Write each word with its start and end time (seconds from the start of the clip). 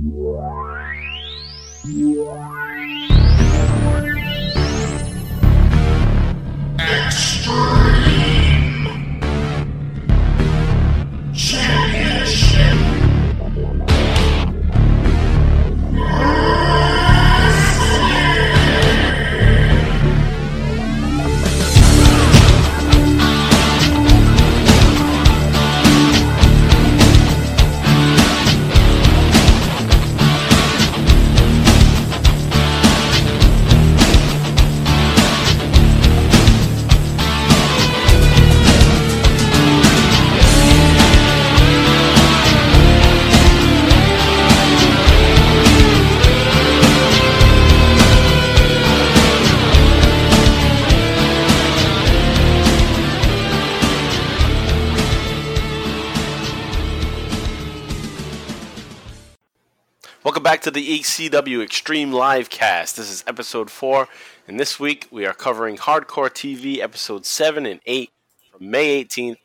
Welcome 0.00 0.38
the 60.78 61.00
ECW 61.00 61.60
Extreme 61.60 62.12
Live 62.12 62.50
Cast. 62.50 62.98
This 62.98 63.10
is 63.10 63.24
episode 63.26 63.68
4, 63.68 64.06
and 64.46 64.60
this 64.60 64.78
week 64.78 65.08
we 65.10 65.26
are 65.26 65.32
covering 65.32 65.76
Hardcore 65.76 66.30
TV 66.30 66.78
episodes 66.78 67.26
7 67.26 67.66
and 67.66 67.80
8 67.84 68.12
from 68.52 68.70
May 68.70 69.04
18th 69.04 69.38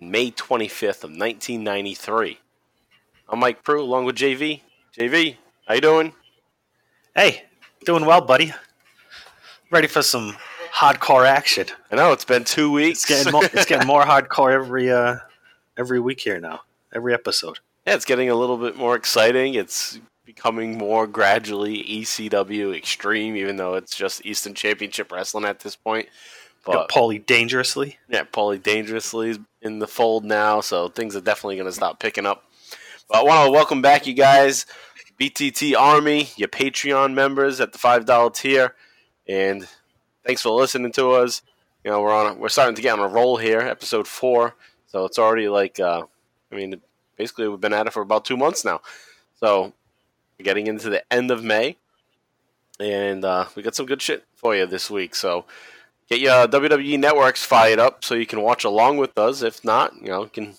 and 0.00 0.12
May 0.12 0.30
25th 0.30 1.02
of 1.02 1.10
1993. 1.10 2.38
I'm 3.28 3.40
Mike 3.40 3.64
Pru 3.64 3.80
along 3.80 4.04
with 4.04 4.14
JV. 4.14 4.60
JV, 4.96 5.34
how 5.66 5.74
you 5.74 5.80
doing? 5.80 6.12
Hey, 7.16 7.42
doing 7.84 8.06
well, 8.06 8.20
buddy. 8.20 8.52
Ready 9.72 9.88
for 9.88 10.02
some 10.02 10.36
hardcore 10.72 11.26
action. 11.26 11.66
I 11.90 11.96
know 11.96 12.12
it's 12.12 12.24
been 12.24 12.44
2 12.44 12.70
weeks. 12.70 13.00
It's 13.00 13.08
getting 13.08 13.32
more, 13.32 13.44
it's 13.46 13.66
getting 13.66 13.88
more 13.88 14.04
hardcore 14.04 14.52
every 14.52 14.92
uh, 14.92 15.16
every 15.76 15.98
week 15.98 16.20
here 16.20 16.38
now. 16.38 16.60
Every 16.94 17.14
episode. 17.14 17.58
yeah, 17.84 17.96
it's 17.96 18.04
getting 18.04 18.30
a 18.30 18.36
little 18.36 18.58
bit 18.58 18.76
more 18.76 18.94
exciting. 18.94 19.54
It's 19.54 19.98
becoming 20.36 20.76
more 20.76 21.06
gradually 21.06 21.82
ECW 21.82 22.76
Extreme 22.76 23.36
even 23.36 23.56
though 23.56 23.74
it's 23.74 23.96
just 23.96 24.24
Eastern 24.24 24.54
Championship 24.54 25.10
Wrestling 25.10 25.46
at 25.46 25.60
this 25.60 25.74
point. 25.74 26.08
Got 26.64 26.88
But 26.88 26.90
Paulie 26.90 27.24
dangerously. 27.24 27.98
Yeah, 28.08 28.24
Paulie 28.24 28.62
Dangerously 28.62 29.30
is 29.30 29.38
in 29.62 29.78
the 29.78 29.86
fold 29.86 30.24
now, 30.24 30.60
so 30.60 30.88
things 30.88 31.16
are 31.16 31.20
definitely 31.20 31.56
going 31.56 31.68
to 31.68 31.72
stop 31.72 32.00
picking 32.00 32.26
up. 32.26 32.44
But 33.08 33.18
I 33.18 33.22
want 33.22 33.46
to 33.46 33.52
welcome 33.52 33.82
back 33.82 34.06
you 34.06 34.14
guys, 34.14 34.66
BTT 35.18 35.76
Army, 35.76 36.28
your 36.36 36.48
Patreon 36.48 37.14
members 37.14 37.60
at 37.60 37.72
the 37.72 37.78
five 37.78 38.04
dollar 38.04 38.30
tier, 38.30 38.74
and 39.28 39.66
thanks 40.24 40.42
for 40.42 40.50
listening 40.50 40.92
to 40.92 41.12
us. 41.12 41.42
You 41.84 41.92
know, 41.92 42.02
we're 42.02 42.12
on, 42.12 42.38
we're 42.40 42.48
starting 42.48 42.74
to 42.74 42.82
get 42.82 42.98
on 42.98 43.04
a 43.04 43.08
roll 43.08 43.36
here, 43.36 43.60
episode 43.60 44.08
four. 44.08 44.56
So 44.88 45.04
it's 45.04 45.20
already 45.20 45.48
like, 45.48 45.78
uh, 45.78 46.02
I 46.50 46.54
mean, 46.54 46.80
basically 47.16 47.46
we've 47.46 47.60
been 47.60 47.72
at 47.72 47.86
it 47.86 47.92
for 47.92 48.02
about 48.02 48.24
two 48.24 48.36
months 48.36 48.64
now. 48.64 48.80
So 49.38 49.72
getting 50.42 50.66
into 50.66 50.90
the 50.90 51.02
end 51.12 51.30
of 51.30 51.42
May, 51.42 51.76
and 52.78 53.24
uh, 53.24 53.46
we 53.54 53.62
got 53.62 53.74
some 53.74 53.86
good 53.86 54.02
shit 54.02 54.24
for 54.34 54.54
you 54.54 54.66
this 54.66 54.90
week. 54.90 55.14
So 55.14 55.44
get 56.08 56.20
your 56.20 56.46
WWE 56.46 56.98
networks 56.98 57.44
fired 57.44 57.78
up 57.78 58.04
so 58.04 58.14
you 58.14 58.26
can 58.26 58.42
watch 58.42 58.64
along 58.64 58.98
with 58.98 59.16
us. 59.18 59.42
If 59.42 59.64
not, 59.64 59.94
you 60.00 60.08
know, 60.08 60.24
you 60.24 60.30
can 60.30 60.54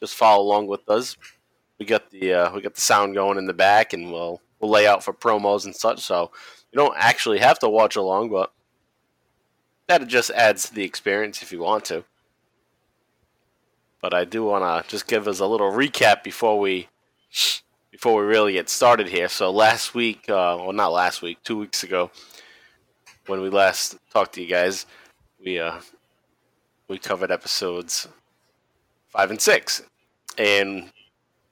just 0.00 0.14
follow 0.14 0.42
along 0.42 0.66
with 0.66 0.88
us. 0.88 1.16
We 1.78 1.86
got 1.86 2.10
the 2.10 2.34
uh, 2.34 2.52
we 2.54 2.60
got 2.60 2.74
the 2.74 2.80
sound 2.80 3.14
going 3.14 3.38
in 3.38 3.46
the 3.46 3.54
back, 3.54 3.92
and 3.92 4.12
we'll 4.12 4.40
we'll 4.60 4.70
lay 4.70 4.86
out 4.86 5.02
for 5.02 5.12
promos 5.12 5.64
and 5.64 5.74
such. 5.74 6.00
So 6.00 6.30
you 6.72 6.76
don't 6.76 6.96
actually 6.96 7.38
have 7.38 7.58
to 7.60 7.68
watch 7.68 7.96
along, 7.96 8.30
but 8.30 8.52
that 9.86 10.06
just 10.06 10.30
adds 10.30 10.68
to 10.68 10.74
the 10.74 10.84
experience 10.84 11.42
if 11.42 11.52
you 11.52 11.60
want 11.60 11.84
to. 11.86 12.04
But 14.00 14.12
I 14.12 14.24
do 14.24 14.44
want 14.44 14.64
to 14.64 14.88
just 14.90 15.06
give 15.06 15.26
us 15.26 15.40
a 15.40 15.46
little 15.46 15.72
recap 15.72 16.22
before 16.22 16.60
we 16.60 16.88
before 17.94 18.20
we 18.20 18.26
really 18.26 18.54
get 18.54 18.68
started 18.68 19.06
here. 19.06 19.28
So 19.28 19.52
last 19.52 19.94
week, 19.94 20.28
uh, 20.28 20.58
well, 20.58 20.72
not 20.72 20.90
last 20.90 21.22
week, 21.22 21.38
two 21.44 21.56
weeks 21.56 21.84
ago, 21.84 22.10
when 23.26 23.40
we 23.40 23.50
last 23.50 23.96
talked 24.12 24.34
to 24.34 24.42
you 24.42 24.48
guys, 24.48 24.84
we 25.38 25.60
uh, 25.60 25.78
we 26.88 26.98
covered 26.98 27.30
episodes 27.30 28.08
five 29.10 29.30
and 29.30 29.40
six, 29.40 29.80
and 30.36 30.90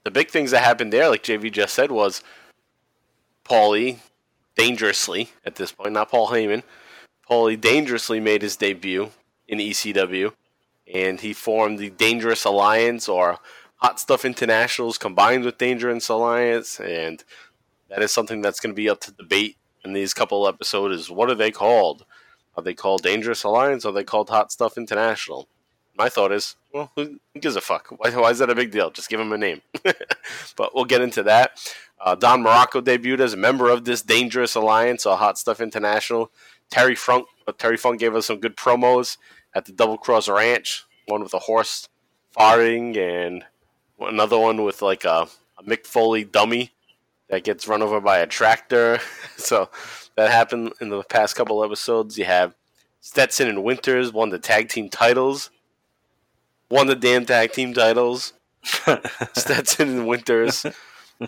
the 0.02 0.10
big 0.10 0.30
things 0.30 0.50
that 0.50 0.64
happened 0.64 0.92
there, 0.92 1.08
like 1.08 1.22
JV 1.22 1.52
just 1.52 1.74
said, 1.74 1.92
was 1.92 2.24
Paulie 3.44 3.98
dangerously 4.56 5.30
at 5.46 5.54
this 5.54 5.70
point, 5.70 5.92
not 5.92 6.10
Paul 6.10 6.30
Heyman. 6.30 6.64
Paulie 7.30 7.60
dangerously 7.60 8.18
made 8.18 8.42
his 8.42 8.56
debut 8.56 9.12
in 9.46 9.60
ECW, 9.60 10.32
and 10.92 11.20
he 11.20 11.32
formed 11.34 11.78
the 11.78 11.90
Dangerous 11.90 12.44
Alliance 12.44 13.08
or 13.08 13.38
Hot 13.82 13.98
Stuff 13.98 14.24
Internationals 14.24 14.96
combined 14.96 15.44
with 15.44 15.58
Dangerous 15.58 16.08
Alliance, 16.08 16.78
and 16.78 17.24
that 17.88 18.00
is 18.00 18.12
something 18.12 18.40
that's 18.40 18.60
going 18.60 18.72
to 18.72 18.80
be 18.80 18.88
up 18.88 19.00
to 19.00 19.10
debate 19.10 19.56
in 19.84 19.92
these 19.92 20.14
couple 20.14 20.46
episodes. 20.46 20.94
Is 20.94 21.10
what 21.10 21.28
are 21.28 21.34
they 21.34 21.50
called? 21.50 22.04
Are 22.56 22.62
they 22.62 22.74
called 22.74 23.02
Dangerous 23.02 23.42
Alliance? 23.42 23.84
Or 23.84 23.88
are 23.88 23.92
they 23.92 24.04
called 24.04 24.30
Hot 24.30 24.52
Stuff 24.52 24.78
International? 24.78 25.48
My 25.98 26.08
thought 26.08 26.30
is, 26.30 26.54
well, 26.72 26.92
who, 26.94 27.18
who 27.34 27.40
gives 27.40 27.56
a 27.56 27.60
fuck? 27.60 27.88
Why, 27.98 28.10
why 28.10 28.30
is 28.30 28.38
that 28.38 28.50
a 28.50 28.54
big 28.54 28.70
deal? 28.70 28.92
Just 28.92 29.08
give 29.08 29.18
them 29.18 29.32
a 29.32 29.38
name. 29.38 29.62
but 30.56 30.72
we'll 30.76 30.84
get 30.84 31.00
into 31.00 31.24
that. 31.24 31.58
Uh, 32.00 32.14
Don 32.14 32.44
Muraco 32.44 32.80
debuted 32.80 33.18
as 33.18 33.34
a 33.34 33.36
member 33.36 33.68
of 33.68 33.84
this 33.84 34.00
Dangerous 34.00 34.54
Alliance 34.54 35.06
or 35.06 35.16
Hot 35.16 35.38
Stuff 35.38 35.60
International. 35.60 36.30
Terry 36.70 36.94
Funk, 36.94 37.26
uh, 37.48 37.52
Terry 37.58 37.76
Funk 37.76 37.98
gave 37.98 38.14
us 38.14 38.26
some 38.26 38.38
good 38.38 38.56
promos 38.56 39.16
at 39.56 39.64
the 39.64 39.72
Double 39.72 39.98
Cross 39.98 40.28
Ranch. 40.28 40.84
One 41.06 41.24
with 41.24 41.34
a 41.34 41.40
horse 41.40 41.88
farting, 42.38 42.96
and 42.96 43.44
another 44.06 44.38
one 44.38 44.62
with 44.64 44.82
like 44.82 45.04
a, 45.04 45.26
a 45.58 45.62
Mick 45.64 45.86
Foley 45.86 46.24
dummy 46.24 46.72
that 47.28 47.44
gets 47.44 47.66
run 47.68 47.82
over 47.82 48.00
by 48.00 48.18
a 48.18 48.26
tractor. 48.26 48.98
so 49.36 49.68
that 50.16 50.30
happened 50.30 50.72
in 50.80 50.88
the 50.90 51.02
past 51.04 51.36
couple 51.36 51.64
episodes. 51.64 52.18
You 52.18 52.24
have 52.24 52.54
Stetson 53.00 53.48
and 53.48 53.64
Winters 53.64 54.12
won 54.12 54.30
the 54.30 54.38
tag 54.38 54.68
team 54.68 54.88
titles. 54.88 55.50
Won 56.70 56.86
the 56.86 56.96
damn 56.96 57.26
tag 57.26 57.52
team 57.52 57.74
titles. 57.74 58.32
Stetson 59.34 59.88
and 59.88 60.06
Winters 60.06 60.64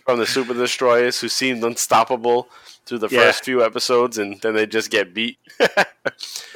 from 0.04 0.18
the 0.18 0.26
Super 0.26 0.54
Destroyers, 0.54 1.20
who 1.20 1.28
seemed 1.28 1.62
unstoppable 1.64 2.48
through 2.86 2.98
the 2.98 3.08
Yeah. 3.08 3.20
first 3.20 3.44
few 3.44 3.64
episodes, 3.64 4.18
and 4.18 4.40
then 4.40 4.54
they 4.54 4.66
just 4.66 4.90
get 4.90 5.12
beat. 5.14 5.38
a, 5.60 5.86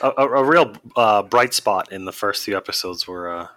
a, 0.02 0.10
a 0.26 0.44
real 0.44 0.72
uh, 0.96 1.22
bright 1.22 1.52
spot 1.54 1.90
in 1.92 2.04
the 2.04 2.12
first 2.12 2.44
few 2.44 2.56
episodes 2.56 3.06
were 3.06 3.28
uh, 3.30 3.48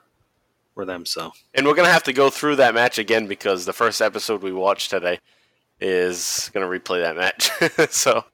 were 0.82 0.86
them. 0.86 1.06
So 1.06 1.32
And 1.54 1.66
we're 1.66 1.76
gonna 1.76 1.92
have 1.92 2.04
to 2.04 2.14
go 2.14 2.30
through 2.30 2.58
that 2.58 2.74
match 2.74 2.98
again 2.98 3.28
because 3.28 3.66
the 3.66 3.74
first 3.74 4.02
episode 4.02 4.42
we 4.42 4.52
watched 4.52 4.90
today 4.90 5.20
is 5.80 6.50
gonna 6.54 6.66
replay 6.66 7.02
that 7.02 7.16
match. 7.16 7.52
so 7.92 8.26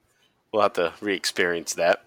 we'll 0.52 0.62
have 0.62 0.74
to 0.74 0.94
re-experience 1.02 1.74
that. 1.74 2.04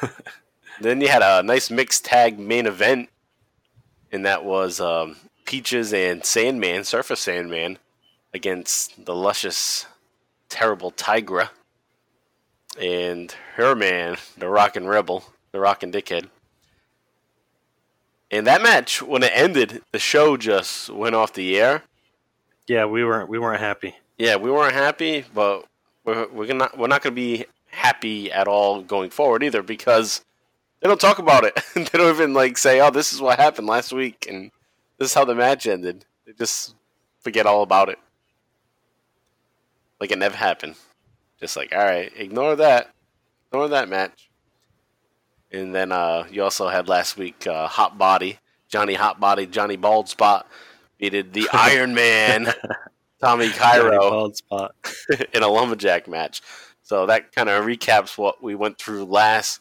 then 0.80 1.00
you 1.00 1.08
had 1.08 1.22
a 1.22 1.42
nice 1.42 1.70
mixed 1.70 2.04
tag 2.04 2.38
main 2.38 2.66
event, 2.66 3.08
and 4.12 4.26
that 4.26 4.44
was 4.44 4.80
um, 4.80 5.16
Peaches 5.46 5.94
and 5.94 6.24
Sandman, 6.24 6.84
Surface 6.84 7.20
Sandman, 7.20 7.78
against 8.34 9.06
the 9.06 9.14
luscious, 9.14 9.86
terrible 10.50 10.92
Tigra 10.92 11.48
and 12.78 13.32
her 13.56 13.74
man, 13.74 14.16
the 14.36 14.48
Rockin' 14.48 14.86
Rebel, 14.86 15.24
the 15.52 15.60
Rockin' 15.60 15.90
Dickhead. 15.90 16.28
And 18.30 18.46
that 18.46 18.62
match, 18.62 19.02
when 19.02 19.22
it 19.22 19.32
ended, 19.34 19.82
the 19.92 19.98
show 19.98 20.36
just 20.36 20.88
went 20.90 21.14
off 21.16 21.32
the 21.32 21.58
air. 21.58 21.82
yeah, 22.68 22.84
we 22.84 23.04
weren't 23.04 23.28
we 23.28 23.38
weren't 23.38 23.60
happy. 23.60 23.96
Yeah, 24.18 24.36
we 24.36 24.50
weren't 24.50 24.74
happy, 24.74 25.24
but 25.34 25.64
we're 26.04 26.28
we're 26.28 26.46
gonna 26.46 26.70
we're 26.76 26.86
not 26.86 27.02
gonna 27.02 27.14
be 27.14 27.46
happy 27.66 28.30
at 28.30 28.46
all 28.48 28.82
going 28.82 29.10
forward 29.10 29.42
either 29.42 29.62
because 29.62 30.24
they 30.80 30.88
don't 30.88 31.00
talk 31.00 31.18
about 31.18 31.44
it. 31.44 31.58
they 31.74 31.84
don't 31.84 32.14
even 32.14 32.32
like 32.34 32.56
say, 32.56 32.80
"Oh, 32.80 32.90
this 32.90 33.12
is 33.12 33.20
what 33.20 33.38
happened 33.40 33.66
last 33.66 33.92
week," 33.92 34.26
and 34.28 34.50
this 34.98 35.10
is 35.10 35.14
how 35.14 35.24
the 35.24 35.34
match 35.34 35.66
ended. 35.66 36.04
They 36.26 36.32
just 36.32 36.74
forget 37.20 37.46
all 37.46 37.62
about 37.62 37.88
it, 37.88 37.98
like 40.00 40.12
it 40.12 40.18
never 40.18 40.36
happened. 40.36 40.76
Just 41.40 41.56
like, 41.56 41.74
all 41.74 41.84
right, 41.84 42.12
ignore 42.16 42.54
that, 42.56 42.92
ignore 43.48 43.68
that 43.68 43.88
match. 43.88 44.29
And 45.52 45.74
then 45.74 45.92
uh, 45.92 46.26
you 46.30 46.42
also 46.42 46.68
had 46.68 46.88
last 46.88 47.16
week 47.16 47.46
uh, 47.46 47.66
Hot 47.66 47.98
Body, 47.98 48.38
Johnny 48.68 48.94
Hot 48.94 49.18
Body, 49.18 49.46
Johnny 49.46 49.76
Bald 49.76 50.08
Spot 50.08 50.46
beated 50.98 51.32
the 51.32 51.48
Iron 51.52 51.94
Man 51.94 52.52
Tommy 53.20 53.50
Cairo 53.50 53.98
bald 53.98 54.36
spot. 54.36 54.74
in 55.34 55.42
a 55.42 55.48
lumberjack 55.48 56.08
match. 56.08 56.42
So 56.82 57.06
that 57.06 57.32
kind 57.32 57.48
of 57.48 57.64
recaps 57.64 58.18
what 58.18 58.42
we 58.42 58.54
went 58.54 58.78
through 58.78 59.04
last, 59.04 59.60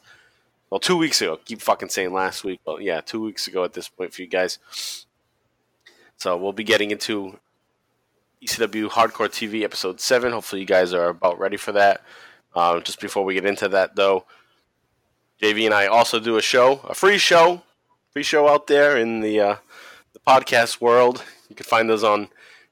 well, 0.69 0.80
two 0.80 0.97
weeks 0.97 1.21
ago. 1.21 1.38
Keep 1.45 1.62
fucking 1.62 1.89
saying 1.89 2.13
last 2.13 2.44
week, 2.44 2.59
but 2.65 2.81
yeah, 2.81 3.01
two 3.01 3.21
weeks 3.21 3.47
ago 3.47 3.63
at 3.63 3.74
this 3.74 3.88
point 3.88 4.13
for 4.13 4.21
you 4.21 4.27
guys. 4.27 5.06
So 6.18 6.36
we'll 6.38 6.53
be 6.53 6.63
getting 6.63 6.91
into 6.91 7.38
ECW 8.44 8.89
Hardcore 8.89 9.30
TV 9.30 9.63
episode 9.63 10.00
seven. 10.00 10.31
Hopefully, 10.31 10.62
you 10.62 10.68
guys 10.68 10.94
are 10.94 11.09
about 11.09 11.39
ready 11.39 11.57
for 11.57 11.71
that. 11.74 12.01
Um, 12.56 12.81
just 12.81 13.00
before 13.00 13.24
we 13.24 13.36
get 13.36 13.45
into 13.45 13.68
that, 13.69 13.95
though, 13.95 14.25
JV 15.41 15.65
and 15.65 15.74
I 15.74 15.88
also 15.88 16.19
do 16.19 16.36
a 16.36 16.41
show, 16.41 16.81
a 16.83 16.94
free 16.94 17.18
show, 17.18 17.62
free 18.12 18.24
show 18.24 18.50
out 18.50 18.68
there 18.68 18.97
in 18.97 19.21
the 19.21 19.39
uh, 19.39 19.56
the 20.12 20.19
podcast 20.19 20.81
world. 20.81 21.24
You 21.47 21.56
can 21.56 21.65
find 21.65 21.89
those 21.89 22.03
on 22.03 22.27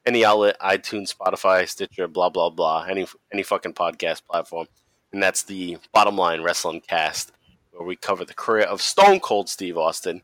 any 0.06 0.25
outlet, 0.25 0.60
iTunes, 0.60 1.16
Spotify, 1.16 1.68
Stitcher, 1.68 2.10
blah 2.10 2.30
blah 2.30 2.50
blah, 2.50 2.84
any 2.84 3.08
any 3.31 3.44
fucking 3.44 3.74
podcast 3.74 4.25
platform. 4.25 4.68
And 5.14 5.24
that's 5.24 5.44
the 5.44 5.78
Bottom 5.94 6.18
Line 6.18 6.42
Wrestling 6.42 6.81
Cast, 6.81 7.31
where 7.72 7.88
we 7.88 7.96
cover 7.96 8.25
the 8.25 8.34
career 8.34 8.66
of 8.66 8.81
Stone 8.81 9.22
Cold 9.22 9.48
Steve 9.48 9.78
Austin. 9.78 10.22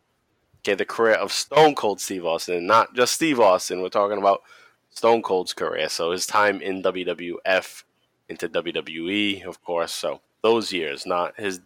Okay, 0.60 0.75
the 0.75 0.86
career 0.86 1.16
of 1.16 1.31
Stone 1.31 1.75
Cold 1.75 2.01
Steve 2.01 2.25
Austin, 2.25 2.68
not 2.68 2.94
just 2.94 3.13
Steve 3.13 3.40
Austin. 3.40 3.81
We're 3.81 3.88
talking 3.88 4.18
about 4.18 4.42
Stone 4.90 5.22
Cold's 5.22 5.54
career. 5.54 5.88
So 5.88 6.12
his 6.12 6.28
time 6.28 6.62
in 6.62 6.84
WWF 6.84 7.84
into 8.28 8.50
WWE, 8.50 9.45
of 9.45 9.63
course. 9.63 9.94
So 9.94 10.19
those 10.42 10.74
years, 10.74 11.06
not 11.06 11.40
his 11.40 11.62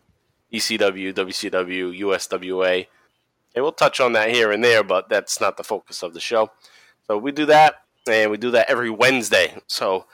ECW, 0.53 1.13
WCW, 1.13 1.99
USWA. 1.99 2.87
And 3.55 3.63
we'll 3.63 3.71
touch 3.71 3.99
on 3.99 4.13
that 4.13 4.29
here 4.29 4.51
and 4.51 4.63
there, 4.63 4.83
but 4.83 5.09
that's 5.09 5.41
not 5.41 5.57
the 5.57 5.63
focus 5.63 6.03
of 6.03 6.13
the 6.13 6.19
show. 6.19 6.51
So 7.07 7.17
we 7.17 7.31
do 7.31 7.45
that, 7.47 7.75
and 8.07 8.29
we 8.29 8.37
do 8.37 8.51
that 8.51 8.69
every 8.69 8.89
Wednesday. 8.89 9.55
So 9.67 10.05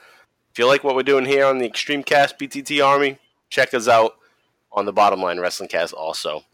if 0.50 0.58
you 0.58 0.66
like 0.66 0.84
what 0.84 0.94
we're 0.94 1.02
doing 1.02 1.26
here 1.26 1.46
on 1.46 1.58
the 1.58 1.66
Extreme 1.66 2.04
Cast 2.04 2.38
BTT 2.38 2.84
Army, 2.84 3.18
check 3.50 3.74
us 3.74 3.88
out 3.88 4.16
on 4.72 4.86
the 4.86 4.92
Bottom 4.92 5.20
Line 5.20 5.40
Wrestling 5.40 5.68
Cast 5.68 5.92
also. 5.92 6.44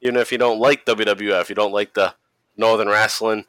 Even 0.00 0.16
if 0.16 0.32
you 0.32 0.38
don't 0.38 0.60
like 0.60 0.84
WWF, 0.86 1.48
you 1.48 1.54
don't 1.54 1.72
like 1.72 1.94
the 1.94 2.14
Northern 2.56 2.88
Wrestling, 2.88 3.44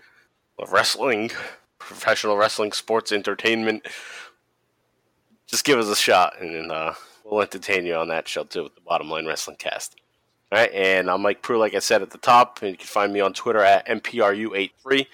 wrestling, 0.70 1.32
professional 1.78 2.38
wrestling, 2.38 2.72
sports 2.72 3.12
entertainment, 3.12 3.86
just 5.48 5.66
give 5.66 5.78
us 5.78 5.88
a 5.88 5.96
shot, 5.96 6.40
and 6.42 6.72
uh, 6.72 6.94
we'll 7.24 7.42
entertain 7.42 7.86
you 7.86 7.96
on 7.96 8.10
that 8.10 8.28
show 8.28 8.44
too 8.44 8.64
with 8.64 8.76
the 8.76 8.82
Bottom 8.82 9.10
Line 9.10 9.26
Wrestling 9.26 9.58
Cast. 9.58 9.96
All 10.52 10.60
right, 10.60 10.72
and 10.72 11.10
I'm 11.10 11.22
Mike 11.22 11.42
Pru, 11.42 11.58
like 11.58 11.74
I 11.74 11.80
said 11.80 12.04
at 12.04 12.12
the 12.12 12.20
top, 12.20 12.62
and 12.62 12.72
you 12.72 12.78
can 12.78 12.86
find 12.86 13.12
me 13.12 13.20
on 13.20 13.34
Twitter 13.34 13.62
at 13.62 13.88
MPRU83. 13.88 15.08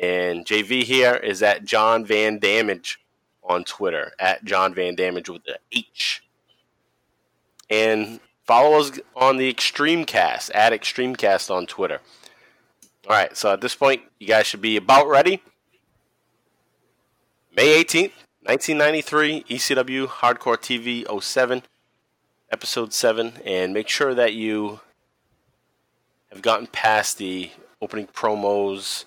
And 0.00 0.46
JV 0.46 0.84
here 0.84 1.14
is 1.16 1.42
at 1.42 1.64
John 1.64 2.04
Van 2.06 2.38
Damage 2.38 2.98
on 3.42 3.64
Twitter, 3.64 4.12
at 4.18 4.44
John 4.44 4.72
Van 4.72 4.94
Damage 4.94 5.28
with 5.28 5.44
the 5.44 5.58
H. 5.72 6.22
And 7.68 8.20
follow 8.46 8.78
us 8.80 8.98
on 9.14 9.36
the 9.36 9.50
Extreme 9.50 10.06
Cast, 10.06 10.50
at 10.52 10.72
Extreme 10.72 11.16
Cast 11.16 11.50
on 11.50 11.66
Twitter. 11.66 12.00
All 13.06 13.16
right, 13.16 13.36
so 13.36 13.52
at 13.52 13.60
this 13.60 13.74
point, 13.74 14.02
you 14.18 14.26
guys 14.26 14.46
should 14.46 14.60
be 14.60 14.76
about 14.76 15.08
ready. 15.08 15.42
May 17.54 17.82
18th, 17.82 18.12
1993, 18.44 19.44
ECW 19.44 20.06
Hardcore 20.06 20.56
TV 20.56 21.04
07, 21.22 21.62
Episode 22.50 22.92
7. 22.94 23.34
And 23.44 23.74
make 23.74 23.88
sure 23.88 24.14
that 24.14 24.32
you 24.32 24.80
have 26.30 26.40
gotten 26.40 26.66
past 26.66 27.18
the 27.18 27.50
opening 27.82 28.06
promos, 28.06 29.04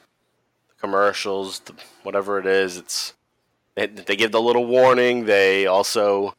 the 0.70 0.76
commercials, 0.80 1.60
the, 1.62 1.74
whatever 2.04 2.38
it 2.38 2.46
is. 2.46 2.78
It's 2.78 3.16
they, 3.76 3.88
they 3.88 4.16
give 4.16 4.32
the 4.32 4.42
little 4.42 4.68
warning. 4.68 5.26
They 5.26 5.66
also 5.66 6.36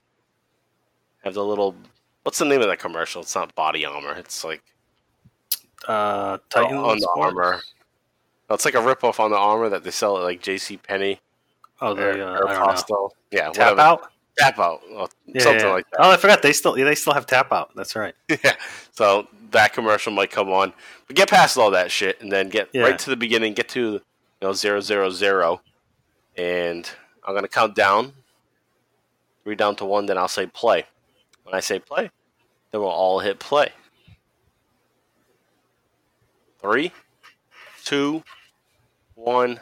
have 1.25 1.35
the 1.35 1.44
little. 1.44 1.75
What's 2.23 2.38
the 2.38 2.44
name 2.44 2.61
of 2.61 2.69
that 2.69 2.79
commercial? 2.79 3.23
It's 3.23 3.35
not 3.35 3.55
body 3.56 3.85
armor. 3.85 4.12
It's 4.12 4.44
like 4.44 4.62
Uh, 5.88 6.38
Titan 6.49 6.76
on 6.79 6.99
the 7.00 7.08
armor. 7.17 7.61
No, 8.49 8.55
it's 8.55 8.64
like 8.64 8.75
a 8.75 8.79
ripoff 8.79 9.19
on 9.19 9.31
the 9.31 9.37
armor 9.37 9.69
that 9.69 9.82
they 9.82 9.91
sell 9.91 10.17
at 10.17 10.23
like 10.23 10.41
J.C. 10.41 10.76
Penney 10.76 11.20
Oh, 11.80 11.92
or, 11.92 11.94
the 11.94 12.26
uh, 12.26 12.38
or 12.38 12.48
I 12.48 12.54
don't 12.74 12.90
know. 12.90 13.10
Yeah, 13.30 13.46
Tap 13.50 13.56
whatever. 13.76 13.80
out. 13.80 14.10
Tap 14.38 14.58
out, 14.58 14.80
or 14.92 15.08
Yeah, 15.26 15.42
something 15.42 15.66
yeah. 15.66 15.72
like 15.72 15.90
that. 15.90 16.00
Oh, 16.00 16.10
I 16.10 16.16
forgot 16.16 16.42
they 16.42 16.52
still 16.52 16.72
they 16.74 16.94
still 16.96 17.12
have 17.14 17.26
tap 17.26 17.52
out. 17.52 17.70
That's 17.76 17.94
right. 17.94 18.14
yeah. 18.28 18.54
So 18.92 19.28
that 19.52 19.72
commercial 19.72 20.12
might 20.12 20.30
come 20.32 20.50
on. 20.50 20.72
But 21.06 21.14
get 21.16 21.30
past 21.30 21.56
all 21.56 21.70
that 21.70 21.90
shit 21.90 22.20
and 22.20 22.32
then 22.32 22.48
get 22.48 22.68
Yeah. 22.72 22.82
right 22.82 22.98
to 22.98 23.10
the 23.10 23.16
beginning, 23.16 23.54
get 23.54 23.68
to 23.70 23.80
you 23.92 24.00
know 24.42 24.52
zero 24.52 24.80
zero 24.80 25.10
zero. 25.10 25.60
And 26.36 26.88
I'm 27.24 27.34
gonna 27.34 27.46
count 27.48 27.74
down. 27.76 28.12
Three 29.44 29.54
down 29.54 29.76
to 29.76 29.84
one, 29.84 30.06
then 30.06 30.18
I'll 30.18 30.26
say 30.26 30.46
play. 30.46 30.84
When 31.44 31.54
I 31.54 31.60
say 31.60 31.78
play, 31.78 32.10
then 32.72 32.80
we'll 32.80 32.88
all 32.90 33.20
hit 33.20 33.38
play. 33.38 33.68
Three, 36.60 36.92
two, 37.84 38.22
one, 39.14 39.60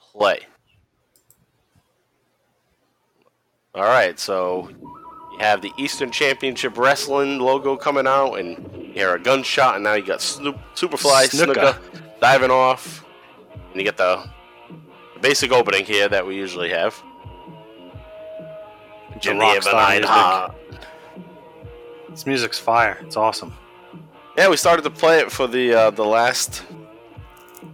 play. 0.00 0.40
All 3.78 3.84
right, 3.84 4.18
so 4.18 4.68
you 5.30 5.38
have 5.38 5.62
the 5.62 5.70
Eastern 5.78 6.10
Championship 6.10 6.76
Wrestling 6.76 7.38
logo 7.38 7.76
coming 7.76 8.08
out, 8.08 8.34
and 8.34 8.58
you 8.76 8.92
hear 8.92 9.14
a 9.14 9.20
gunshot, 9.20 9.76
and 9.76 9.84
now 9.84 9.94
you 9.94 10.04
got 10.04 10.20
Snoop, 10.20 10.58
Superfly 10.74 11.28
Snuka. 11.28 11.54
Snuka 11.54 12.20
diving 12.20 12.50
off, 12.50 13.04
and 13.52 13.76
you 13.76 13.84
get 13.84 13.96
the, 13.96 14.28
the 15.14 15.20
basic 15.20 15.52
opening 15.52 15.84
here 15.84 16.08
that 16.08 16.26
we 16.26 16.34
usually 16.34 16.70
have. 16.70 17.00
The 19.22 19.30
In 19.30 19.38
rock 19.38 19.54
the 19.54 19.62
star 19.62 19.92
Ebonite 19.92 20.50
music. 20.50 21.26
This 22.10 22.26
music's 22.26 22.58
fire. 22.58 22.98
It's 23.02 23.16
awesome. 23.16 23.54
Yeah, 24.36 24.48
we 24.48 24.56
started 24.56 24.82
to 24.82 24.90
play 24.90 25.20
it 25.20 25.30
for 25.30 25.46
the 25.46 25.72
uh, 25.72 25.90
the 25.90 26.04
last 26.04 26.64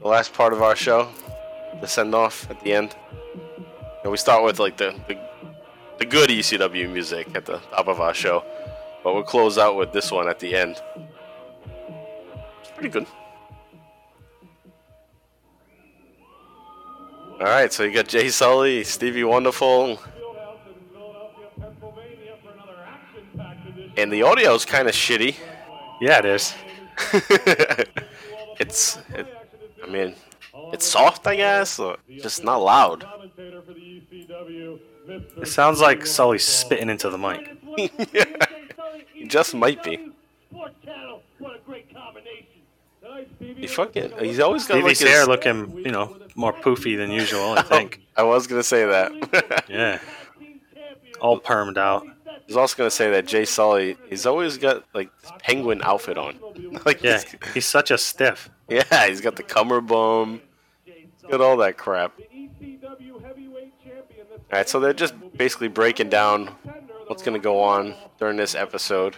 the 0.02 0.08
last 0.08 0.34
part 0.34 0.52
of 0.52 0.60
our 0.60 0.76
show, 0.76 1.08
the 1.80 1.86
send 1.86 2.14
off 2.14 2.50
at 2.50 2.60
the 2.62 2.74
end. 2.74 2.94
And 4.02 4.10
we 4.10 4.18
start 4.18 4.44
with 4.44 4.58
like 4.58 4.76
the, 4.76 4.94
the 5.08 5.18
the 5.98 6.06
good 6.06 6.30
ECW 6.30 6.92
music 6.92 7.28
at 7.34 7.46
the 7.46 7.58
top 7.58 7.88
of 7.88 8.00
our 8.00 8.14
show, 8.14 8.44
but 9.02 9.14
we'll 9.14 9.22
close 9.22 9.58
out 9.58 9.76
with 9.76 9.92
this 9.92 10.10
one 10.10 10.28
at 10.28 10.38
the 10.38 10.54
end. 10.54 10.80
It's 12.60 12.70
pretty 12.72 12.88
good. 12.88 13.06
All 17.40 17.46
right, 17.46 17.72
so 17.72 17.82
you 17.82 17.92
got 17.92 18.08
Jay 18.08 18.28
Sully, 18.28 18.84
Stevie 18.84 19.24
Wonderful, 19.24 19.98
and 23.96 24.12
the 24.12 24.22
audio 24.22 24.54
is 24.54 24.64
kind 24.64 24.88
of 24.88 24.94
shitty. 24.94 25.36
Yeah, 26.00 26.18
it 26.20 26.26
is. 26.26 26.54
it's, 28.60 28.98
it, 29.10 29.26
I 29.82 29.90
mean, 29.90 30.14
it's 30.72 30.86
soft, 30.86 31.26
I 31.26 31.36
guess, 31.36 31.78
or 31.78 31.96
just 32.08 32.44
not 32.44 32.58
loud. 32.58 33.04
It 35.06 35.48
sounds 35.48 35.80
like 35.80 36.06
Sully's 36.06 36.44
spitting 36.44 36.88
into 36.90 37.10
the 37.10 37.18
mic. 37.18 37.56
He 39.12 39.26
just 39.26 39.54
might 39.54 39.82
be. 39.82 40.10
He 43.38 43.66
fucking, 43.66 44.12
he's 44.20 44.40
always 44.40 44.66
got 44.66 44.82
like 44.82 44.96
Stevie's 44.96 45.00
hair 45.12 45.20
his, 45.20 45.28
looking, 45.28 45.78
you 45.84 45.90
know, 45.92 46.16
more 46.34 46.52
poofy 46.52 46.96
than 46.96 47.10
usual. 47.10 47.52
I 47.52 47.58
oh, 47.58 47.62
think. 47.62 48.00
I 48.16 48.22
was 48.22 48.46
gonna 48.46 48.62
say 48.62 48.84
that. 48.86 49.64
Yeah. 49.68 49.98
All 51.20 51.40
permed 51.40 51.78
out. 51.78 52.06
I 52.26 52.38
was 52.48 52.56
also 52.56 52.76
gonna 52.76 52.90
say 52.90 53.10
that 53.12 53.26
Jay 53.26 53.44
Sully, 53.44 53.96
he's 54.08 54.26
always 54.26 54.58
got 54.58 54.84
like 54.94 55.10
this 55.20 55.30
penguin 55.38 55.80
outfit 55.82 56.18
on. 56.18 56.38
like, 56.84 57.02
Yeah, 57.02 57.18
he's- 57.20 57.36
he's 57.54 57.66
such 57.66 57.90
a 57.90 57.98
stiff. 57.98 58.50
yeah, 58.68 59.06
he's 59.06 59.20
got 59.20 59.36
the 59.36 59.42
cummerbum, 59.42 60.40
he's 60.84 61.30
got 61.30 61.40
all 61.40 61.56
that 61.58 61.76
crap. 61.78 62.12
All 64.54 64.60
right, 64.60 64.68
so 64.68 64.78
they're 64.78 64.92
just 64.92 65.14
basically 65.36 65.66
breaking 65.66 66.10
down 66.10 66.46
what's 67.08 67.24
gonna 67.24 67.40
go 67.40 67.60
on 67.60 67.96
during 68.20 68.36
this 68.36 68.54
episode. 68.54 69.16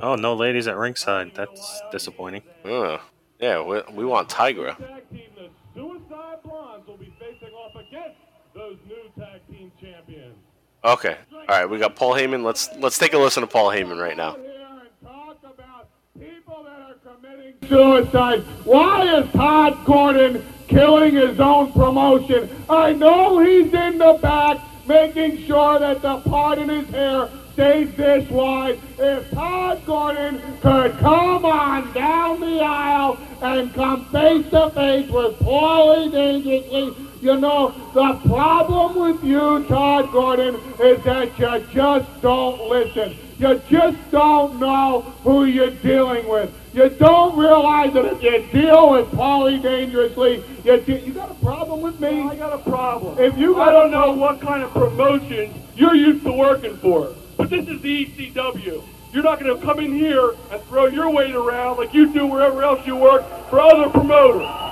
Oh, 0.00 0.14
no 0.14 0.34
ladies 0.34 0.68
at 0.68 0.76
ringside. 0.76 1.32
That's 1.34 1.82
disappointing. 1.90 2.44
Oh, 2.64 3.00
yeah, 3.40 3.60
we, 3.60 3.82
we 3.94 4.04
want 4.04 4.28
Tigra. 4.28 4.78
tag 4.78 5.10
team, 5.10 5.22
the 5.34 5.48
Suicide 5.74 6.38
Blondes, 6.44 6.86
will 6.86 6.98
be 6.98 7.12
facing 7.18 7.52
off 7.52 7.74
against 7.74 8.20
those 8.54 8.76
new 8.86 9.10
tag 9.20 9.40
team 9.50 9.72
champions. 9.80 10.36
Okay, 10.84 11.16
all 11.32 11.46
right, 11.48 11.66
we 11.66 11.80
got 11.80 11.96
Paul 11.96 12.14
Heyman. 12.14 12.44
Let's 12.44 12.68
let's 12.76 12.96
take 12.96 13.12
a 13.12 13.18
listen 13.18 13.40
to 13.40 13.48
Paul 13.48 13.70
Heyman 13.70 14.00
right 14.00 14.16
now. 14.16 14.36
Here 14.36 14.68
and 14.70 14.88
talk 15.02 15.38
about 15.42 15.88
people 16.16 16.62
that 16.62 16.80
are 16.80 17.16
committing 17.16 17.54
suicide. 17.68 18.42
Why 18.62 19.16
is 19.16 19.28
Tod 19.32 19.84
Gordon 19.84 20.44
killing 20.68 21.14
his 21.14 21.40
own 21.40 21.72
promotion? 21.72 22.48
I 22.68 22.92
know 22.92 23.40
he's 23.40 23.72
in 23.72 23.98
the 23.98 24.18
back 24.22 24.58
making 24.86 25.44
sure 25.46 25.78
that 25.78 26.00
the 26.02 26.18
part 26.20 26.58
in 26.58 26.68
his 26.68 26.88
hair 26.88 27.28
stays 27.52 27.92
this 27.94 28.30
wide, 28.30 28.78
if 28.98 29.30
Tod 29.32 29.84
Gordon 29.84 30.40
could 30.60 30.96
come 30.98 31.44
on 31.44 31.92
down 31.92 32.40
the 32.40 32.60
aisle 32.60 33.18
and 33.42 33.74
come 33.74 34.04
face 34.06 34.48
to 34.50 34.70
face 34.70 35.10
with 35.10 35.38
Paulie 35.40 36.12
Dangerously, 36.12 36.94
you 37.20 37.36
know, 37.36 37.74
the 37.94 38.14
problem 38.28 38.94
with 38.94 39.24
you, 39.24 39.64
Tod 39.64 40.12
Gordon, 40.12 40.54
is 40.80 41.02
that 41.02 41.36
you 41.36 41.66
just 41.72 42.22
don't 42.22 42.60
listen. 42.68 43.16
You 43.38 43.60
just 43.68 43.98
don't 44.12 44.60
know 44.60 45.00
who 45.24 45.44
you're 45.44 45.70
dealing 45.70 46.28
with. 46.28 46.54
You 46.78 46.88
don't 46.90 47.36
realize 47.36 47.92
that 47.94 48.04
if 48.04 48.22
you 48.22 48.38
deal 48.52 48.90
with 48.92 49.06
Paulie 49.10 49.60
dangerously, 49.60 50.44
you, 50.62 50.80
de- 50.80 51.04
you 51.04 51.12
got 51.12 51.28
a 51.28 51.34
problem 51.34 51.80
with 51.80 51.98
me? 51.98 52.22
I 52.22 52.36
got 52.36 52.52
a 52.52 52.58
problem. 52.58 53.18
If 53.18 53.36
you 53.36 53.60
I 53.60 53.72
don't 53.72 53.90
know 53.90 54.12
what 54.12 54.40
kind 54.40 54.62
of 54.62 54.70
promotions 54.70 55.56
you're 55.74 55.96
used 55.96 56.24
to 56.24 56.32
working 56.32 56.76
for, 56.76 57.16
but 57.36 57.50
this 57.50 57.66
is 57.66 57.82
the 57.82 58.06
ECW. 58.06 58.84
You're 59.12 59.24
not 59.24 59.40
going 59.40 59.58
to 59.58 59.66
come 59.66 59.80
in 59.80 59.92
here 59.92 60.36
and 60.52 60.62
throw 60.66 60.86
your 60.86 61.10
weight 61.10 61.34
around 61.34 61.78
like 61.78 61.92
you 61.92 62.12
do 62.12 62.26
wherever 62.26 62.62
else 62.62 62.86
you 62.86 62.94
work 62.94 63.26
for 63.50 63.58
other 63.58 63.90
promoters. 63.90 64.67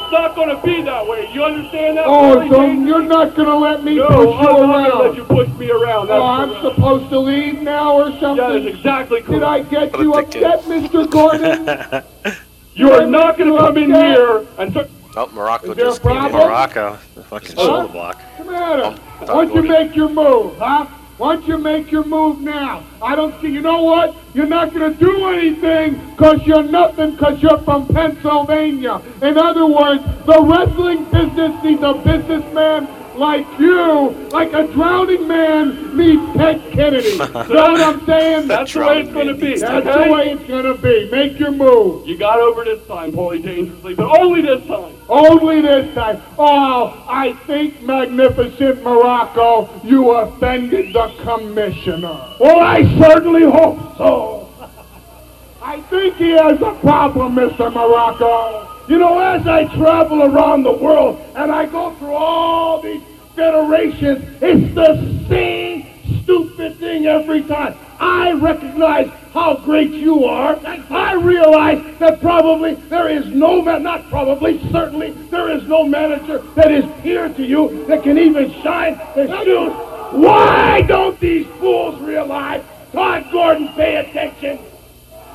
It's 0.00 0.12
not 0.12 0.34
going 0.34 0.48
to 0.48 0.62
be 0.64 0.82
that 0.82 1.06
way. 1.06 1.28
You 1.32 1.44
understand 1.44 1.96
that? 1.98 2.06
Oh, 2.06 2.36
Paulie 2.38 2.48
so 2.50 2.60
Dangerous? 2.62 2.88
you're 2.88 3.02
not 3.02 3.34
going 3.34 3.48
to 3.48 3.56
let 3.56 3.84
me 3.84 3.96
No, 3.96 4.06
push 4.08 4.40
you 4.40 4.48
I'm 4.48 4.68
not 4.68 4.88
going 4.88 4.90
to 4.90 4.98
let 5.08 5.16
you 5.16 5.24
push 5.24 5.48
me 5.58 5.70
around. 5.70 6.04
Oh, 6.04 6.06
That's 6.06 6.20
Oh, 6.20 6.26
I'm 6.26 6.48
correct. 6.50 6.76
supposed 6.76 7.10
to 7.10 7.18
leave 7.18 7.60
now 7.62 7.96
or 7.96 8.10
That 8.10 8.20
something? 8.20 8.66
is 8.68 8.74
exactly 8.74 9.22
correct. 9.22 9.30
Did 9.30 9.42
I 9.42 9.62
get 9.62 9.92
What 9.92 10.00
a 10.00 10.04
you 10.04 10.12
dickhead. 10.12 10.44
upset, 10.54 10.90
Mr. 10.90 11.10
Gordon? 11.10 12.04
You 12.74 12.92
are 12.92 13.06
not 13.06 13.36
going 13.36 13.50
to 13.52 13.58
come 13.58 13.76
in 13.76 13.90
here 13.92 14.46
and 14.56 14.72
t- 14.72 14.82
Oh, 15.16 15.26
Muraco 15.26 15.70
Is 15.70 15.74
there 15.76 15.86
a 15.86 15.88
just 15.88 16.02
came 16.02 16.12
in. 16.26 16.30
Muraco, 16.30 16.96
the 17.16 17.24
fucking 17.24 17.56
Huh? 17.56 17.66
shoulder 17.66 17.92
block. 17.92 18.16
What's 18.36 18.38
the 18.38 18.44
matter? 18.52 18.90
Why 19.18 19.26
don't 19.26 19.54
you 19.54 19.62
make 19.68 19.96
your 19.96 20.08
move, 20.08 20.56
huh? 20.58 20.86
Why 21.18 21.34
don't 21.34 21.48
you 21.48 21.58
make 21.58 21.90
your 21.90 22.04
move 22.04 22.40
now? 22.40 22.84
I 23.02 23.16
don't 23.16 23.38
see. 23.40 23.48
You 23.48 23.60
know 23.60 23.82
what? 23.82 24.14
You're 24.34 24.46
not 24.46 24.72
going 24.72 24.92
to 24.92 24.98
do 24.98 25.26
anything 25.26 25.94
because 26.10 26.46
you're 26.46 26.62
nothing 26.62 27.10
because 27.10 27.42
you're 27.42 27.58
from 27.58 27.88
Pennsylvania. 27.88 29.02
In 29.20 29.36
other 29.36 29.66
words, 29.66 30.04
the 30.26 30.40
wrestling 30.40 31.04
business 31.10 31.64
needs 31.64 31.82
a 31.82 31.94
businessman 31.94 32.86
like 33.18 33.46
you, 33.58 34.10
like 34.30 34.52
a 34.52 34.66
drowning 34.68 35.26
man 35.26 35.96
needs 35.96 36.22
Ted 36.36 36.62
Kennedy. 36.72 37.18
know 37.18 37.26
what 37.26 37.80
I'm 37.80 38.06
saying? 38.06 38.48
that's 38.48 38.72
the 38.72 38.80
way 38.80 39.00
it's 39.00 39.12
going 39.12 39.26
to 39.26 39.34
be. 39.34 39.58
That's 39.58 39.86
okay? 39.86 40.04
the 40.06 40.12
way 40.12 40.30
it's 40.30 40.44
going 40.44 40.64
to 40.64 40.80
be. 40.80 41.10
Make 41.10 41.38
your 41.38 41.50
move. 41.50 42.06
You 42.06 42.16
got 42.16 42.38
over 42.38 42.64
this 42.64 42.86
time, 42.86 43.12
Paulie 43.12 43.42
Dangerously, 43.42 43.94
but 43.94 44.20
only 44.20 44.42
this 44.42 44.64
time. 44.66 44.94
Only 45.08 45.60
this 45.60 45.92
time. 45.94 46.22
Oh, 46.38 47.04
I 47.08 47.32
think, 47.46 47.82
magnificent 47.82 48.82
Muraco, 48.84 49.84
you 49.84 50.10
offended 50.12 50.94
the 50.94 51.08
commissioner. 51.22 52.36
Well, 52.38 52.60
I 52.60 52.82
certainly 52.98 53.42
hope 53.42 53.96
so. 53.98 54.48
I 55.62 55.80
think 55.82 56.16
he 56.16 56.30
has 56.30 56.60
a 56.62 56.74
problem, 56.80 57.34
Mr. 57.34 57.72
Muraco. 57.72 58.77
You 58.88 58.98
know, 58.98 59.18
as 59.18 59.46
I 59.46 59.66
travel 59.76 60.22
around 60.22 60.62
the 60.62 60.72
world 60.72 61.20
and 61.36 61.52
I 61.52 61.66
go 61.66 61.94
through 61.96 62.14
all 62.14 62.80
these 62.80 63.02
federations, 63.36 64.24
it's 64.40 64.74
the 64.74 65.26
same 65.28 65.86
stupid 66.22 66.76
thing 66.78 67.04
every 67.06 67.42
time. 67.42 67.74
I 68.00 68.32
recognize 68.32 69.10
how 69.34 69.56
great 69.56 69.90
you 69.90 70.24
are. 70.24 70.58
I 70.64 71.12
realize 71.12 71.98
that 71.98 72.22
probably 72.22 72.76
there 72.88 73.10
is 73.10 73.26
no 73.26 73.60
man, 73.60 73.82
not 73.82 74.08
probably, 74.08 74.58
certainly, 74.70 75.10
there 75.30 75.50
is 75.50 75.64
no 75.64 75.84
manager 75.84 76.38
that 76.54 76.72
is 76.72 76.86
peer 77.02 77.28
to 77.28 77.44
you 77.44 77.84
that 77.88 78.02
can 78.02 78.16
even 78.16 78.50
shine 78.62 78.96
the 79.14 79.26
shoes. 79.44 79.72
Why 80.12 80.80
don't 80.80 81.20
these 81.20 81.46
fools 81.58 82.00
realize, 82.00 82.64
Tod 82.92 83.30
Gordon, 83.30 83.68
pay 83.74 83.96
attention, 83.96 84.58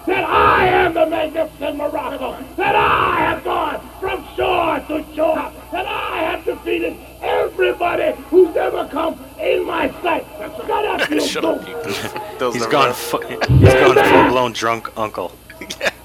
that 0.05 0.23
I 0.25 0.67
am 0.67 0.93
the 0.93 1.05
magnificent 1.05 1.77
Muraco, 1.77 2.55
that 2.57 2.75
I 2.75 3.19
have 3.19 3.43
gone 3.43 3.79
from 3.99 4.25
shore 4.35 4.79
to 4.87 5.15
shore, 5.15 5.51
that 5.71 5.85
I 5.85 6.17
have 6.17 6.45
defeated 6.45 6.97
everybody 7.21 8.11
who's 8.29 8.55
ever 8.55 8.87
come 8.89 9.19
in 9.39 9.65
my 9.65 9.89
sight. 10.01 10.25
God, 10.67 10.99
I 11.01 11.05
feel 11.05 11.25
Shut 11.25 11.45
up, 11.45 11.67
you 11.67 11.73
goof. 11.83 12.19
Those 12.39 12.55
He's 12.55 12.65
gone. 12.67 12.93
Fu- 12.93 13.19
he's 13.27 13.39
gone 13.73 13.95
full 13.95 14.29
blown 14.31 14.51
drunk 14.51 14.89
uncle. 14.97 15.31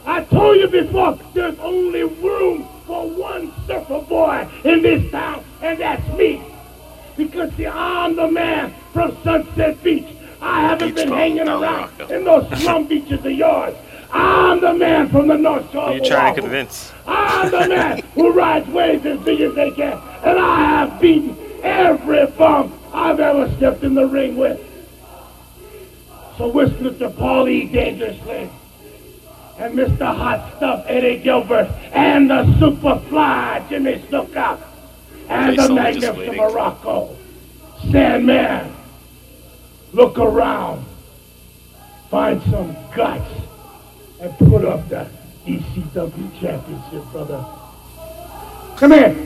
I 0.06 0.22
told 0.24 0.56
you 0.58 0.68
before, 0.68 1.18
there's 1.34 1.58
only 1.58 2.04
room 2.04 2.68
for 2.86 3.08
one 3.08 3.52
surfer 3.66 4.00
boy 4.02 4.48
in 4.64 4.82
this 4.82 5.10
town, 5.10 5.44
and 5.60 5.78
that's 5.78 6.06
me. 6.16 6.42
Because 7.16 7.52
see, 7.54 7.66
I'm 7.66 8.14
the 8.14 8.30
man 8.30 8.72
from 8.92 9.16
Sunset 9.24 9.82
Beach. 9.82 10.06
I 10.40 10.60
haven't 10.60 10.94
Beach 10.94 11.04
been 11.04 11.08
hanging 11.12 11.48
around 11.48 11.88
Muraco. 11.98 12.10
in 12.10 12.24
those 12.24 12.48
slum 12.60 12.86
beaches 12.86 13.18
of 13.24 13.32
yours. 13.32 13.74
I'm 14.10 14.60
the 14.60 14.74
man 14.74 15.08
from 15.08 15.28
the 15.28 15.36
North 15.36 15.70
Shore. 15.72 15.86
Who 15.86 15.92
are 15.92 15.94
you 15.96 16.04
trying 16.04 16.34
to 16.34 16.40
convince? 16.40 16.92
I'm 17.06 17.50
the 17.50 17.68
man 17.68 18.02
who 18.14 18.32
rides 18.32 18.68
waves 18.68 19.04
as 19.06 19.18
big 19.20 19.40
as 19.40 19.54
they 19.54 19.70
can, 19.70 20.00
and 20.24 20.38
I 20.38 20.60
have 20.60 21.00
beaten 21.00 21.36
every 21.62 22.26
bum 22.26 22.78
I've 22.92 23.20
ever 23.20 23.50
stepped 23.56 23.84
in 23.84 23.94
the 23.94 24.06
ring 24.06 24.36
with. 24.36 24.60
So 26.36 26.48
whisper 26.48 26.90
to 26.90 27.10
Paulie 27.10 27.70
dangerously, 27.72 28.48
and 29.58 29.74
Mr. 29.74 30.14
Hot 30.14 30.56
Stuff 30.56 30.84
Eddie 30.86 31.18
Gilbert, 31.18 31.68
and 31.92 32.30
the 32.30 32.44
Superfly 32.58 33.68
Jimmy 33.68 33.98
Snuka, 34.08 34.58
and 35.28 35.58
the 35.58 35.68
Magnificent. 35.74 36.38
Muraco. 36.38 37.16
Sandman, 37.90 38.74
look 39.92 40.18
around, 40.18 40.84
find 42.10 42.42
some 42.44 42.76
guts, 42.94 43.30
and 44.20 44.36
put 44.38 44.64
up 44.64 44.88
that 44.88 45.08
ECW 45.46 46.40
championship, 46.40 47.04
brother. 47.12 47.44
Come 48.76 48.92
here, 48.92 49.16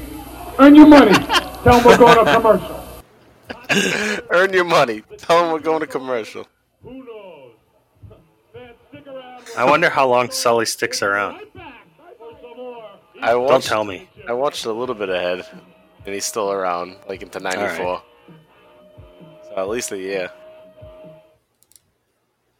earn 0.58 0.75
your 0.75 0.87
money. 0.87 1.12
Tell 1.62 1.78
them 1.78 1.84
we're 1.84 1.99
going 1.99 2.25
to 2.25 2.34
commercial. 2.34 2.78
Earn 4.30 4.52
your 4.52 4.64
money. 4.64 5.02
Tell 5.18 5.42
them 5.42 5.52
we're 5.52 5.61
going 5.61 5.80
to 5.80 5.87
commercial. 5.87 6.46
Who 6.82 7.04
knows? 7.04 7.52
Man, 8.54 8.72
stick 8.88 9.06
around. 9.06 9.44
I 9.56 9.64
wonder 9.64 9.88
how 9.88 10.08
long 10.08 10.30
Sully 10.30 10.66
sticks 10.66 11.02
around. 11.02 11.34
Right 11.34 11.54
back 11.54 11.75
for 12.18 12.32
some 12.40 12.56
more. 12.56 12.90
I 13.22 13.32
Don't 13.32 13.62
tell 13.62 13.84
me. 13.84 14.08
I 14.28 14.32
watched 14.32 14.64
a 14.64 14.72
little 14.72 14.94
bit 14.94 15.08
ahead, 15.08 15.46
and 16.04 16.14
he's 16.14 16.25
still 16.25 16.50
around, 16.50 16.96
like 17.08 17.22
into 17.22 17.38
'94. 17.40 18.02
So 19.44 19.54
at 19.56 19.68
least 19.68 19.92
a 19.92 19.99
year. 19.99 20.30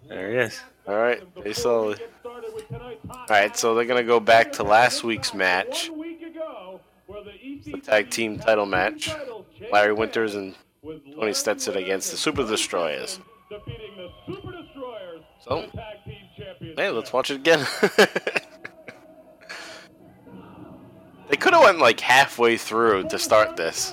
There 0.09 0.31
he 0.31 0.37
is. 0.39 0.61
All 0.87 0.97
right, 0.97 1.23
they 1.45 1.53
slowly. 1.53 1.97
Get 1.97 2.11
started 2.21 2.55
with 2.55 2.67
tonight's 2.69 3.07
hot 3.07 3.31
All 3.31 3.37
right, 3.37 3.57
so 3.57 3.75
they're 3.75 3.85
gonna 3.85 4.03
go 4.03 4.19
back 4.21 4.53
to 4.55 4.63
last 4.65 5.05
week's 5.05 5.33
match, 5.33 5.89
One 5.91 6.01
week 6.01 6.23
ago, 6.23 6.81
where 7.07 7.23
the 7.25 7.81
tag 7.81 8.11
team 8.11 8.39
title 8.39 8.67
match. 8.67 9.11
Larry 9.73 9.93
Winters 9.93 10.35
and 10.35 10.55
Tony 11.15 11.33
Stetson 11.33 11.77
against 11.77 12.11
the 12.11 12.17
Super 12.17 12.45
Destroyers. 12.45 13.11
Stetson 13.13 13.25
Defeating 13.51 13.97
the 13.97 14.09
Super 14.27 14.51
Destroyers 14.53 15.23
So, 15.41 15.61
for 15.63 15.67
the 15.71 15.77
tag 15.77 16.05
team 16.05 16.17
championship. 16.37 16.79
Hey, 16.79 16.91
let's 16.91 17.13
watch 17.13 17.31
it 17.31 17.37
again. 17.37 17.65
they 21.31 21.37
could 21.37 21.53
have 21.55 21.63
went 21.63 21.79
like 21.79 22.01
halfway 22.01 22.57
through 22.57 23.09
to 23.09 23.19
start 23.19 23.57
this. 23.57 23.93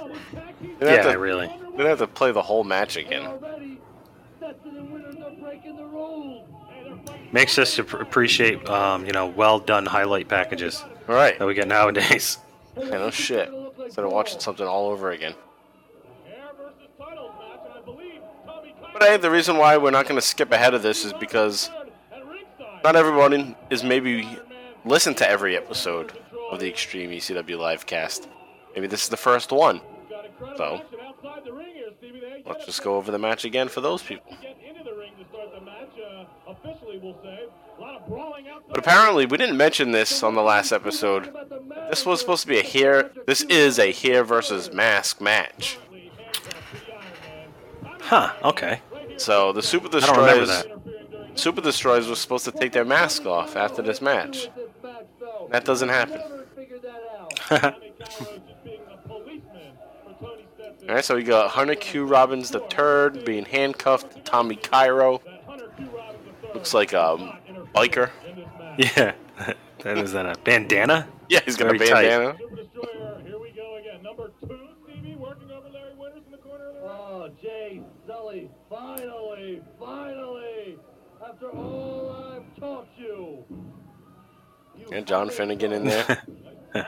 They 0.61 0.67
didn't 0.87 1.05
Yeah, 1.05 1.11
to, 1.11 1.19
really. 1.19 1.47
they 1.47 1.77
didn't 1.77 1.85
have 1.87 1.99
to 1.99 2.07
play 2.07 2.31
the 2.31 2.41
whole 2.41 2.63
match 2.63 2.97
again. 2.97 3.25
Already, 3.27 3.79
Stetson 4.37 4.75
and 4.77 4.91
Winters 4.91 5.15
are 5.17 5.31
breaking 5.39 5.75
the 5.77 5.85
rules. 5.85 6.48
Makes 7.31 7.59
us 7.59 7.77
appreciate, 7.77 8.67
um, 8.69 9.05
you 9.05 9.11
know, 9.11 9.27
well 9.27 9.59
done 9.59 9.85
highlight 9.85 10.27
packages 10.27 10.83
All 11.07 11.15
right, 11.15 11.37
that 11.37 11.45
we 11.45 11.53
get 11.53 11.67
nowadays. 11.67 12.39
yeah, 12.77 12.89
no 12.89 13.11
shit. 13.11 13.51
Instead 13.83 14.05
of 14.05 14.11
watching 14.11 14.39
something 14.39 14.65
all 14.65 14.89
over 14.89 15.11
again. 15.11 15.35
Hair 16.27 16.49
versus 16.57 16.89
titles 16.97 17.31
match, 17.39 17.59
and 17.65 17.73
I 17.73 17.81
believe 17.81 18.21
But 18.93 19.03
hey, 19.03 19.17
the 19.17 19.29
reason 19.29 19.57
why 19.57 19.77
we're 19.77 19.91
not 19.91 20.07
going 20.07 20.19
to 20.19 20.25
skip 20.25 20.51
ahead 20.51 20.73
of 20.73 20.81
this 20.81 21.05
is 21.05 21.13
because 21.13 21.69
not 22.83 22.95
everybody 22.95 23.55
is 23.69 23.83
maybe 23.83 24.27
listen 24.85 25.13
to 25.15 25.29
every 25.29 25.55
episode 25.55 26.13
of 26.51 26.59
the 26.59 26.67
Extreme 26.67 27.11
ECW 27.11 27.57
live 27.59 27.85
cast. 27.85 28.27
Maybe 28.73 28.87
this 28.87 29.03
is 29.03 29.09
the 29.09 29.17
first 29.17 29.51
one. 29.51 29.81
So, 30.55 30.75
action 30.75 30.99
outside 31.01 31.43
the 31.45 31.53
ring 31.53 31.75
here, 31.75 31.89
Stevie. 31.97 32.19
They 32.21 32.43
let's 32.45 32.65
just 32.65 32.83
go 32.83 32.95
over 32.95 33.11
the 33.11 33.19
match 33.19 33.45
again 33.45 33.67
for 33.67 33.81
those 33.81 34.01
people. 34.01 34.35
get 34.41 34.57
into 34.65 34.83
the 34.83 34.95
ring 34.95 35.11
to 35.19 35.25
start 35.29 35.53
the 35.53 35.61
match. 35.61 35.89
Uh, 35.99 36.23
officially, 36.51 36.99
we'll 37.01 37.17
say. 37.23 37.39
A 37.77 37.81
lot 37.81 37.95
of 37.95 38.07
brawling 38.07 38.47
outside. 38.49 38.69
But 38.69 38.79
apparently, 38.79 39.25
we 39.25 39.37
didn't 39.37 39.57
mention 39.57 39.91
this 39.91 40.21
on 40.23 40.35
the 40.35 40.41
last 40.41 40.71
episode. 40.71 41.33
This 41.89 42.05
was 42.05 42.19
supposed 42.19 42.41
to 42.41 42.47
be 42.47 42.59
a 42.59 42.63
hair. 42.63 43.11
This 43.25 43.41
is 43.43 43.79
a 43.79 43.91
hair 43.91 44.23
versus 44.23 44.73
mask 44.73 45.21
match. 45.21 45.77
Huh, 48.01 48.33
okay. 48.43 48.81
So 49.17 49.53
the 49.53 49.61
Super 49.61 49.87
don't 49.87 50.17
remember 50.17 50.45
Destroyers, 50.45 50.79
Super 51.35 51.61
Destroyers 51.61 52.07
was 52.07 52.19
supposed 52.19 52.45
to 52.45 52.51
take 52.51 52.71
their 52.71 52.85
mask 52.85 53.25
off 53.25 53.55
after 53.55 53.81
this 53.81 54.01
match. 54.01 54.49
That 55.51 55.65
doesn't 55.65 55.89
happen. 55.89 56.21
All 60.89 60.95
right, 60.95 61.05
so 61.05 61.15
we 61.15 61.23
got 61.23 61.51
Hunter 61.51 61.75
Q. 61.75 62.05
Robbins 62.05 62.49
the 62.49 62.61
third 62.61 63.23
being 63.23 63.45
handcuffed 63.45 64.11
to 64.13 64.19
Tommy 64.21 64.55
Cairo. 64.55 65.21
Looks 66.59 66.73
like 66.73 66.91
a 66.91 67.39
biker. 67.73 68.09
Yeah. 68.77 69.13
that 69.83 69.97
is 69.97 70.11
that 70.11 70.25
a 70.25 70.35
bandana? 70.43 71.07
Yeah, 71.29 71.39
he's 71.45 71.55
got 71.55 71.73
a 71.73 71.77
Very 71.77 71.89
tight. 71.89 72.01
bandana. 72.03 72.37
Super 72.37 73.21
here 73.25 73.39
we 73.39 73.51
go 73.51 73.77
again. 73.77 74.03
Number 74.03 74.29
two, 74.45 74.59
Stevie, 74.83 75.15
working 75.15 75.49
over 75.51 75.69
Larry 75.69 75.95
Winters 75.97 76.23
in 76.25 76.31
the 76.33 76.37
corner 76.39 76.67
of 76.67 76.73
the 76.75 76.81
ring. 76.81 76.89
Oh, 76.91 77.29
Jay 77.41 77.81
Sully, 78.05 78.51
finally, 78.69 79.61
finally, 79.79 80.77
after 81.25 81.49
all 81.51 82.33
I've 82.35 82.59
taught 82.59 82.87
you. 82.97 83.45
you 84.77 84.85
And 84.91 85.07
John 85.07 85.29
Finegan 85.29 85.71
in 85.71 85.85
there 85.85 86.23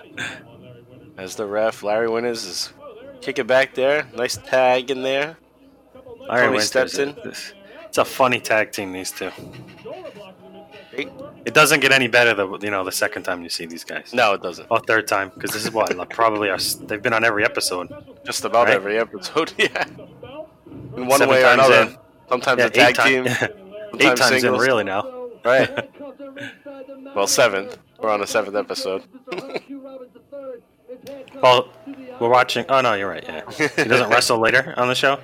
as 1.17 1.35
the 1.37 1.45
ref. 1.45 1.81
Larry 1.81 2.09
Winters 2.09 2.43
is 2.43 2.73
kicking 3.21 3.47
back 3.47 3.73
there. 3.73 4.05
Nice 4.17 4.35
tag 4.35 4.91
in 4.91 5.01
there. 5.01 5.37
Larry 6.19 6.41
Tony 6.41 6.47
Winters. 6.49 6.67
Stetson. 6.67 7.15
This- 7.23 7.53
It's 7.91 7.97
a 7.97 8.05
funny 8.05 8.39
tag 8.39 8.71
team, 8.71 8.93
these 8.93 9.11
two. 9.11 9.31
It 10.93 11.53
doesn't 11.53 11.81
get 11.81 11.91
any 11.91 12.07
better 12.07 12.33
the 12.33 12.47
you 12.59 12.71
know 12.71 12.85
the 12.85 12.91
second 12.93 13.23
time 13.23 13.43
you 13.43 13.49
see 13.49 13.65
these 13.65 13.83
guys. 13.83 14.13
No, 14.13 14.31
it 14.31 14.41
doesn't. 14.41 14.65
Or 14.71 14.79
third 14.79 15.09
time 15.09 15.29
because 15.33 15.51
this 15.51 15.65
is 15.65 15.73
what 15.73 15.93
like, 15.97 16.09
probably 16.09 16.49
our, 16.49 16.57
they've 16.57 17.01
been 17.01 17.11
on 17.11 17.25
every 17.25 17.43
episode. 17.43 17.91
Just 18.25 18.45
about 18.45 18.67
Right. 18.67 18.75
every 18.75 18.97
episode, 18.97 19.51
yeah. 19.57 19.83
In 20.95 21.05
one 21.05 21.19
Seven 21.19 21.27
way 21.35 21.43
or 21.43 21.47
another. 21.51 21.81
in. 21.81 21.97
Sometimes 22.29 22.59
Yeah, 22.59 22.67
a 22.67 22.69
tag 22.69 22.95
team. 22.95 23.27
eight 23.99 24.15
times 24.15 24.31
in 24.31 24.39
singles. 24.39 24.65
really 24.65 24.85
now. 24.85 25.01
Right. 25.43 25.67
Handcuffed 25.69 26.19
and 26.21 26.33
ringside 26.33 26.85
the 26.87 27.11
Well, 27.13 27.27
seventh. 27.27 27.77
We're 27.99 28.09
on 28.09 28.21
the 28.21 28.27
seventh 28.27 28.55
episode. 28.55 29.03
Well, 31.41 31.69
we're 32.19 32.29
watching. 32.29 32.65
Oh 32.69 32.81
no, 32.81 32.93
you're 32.93 33.09
right. 33.09 33.23
Yeah, 33.27 33.49
he 33.75 33.83
doesn't 33.85 34.09
wrestle 34.09 34.37
later 34.39 34.73
on 34.77 34.87
the 34.87 34.93
show. 34.95 35.19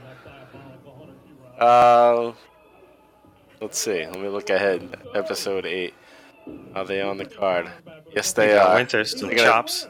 Uh, 1.59 2.33
let's 3.61 3.77
see. 3.77 4.05
Let 4.05 4.19
me 4.19 4.27
look 4.27 4.49
ahead. 4.49 4.97
Episode 5.15 5.65
eight. 5.65 5.93
Are 6.75 6.85
they 6.85 7.01
on 7.01 7.17
the 7.17 7.25
card? 7.25 7.69
Yes, 8.15 8.31
they 8.33 8.57
are. 8.57 8.75
Winters 8.75 9.11
some 9.19 9.27
They're 9.29 9.37
gonna- 9.37 9.49
chops. 9.49 9.87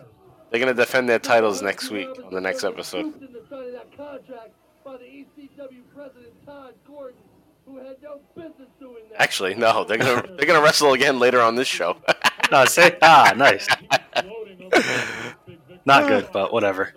They're 0.50 0.60
gonna 0.60 0.74
defend 0.74 1.10
their 1.10 1.20
titles 1.20 1.62
next 1.62 1.92
week 1.92 2.08
on 2.26 2.34
the 2.34 2.40
next 2.42 2.64
episode. 2.64 3.04
Duped 3.04 3.22
into 3.22 3.40
signing 3.50 3.74
that 3.74 3.96
contract 3.98 4.52
by 4.84 4.98
the 4.98 5.04
ECW 5.04 5.82
president 5.94 6.34
Tod 6.46 6.74
Gordon, 6.88 7.20
who 7.66 7.78
had 7.78 7.98
no 8.02 8.20
business 8.36 8.70
doing 8.80 9.04
that. 9.12 9.22
Actually, 9.22 9.56
no. 9.56 9.84
They're 9.84 9.98
gonna 9.98 10.24
they're 10.38 10.46
gonna 10.48 10.62
wrestle 10.62 10.94
again 10.94 11.20
later 11.20 11.42
on 11.42 11.56
this 11.56 11.68
show. 11.68 11.98
No, 12.50 12.64
say 12.64 12.98
ah, 13.02 13.34
nice. 13.36 13.68
Not 15.86 16.08
good, 16.08 16.30
but 16.32 16.54
whatever. 16.54 16.94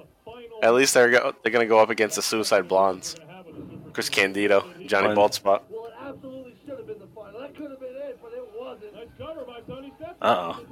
At 0.62 0.74
least 0.74 0.94
they're 0.94 1.10
go- 1.10 1.34
they're 1.42 1.50
gonna 1.50 1.66
go 1.66 1.80
up 1.80 1.90
against 1.90 2.14
the 2.16 2.22
Suicide 2.22 2.68
Blondes. 2.68 3.16
Chris 3.92 4.08
Candido, 4.08 4.64
Johnny. 4.86 5.08
Baldspot. 5.08 5.62
Well, 5.68 5.86
it 5.86 5.94
absolutely 6.06 6.54
should 6.64 6.78
have 6.78 6.86
been 6.86 7.00
the 7.00 7.08
final. 7.16 7.40
That 7.40 7.56
could 7.56 7.70
have 7.72 7.80
been 7.80 7.96
it, 7.96 8.18
but 8.22 8.32
it 8.32 8.48
wasn't. 8.56 8.94
Nice 8.94 9.08
cover 9.18 9.44
by 9.44 9.60
Stetson. 10.20 10.38
Uh-oh. 10.38 10.66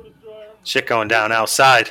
Shit 0.65 0.87
going 0.87 1.09
down 1.09 1.33
outside. 1.33 1.91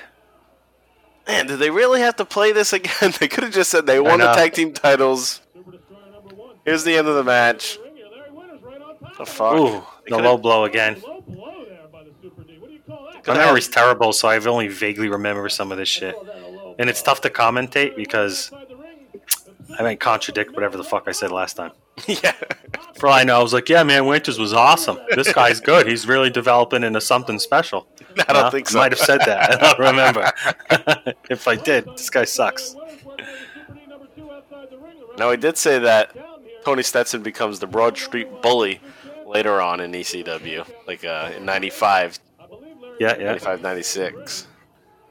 Man, 1.28 1.48
did 1.48 1.60
they 1.60 1.70
really 1.70 2.00
have 2.02 2.16
to 2.18 2.26
play 2.26 2.52
this 2.54 2.72
again? 2.74 3.12
They 3.20 3.28
could 3.28 3.44
have 3.44 3.54
just 3.54 3.70
said 3.70 3.86
they 3.86 4.00
won 4.00 4.20
the 4.20 4.32
tag 4.34 4.54
team 4.54 4.72
titles. 4.74 5.42
Super 5.54 5.72
Destroyer 5.72 6.12
number 6.12 6.36
one. 6.36 6.56
Here's 6.64 6.84
the 6.84 6.96
end 6.96 7.08
of 7.08 7.16
the 7.16 7.24
match. 7.24 7.78
Ring 7.84 7.96
here. 7.96 8.06
Larry 8.12 8.32
Winters 8.32 8.62
right 8.64 8.82
on 8.82 8.98
top. 9.00 9.18
The 9.18 9.26
fuck? 9.26 9.54
Ooh, 9.58 9.84
They 10.06 10.16
the 10.16 10.22
low 10.24 10.38
blow 10.38 10.64
again. 10.66 11.02
Low 11.06 11.20
blow 11.22 11.66
there 11.66 11.88
by 11.92 12.04
the 12.04 12.12
Super 12.22 12.44
D. 12.44 12.58
What 12.60 12.68
do 12.70 12.74
you 12.74 12.80
call 12.88 13.10
that? 13.14 13.28
My 13.28 13.36
memory's 13.36 13.68
terrible, 13.68 14.14
so 14.14 14.30
I've 14.30 14.48
only 14.48 14.68
vaguely 14.70 15.10
remember 15.10 15.50
some 15.50 15.72
of 15.72 15.78
this 15.78 15.90
shit. 15.90 16.16
Call 16.16 16.24
that 16.26 16.42
a 16.42 16.48
low 16.48 16.76
And 16.80 16.90
it's 16.90 17.02
tough 17.02 17.20
to 17.22 17.30
commentate 17.30 17.96
because 17.98 18.50
Inside 18.52 18.70
the 18.70 18.76
ring. 18.78 19.78
I 19.80 19.84
might 19.84 20.00
contradict 20.00 20.54
whatever 20.54 20.78
the 20.78 20.84
fuck 20.86 21.04
I 21.08 21.12
said 21.12 21.32
last 21.32 21.56
time. 21.56 21.72
yeah. 22.08 22.34
For 22.96 23.08
all 23.08 23.14
I 23.14 23.24
know, 23.24 23.40
I 23.40 23.44
was 23.44 23.54
like, 23.54 23.70
"Yeah, 23.70 23.84
man, 23.84 24.06
Winters 24.06 24.40
was 24.40 24.54
awesome. 24.54 24.98
This 25.16 25.32
guy's 25.34 25.60
good. 25.60 25.88
He's 25.88 26.08
really 26.08 26.30
developing 26.30 26.84
into 26.84 27.02
something 27.02 27.40
special." 27.40 27.88
I 28.28 28.34
don't 28.34 28.52
think 28.52 28.70
so. 28.70 28.80
I 28.80 28.84
might 28.84 28.92
have 28.92 29.00
said 29.00 29.22
that. 29.26 29.64
I 29.64 29.74
don't 29.74 29.80
remember. 29.80 30.32
if 31.30 31.48
I 31.48 31.56
did, 31.56 31.86
this 31.86 32.10
guy 32.10 32.26
sucks. 32.26 32.76
Winters 32.76 33.04
working 33.06 33.26
with 33.28 33.28
the 33.28 33.54
Super 33.54 33.74
D 33.74 33.88
number 33.88 34.08
two 34.16 34.32
outside 34.32 34.70
the 34.70 34.78
ring. 34.78 35.00
The 35.00 35.06
ref 35.08 35.18
Now, 35.20 35.32
he 35.32 35.38
did 35.38 35.58
say 35.58 35.80
that. 35.80 36.16
Tony 36.66 36.84
Stetson 36.84 37.24
becomes 37.24 37.60
the 37.60 37.68
Broad 37.68 37.98
Street 37.98 38.42
Bully 38.42 38.82
later 39.26 39.62
on 39.62 39.80
in 39.80 39.92
ECW, 39.94 40.68
like 40.86 41.06
uh, 41.06 41.32
in 41.38 41.46
95, 41.46 42.20
I 42.40 42.48
believe 42.48 42.76
Yeah, 43.00 43.16
yeah. 43.18 43.26
95, 43.28 43.62
96. 43.62 44.48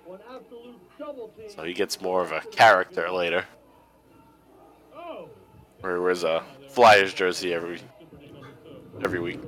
One 0.05 0.21
absolute 0.31 0.77
double 0.99 1.29
team. 1.29 1.49
So 1.49 1.63
he 1.65 1.73
gets 1.73 2.01
more 2.03 2.23
of 2.23 2.33
a 2.33 2.41
character 2.41 3.11
later. 3.11 3.47
Oh. 4.95 5.31
Where 5.81 5.95
he 5.97 6.01
wears 6.03 6.25
a 6.25 6.43
Flyers 6.77 7.15
jersey 7.15 7.55
every 7.55 7.81
every 9.03 9.19
week. 9.19 9.41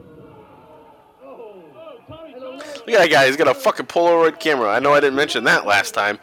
Oh, 1.23 1.62
Tony 2.09 2.33
And 2.33 2.43
a 2.43 2.49
low 2.49 2.57
Look 2.57 2.88
at 2.88 3.01
that 3.01 3.11
guy. 3.11 3.27
He's 3.27 3.37
got 3.37 3.49
a 3.49 3.55
fucking 3.55 3.85
Polaroid 3.85 4.41
camera. 4.41 4.71
I 4.71 4.79
know 4.79 4.95
I 4.95 5.01
didn't 5.01 5.17
mention 5.17 5.45
that 5.45 5.67
last 5.67 5.93
time. 5.93 6.19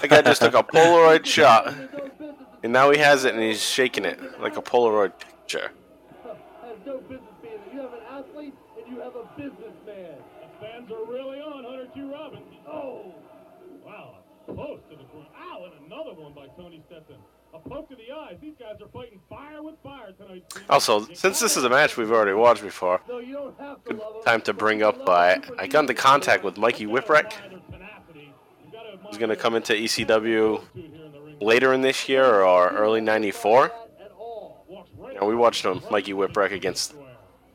That 0.00 0.10
guy 0.10 0.20
just 0.20 0.42
took 0.42 0.54
a 0.54 0.64
Polaroid 0.64 1.24
shot, 1.36 1.72
and 2.64 2.72
now 2.72 2.90
he 2.90 2.98
has 2.98 3.24
it 3.24 3.34
and 3.34 3.42
he's 3.42 3.62
shaking 3.62 4.04
it 4.04 4.18
like 4.40 4.56
a 4.56 4.60
Polaroid 4.62 5.12
picture. 5.20 5.70
has 6.24 6.76
no 6.84 6.98
business 7.02 7.20
being 7.40 7.54
there. 7.64 7.74
You 7.74 7.80
have 7.82 7.92
an 7.92 8.00
athlete 8.10 8.54
and 8.84 8.92
you 8.92 9.00
have 9.00 9.14
a 9.14 9.28
businessman. 9.36 10.18
The 10.42 10.66
fans 10.66 10.90
are 10.90 11.06
really 11.06 11.38
on 11.40 11.62
Hunter 11.62 11.86
Q. 11.94 12.12
Robbins. 12.12 12.42
Oh, 12.66 13.14
Wow, 13.86 14.16
a 14.48 14.52
poke 14.52 14.90
to 14.90 14.96
the 14.96 15.04
groin. 15.04 15.26
Ow, 15.38 15.66
and 15.70 15.86
another 15.86 16.20
one 16.20 16.32
by 16.34 16.48
Tony 16.60 16.82
Stetson. 16.88 17.16
A 17.64 17.68
poke 17.68 17.88
to 17.88 17.96
the 17.96 18.12
eyes. 18.14 18.36
These 18.40 18.54
guys 18.58 18.76
are 18.80 18.88
fighting 18.92 19.20
fire 19.28 19.62
with 19.62 19.74
fire 19.82 20.12
tonight. 20.12 20.44
Also, 20.68 21.00
since 21.12 21.40
this 21.40 21.56
is 21.56 21.64
a 21.64 21.68
match 21.70 21.96
we've 21.96 22.10
already 22.12 22.32
watched 22.34 22.62
before, 22.62 23.00
no, 23.08 23.18
you 23.18 23.34
don't 23.34 23.58
have 23.60 23.82
to 23.84 23.94
love 23.94 24.16
him. 24.16 24.22
time 24.24 24.40
to 24.42 24.52
bring 24.52 24.82
up. 24.82 25.08
Uh, 25.08 25.36
I 25.58 25.66
got 25.66 25.80
into 25.80 25.94
contact 25.94 26.44
with 26.44 26.56
Mikey 26.56 26.86
Whipwreck. 26.86 27.32
He's 29.08 29.18
gonna 29.18 29.36
come 29.36 29.54
into 29.54 29.72
ECW 29.72 30.60
later 31.40 31.72
in 31.72 31.80
this 31.80 32.08
year 32.08 32.24
or 32.42 32.68
early 32.70 33.00
'94. 33.00 33.64
At 33.66 33.72
all. 34.18 34.66
And 35.18 35.26
we 35.26 35.34
watched 35.34 35.64
him, 35.64 35.80
Mikey 35.90 36.12
Whipwreck 36.12 36.52
against 36.52 36.94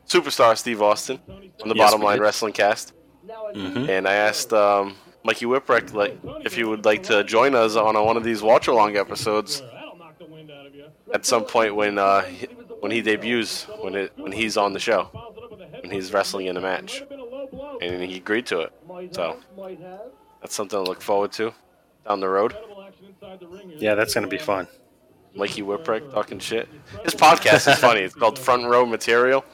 superstar 0.08 0.56
Steve 0.56 0.82
Austin 0.82 1.20
on 1.62 1.68
the 1.68 1.74
Yes, 1.74 1.90
Bottom 1.90 2.02
Line. 2.02 2.20
Wrestling 2.20 2.52
Cast. 2.52 2.92
Now 3.26 3.46
it 3.48 3.56
Mhm. 3.56 3.88
And 3.88 4.08
I 4.08 4.14
asked 4.14 4.52
um, 4.52 4.96
Mikey 5.22 5.46
Whipwreck 5.46 5.94
like 5.94 6.18
if 6.44 6.54
he 6.54 6.64
would 6.64 6.84
like 6.84 7.04
to 7.04 7.22
join 7.24 7.54
us 7.54 7.76
on 7.76 7.94
one 8.04 8.16
of 8.16 8.24
these 8.24 8.42
watch 8.42 8.66
along 8.66 8.96
episodes 8.96 9.60
That'll 9.60 9.96
knock 9.96 10.18
the 10.18 10.26
wind 10.26 10.50
out 10.50 10.66
of 10.66 10.74
you. 10.74 10.86
At 11.14 11.24
some 11.24 11.44
point 11.44 11.74
when 11.74 11.96
uh, 11.98 12.22
he- 12.24 12.46
when 12.80 12.90
he 12.92 13.00
debuts, 13.00 13.64
when 13.80 13.94
it 13.94 14.12
when 14.16 14.32
he's 14.32 14.56
on 14.58 14.72
the 14.74 14.78
show, 14.80 15.04
Fouls 15.12 15.36
it 15.38 15.44
up 15.44 15.50
with 15.52 15.60
a 15.62 15.66
head 15.66 15.82
when 15.82 15.90
he's 15.90 16.12
wrestling 16.12 16.46
in 16.46 16.56
a 16.58 16.60
match, 16.60 16.98
have 16.98 17.08
been 17.08 17.20
a 17.20 17.24
low 17.24 17.46
blow. 17.50 17.78
and 17.80 18.02
he 18.02 18.16
agreed 18.18 18.44
to 18.46 18.60
it. 18.60 18.72
So 19.12 19.22
have, 19.22 19.36
might 19.56 19.80
have. 19.80 20.00
that's 20.42 20.54
something 20.54 20.78
to 20.84 20.90
look 20.90 21.00
forward 21.00 21.32
to 21.32 21.54
down 22.06 22.20
the 22.20 22.28
road. 22.28 22.52
Incredible 22.52 22.82
action 22.82 23.06
inside 23.06 23.40
the 23.40 23.46
ring 23.48 23.70
here. 23.70 23.78
Yeah, 23.80 23.94
that's 23.94 24.12
gonna 24.12 24.26
be 24.26 24.36
fun. 24.38 24.68
Mikey 25.34 25.62
Whipwreck 25.62 26.12
talking 26.12 26.38
shit. 26.38 26.68
His 27.04 27.14
podcast 27.14 27.72
is 27.72 27.78
funny. 27.78 28.00
It's 28.02 28.14
called 28.14 28.38
Front 28.38 28.66
Row 28.66 28.84
Material. 28.86 29.44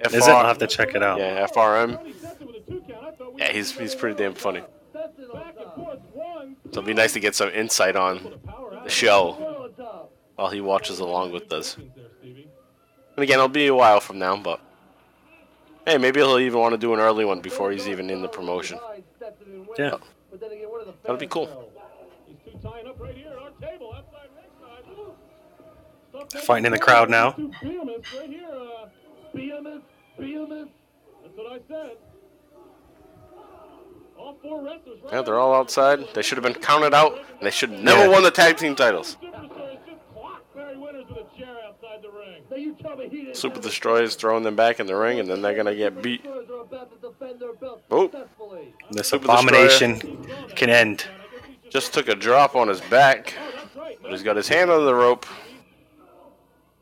Is 0.00 0.14
it? 0.14 0.22
I'll 0.28 0.44
have 0.46 0.58
to 0.58 0.66
check 0.66 0.94
it 0.94 1.02
out. 1.02 1.18
Yeah, 1.18 1.46
FRM. 1.46 1.96
Tony 1.96 2.12
Stetson 2.14 2.46
with 2.46 2.56
a 2.56 2.60
two 2.70 2.80
count. 2.88 3.04
I 3.04 3.10
thought 3.12 3.34
we 3.34 3.40
Yeah, 3.40 3.52
he's 3.52 3.70
he's 3.78 3.94
pretty 3.94 4.16
damn 4.16 4.34
funny. 4.34 4.62
Stetson 4.90 5.24
on 5.26 5.32
Back 5.38 5.54
and 5.56 5.64
top. 5.66 5.76
forth. 5.76 5.98
One. 6.12 6.56
So 6.64 6.68
it'll 6.70 6.82
be 6.82 6.94
nice 6.94 7.12
to 7.12 7.20
get 7.20 7.34
some 7.34 7.50
insight 7.50 7.94
on 7.96 8.38
the 8.84 8.90
show 8.90 9.36
Well 9.38 9.48
on 9.48 9.49
top. 9.49 9.49
While 10.40 10.50
he 10.50 10.60
watches 10.62 11.00
along 11.00 11.32
with 11.32 11.52
us. 11.52 11.76
And 11.76 12.46
again, 13.18 13.34
it'll 13.38 13.48
be 13.48 13.66
a 13.66 13.74
while 13.74 14.00
from 14.00 14.18
now, 14.18 14.36
but 14.38 14.58
hey, 15.86 15.98
maybe 15.98 16.20
he'll 16.20 16.38
even 16.38 16.58
want 16.58 16.72
to 16.72 16.78
do 16.78 16.94
an 16.94 17.00
early 17.00 17.26
one 17.26 17.40
before 17.40 17.70
he's 17.70 17.86
even 17.86 18.08
in 18.08 18.22
the 18.22 18.28
promotion. 18.28 18.78
Stetson 19.16 19.46
and 19.52 19.66
Winters. 19.66 19.76
Yeah. 19.78 20.08
But 20.30 20.40
then 20.40 20.52
again, 20.52 20.70
what 20.70 20.80
are 20.82 20.84
the 20.86 20.94
That'd 21.02 21.20
be 21.20 21.26
cool. 21.26 21.46
know? 21.46 21.64
These 22.26 22.36
two 22.54 22.58
tying 22.66 22.86
up 22.86 22.98
right 22.98 23.14
here 23.14 23.26
at 23.28 23.36
our 23.36 23.50
table 23.60 23.92
outside 23.94 24.28
ringside. 24.34 26.30
Stuff 26.30 26.42
Fighting 26.44 26.64
in 26.66 26.72
the 26.72 26.78
crowd 26.78 27.10
now. 27.10 27.32
Two 27.32 27.50
behemoths 27.60 28.14
right 28.14 28.28
here. 28.30 28.46
Behemoth, 29.34 29.82
Behemoth. 30.18 30.68
that's 31.22 31.36
what 31.36 31.52
I 31.52 31.58
said. 31.68 31.96
All 34.18 34.36
four 34.42 34.62
wrestlers. 34.62 35.00
Right 35.04 35.12
Yeah, 35.12 35.22
they're 35.22 35.38
all 35.38 35.54
outside. 35.54 36.00
They 36.14 36.22
should 36.22 36.38
have 36.38 36.44
been 36.44 36.54
counted 36.62 36.94
out, 36.94 37.12
and 37.18 37.42
they 37.42 37.50
should 37.50 37.70
never 37.70 38.04
Yeah. 38.04 38.08
won 38.08 38.22
the 38.22 38.30
tag 38.30 38.56
team 38.56 38.74
titles. 38.74 39.16
Super 43.32 43.54
have 43.54 43.56
it. 43.56 43.62
Destroyers 43.62 44.14
throwing 44.16 44.42
them 44.42 44.56
back 44.56 44.80
in 44.80 44.86
the 44.86 44.96
ring, 44.96 45.20
and 45.20 45.28
then 45.28 45.42
they're 45.42 45.54
gonna 45.54 45.74
get 45.74 46.02
beat. 46.02 46.22
Destroyers 46.22 46.50
are 46.50 46.60
about 46.60 46.90
to 46.90 47.08
defend 47.08 47.40
their 47.40 47.52
belt 47.54 47.82
Oh. 47.90 48.10
This 48.90 49.08
Super 49.08 49.24
abomination 49.24 50.26
can 50.56 50.70
end. 50.70 51.06
Just 51.68 51.94
took 51.94 52.08
a 52.08 52.14
drop 52.14 52.56
on 52.56 52.68
his 52.68 52.80
back, 52.82 53.34
but 53.74 54.10
he's 54.10 54.22
got 54.22 54.36
his 54.36 54.48
hand 54.48 54.70
on 54.70 54.84
the 54.84 54.94
rope. 54.94 55.26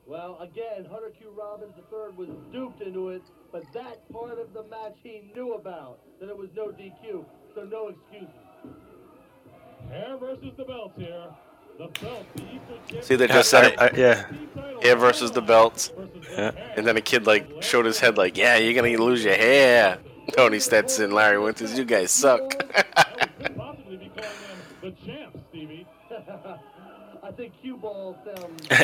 Well, 0.07 0.39
again, 0.41 0.87
Hunter 0.91 1.11
Q. 1.19 1.31
Robbins 1.37 1.75
III 1.77 2.15
was 2.17 2.29
duped 2.51 2.81
into 2.81 3.11
it, 3.11 3.23
but 3.53 3.65
that 3.75 4.11
part 4.11 4.39
of 4.39 4.55
the 4.55 4.63
match 4.65 4.97
he 5.03 5.31
knew 5.35 5.53
about, 5.53 5.99
that 6.19 6.31
it 6.31 6.37
was 6.37 6.49
no 6.57 6.69
DQ, 6.69 7.27
so 7.55 7.65
no 7.65 7.89
excuses. 7.89 8.29
Hair 9.91 10.17
versus 10.19 10.53
the 10.57 10.65
belt 10.65 10.93
here. 10.97 11.29
See, 13.03 13.17
they 13.17 13.27
just 13.27 13.51
said. 13.51 13.75
I- 13.79 13.87
I- 13.87 13.91
yeah. 13.97 14.25
Hair 14.83 14.97
versus 14.97 15.31
the 15.33 15.43
belts. 15.43 15.91
Yeah. 16.33 16.53
And 16.77 16.87
then 16.87 16.97
a 16.97 17.01
kid 17.01 17.27
like 17.27 17.63
showed 17.63 17.85
his 17.85 17.99
head 17.99 18.17
like, 18.17 18.37
yeah, 18.37 18.57
you're 18.57 18.75
gonna 18.81 18.97
lose 19.03 19.25
your 19.25 19.35
hair. 19.35 19.99
Tony 20.37 20.59
Stetson, 20.61 21.11
Larry 21.11 21.39
Winters, 21.39 21.77
you 21.79 21.85
guys 21.85 22.11
suck. 22.11 22.43
Possibly 23.57 23.97
be 23.97 24.11
calling 24.15 24.31
them 24.31 24.59
the 24.83 24.91
champs, 25.05 25.39
Stevie. 25.49 25.87
I 27.23 27.31
think 27.33 27.53
cue 27.61 27.77
ball. 27.77 28.17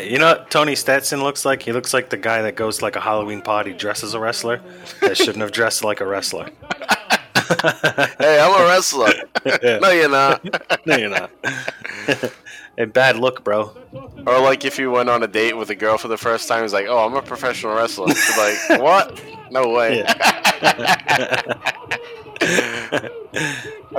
You 0.02 0.18
know 0.18 0.26
what 0.32 0.50
Tony 0.50 0.74
Stetson 0.74 1.22
looks 1.22 1.44
like? 1.44 1.62
He 1.62 1.72
looks 1.72 1.94
like 1.94 2.10
the 2.10 2.16
guy 2.16 2.42
that 2.42 2.56
goes 2.56 2.78
to 2.78 2.84
like 2.84 2.96
a 2.96 3.00
Halloween 3.00 3.40
party 3.42 3.72
dressed 3.72 4.02
as 4.04 4.14
a 4.14 4.20
wrestler 4.20 4.60
that 5.00 5.16
shouldn't 5.16 5.38
have 5.40 5.52
dressed 5.52 5.84
like 5.84 6.00
a 6.00 6.06
wrestler. 6.06 6.44
hey, 7.60 8.40
I'm 8.40 8.60
a 8.60 8.64
wrestler. 8.66 9.12
Yeah. 9.44 9.78
no, 9.78 9.90
you're 9.90 10.08
not. 10.10 10.86
no, 10.86 10.96
you're 10.96 11.10
not. 11.10 11.30
A 12.78 12.86
bad 12.86 13.16
look, 13.16 13.44
bro. 13.44 13.74
Or 14.26 14.40
like 14.40 14.64
if 14.64 14.78
you 14.78 14.90
went 14.90 15.08
on 15.08 15.22
a 15.22 15.28
date 15.28 15.56
with 15.56 15.70
a 15.70 15.74
girl 15.74 15.98
for 15.98 16.08
the 16.08 16.18
first 16.18 16.48
time, 16.48 16.64
it's 16.64 16.72
like, 16.72 16.86
oh, 16.88 17.06
I'm 17.06 17.14
a 17.14 17.22
professional 17.22 17.76
wrestler. 17.76 18.06
It's 18.08 18.68
like, 18.68 18.80
what? 18.80 19.20
No 19.50 19.70
way. 19.70 20.04
I 20.06 20.12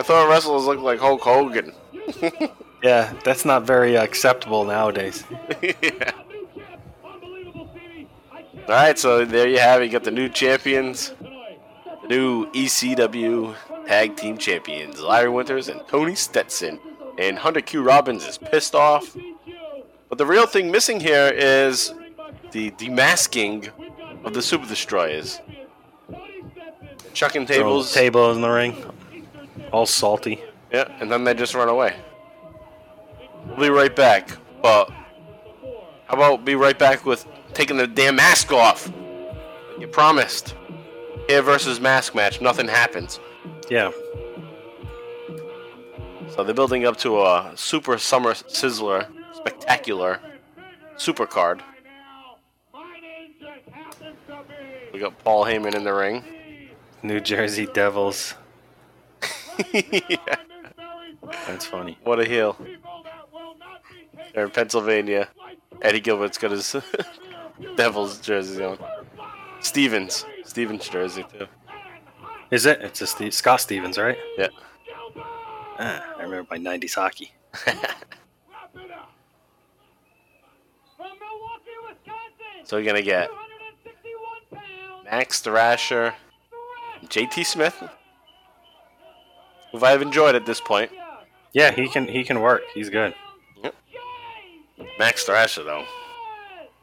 thought 0.02 0.30
wrestlers 0.30 0.66
looked 0.66 0.82
like 0.82 1.00
Hulk 1.00 1.22
Hogan. 1.22 1.74
Yeah, 2.84 3.14
that's 3.24 3.46
not 3.46 3.64
very 3.64 3.98
acceptable 3.98 4.64
nowadays. 4.64 5.24
Yeah. 5.60 6.12
All 8.68 8.68
right, 8.68 9.00
so 9.00 9.26
there 9.26 9.48
you 9.48 9.58
have 9.58 9.82
it. 9.82 9.86
You 9.86 9.92
got 9.92 10.04
the 10.04 10.12
new 10.12 10.30
champions, 10.30 11.12
the 12.04 12.08
new 12.08 12.46
ECW 12.52 13.56
Tag 13.88 14.18
Team 14.18 14.38
Champions, 14.38 15.02
Larry 15.02 15.30
Winters 15.30 15.68
and 15.68 15.82
Tony 15.88 16.14
Stetson. 16.14 16.80
And 17.18 17.38
Hunter 17.38 17.62
Q 17.62 17.82
Robbins 17.82 18.26
is 18.26 18.38
pissed 18.38 18.76
off. 18.76 19.16
But 20.10 20.18
the 20.18 20.26
real 20.26 20.46
thing 20.46 20.72
missing 20.72 21.00
here 21.00 21.32
is 21.34 21.94
the 22.52 22.72
demasking 22.72 23.70
of 24.24 24.34
the 24.34 24.42
Super 24.42 24.68
Destroyers. 24.68 25.40
Chucking 27.14 27.46
Tables, 27.46 27.94
tables. 27.94 27.94
table 27.94 28.32
in 28.34 28.42
the 28.42 28.50
ring, 28.50 28.76
all 29.72 29.86
salty. 29.86 30.42
Yeah, 30.72 30.92
and 31.00 31.10
then 31.10 31.24
they 31.24 31.34
just 31.34 31.56
run 31.56 31.70
away. 31.70 31.96
We'll 33.48 33.58
be 33.58 33.70
right 33.70 33.96
back. 33.96 34.38
But 34.62 34.90
how 36.08 36.16
about 36.16 36.44
be 36.44 36.56
right 36.56 36.78
back 36.78 37.06
with 37.06 37.26
taking 37.54 37.78
the 37.78 37.88
damn 37.88 38.18
mask 38.18 38.52
off? 38.52 38.92
You 39.80 39.88
promised. 39.88 40.56
Hair 41.30 41.44
versus 41.44 41.80
mask 41.80 42.14
match, 42.14 42.42
nothing 42.42 42.68
happens. 42.68 43.20
Yeah, 43.70 43.92
So 46.34 46.44
they're 46.44 46.54
building 46.54 46.86
up 46.86 46.98
to 46.98 47.22
a 47.22 47.54
super 47.56 47.98
summer 47.98 48.32
sizzler, 48.34 49.08
spectacular 49.34 50.20
super 50.98 51.26
card. 51.26 51.62
We 54.94 55.00
got 55.00 55.18
Paul 55.24 55.46
Heyman 55.46 55.76
in 55.76 55.84
the 55.84 55.94
ring. 55.94 56.24
New 57.04 57.20
Jersey 57.20 57.68
Devils. 57.68 58.36
Yeah, 59.74 60.18
That's 61.48 61.66
funny. 61.66 61.98
what 62.04 62.20
a 62.20 62.26
heel. 62.26 62.58
They're 64.34 64.46
in 64.46 64.52
Pennsylvania. 64.52 65.30
Eddie 65.82 66.00
Gilbert's 66.02 66.38
got 66.38 66.52
his 66.52 66.76
Devils 67.76 68.20
jersey 68.20 68.64
on. 68.64 68.78
Stevens. 69.62 70.26
Stevens 70.44 70.88
jersey, 70.90 71.26
too. 71.38 71.48
Is 72.52 72.66
it? 72.66 72.82
It's 72.82 73.02
a 73.02 73.08
Steve, 73.08 73.34
Scott 73.34 73.62
Stevens, 73.62 73.98
right? 73.98 74.18
Yeah. 74.38 74.48
Ah, 75.78 76.16
I 76.18 76.24
remember 76.24 76.48
my 76.50 76.58
'90s 76.58 76.96
hockey. 76.96 77.32
So 82.66 82.78
we're 82.78 82.84
going 82.84 82.96
to 82.96 83.04
get 83.04 83.30
Max 85.04 85.40
Thrasher, 85.40 86.16
JT 87.04 87.46
Smith, 87.46 87.84
who 89.72 89.86
I've 89.86 90.02
enjoyed 90.02 90.34
at 90.34 90.48
this 90.48 90.60
point. 90.60 90.92
Yeah, 91.54 91.72
he 91.72 91.88
can 91.88 92.08
he 92.08 92.24
can 92.24 92.42
work. 92.42 92.64
He's 92.74 92.90
good. 92.90 93.14
Max 94.98 95.26
Thrasher, 95.26 95.64
though, 95.64 95.86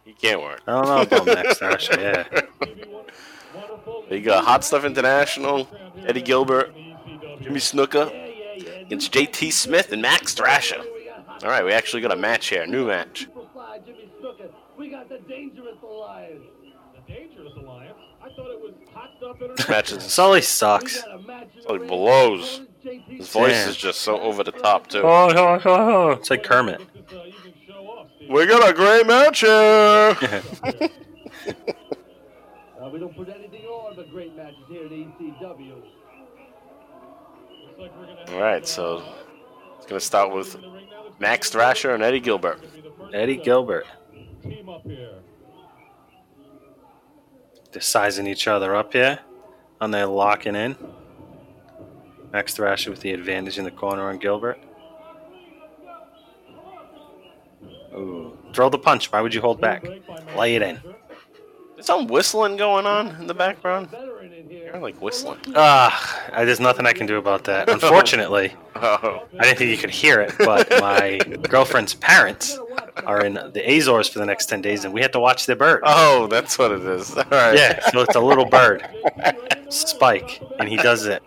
he 0.04 0.12
can't 0.12 0.40
work. 0.40 0.60
I 0.68 0.72
don't 0.72 0.86
know 0.86 1.02
about 1.02 1.26
Max 1.26 1.58
Thrasher. 1.58 2.00
Yeah, 2.00 2.42
You 4.10 4.20
got 4.20 4.44
Hot 4.44 4.64
Stuff 4.64 4.84
International, 4.84 5.68
Eddie 6.06 6.22
Gilbert, 6.22 6.72
Jimmy 7.40 7.58
Snuka 7.58 8.21
against 8.92 9.10
JT 9.14 9.50
Smith 9.54 9.90
and 9.90 10.02
Max 10.02 10.34
Thrasher. 10.34 10.82
All 11.42 11.48
right, 11.48 11.64
we 11.64 11.72
actually 11.72 12.02
got 12.02 12.12
a 12.12 12.16
match 12.16 12.48
here, 12.48 12.66
new 12.66 12.86
match. 12.88 13.26
Superfly 13.34 13.86
Jimmy 13.86 14.10
Snuka. 14.20 14.50
We 14.76 14.90
got 14.90 15.08
the 15.08 15.18
Dangerous 15.26 15.78
Alliance. 15.82 16.42
The 16.94 17.14
Dangerous 17.14 17.52
Alliance. 17.56 17.94
I 18.22 18.26
thought 18.36 18.50
it 18.50 18.60
was 18.60 18.74
hot 18.92 19.10
stuff 19.16 19.38
This 19.38 19.48
international. 19.48 19.70
match 19.76 19.92
is 19.92 20.12
Sully 20.12 20.42
sucks. 20.42 21.00
got 21.02 21.14
a 21.14 21.22
match 21.22 21.48
in 21.56 21.60
like 21.62 21.66
the 21.68 21.78
ring. 21.78 21.88
blows. 21.88 22.60
His 22.82 23.28
voice 23.30 23.52
Damn. 23.52 23.70
is 23.70 23.76
just 23.78 24.02
so 24.02 24.20
over 24.20 24.44
the 24.44 24.52
top 24.52 24.88
too. 24.88 25.00
It's 25.04 26.28
like 26.30 26.42
Kermit. 26.42 26.80
This 26.92 27.18
uh, 27.18 27.24
evening 27.24 27.54
show. 27.66 28.06
We 28.28 28.46
got 28.46 28.68
a 28.68 28.74
great 28.74 29.06
match 29.06 29.40
here. 29.40 30.16
Uh, 32.82 32.88
we 32.88 32.98
don't 32.98 33.14
put 33.16 33.28
anything 33.28 33.62
on 33.66 33.94
but 33.94 34.10
great 34.10 34.34
matches 34.36 34.58
here 34.68 34.86
at 34.86 34.90
ECW. 34.90 35.12
Looks 35.38 35.38
like 35.38 35.38
we're 35.38 35.76
gonna 36.98 37.70
have, 37.70 37.71
All 38.28 38.40
right, 38.40 38.66
so 38.66 39.02
it's 39.76 39.86
gonna 39.86 40.00
start 40.00 40.34
with 40.34 40.56
Max 41.18 41.50
Thrasher 41.50 41.94
and 41.94 42.02
Eddie 42.02 42.20
Gilbert. 42.20 42.60
Eddie 43.12 43.36
Gilbert. 43.36 43.86
team 44.42 44.68
up 44.68 44.82
here. 44.84 45.14
They're 47.72 47.82
sizing 47.82 48.26
each 48.26 48.46
other 48.48 48.74
up 48.74 48.92
here, 48.92 49.18
and 49.80 49.92
they're 49.92 50.06
locking 50.06 50.54
in. 50.54 50.76
Max 52.32 52.54
Thrasher 52.54 52.90
with 52.90 53.00
the 53.00 53.12
advantage 53.12 53.58
in 53.58 53.64
the 53.64 53.70
corner 53.70 54.08
on 54.08 54.18
Gilbert. 54.18 54.58
Ooh. 57.94 58.36
Throw 58.54 58.68
the 58.68 58.78
punch. 58.78 59.12
Why 59.12 59.20
would 59.20 59.34
you 59.34 59.40
hold 59.40 59.60
back? 59.60 59.84
Lay 60.36 60.54
it 60.54 60.62
in. 60.62 60.80
There's 61.74 61.86
some 61.86 62.06
whistling 62.06 62.56
going 62.56 62.86
on 62.86 63.08
in 63.20 63.26
the 63.26 63.34
background. 63.34 63.88
You're 64.72 64.80
like 64.80 65.00
whistling. 65.02 65.38
Ah, 65.54 66.30
I- 66.32 66.44
there's 66.44 66.60
nothing 66.60 66.86
I 66.86 66.92
can 66.92 67.06
do 67.06 67.18
about 67.18 67.44
that. 67.44 67.68
Unfortunately, 67.76 68.54
Oh, 68.74 69.22
I 69.38 69.42
didn't 69.44 69.58
think 69.58 69.70
you 69.70 69.76
could 69.76 69.90
hear 69.90 70.20
it, 70.20 70.32
but 70.38 70.68
my 70.80 71.18
girlfriend's 71.48 71.94
parents 71.94 72.58
are 73.06 73.24
in 73.24 73.34
the 73.34 73.62
Azores 73.76 74.08
for 74.08 74.18
the 74.18 74.26
next 74.26 74.46
10 74.46 74.60
days, 74.62 74.84
and 74.84 74.92
we 74.94 75.00
had 75.02 75.12
to 75.12 75.20
watch 75.20 75.46
the 75.46 75.54
bird. 75.54 75.82
oh, 75.84 76.26
that's 76.26 76.58
what 76.58 76.72
it 76.72 76.80
is. 76.80 77.14
All 77.16 77.22
right. 77.30 77.56
Yeah, 77.56 77.88
so 77.90 78.00
it's 78.00 78.16
a 78.16 78.20
little 78.20 78.46
bird, 78.46 78.88
Spike, 79.68 80.42
and 80.58 80.68
he 80.68 80.76
does 80.78 81.06
it 81.06 81.22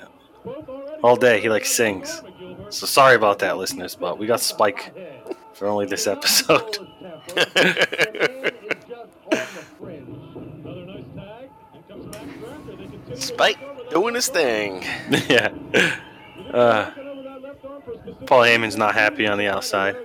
all 1.03 1.15
day. 1.15 1.39
He 1.39 1.49
like 1.49 1.65
sings. 1.65 2.21
So 2.69 2.85
sorry 2.87 3.15
about 3.15 3.39
that, 3.39 3.57
listeners, 3.57 3.95
but 3.95 4.17
we 4.17 4.25
got 4.27 4.39
Spike 4.41 4.93
for 5.53 5.67
only 5.67 5.85
this 5.85 6.07
episode. 6.07 6.79
Spike 13.15 13.89
doing 13.89 14.15
his 14.15 14.27
thing. 14.27 14.83
yeah. 15.29 15.49
Uh, 16.51 16.91
Paul 18.25 18.41
Heyman's 18.41 18.75
not 18.77 18.93
happy 18.93 19.27
on 19.27 19.37
the 19.37 19.47
outside. 19.47 19.95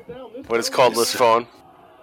What 0.46 0.60
is 0.60 0.68
cordless 0.70 1.14
phone? 1.14 1.46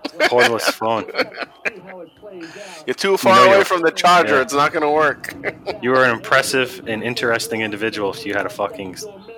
Cordless 0.05 0.71
phone. 0.71 1.05
You're 2.85 2.93
too 2.93 3.17
far 3.17 3.45
know 3.45 3.53
away 3.53 3.63
from 3.63 3.81
the 3.81 3.91
charger. 3.91 4.35
yeah. 4.35 4.41
It's 4.41 4.53
not 4.53 4.71
gonna 4.73 4.91
work. 4.91 5.33
You 5.81 5.91
were 5.91 6.03
an 6.05 6.11
impressive 6.11 6.81
and 6.87 7.03
interesting 7.03 7.61
individual 7.61 8.11
if 8.11 8.25
you 8.25 8.33
had 8.33 8.45
a 8.45 8.49
fucking 8.49 8.95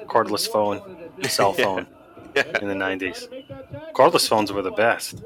cordless 0.07 0.47
phone, 0.47 0.81
cell 1.23 1.51
phone 1.53 1.85
in 2.35 2.67
the 2.67 2.75
90s. 2.75 3.27
Cordless 3.93 4.27
phones 4.27 4.53
were 4.53 4.61
the 4.61 4.71
best. 4.71 5.21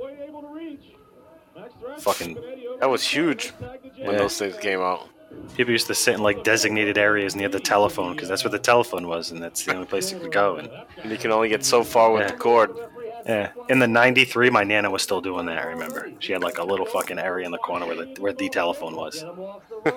Fucking 1.99 2.37
that 2.79 2.89
was 2.89 3.03
huge 3.03 3.49
when 3.97 4.11
Yeah. 4.13 4.17
those 4.17 4.37
things 4.37 4.57
came 4.57 4.79
out. 4.81 5.07
People 5.55 5.71
used 5.71 5.87
to 5.87 5.95
sit 5.95 6.15
in 6.15 6.21
like 6.23 6.43
designated 6.43 6.97
areas 6.97 7.35
near 7.35 7.49
the 7.49 7.59
telephone 7.59 8.13
because 8.13 8.29
that's 8.29 8.43
where 8.43 8.51
the 8.51 8.59
telephone 8.59 9.07
was 9.07 9.31
and 9.31 9.41
that's 9.41 9.65
the 9.65 9.73
only 9.75 9.87
place 9.87 10.11
you 10.11 10.19
could 10.19 10.31
go. 10.31 10.57
And 10.57 10.69
And 11.01 11.11
you 11.11 11.17
can 11.17 11.31
only 11.31 11.49
get 11.49 11.63
so 11.65 11.83
far 11.83 12.11
with 12.11 12.23
Yeah. 12.23 12.31
the 12.31 12.37
cord. 12.37 12.71
yeah, 13.25 13.51
in 13.69 13.79
the 13.79 13.87
'93, 13.87 14.49
my 14.49 14.63
nana 14.63 14.89
was 14.91 15.01
still 15.01 15.21
doing 15.21 15.45
that. 15.45 15.59
I 15.59 15.65
remember 15.67 16.11
she 16.19 16.33
had 16.33 16.43
like 16.43 16.57
a 16.57 16.63
little 16.63 16.85
fucking 16.85 17.19
area 17.19 17.45
in 17.45 17.51
the 17.51 17.57
corner 17.57 17.85
where 17.85 17.95
the 17.95 18.21
where 18.21 18.33
the 18.33 18.49
telephone 18.49 18.95
was. 18.95 19.23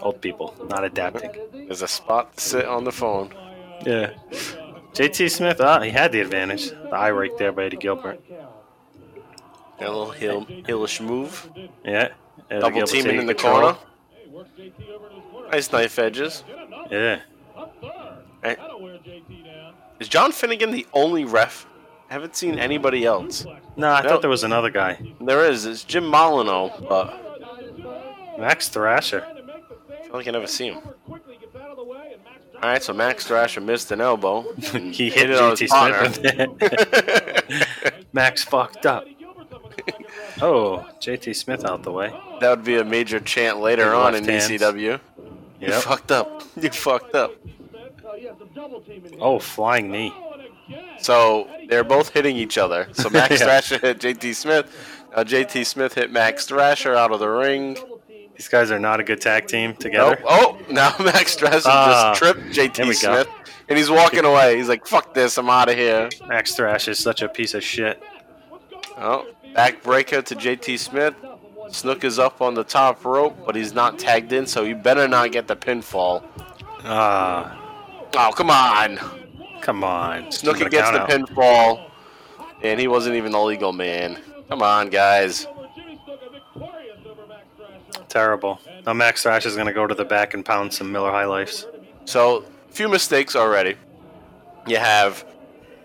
Old 0.00 0.20
people 0.20 0.54
not 0.68 0.84
adapting. 0.84 1.30
There's 1.52 1.82
a 1.82 1.88
spot 1.88 2.36
to 2.36 2.40
sit 2.42 2.64
on 2.66 2.84
the 2.84 2.92
phone. 2.92 3.32
Yeah. 3.86 4.14
JT 4.92 5.30
Smith, 5.30 5.60
ah, 5.60 5.80
he 5.80 5.90
had 5.90 6.10
the 6.12 6.20
advantage. 6.20 6.70
The 6.70 6.88
eye 6.92 7.10
right 7.12 7.36
there 7.38 7.52
by 7.52 7.64
Eddie 7.66 7.76
Gilbert. 7.76 8.20
that 9.78 9.88
little 9.88 10.10
heel, 10.10 10.44
heelish 10.46 11.00
move. 11.00 11.48
Yeah. 11.84 12.08
Double 12.50 12.82
teaming 12.86 13.18
in 13.18 13.26
the 13.26 13.34
control. 13.34 13.74
corner. 13.74 13.78
Nice 15.50 15.70
knife 15.72 15.98
edges. 15.98 16.44
Yeah. 16.90 17.20
Right. 18.42 18.58
Is 20.00 20.08
John 20.08 20.30
Finegan 20.32 20.70
the 20.72 20.86
only 20.92 21.24
ref 21.24 21.66
I 22.08 22.14
haven't 22.14 22.36
seen 22.36 22.58
anybody 22.58 23.04
else. 23.04 23.44
No, 23.76 23.88
I 23.90 24.00
No. 24.02 24.08
thought 24.08 24.20
there 24.22 24.30
was 24.30 24.44
another 24.44 24.70
guy. 24.70 24.98
There 25.20 25.44
is. 25.44 25.66
It's 25.66 25.84
Jim 25.84 26.06
Molyneux, 26.06 26.70
but 26.88 28.38
Max 28.38 28.68
Thrasher. 28.68 29.26
I 29.26 30.02
feel 30.04 30.12
like 30.14 30.26
I 30.28 30.30
never 30.30 30.46
see 30.46 30.68
him. 30.68 30.78
All 31.08 32.70
right, 32.70 32.82
so 32.82 32.92
Max 32.94 33.26
Thrasher 33.26 33.60
missed 33.60 33.90
an 33.92 34.00
elbow. 34.00 34.42
He 34.72 35.10
hit 35.10 35.30
it 35.30 35.38
on 35.38 35.50
his 35.56 35.70
JT. 35.70 36.14
Smith. 36.14 38.04
Max 38.14 38.42
fucked 38.42 38.86
up. 38.86 39.04
Oh, 40.40 40.86
JT 41.00 41.34
Smith 41.34 41.64
out 41.64 41.82
the 41.82 41.90
way. 41.92 42.12
That 42.40 42.50
would 42.50 42.64
be 42.64 42.76
a 42.78 42.84
major 42.84 43.18
chant 43.20 43.58
later 43.60 43.86
Big 43.86 43.94
on 43.94 44.14
in 44.14 44.24
hands. 44.24 44.48
ECW. 44.48 45.00
You 45.60 45.72
fucked 45.72 46.12
up. 46.12 46.42
You 46.60 46.70
fucked 46.70 47.14
up. 47.14 47.32
Oh, 49.20 49.38
flying 49.38 49.90
knee. 49.90 50.12
So 51.00 51.48
they're 51.68 51.84
both 51.84 52.10
hitting 52.10 52.36
each 52.36 52.58
other. 52.58 52.88
So 52.92 53.08
Max 53.10 53.32
Yeah. 53.40 53.46
Thrasher 53.46 53.78
hit 53.78 53.98
JT 54.00 54.34
Smith. 54.34 55.06
Now 55.16 55.22
JT 55.24 55.64
Smith 55.66 55.94
hit 55.94 56.10
Max 56.10 56.46
Thrasher 56.46 56.94
out 56.94 57.12
of 57.12 57.20
the 57.20 57.28
ring. 57.28 57.76
These 58.36 58.48
guys 58.48 58.70
are 58.70 58.78
not 58.78 59.00
a 59.00 59.04
good 59.04 59.20
tag 59.20 59.46
team 59.48 59.72
Oh, 59.76 59.80
together. 59.80 60.22
oh 60.24 60.58
now 60.70 60.94
Max 61.00 61.34
Thrasher 61.34 61.62
Ah, 61.66 62.10
just 62.14 62.18
tripped 62.20 62.40
JT 62.56 62.76
go. 62.86 62.92
Smith. 62.92 63.28
And 63.68 63.76
he's 63.76 63.90
walking 63.90 64.24
away. 64.24 64.56
He's 64.56 64.68
like, 64.68 64.86
fuck 64.86 65.12
this, 65.14 65.36
I'm 65.36 65.50
out 65.50 65.68
of 65.68 65.74
here. 65.76 66.08
Max 66.26 66.54
Thrash 66.54 66.88
is 66.88 66.98
such 66.98 67.20
a 67.20 67.28
piece 67.28 67.52
of 67.54 67.62
shit. 67.62 68.02
Oh, 68.96 69.26
backbreaker 69.54 70.24
to 70.24 70.34
JT 70.34 70.78
Smith. 70.78 71.14
Snook 71.70 72.02
is 72.04 72.18
up 72.18 72.40
on 72.40 72.54
the 72.54 72.64
top 72.64 73.04
rope, 73.04 73.36
but 73.44 73.54
he's 73.54 73.74
not 73.74 73.98
tagged 73.98 74.32
in, 74.32 74.46
so 74.46 74.62
you 74.62 74.74
better 74.74 75.06
not 75.06 75.32
get 75.32 75.46
the 75.46 75.56
pinfall. 75.56 76.22
Ah, 76.84 77.54
Oh, 78.14 78.32
come 78.34 78.48
on. 78.50 78.96
come 79.60 79.84
on. 79.84 80.24
Snuka 80.28 80.70
gets 80.70 80.90
the 80.90 81.02
out. 81.02 81.10
pinfall, 81.10 81.90
and 82.62 82.80
he 82.80 82.88
wasn't 82.88 83.16
even 83.16 83.32
the 83.32 83.40
legal 83.40 83.72
man. 83.74 84.18
Come 84.48 84.62
on, 84.62 84.88
guys. 84.88 85.46
Terrible. 88.08 88.58
Now 88.86 88.94
Max 88.94 89.22
Thrash 89.22 89.44
is 89.44 89.54
going 89.54 89.66
to 89.66 89.72
go 89.74 89.86
to 89.86 89.94
the 89.94 90.04
back 90.04 90.32
and 90.32 90.42
pound 90.44 90.72
some 90.72 90.90
Miller 90.90 91.10
High 91.10 91.26
Lifes. 91.26 91.66
So, 92.06 92.44
a 92.68 92.72
few 92.72 92.88
mistakes 92.88 93.36
already. 93.36 93.74
You 94.66 94.78
have. 94.78 95.24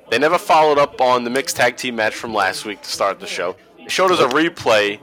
They 0.10 0.20
never 0.20 0.38
followed 0.38 0.78
up 0.78 1.02
on 1.02 1.24
the 1.24 1.30
mixed 1.30 1.56
tag 1.56 1.78
team 1.78 1.96
match 1.96 2.14
from 2.14 2.34
last 2.34 2.66
week 2.66 2.82
to 2.82 2.90
start 2.90 3.20
the 3.20 3.28
show. 3.28 3.56
They 3.78 3.88
showed 3.88 4.12
us 4.12 4.20
a 4.20 4.28
replay 4.28 5.00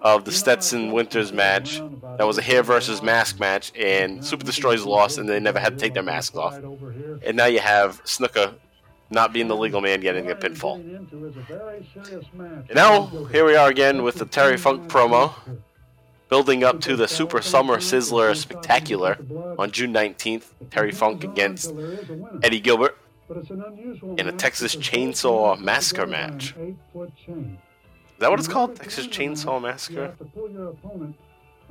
of 0.00 0.24
the 0.24 0.32
Stetson 0.32 0.92
Winters 0.92 1.32
match. 1.32 1.80
That 2.18 2.26
was 2.26 2.38
a 2.38 2.42
hair 2.42 2.62
versus 2.62 3.02
mask 3.02 3.38
match, 3.38 3.72
and 3.78 4.24
Super 4.24 4.44
Destroyers 4.44 4.84
lost, 4.84 5.18
and 5.18 5.28
they 5.28 5.38
never 5.40 5.60
had 5.60 5.74
to 5.74 5.78
take 5.78 5.94
their 5.94 6.02
masks 6.02 6.36
off. 6.36 6.58
And 7.24 7.36
now 7.36 7.46
you 7.46 7.60
have 7.60 8.02
Snuka 8.04 8.54
not 9.10 9.32
being 9.32 9.46
the 9.46 9.56
legal 9.56 9.80
man 9.80 10.00
getting 10.00 10.30
a 10.30 10.34
pinfall. 10.34 10.76
And 12.68 12.74
now, 12.74 13.06
here 13.30 13.44
we 13.44 13.54
are 13.54 13.68
again 13.68 14.02
with 14.02 14.16
the 14.16 14.24
Terry 14.24 14.56
Funk 14.56 14.88
promo, 14.88 15.32
building 16.28 16.64
up 16.64 16.80
to 16.80 16.96
the 16.96 17.06
Super 17.06 17.42
Summer 17.42 17.76
Sizzler 17.76 18.34
Spectacular 18.34 19.18
on 19.58 19.70
June 19.70 19.92
19th. 19.92 20.46
Terry 20.70 20.92
Funk 20.92 21.22
against 21.24 21.72
Eddie 22.42 22.60
Gilbert 22.60 22.96
in 24.18 24.28
a 24.28 24.32
Texas 24.32 24.76
Chainsaw 24.76 25.58
Massacre 25.58 26.06
match. 26.06 26.54
Is 26.56 26.76
that 28.18 28.30
what 28.30 28.38
it's 28.38 28.48
called? 28.48 28.76
Texas 28.76 29.06
Chainsaw 29.06 29.60
Massacre? 29.60 30.14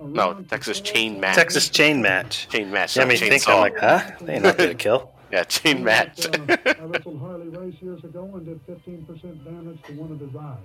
No, 0.04 0.34
Texas 0.50 0.82
Chain 0.82 1.20
Match. 1.20 1.36
Texas 1.36 1.70
chain 1.70 2.02
match. 2.02 2.50
Chain 2.50 2.72
Match. 2.72 2.96
Yeah, 2.96 3.04
not 3.04 3.10
me 3.10 3.18
think. 3.18 3.48
I'm 3.48 3.60
like, 3.60 3.78
huh? 3.78 4.12
They 4.22 4.34
ain't 4.34 4.44
not 4.44 4.58
going 4.58 4.70
to 4.70 4.76
kill. 4.76 5.12
Yeah, 5.32 5.46
Chain 5.46 5.82
Match. 5.82 6.28
I 6.28 6.84
wrestled 6.84 7.20
Harley 7.22 7.48
Race 7.48 7.76
years 7.80 8.04
ago 8.04 8.30
and 8.34 8.46
did 8.46 8.68
15% 8.68 9.46
damage 9.46 9.82
to 9.84 9.94
one 9.94 10.12
of 10.12 10.20
his 10.20 10.36
eyes. 10.36 10.58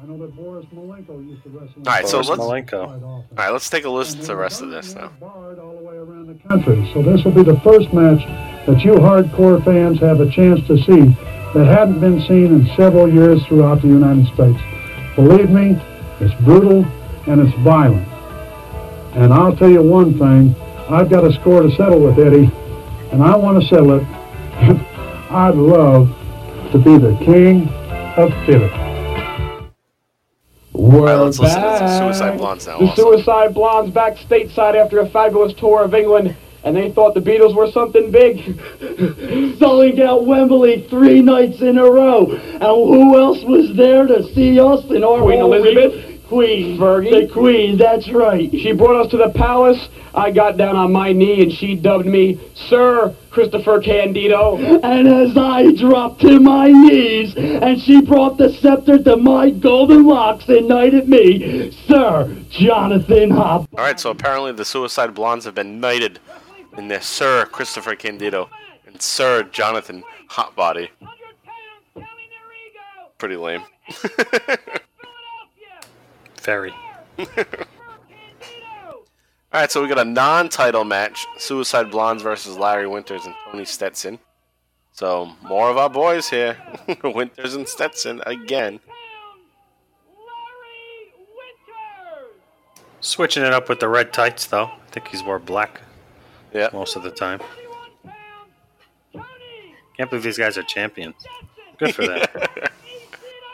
I 0.00 0.06
know 0.06 0.18
that 0.18 0.34
Boris 0.36 0.64
Malenko 0.66 1.26
used 1.28 1.42
to 1.42 1.48
wrestle. 1.50 1.74
All 1.78 1.82
right, 1.84 2.06
so 2.06 2.18
Boris 2.22 2.28
let's 2.28 2.40
all 2.40 2.50
Malenko. 2.50 3.24
right. 3.36 3.50
Let's 3.50 3.68
take 3.68 3.84
a 3.84 3.90
listen 3.90 4.20
to 4.20 4.26
the 4.26 4.36
rest 4.36 4.62
of 4.62 4.70
this 4.70 4.94
now. 4.94 5.08
Barred 5.20 5.58
all 5.58 5.76
the 5.76 5.82
way 5.82 5.96
around 5.96 6.28
the 6.28 6.48
country. 6.48 6.88
So 6.94 7.02
this 7.02 7.24
will 7.24 7.32
be 7.32 7.42
the 7.42 7.58
first 7.60 7.92
match 7.92 8.20
that 8.66 8.84
you 8.84 8.92
hardcore 8.92 9.64
fans 9.64 9.98
have 10.00 10.20
a 10.20 10.30
chance 10.30 10.64
to 10.68 10.76
see 10.78 11.00
that 11.54 11.66
hadn't 11.66 11.98
been 11.98 12.20
seen 12.22 12.46
in 12.46 12.66
several 12.76 13.12
years 13.12 13.44
throughout 13.46 13.82
the 13.82 13.88
United 13.88 14.26
States. 14.34 14.60
Believe 15.16 15.50
me, 15.50 15.76
it's 16.20 16.34
brutal 16.44 16.84
and 17.26 17.40
it's 17.40 17.56
violent. 17.60 18.06
And 19.16 19.34
I'll 19.34 19.56
tell 19.56 19.70
you 19.70 19.82
one 19.82 20.16
thing, 20.16 20.54
I've 20.88 21.10
got 21.10 21.24
a 21.24 21.32
score 21.32 21.62
to 21.62 21.70
settle 21.74 22.00
with 22.00 22.18
Eddie, 22.18 22.50
and 23.10 23.22
I 23.22 23.34
want 23.36 23.60
to 23.60 23.68
settle 23.68 23.98
it. 23.98 24.04
I'd 25.30 25.56
love 25.56 26.08
to 26.70 26.78
be 26.78 26.98
the 26.98 27.16
king 27.24 27.68
of 28.16 28.30
theater. 28.46 28.87
All 30.78 31.04
right, 31.04 31.16
let's 31.16 31.40
listen 31.40 31.60
the 31.60 31.98
Suicide 31.98 32.38
Blondes 32.38 32.66
now. 32.68 32.78
The 32.78 32.86
Also. 32.86 33.02
Suicide 33.02 33.52
Blondes 33.52 33.92
back 33.92 34.14
stateside 34.14 34.76
after 34.76 35.00
a 35.00 35.08
fabulous 35.08 35.52
tour 35.54 35.82
of 35.82 35.92
England, 35.92 36.36
and 36.62 36.76
they 36.76 36.92
thought 36.92 37.14
the 37.14 37.20
Beatles 37.20 37.54
were 37.56 37.68
something 37.72 38.12
big. 38.12 38.38
Selling 39.58 40.00
out 40.00 40.24
Wembley 40.24 40.86
three 40.88 41.20
nights 41.20 41.62
in 41.62 41.78
a 41.78 41.84
row. 41.84 42.30
And 42.30 42.62
who 42.62 43.18
else 43.18 43.42
was 43.42 43.76
there 43.76 44.06
to 44.06 44.22
see 44.34 44.60
us 44.60 44.84
in 44.90 45.02
our 45.02 45.20
Queen 45.22 45.40
whole 45.40 45.52
Elizabeth? 45.52 46.17
Re- 46.30 46.74
Queen. 46.74 46.78
Fergie? 46.78 47.26
The 47.26 47.32
Queen, 47.32 47.76
that's 47.78 48.08
right. 48.10 48.50
She 48.50 48.72
brought 48.72 49.04
us 49.04 49.10
to 49.12 49.16
the 49.16 49.30
palace. 49.30 49.88
I 50.14 50.30
got 50.30 50.56
down 50.56 50.76
on 50.76 50.92
my 50.92 51.12
knee 51.12 51.42
and 51.42 51.52
she 51.52 51.74
dubbed 51.74 52.06
me 52.06 52.40
Sir 52.54 53.14
Christopher 53.30 53.80
Candido. 53.80 54.56
And 54.56 55.08
as 55.08 55.36
I 55.36 55.72
dropped 55.72 56.20
to 56.22 56.40
my 56.40 56.68
knees 56.68 57.34
and 57.36 57.80
she 57.80 58.00
brought 58.00 58.36
the 58.36 58.52
scepter 58.54 58.98
to 59.02 59.16
my 59.16 59.50
golden 59.50 60.06
locks 60.06 60.48
and 60.48 60.68
knighted 60.68 61.08
me, 61.08 61.70
Sir 61.86 62.36
Jonathan 62.50 63.30
Hop. 63.30 63.68
All 63.76 63.84
right, 63.84 63.98
so 63.98 64.10
apparently 64.10 64.52
the 64.52 64.64
Suicide 64.64 65.14
Blondes 65.14 65.44
have 65.44 65.54
been 65.54 65.80
knighted 65.80 66.20
in 66.76 66.88
their 66.88 67.02
Sir 67.02 67.46
Christopher 67.46 67.94
Candido 67.94 68.50
and 68.86 69.00
Sir 69.00 69.44
Jonathan 69.44 70.02
Hotbody. 70.28 70.88
Pretty 73.18 73.36
lame. 73.36 73.62
All 79.50 79.60
right, 79.62 79.70
so 79.70 79.82
we 79.82 79.88
got 79.88 79.98
a 79.98 80.04
non-title 80.04 80.84
match: 80.84 81.26
Suicide 81.38 81.90
Blondes 81.90 82.22
versus 82.22 82.56
Larry 82.56 82.86
Winters 82.86 83.24
and 83.26 83.34
Tony 83.50 83.64
Stetson. 83.64 84.18
So 84.92 85.30
more 85.42 85.70
of 85.70 85.76
our 85.76 85.90
boys 85.90 86.28
here, 86.28 86.56
Winters 87.04 87.54
and 87.54 87.68
Stetson 87.68 88.22
again. 88.26 88.80
Switching 93.00 93.44
it 93.44 93.52
up 93.52 93.68
with 93.68 93.78
the 93.80 93.88
red 93.88 94.12
tights, 94.12 94.46
though. 94.46 94.64
I 94.66 94.90
think 94.90 95.08
he's 95.08 95.22
wore 95.22 95.38
black 95.38 95.80
Yeah. 96.52 96.68
most 96.72 96.96
of 96.96 97.02
the 97.02 97.10
time. 97.10 97.40
Can't 99.96 100.10
believe 100.10 100.22
these 100.24 100.38
guys 100.38 100.56
are 100.58 100.62
champions. 100.62 101.14
Good 101.78 101.94
for 101.94 102.06
them. 102.06 102.24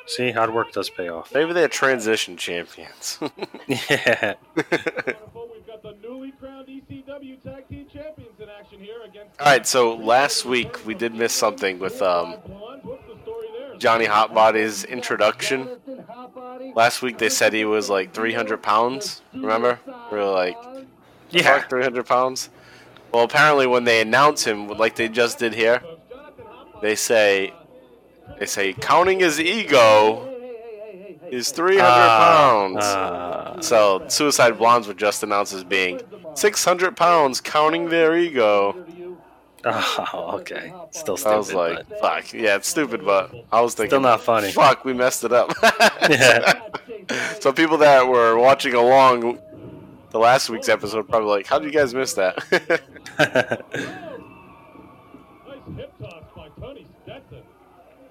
See, 0.06 0.30
hard 0.32 0.52
work 0.52 0.72
does 0.72 0.90
pay 0.90 1.08
off. 1.08 1.32
Maybe 1.34 1.52
they're 1.52 1.68
transition 1.68 2.36
champions. 2.36 3.18
Yeah. 3.66 4.34
We've 4.54 5.66
got 5.66 5.82
the 5.82 5.96
newly 6.02 6.32
crowned 6.32 6.68
ECW 6.68 7.42
Tag 7.42 7.66
Team 7.68 7.86
Champions 7.92 8.38
in 8.38 8.48
action 8.50 8.80
here 8.80 9.00
against. 9.04 9.40
All 9.40 9.46
right, 9.46 9.66
so 9.66 9.94
last 9.96 10.44
week 10.44 10.84
we 10.84 10.94
did 10.94 11.14
miss 11.14 11.32
something 11.32 11.78
with 11.78 12.02
um, 12.02 12.36
Blonde. 12.46 12.82
What's 12.84 13.02
the 13.06 13.16
story 13.22 13.46
there? 13.58 13.76
Johnny 13.78 14.04
Hotbody's 14.04 14.84
introduction. 14.84 15.68
Last 16.74 17.00
week 17.02 17.16
they 17.18 17.30
said 17.30 17.52
he 17.54 17.64
was 17.64 17.88
like 17.88 18.12
300 18.12 18.62
pounds. 18.62 19.22
Remember? 19.32 19.80
We 20.12 20.18
were 20.18 20.24
like, 20.24 20.56
Yeah. 21.30 21.62
300 21.62 22.04
pounds. 22.06 22.50
Well, 23.12 23.24
apparently 23.24 23.66
when 23.66 23.84
they 23.84 24.00
announce 24.02 24.44
him, 24.44 24.68
like 24.68 24.96
they 24.96 25.08
just 25.08 25.38
did 25.38 25.54
here, 25.54 25.82
they 26.82 26.94
say, 26.94 27.54
they 28.38 28.46
say 28.46 28.72
counting 28.72 29.20
his 29.20 29.40
ego 29.40 30.30
is 31.30 31.50
300 31.50 31.82
pounds. 31.88 32.84
Uh, 32.84 33.60
so 33.60 34.04
Suicide 34.08 34.58
Blondes 34.58 34.86
were 34.88 34.94
just 34.94 35.22
announced 35.22 35.52
as 35.52 35.64
being 35.64 36.00
600 36.34 36.96
pounds, 36.96 37.40
counting 37.40 37.88
their 37.88 38.16
ego. 38.16 38.84
oh, 39.64 40.32
okay. 40.40 40.74
Still 40.90 41.16
stupid. 41.16 41.32
I 41.34 41.36
was 41.38 41.54
like, 41.54 41.88
but- 41.88 42.00
fuck, 42.00 42.32
yeah, 42.34 42.56
it's 42.56 42.68
stupid, 42.68 43.04
but 43.04 43.34
I 43.50 43.62
was 43.62 43.74
thinking, 43.74 43.90
Still 43.90 44.00
not 44.00 44.20
funny. 44.20 44.52
Fuck, 44.52 44.84
we 44.84 44.92
messed 44.92 45.24
it 45.24 45.32
up. 45.32 45.52
Yeah. 46.10 46.60
so 47.40 47.50
people 47.52 47.78
that 47.78 48.06
were 48.06 48.36
watching 48.36 48.74
along 48.74 49.38
the 50.10 50.18
last 50.18 50.50
week's 50.50 50.68
episode 50.68 51.08
probably 51.08 51.30
like, 51.30 51.46
how 51.46 51.58
did 51.58 51.72
you 51.72 51.78
guys 51.78 51.94
miss 51.94 52.12
that? 52.14 52.36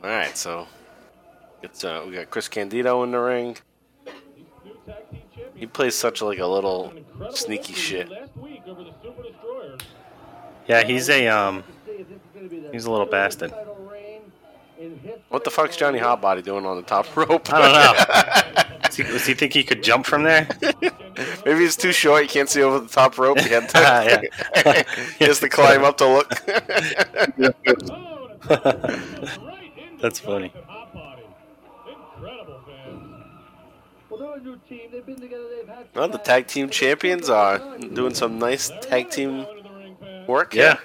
All 0.04 0.10
right, 0.10 0.38
so 0.38 0.68
it's 1.62 1.84
uh, 1.84 2.04
we 2.06 2.14
got 2.14 2.30
Chris 2.30 2.48
Candido 2.50 3.04
in 3.04 3.12
the 3.12 3.20
ring. 3.20 3.58
New 4.66 4.74
Tag 4.86 5.10
Team 5.10 5.22
Champions. 5.34 5.52
He 5.56 5.66
plays 5.66 5.96
such 5.96 6.22
like 6.22 6.40
a 6.40 6.46
little 6.46 6.94
sneaky 7.32 7.74
shit. 7.74 8.10
Last 8.10 8.36
week 8.38 8.62
over 8.68 8.84
the 8.84 8.92
Super 9.02 9.24
Destroyers. 9.24 9.80
yeah, 10.68 10.84
he's 10.84 11.10
a 11.10 11.28
um, 11.28 11.64
He's 12.74 12.86
a 12.86 12.92
little 12.92 13.06
bastard. 13.06 13.54
What 15.30 15.46
the 15.46 15.50
fuck's 15.52 15.78
Johnny 15.78 16.00
Hotbody 16.00 16.44
doing 16.44 16.66
on 16.66 16.76
the 16.76 16.84
top 16.84 17.16
rope? 17.16 17.54
I 17.54 17.62
don't 17.62 17.74
know. 17.74 18.64
Does 18.84 18.98
he, 18.98 19.04
does 19.04 19.26
he 19.26 19.34
think 19.34 19.54
he 19.54 19.64
could 19.64 19.82
jump 19.82 20.06
from 20.06 20.22
there? 20.22 20.48
Maybe 21.46 21.62
he's 21.62 21.76
too 21.76 21.92
short. 21.92 22.22
He 22.22 22.28
can't 22.28 22.48
see 22.48 22.62
over 22.62 22.78
the 22.80 22.88
top 22.88 23.18
rope. 23.18 23.40
He, 23.40 23.50
had 23.50 23.68
to- 23.70 23.80
Yeah. 24.66 24.84
he 25.18 25.26
has 25.26 25.40
to 25.40 25.50
climb 25.50 25.84
up 25.84 25.98
to 25.98 26.08
look. 26.08 26.32
That's 30.04 30.20
funny. 30.20 30.52
Well, 34.10 34.20
they're 34.20 34.34
a 34.34 34.40
new 34.42 34.60
team. 34.68 34.90
They've 34.92 35.06
been 35.06 35.22
together. 35.22 35.46
They've 35.56 35.66
had. 35.66 35.86
well, 35.96 36.10
the 36.10 36.18
tag 36.18 36.48
team 36.48 36.70
champions 36.70 37.30
are 37.30 37.78
doing 37.78 38.14
some 38.14 38.38
nice 38.38 38.70
tag 38.82 39.12
team 39.12 39.46
work. 40.28 40.56
Yeah. 40.56 40.80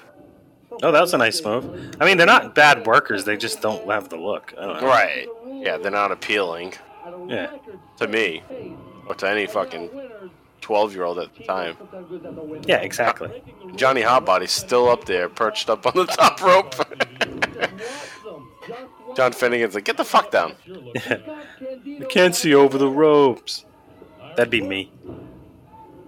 Oh, 0.85 0.93
that 0.93 1.01
was 1.01 1.15
a 1.15 1.19
nice 1.19 1.45
move. 1.45 1.97
I 2.01 2.05
mean, 2.05 2.17
they're 2.17 2.29
not 2.29 2.55
bad 2.55 2.87
workers. 2.87 3.25
They 3.25 3.37
just 3.37 3.61
don't 3.61 3.91
have 3.91 4.09
the 4.09 4.19
look. 4.19 4.55
I 4.57 4.67
don't 4.67 4.81
know. 4.83 4.87
Right. 4.87 5.27
Yeah, 5.49 5.79
they're 5.79 5.91
not 5.91 6.13
appealing 6.13 6.75
Yeah. 7.27 7.51
to 7.97 8.07
me 8.07 8.45
or 9.09 9.17
to 9.17 9.29
any 9.29 9.49
fucking 9.49 9.91
12 10.61 10.95
year 10.95 11.03
old 11.03 11.19
at 11.19 11.35
the 11.35 11.43
time. 11.43 11.77
Yeah, 12.67 12.77
exactly. 12.77 13.43
Johnny 13.75 14.03
Hotbody's 14.03 14.53
still 14.53 14.89
up 14.89 15.07
there, 15.07 15.29
perched 15.29 15.69
up 15.69 15.87
on 15.87 15.95
the 15.97 16.07
top 16.07 16.41
rope. 16.41 16.77
John 19.19 19.33
Finegan's 19.33 19.75
like, 19.75 19.85
get 19.85 19.97
the 19.97 20.05
fuck 20.05 20.31
down. 20.31 20.55
I 20.95 22.05
can't 22.09 22.37
see 22.37 22.55
over 22.55 22.79
the 22.79 22.87
ropes. 22.87 23.65
That'd 24.37 24.49
be 24.49 24.63
me. 24.63 24.93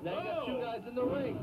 Now 0.05 0.13
you 0.13 0.25
got 0.29 0.47
two 0.47 0.61
guys 0.61 0.81
in 0.89 0.95
the 0.95 1.03
ring. 1.03 1.37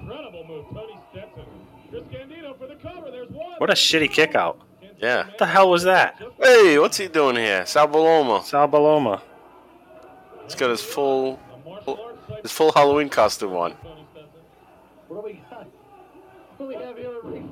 Incredible 0.00 0.46
move, 0.48 0.64
Tony 0.72 0.98
Stetson. 1.10 1.44
Chris 1.90 2.04
Candido 2.10 2.54
for 2.54 2.66
the 2.66 2.76
cover. 2.76 3.10
There's 3.10 3.28
one. 3.28 3.52
What 3.58 3.68
a 3.68 3.74
shitty 3.74 4.10
kick 4.10 4.34
out. 4.34 4.58
Yeah. 5.02 5.26
What 5.26 5.36
the 5.36 5.44
hell 5.44 5.68
was 5.68 5.82
that? 5.82 6.18
Hey, 6.40 6.78
what's 6.78 6.96
he 6.96 7.08
doing 7.08 7.36
here? 7.36 7.66
Sal 7.66 7.88
Bellomo. 7.88 8.42
Sal 8.42 8.66
Bellomo. 8.66 9.20
He's 10.44 10.54
got 10.54 10.70
his 10.70 10.80
full, 10.80 11.38
his 12.40 12.52
full 12.52 12.72
Halloween 12.72 13.10
costume 13.10 13.52
on. 13.52 13.72
What 15.08 15.20
do 15.20 15.26
we 15.26 15.42
got? 15.50 15.66
What 16.56 16.58
do 16.58 16.66
we 16.68 16.74
have 16.82 16.96
here 16.96 17.16
at 17.16 17.24
ringside? 17.24 17.51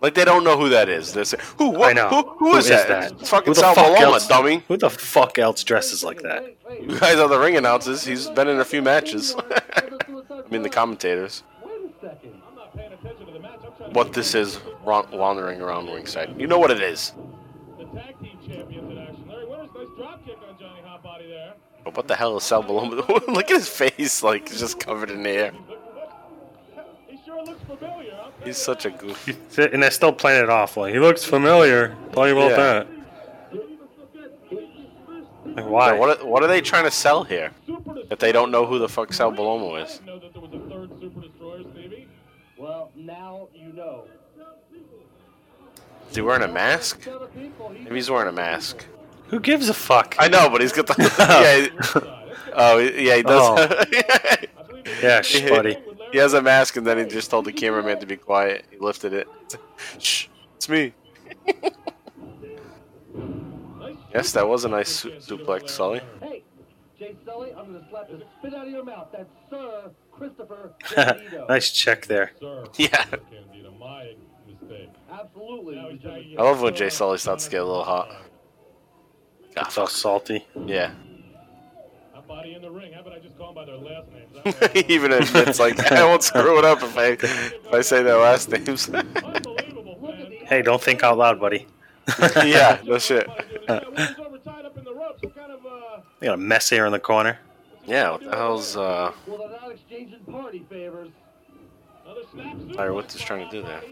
Like 0.00 0.14
they 0.14 0.24
don't 0.24 0.44
know 0.44 0.56
who 0.58 0.70
that 0.70 0.88
is. 0.88 1.12
They're 1.12 1.24
saying, 1.24 1.42
"Who? 1.58 1.70
What? 1.70 1.90
I 1.90 1.92
know. 1.92 2.08
Who, 2.08 2.22
who 2.52 2.56
is, 2.56 2.68
that? 2.68 3.12
It's 3.12 3.28
fucking 3.28 3.50
Who 3.50 3.54
Sal 3.54 3.74
fuck 3.74 4.00
else- 4.00 4.26
dummy. 4.26 4.62
Who 4.68 4.76
the 4.78 4.88
fuck 4.90 5.38
else 5.38 5.62
dresses 5.62 6.02
like 6.02 6.22
that? 6.22 6.44
You 6.80 6.98
guys 6.98 7.16
are 7.18 7.28
the 7.28 7.38
ring 7.38 7.56
announcers. 7.56 8.04
He's 8.04 8.28
been 8.30 8.48
in 8.48 8.60
a 8.60 8.64
few 8.64 8.80
matches. 8.82 9.34
I 9.74 10.42
mean, 10.50 10.62
the 10.62 10.70
commentators. 10.70 11.42
Wait 11.64 11.72
a 11.74 12.00
second. 12.00 12.40
I'm 12.48 12.54
not 12.56 12.74
paying 12.76 12.92
attention 12.92 13.26
to 13.26 13.32
the 13.32 13.40
match. 13.40 13.58
I'm 13.64 13.72
trying 13.76 13.92
to 13.92 13.96
What 13.98 14.12
this 14.14 14.34
is, 14.34 14.58
wandering 14.84 15.60
around 15.60 15.86
ringside. 15.88 16.40
You 16.40 16.46
know 16.46 16.58
what 16.58 16.70
it 16.70 16.80
is. 16.80 17.12
the 17.78 17.84
tag 17.84 18.18
team 18.20 18.38
champions 18.46 18.90
in 18.90 18.98
action. 18.98 19.24
Larry 19.28 19.46
Winters, 19.46 19.68
nice 19.76 19.86
drop 19.98 20.24
kick 20.24 20.38
on 20.48 20.58
Johnny 20.58 20.80
Hotbody 20.82 21.28
there. 21.28 21.54
What 21.92 22.08
the 22.08 22.16
hell 22.16 22.36
is 22.38 22.44
Sal 22.44 22.62
Bellomo? 22.64 23.06
Look 23.28 23.50
at 23.50 23.56
his 23.56 23.68
face, 23.68 24.22
like 24.22 24.46
just 24.50 24.80
covered 24.80 25.10
in 25.10 25.24
hair. 25.24 25.52
He 27.08 27.18
sure 27.24 27.44
looks 27.44 27.62
familiar. 27.64 28.14
I'll 28.14 28.29
tell 28.29 28.29
He's 28.44 28.56
such 28.56 28.86
a 28.86 28.90
goof. 28.90 29.58
And 29.58 29.82
they're 29.82 29.90
still 29.90 30.12
playing 30.12 30.42
it 30.44 30.50
off 30.50 30.76
like 30.76 30.92
he 30.94 31.00
looks 31.00 31.24
familiar. 31.24 31.94
Tell 32.12 32.26
you 32.26 32.38
about 32.38 32.50
Yeah. 32.50 32.56
that. 32.56 32.86
Like, 35.56 35.66
why? 35.68 35.92
Yeah, 35.92 35.98
what, 35.98 36.20
are, 36.20 36.26
what 36.26 36.42
are 36.42 36.46
they 36.46 36.60
trying 36.60 36.84
to 36.84 36.90
sell 36.90 37.24
here? 37.24 37.50
Super 37.66 37.94
If 38.10 38.18
they 38.18 38.30
don't 38.32 38.50
know 38.50 38.66
who 38.66 38.78
the 38.78 38.88
fuck 38.88 39.12
Sal 39.12 39.32
Bellomo 39.32 39.78
I 39.78 39.82
is. 39.82 40.00
know 40.06 40.18
that 40.20 40.32
there 40.32 40.42
was 40.42 40.52
a 40.54 40.58
third 40.70 40.90
Super 41.00 41.20
Destroyer, 41.22 41.62
Stevie. 41.72 42.08
Well, 42.56 42.90
now 42.94 43.48
you 43.54 43.72
know. 43.72 44.04
Is 46.08 46.16
he 46.16 46.22
wearing 46.22 46.42
a 46.42 46.48
mask? 46.48 47.06
Other 47.08 47.26
people, 47.26 47.68
he 47.70 47.84
Maybe 47.84 47.96
he's 47.96 48.10
wearing 48.10 48.28
a 48.28 48.32
mask. 48.32 48.84
Who 49.28 49.38
gives 49.40 49.68
a 49.68 49.74
fuck? 49.74 50.16
I 50.18 50.28
know, 50.28 50.48
but 50.50 50.60
he's 50.60 50.72
got 50.72 50.86
the. 50.88 50.94
yeah, 51.18 51.60
he- 51.62 52.52
oh, 52.54 52.78
yeah, 52.78 53.16
he 53.16 53.22
does. 53.22 53.70
Oh. 53.70 54.86
yeah, 55.02 55.20
sh- 55.22 55.48
buddy. 55.48 55.78
He 56.12 56.18
has 56.18 56.32
a 56.34 56.42
mask, 56.42 56.76
and 56.76 56.86
then 56.86 56.98
he 56.98 57.04
just 57.04 57.30
told 57.30 57.44
the 57.44 57.52
cameraman 57.52 58.00
to 58.00 58.06
be 58.06 58.16
quiet. 58.16 58.64
He 58.70 58.78
lifted 58.78 59.12
it. 59.12 59.28
Shh, 59.98 60.26
it's 60.56 60.68
me. 60.68 60.92
yes, 64.14 64.32
that 64.32 64.46
was 64.48 64.64
a 64.64 64.68
nice 64.68 64.88
su- 64.88 65.12
suplex, 65.12 65.70
Sully. 65.70 66.00
Hey, 66.20 66.42
Jay 66.98 67.16
Sully, 67.24 67.50
I'm 67.50 67.72
going 67.72 67.82
to 67.82 67.90
slap 67.90 68.08
the 68.08 68.22
spit 68.38 68.54
out 68.54 68.66
of 68.66 68.72
your 68.72 68.84
mouth. 68.84 69.08
That's 69.12 69.30
Sir 69.48 69.90
Christopher 70.12 70.72
Candido. 70.80 71.46
nice 71.48 71.70
check 71.70 72.06
there. 72.06 72.32
Yeah. 72.76 73.04
Candido, 73.04 73.72
my 73.78 74.14
mistake. 74.46 74.90
Absolutely. 75.10 75.76
Now 75.76 75.88
he's 75.88 76.02
trying 76.02 76.30
to 76.36 76.36
I 76.36 76.42
love 76.42 76.60
when 76.60 76.74
Jay 76.74 76.90
Sully 76.90 77.18
starts 77.18 77.44
to 77.44 77.50
get 77.50 77.62
a 77.62 77.64
little 77.64 77.84
hot. 77.84 78.10
It's 79.56 79.78
all 79.78 79.86
salty. 79.86 80.46
Yeah. 80.66 80.92
Hotbody 82.50 82.56
in 82.56 82.62
the 82.62 82.70
ring. 82.70 82.92
How 82.92 83.00
about 83.00 83.12
I 83.14 83.18
just 83.18 83.36
call 83.36 83.52
them 83.52 83.54
by 83.54 83.64
their 83.64 83.76
last 83.76 84.08
names? 84.12 84.30
That 84.60 84.90
Even 84.90 85.12
if 85.12 85.34
it's 85.34 85.58
like, 85.58 85.78
I 85.92 86.04
won't 86.04 86.22
screw 86.22 86.58
it 86.58 86.64
up 86.64 86.82
if 86.82 86.96
I, 86.96 87.04
if 87.12 87.72
I 87.74 87.80
say 87.80 88.02
their 88.02 88.18
last 88.18 88.48
names. 88.50 88.90
Hey, 90.46 90.62
don't 90.62 90.82
think 90.82 91.02
out 91.02 91.18
loud, 91.18 91.40
buddy. 91.40 91.66
yeah, 92.44 92.80
no 92.84 92.98
shit. 92.98 93.28
Yeah, 93.68 93.80
Winters 93.86 94.16
over 94.18 94.38
tied 94.38 94.64
up 94.64 94.76
in 94.76 94.84
the 94.84 94.94
ropes. 94.94 95.20
Some 95.22 95.30
kind 95.30 95.52
of, 95.52 95.64
uh, 95.64 96.00
They 96.18 96.26
got 96.26 96.34
a 96.34 96.38
mess 96.38 96.68
here 96.68 96.86
in 96.86 96.92
the 96.92 96.98
corner. 96.98 97.38
Yeah, 97.86 98.12
what 98.12 98.24
the 98.24 98.36
hell's, 98.36 98.76
uh, 98.76 99.12
Well, 99.26 99.38
they're 99.38 99.48
not 99.48 99.70
exchanging 99.70 100.20
party 100.20 100.64
favors. 100.68 101.10
another 102.04 102.22
snap 102.32 102.56
Larry, 102.76 102.92
what's 102.92 103.14
this 103.14 103.22
trying 103.22 103.48
to 103.48 103.50
do 103.50 103.62
there? 103.66 103.82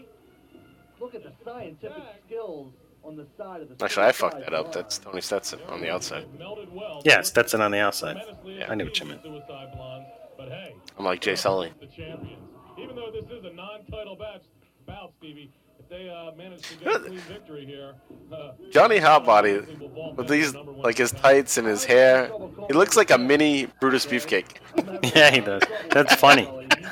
Look 0.99 1.15
at 1.15 1.23
the 1.23 1.31
scientific 1.45 2.03
skills 2.27 2.73
on 3.03 3.15
the 3.15 3.25
side 3.37 3.61
of 3.61 3.77
the 3.77 3.83
Actually, 3.83 4.05
I 4.07 4.11
fucked 4.11 4.39
that 4.39 4.53
up. 4.53 4.71
That's 4.71 4.97
Tony 4.97 5.21
Stetson 5.21 5.59
on 5.67 5.81
the 5.81 5.89
outside. 5.89 6.25
Melded. 6.39 7.01
Yeah, 7.05 7.21
Stetson 7.21 7.61
on 7.61 7.71
the 7.71 7.79
outside. 7.79 8.17
Tremendously 8.17 8.63
I 8.63 8.75
knew 8.75 8.85
what 8.85 8.99
you 8.99 9.05
meant. 9.05 9.23
the 9.23 9.29
Suicide 9.29 9.71
Blondes, 9.73 10.07
but 10.37 10.49
hey, 10.49 10.75
I'm 10.97 11.05
like 11.05 11.21
Jay 11.21 11.35
Sully. 11.35 11.71
the 11.79 11.87
champions. 11.87 12.37
Even 12.77 12.95
though 12.95 13.11
this 13.11 13.25
is 13.25 13.43
a 13.45 13.53
non-title 13.53 14.15
bout, 14.15 14.41
bout 14.85 15.11
Stevie, 15.17 15.51
if 15.79 15.89
they 15.89 16.09
uh, 16.09 16.31
manage 16.35 16.61
to 16.69 16.75
get 16.77 16.95
a 16.95 16.99
clean 16.99 17.17
victory 17.19 17.65
here, 17.65 17.95
uh, 18.31 18.51
Johnny 18.71 18.99
Hotbody, 18.99 20.15
with 20.15 20.27
these, 20.27 20.55
like 20.55 20.97
his 20.97 21.11
tights 21.11 21.57
and 21.57 21.67
his 21.67 21.83
hair, 21.83 22.31
he 22.67 22.73
looks 22.73 22.95
like 22.95 23.11
a 23.11 23.17
mini 23.17 23.65
Brutus 23.81 24.05
Beefcake. 24.05 24.57
yeah, 25.15 25.31
he 25.31 25.41
does. 25.41 25.63
That's 25.91 26.15
funny. 26.15 26.45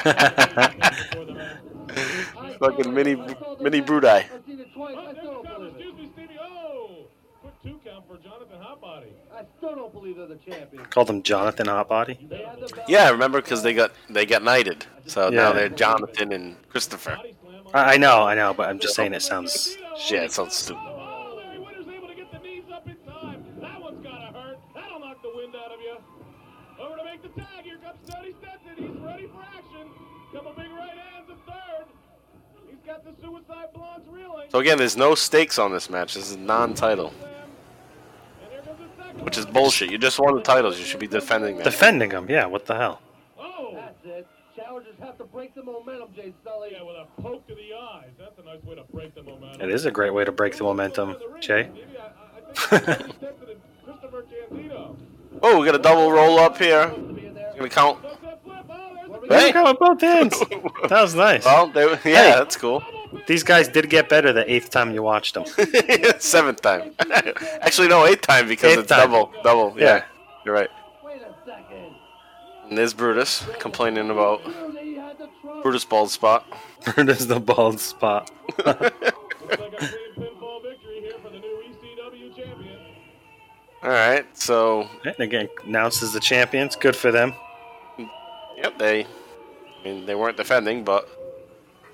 Fucking 2.60 2.94
mini, 2.94 3.16
mini 3.62 3.82
Brudai. 3.82 4.26
Two 7.68 7.80
count 7.86 8.08
for 8.08 8.18
Jonathan 8.18 8.58
Hotbody. 8.60 9.12
I 9.34 9.44
still 9.58 9.76
don't 9.76 9.94
believe 9.94 10.18
they're 10.18 10.28
the 10.28 10.36
champions. 10.36 10.88
Called 10.90 11.10
him 11.10 11.24
Jonathan 11.24 11.68
Hotbody. 11.68 12.30
They 12.30 12.44
had 12.44 12.60
the 12.60 12.68
belt. 12.68 12.90
Yeah, 12.90 13.06
I 13.06 13.10
remember 13.10 13.42
because 13.42 13.64
they 13.64 13.74
got 13.74 13.92
they 14.10 14.26
got 14.26 14.44
knighted. 14.44 14.86
So 15.06 15.30
now 15.30 15.54
they're 15.54 15.70
Jonathan 15.70 16.34
and 16.34 16.70
Christopher. 16.70 17.16
Body 17.16 17.36
slam 17.42 17.68
on 17.68 17.76
I, 17.76 17.94
I 17.94 17.98
know, 17.98 18.24
I 18.24 18.36
know, 18.36 18.54
but 18.54 18.70
I'm 18.70 18.80
just 18.80 18.96
saying 18.96 19.14
it 19.14 19.22
sounds. 19.22 19.78
Yeah, 20.10 20.24
it 20.24 20.32
sounds 20.32 20.56
stupid. 20.56 20.82
Oh, 20.86 21.36
Larry 21.38 21.60
Winters 21.60 21.88
able 21.88 22.08
to 22.08 22.16
get 22.16 22.32
the 22.32 22.40
knees 22.40 22.64
up 22.74 22.88
in 22.88 22.96
time. 23.10 23.44
That 23.62 23.82
one's 23.82 24.04
gotta 24.04 24.38
hurt. 24.38 24.60
That'll 24.74 25.00
knock 25.00 25.22
the 25.22 25.32
wind 25.36 25.56
out 25.56 25.72
of 25.72 25.80
you. 25.82 25.98
Over 26.80 26.98
to 26.98 27.04
make 27.04 27.22
the 27.22 27.30
tag. 27.30 27.64
Here 27.64 27.78
comes 27.78 28.00
Tony 28.10 28.34
Stetson. 28.40 28.76
He's 28.78 29.02
ready 29.02 29.28
for 29.28 29.42
action. 29.42 29.90
Couple 30.34 30.54
big 30.54 30.70
right 30.72 30.90
hands, 30.98 31.30
a 31.30 31.52
third. 31.52 31.86
He's 32.70 32.80
got 32.86 33.04
the 33.04 33.14
suicide 33.22 33.70
blondes 33.74 34.08
reeling. 34.10 34.50
So 34.52 34.60
again, 34.60 34.78
there's 34.78 34.98
no 34.98 35.16
stakes 35.16 35.58
on 35.58 35.72
this 35.72 35.90
match. 35.90 36.14
This 36.14 36.30
is 36.30 36.38
non-title, 36.38 37.14
And 38.44 38.52
here 38.52 38.62
goes 38.62 38.76
the 38.78 39.04
second. 39.04 39.17
Which 39.28 39.38
is 39.38 39.46
bullshit. 39.46 39.92
You 39.92 39.98
just 39.98 40.18
won 40.20 40.36
the 40.36 40.42
titles. 40.42 40.80
You 40.80 40.86
should 40.86 41.02
be 41.02 41.08
defending 41.08 41.56
them. 41.56 41.64
Defending 41.66 42.10
them, 42.12 42.28
yeah, 42.30 42.46
what 42.46 42.66
the 42.66 42.76
hell? 42.76 43.02
Oh, 43.38 43.72
That's 43.76 44.06
it. 44.06 44.26
Challengers 44.56 44.96
have 45.02 45.18
to 45.18 45.26
break 45.26 45.54
the 45.54 45.64
momentum, 45.64 46.08
Jay 46.16 46.34
Sully. 46.46 46.70
yeah, 46.72 46.82
with 46.82 46.96
a 46.96 47.22
poke 47.22 47.46
to 47.50 47.54
the 47.54 47.74
eyes. 47.78 48.08
That's 48.18 48.40
a 48.40 48.44
nice 48.44 48.64
way 48.64 48.76
to 48.76 48.84
break 48.94 49.14
the 49.16 49.24
momentum. 49.24 49.62
It 49.62 49.70
is 49.74 49.84
a 49.86 49.92
great 49.92 50.14
way 50.14 50.24
to 50.24 50.32
break 50.32 50.56
the 50.56 50.64
momentum, 50.64 51.18
Jay. 51.42 51.70
Oh, 55.44 55.60
we 55.60 55.68
got 55.68 55.76
a 55.76 55.80
double 55.80 56.12
roll 56.12 56.40
up 56.40 56.58
here. 56.58 56.90
To 56.90 56.98
be 57.14 57.28
in 57.28 57.36
there. 57.36 57.54
Gonna 57.56 57.70
count. 57.70 58.02
Does 58.02 58.18
that 58.24 58.44
flip? 58.44 58.66
Oh, 58.72 59.20
there's 59.28 59.32
a 59.32 59.36
Hey. 59.36 59.46
Look 59.48 59.56
how 59.56 59.74
both 59.74 60.02
ends. 60.04 60.40
That 60.90 61.02
was 61.04 61.14
nice. 61.14 61.46
Well, 61.46 61.68
they, 61.68 61.86
yeah, 61.88 61.96
Hey. 61.98 62.12
that's 62.32 62.58
cool. 62.58 62.82
These 63.28 63.44
guys 63.44 63.68
did 63.68 63.90
get 63.90 64.10
better 64.10 64.32
the 64.34 64.50
eighth 64.52 64.70
time 64.70 64.94
you 64.94 65.02
watched 65.04 65.34
them. 65.34 65.46
Seventh 66.20 66.62
time. 66.62 66.94
Actually, 67.62 67.88
no, 67.90 68.06
eighth 68.06 68.22
time 68.22 68.48
because 68.48 68.72
Eighth 68.74 68.80
it's 68.82 68.90
time. 68.90 69.10
double. 69.12 69.32
Double. 69.44 69.74
Yeah. 69.78 69.86
Yeah. 69.86 70.04
you're 70.46 70.54
right. 70.56 70.70
Wait 71.04 71.22
a 71.22 71.34
second. 71.46 71.96
And 72.70 72.78
there's 72.78 72.94
Brutus 72.94 73.46
complaining 73.60 74.10
about 74.10 74.46
Knew 74.46 74.74
they 74.74 74.94
had 74.96 75.18
the 75.18 75.28
trophy. 75.42 75.62
Brutus 75.64 75.86
bald 75.86 76.12
spot. 76.12 76.46
Brutus 76.86 77.26
the 77.26 77.40
bald 77.40 77.80
spot. 77.80 78.30
Looks 78.50 78.66
like 78.66 78.82
a 78.82 78.92
clean 78.92 79.10
pinfall 80.18 80.62
victory 80.64 81.00
here 81.02 81.14
for 81.24 81.30
the 81.30 81.40
new 81.40 81.64
ECW 81.70 82.36
champion. 82.36 82.78
All 83.84 83.90
right, 83.90 84.26
so 84.38 84.90
And 85.06 85.20
again, 85.20 85.48
announces 85.66 86.12
the 86.14 86.20
champions. 86.20 86.76
Good 86.76 86.96
for 86.96 87.12
them. 87.12 87.34
yep, 88.58 88.78
they. 88.78 89.06
I 89.06 89.84
mean, 89.86 90.06
they 90.06 90.16
weren't 90.16 90.36
defending, 90.36 90.84
but 90.84 91.08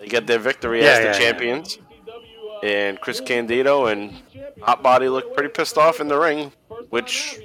they 0.04 0.10
get 0.10 0.28
their 0.28 0.40
victory 0.40 0.82
Yeah, 0.82 0.90
as 0.90 0.98
the 1.00 1.04
yeah, 1.06 1.12
yeah. 1.12 1.20
champions. 1.20 1.78
ECW, 1.78 2.64
and 2.64 3.00
Chris 3.02 3.20
Candido 3.20 3.88
and 3.88 4.14
Hot 4.62 4.82
Body 4.84 5.10
looked 5.10 5.34
pretty 5.34 5.50
pissed 5.50 5.78
off 5.78 6.00
in 6.00 6.08
the 6.08 6.18
ring, 6.18 6.52
which 6.90 7.40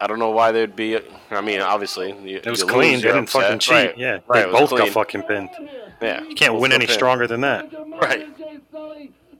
I 0.00 0.06
don't 0.06 0.18
know 0.18 0.30
why 0.30 0.52
they'd 0.52 0.74
be. 0.74 0.98
I 1.30 1.40
mean, 1.40 1.60
obviously, 1.60 2.12
you, 2.28 2.38
It 2.38 2.46
was 2.46 2.64
clean. 2.64 2.94
lose, 2.94 3.02
They 3.02 3.08
didn't 3.08 3.28
fucking 3.28 3.58
cheat. 3.60 3.72
Right. 3.72 3.98
Yeah, 3.98 4.10
right. 4.12 4.22
they 4.28 4.40
it 4.42 4.52
was 4.52 4.70
both 4.70 4.78
got 4.78 4.88
fucking 4.88 5.22
pinned. 5.22 5.50
Yeah, 6.00 6.22
You 6.22 6.34
can't 6.34 6.54
both 6.54 6.62
win 6.62 6.72
any 6.72 6.86
pinned. 6.86 6.94
stronger 6.94 7.26
than 7.26 7.40
that. 7.42 7.70
Right. 8.00 8.26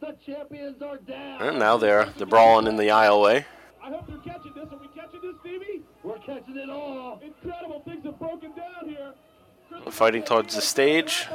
The 0.00 0.16
champions 0.26 0.82
are 0.82 0.96
down. 0.98 1.42
And 1.42 1.58
now 1.60 1.76
they're 1.76 2.06
they're 2.16 2.26
brawling 2.26 2.66
in 2.66 2.76
the 2.76 2.88
aisleway. 2.88 3.44
I 3.82 3.88
hope 3.90 4.04
you're 4.08 4.18
catching 4.18 4.52
this. 4.54 4.64
Are 4.70 4.76
we 4.76 4.88
catching 4.88 5.20
this, 5.22 5.34
Stevie? 5.40 5.82
We're 6.02 6.18
catching 6.18 6.56
it 6.56 6.68
all. 6.70 7.20
Incredible 7.24 7.82
things 7.84 8.04
have 8.04 8.18
broken 8.18 8.50
down 8.56 8.88
here. 8.88 9.12
Fighting 9.90 10.22
towards 10.22 10.54
the 10.54 10.62
stage. 10.62 11.26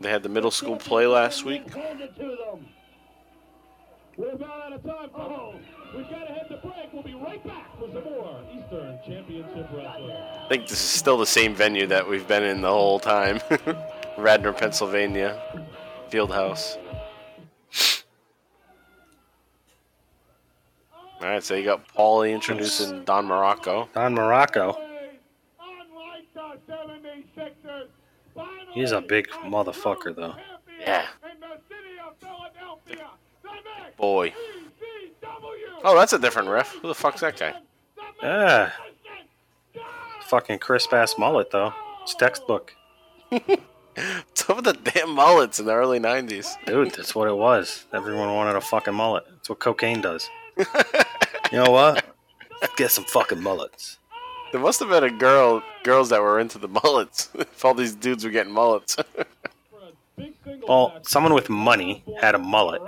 They 0.00 0.10
had 0.10 0.22
the 0.22 0.28
middle 0.28 0.50
school 0.50 0.76
play 0.76 1.06
last 1.06 1.44
week. 1.44 1.62
We're 4.16 4.32
about 4.32 4.60
out 4.66 4.72
of 4.74 4.82
time. 4.82 5.10
Oh, 5.14 5.54
we've 5.96 6.10
got 6.10 6.26
to 6.26 6.32
head 6.34 6.48
to 6.50 6.56
break. 6.58 6.92
We'll 6.92 7.02
be 7.02 7.14
right 7.14 7.42
back 7.46 7.74
for 7.78 7.88
some 7.90 8.04
more 8.04 8.38
Eastern 8.52 8.98
Championship 9.06 9.68
Wrestling. 9.72 10.10
I 10.10 10.46
think 10.48 10.64
this 10.68 10.72
is 10.72 10.78
still 10.78 11.16
the 11.16 11.24
same 11.24 11.54
venue 11.54 11.86
that 11.86 12.06
we've 12.06 12.28
been 12.28 12.42
in 12.42 12.60
the 12.60 12.68
whole 12.68 13.00
time. 13.00 13.40
Radnor, 14.18 14.52
Pennsylvania. 14.52 15.40
Fieldhouse. 16.10 16.76
Alright, 21.20 21.44
so 21.44 21.54
you 21.54 21.64
got 21.64 21.86
Paulie 21.88 22.32
introducing 22.32 23.04
Don 23.04 23.26
Muraco. 23.28 23.92
Don 23.92 24.16
Muraco. 24.16 24.74
Unlike 25.60 26.32
the 26.66 26.72
76ers, 26.72 27.88
finally 28.34 28.72
He's 28.72 28.92
a 28.92 29.02
big 29.02 29.28
motherfucker, 29.44 30.16
though. 30.16 30.34
Yeah. 30.80 31.04
in 31.30 31.40
the 31.40 31.58
city 31.68 31.98
of 32.06 32.14
Philadelphia, 32.20 33.08
the 33.42 33.50
next 33.50 33.96
Boy. 33.98 34.32
Oh, 35.84 35.98
that's 35.98 36.14
a 36.14 36.18
different 36.18 36.48
ref. 36.48 36.72
Who 36.80 36.88
the 36.88 36.94
fuck's 36.94 37.20
that 37.20 37.38
guy? 37.38 37.54
Yeah. 38.22 38.70
Fucking 40.22 40.58
crisp 40.58 40.92
ass 40.94 41.16
mullet, 41.18 41.50
though. 41.50 41.74
It's 42.02 42.14
textbook. 42.14 42.74
Some 44.34 44.58
of 44.58 44.64
the 44.64 44.72
damn 44.72 45.10
mullets 45.10 45.60
in 45.60 45.66
the 45.66 45.74
early 45.74 45.98
90s? 46.00 46.54
Dude, 46.64 46.92
that's 46.92 47.14
what 47.14 47.28
it 47.28 47.36
was. 47.36 47.86
Everyone 47.92 48.34
wanted 48.34 48.56
a 48.56 48.60
fucking 48.60 48.94
mullet. 48.94 49.24
That's 49.28 49.50
what 49.50 49.58
cocaine 49.58 50.00
does. 50.00 50.28
You 51.50 51.64
know 51.64 51.70
what? 51.70 52.04
Get 52.76 52.90
some 52.90 53.04
fucking 53.04 53.42
mullets. 53.42 53.98
There 54.52 54.60
must 54.60 54.80
have 54.80 54.88
been 54.88 55.04
a 55.04 55.10
girl, 55.10 55.62
girls 55.84 56.10
that 56.10 56.20
were 56.20 56.40
into 56.40 56.58
the 56.58 56.68
mullets. 56.68 57.30
if 57.34 57.64
all 57.64 57.74
these 57.74 57.94
dudes 57.94 58.24
were 58.24 58.30
getting 58.30 58.52
mullets. 58.52 58.96
Well, 60.68 60.98
someone 61.02 61.32
with 61.32 61.48
money 61.48 62.04
had 62.20 62.34
a 62.34 62.38
mullet, 62.38 62.82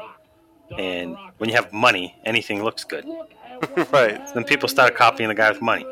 and 0.77 1.17
when 1.39 1.49
you 1.49 1.57
have 1.57 1.73
money, 1.73 2.15
anything 2.25 2.63
looks 2.63 2.85
good. 2.85 3.07
right. 3.93 4.21
Then 4.35 4.45
people 4.45 4.69
started 4.69 4.97
copying 4.97 5.29
the 5.29 5.35
guy 5.35 5.51
with 5.51 5.63
money. 5.63 5.87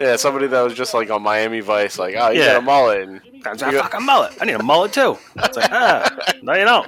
Yeah, 0.00 0.16
somebody 0.16 0.46
that 0.46 0.62
was 0.62 0.72
just 0.74 0.94
like 0.94 1.10
on 1.10 1.22
Miami 1.22 1.60
Vice, 1.60 1.98
like, 1.98 2.14
oh, 2.18 2.30
you 2.30 2.40
Yeah. 2.40 2.54
got 2.54 2.56
a 2.56 2.62
mullet. 2.62 3.08
And 3.08 3.20
I 3.44 3.54
fucking 3.72 4.04
mullet. 4.04 4.32
I 4.40 4.44
need 4.46 4.54
a 4.54 4.62
mullet 4.62 4.92
too. 4.94 5.18
It's 5.36 5.56
like, 5.56 5.70
ah, 5.70 6.16
no, 6.42 6.54
you 6.54 6.64
don't. 6.64 6.86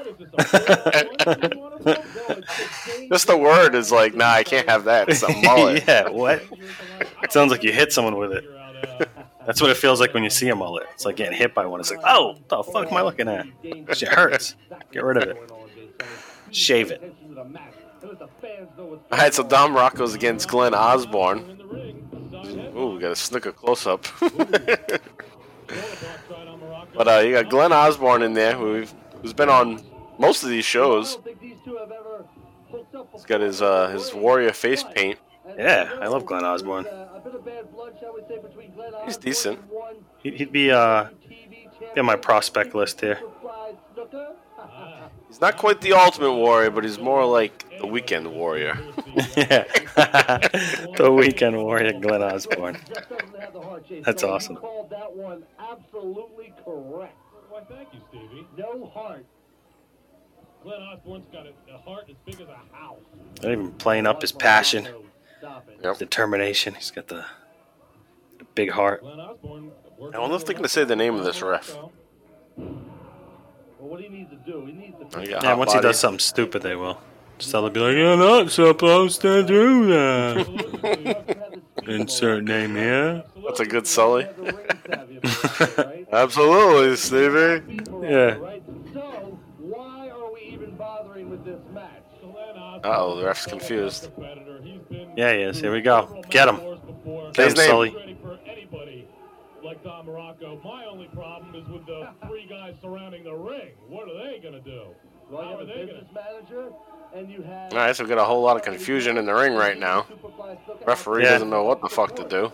just 3.11 3.27
the 3.27 3.37
word 3.37 3.75
is 3.75 3.93
like, 3.93 4.15
nah, 4.15 4.31
I 4.31 4.45
can't 4.45 4.69
have 4.69 4.85
that. 4.85 5.09
It's 5.11 5.23
a 5.23 5.29
mullet. 5.43 5.85
yeah, 5.87 6.09
what? 6.09 6.43
It 7.23 7.33
sounds 7.33 7.51
like 7.51 7.63
you 7.63 7.73
hit 7.73 7.93
someone 7.93 8.17
with 8.17 8.33
it. 8.33 8.45
That's 9.47 9.61
what 9.61 9.71
it 9.71 9.77
feels 9.77 10.01
like 10.01 10.15
when 10.15 10.23
you 10.25 10.31
see 10.31 10.49
a 10.49 10.57
mullet. 10.57 10.87
It's 10.95 11.05
like 11.05 11.17
getting 11.17 11.37
hit 11.37 11.55
by 11.55 11.67
one. 11.67 11.81
It's 11.81 11.91
like, 11.91 12.01
oh, 12.05 12.37
the 12.49 12.63
fuck 12.63 12.91
am 12.91 12.97
I 12.97 13.03
looking 13.03 13.29
at? 13.29 13.47
Shit 13.97 14.09
hurts. 14.09 14.55
Get 14.91 15.05
rid 15.05 15.17
of 15.19 15.25
it. 15.25 15.37
Shave 16.51 16.91
it. 16.91 17.15
All 18.79 18.97
right, 19.19 19.35
so 19.35 19.43
Don 19.43 19.73
Muraco's 19.73 20.15
against 20.15 20.49
Glenn 20.49 20.75
Osborne. 20.75 21.59
Ooh, 22.35 22.95
we 22.95 23.01
got 23.01 23.11
a 23.11 23.15
Snuka 23.15 23.55
close 23.55 23.87
up. 23.87 24.07
but 26.95 27.09
uh, 27.09 27.19
you 27.19 27.33
got 27.33 27.49
Glenn 27.51 27.73
Osborne 27.73 28.23
in 28.23 28.33
there, 28.33 28.55
who've, 28.55 28.93
who's 29.21 29.33
been 29.33 29.49
on 29.49 29.83
most 30.19 30.43
of 30.43 30.49
these 30.49 30.65
shows. 30.65 31.19
He's 33.13 33.25
got 33.27 33.41
his 33.41 33.61
uh, 33.61 33.89
his 33.89 34.15
warrior 34.15 34.53
face 34.53 34.85
paint. 34.95 35.19
Yeah, 35.59 35.91
I 36.01 36.07
love 36.07 36.25
Glenn 36.25 36.45
Osborne. 36.45 36.87
He's 39.05 39.17
decent. 39.17 39.59
He'd, 40.23 40.53
be 40.53 40.71
uh, 40.71 41.09
on 41.97 42.07
my 42.07 42.17
prospect 42.17 42.75
list 42.75 43.01
here. 43.01 43.19
He's 45.33 45.41
not 45.41 45.57
quite 45.57 45.81
the 45.81 45.95
ultimate 45.95 46.35
warrior, 46.35 46.71
but 46.71 46.85
he's 46.85 46.99
more 46.99 47.25
like 47.25 47.65
the 47.81 47.87
weekend 47.87 48.31
warrior. 48.31 48.79
yeah, 49.35 49.65
the 50.99 51.11
weekend 51.11 51.57
warrior, 51.57 51.99
Glenn 51.99 52.23
Osborne. 52.23 52.77
That's 54.05 54.23
awesome. 54.25 54.57
Called 54.57 54.91
that 54.91 55.11
one 55.11 55.45
absolutely 55.59 56.53
correct. 56.63 57.17
Why, 57.49 57.63
thank 57.63 57.89
you, 57.95 58.01
Stevie. 58.11 58.47
No 58.59 58.85
heart. 58.93 59.25
Glenn 60.63 60.83
Osborne's 60.83 61.25
got 61.33 61.47
a, 61.47 61.75
a 61.75 61.79
heart 61.79 62.11
as 62.11 62.17
big 62.27 62.35
as 62.35 62.49
a 62.49 62.77
house. 62.77 62.99
Not 63.43 63.53
even 63.53 63.73
playing 63.73 64.07
up 64.07 64.21
his 64.21 64.33
passion, 64.33 64.87
Stop. 65.39 65.67
Yep. 65.83 65.97
determination. 65.97 66.75
He's 66.75 66.91
got 66.91 67.09
the, 67.09 67.25
the 68.39 68.45
big 68.55 68.73
heart. 68.73 69.01
Glenn 69.01 69.19
Osborne. 69.19 69.71
I 70.13 70.19
wonder 70.19 70.37
if 70.37 70.45
they're 70.45 70.55
gonna 70.55 70.69
say 70.69 70.85
the 70.85 70.95
name 70.95 71.15
of 71.15 71.25
this 71.25 71.41
ref. 71.41 71.75
Well, 73.83 73.91
what 73.91 73.99
do 73.99 74.05
you 74.05 74.11
need 74.11 74.31
to 74.31 74.37
do? 74.37 74.65
He 74.65 74.73
needs 74.75 74.97
to. 74.97 75.19
Oh, 75.19 75.21
you 75.23 75.31
got 75.31 75.43
Yeah, 75.43 75.49
Hot 75.49 75.59
once 75.59 75.73
he 75.73 75.81
does 75.81 75.99
something 75.99 76.21
stupid, 76.21 76.63
they 76.63 76.77
will. 76.77 77.01
Just 77.39 77.51
they'll 77.51 77.69
be 77.69 77.81
like, 77.81 77.97
"You're 77.97 78.17
not 78.17 78.53
supposed 78.53 79.21
to 79.23 79.43
do 79.43 79.87
that." 79.87 81.49
Insert 81.89 82.45
name 82.45 82.77
here. 82.77 83.25
That's 83.45 83.59
a 83.59 83.67
good 83.67 83.89
Sully. 83.89 84.29
Absolutely, 86.13 86.95
Stevie. 86.95 87.83
Yeah. 88.03 88.39
Right? 88.39 88.63
So, 88.95 89.37
why 89.59 90.11
are 90.11 90.33
we 90.33 90.43
even 90.43 90.77
bothering 90.77 91.29
with 91.29 91.45
this 91.45 91.59
match? 91.75 92.05
Uh 92.23 92.81
oh, 92.85 93.17
the 93.17 93.25
ref's 93.25 93.47
confused. 93.47 94.11
Yeah, 95.17 95.33
he 95.33 95.43
is. 95.43 95.59
Here 95.59 95.73
we 95.73 95.81
go. 95.81 96.23
Get 96.31 96.49
him. 96.49 96.61
Get 97.33 97.51
him, 97.51 97.55
name. 97.57 97.69
Sully. 97.69 98.12
Ready 99.73 99.81
for 99.85 99.89
anybody 99.89 100.13
like 100.13 100.39
Don 100.39 100.59
Muraco. 100.59 100.65
My 100.65 100.85
only 100.87 101.09
problem 101.09 101.55
is 101.55 101.69
with 101.69 101.87
the 101.87 102.09
three 102.27 102.47
guys 102.49 102.75
surrounding 102.83 103.25
the 103.25 103.35
ring. 103.35 103.73
What 103.89 104.09
are 104.09 104.15
they 104.15 104.39
going 104.41 104.55
to 104.55 104.61
do? 104.61 104.83
Well, 105.31 105.43
you 105.43 105.49
How 105.49 105.51
have 105.51 105.61
are 105.61 105.63
a 105.63 105.67
they 105.67 105.87
going 105.87 105.89
to? 105.89 106.07
manager, 106.13 106.73
and 107.15 107.31
you 107.31 107.43
have. 107.43 107.73
All 107.73 107.79
right, 107.79 107.97
so 107.97 108.05
we've 108.05 108.09
got 108.09 108.19
a 108.19 108.25
whole 108.25 108.43
lot 108.43 108.57
of 108.57 108.63
confusion 108.63 109.17
in 109.17 109.25
the 109.27 109.35
ring 109.35 109.55
right 109.55 109.79
now. 109.79 110.07
Referee 110.87 111.25
Yeah. 111.25 111.31
doesn't 111.31 111.51
know 111.51 111.65
what 111.65 111.81
the 111.81 111.89
fuck 111.89 112.15
to 112.17 112.25
do. 112.29 112.53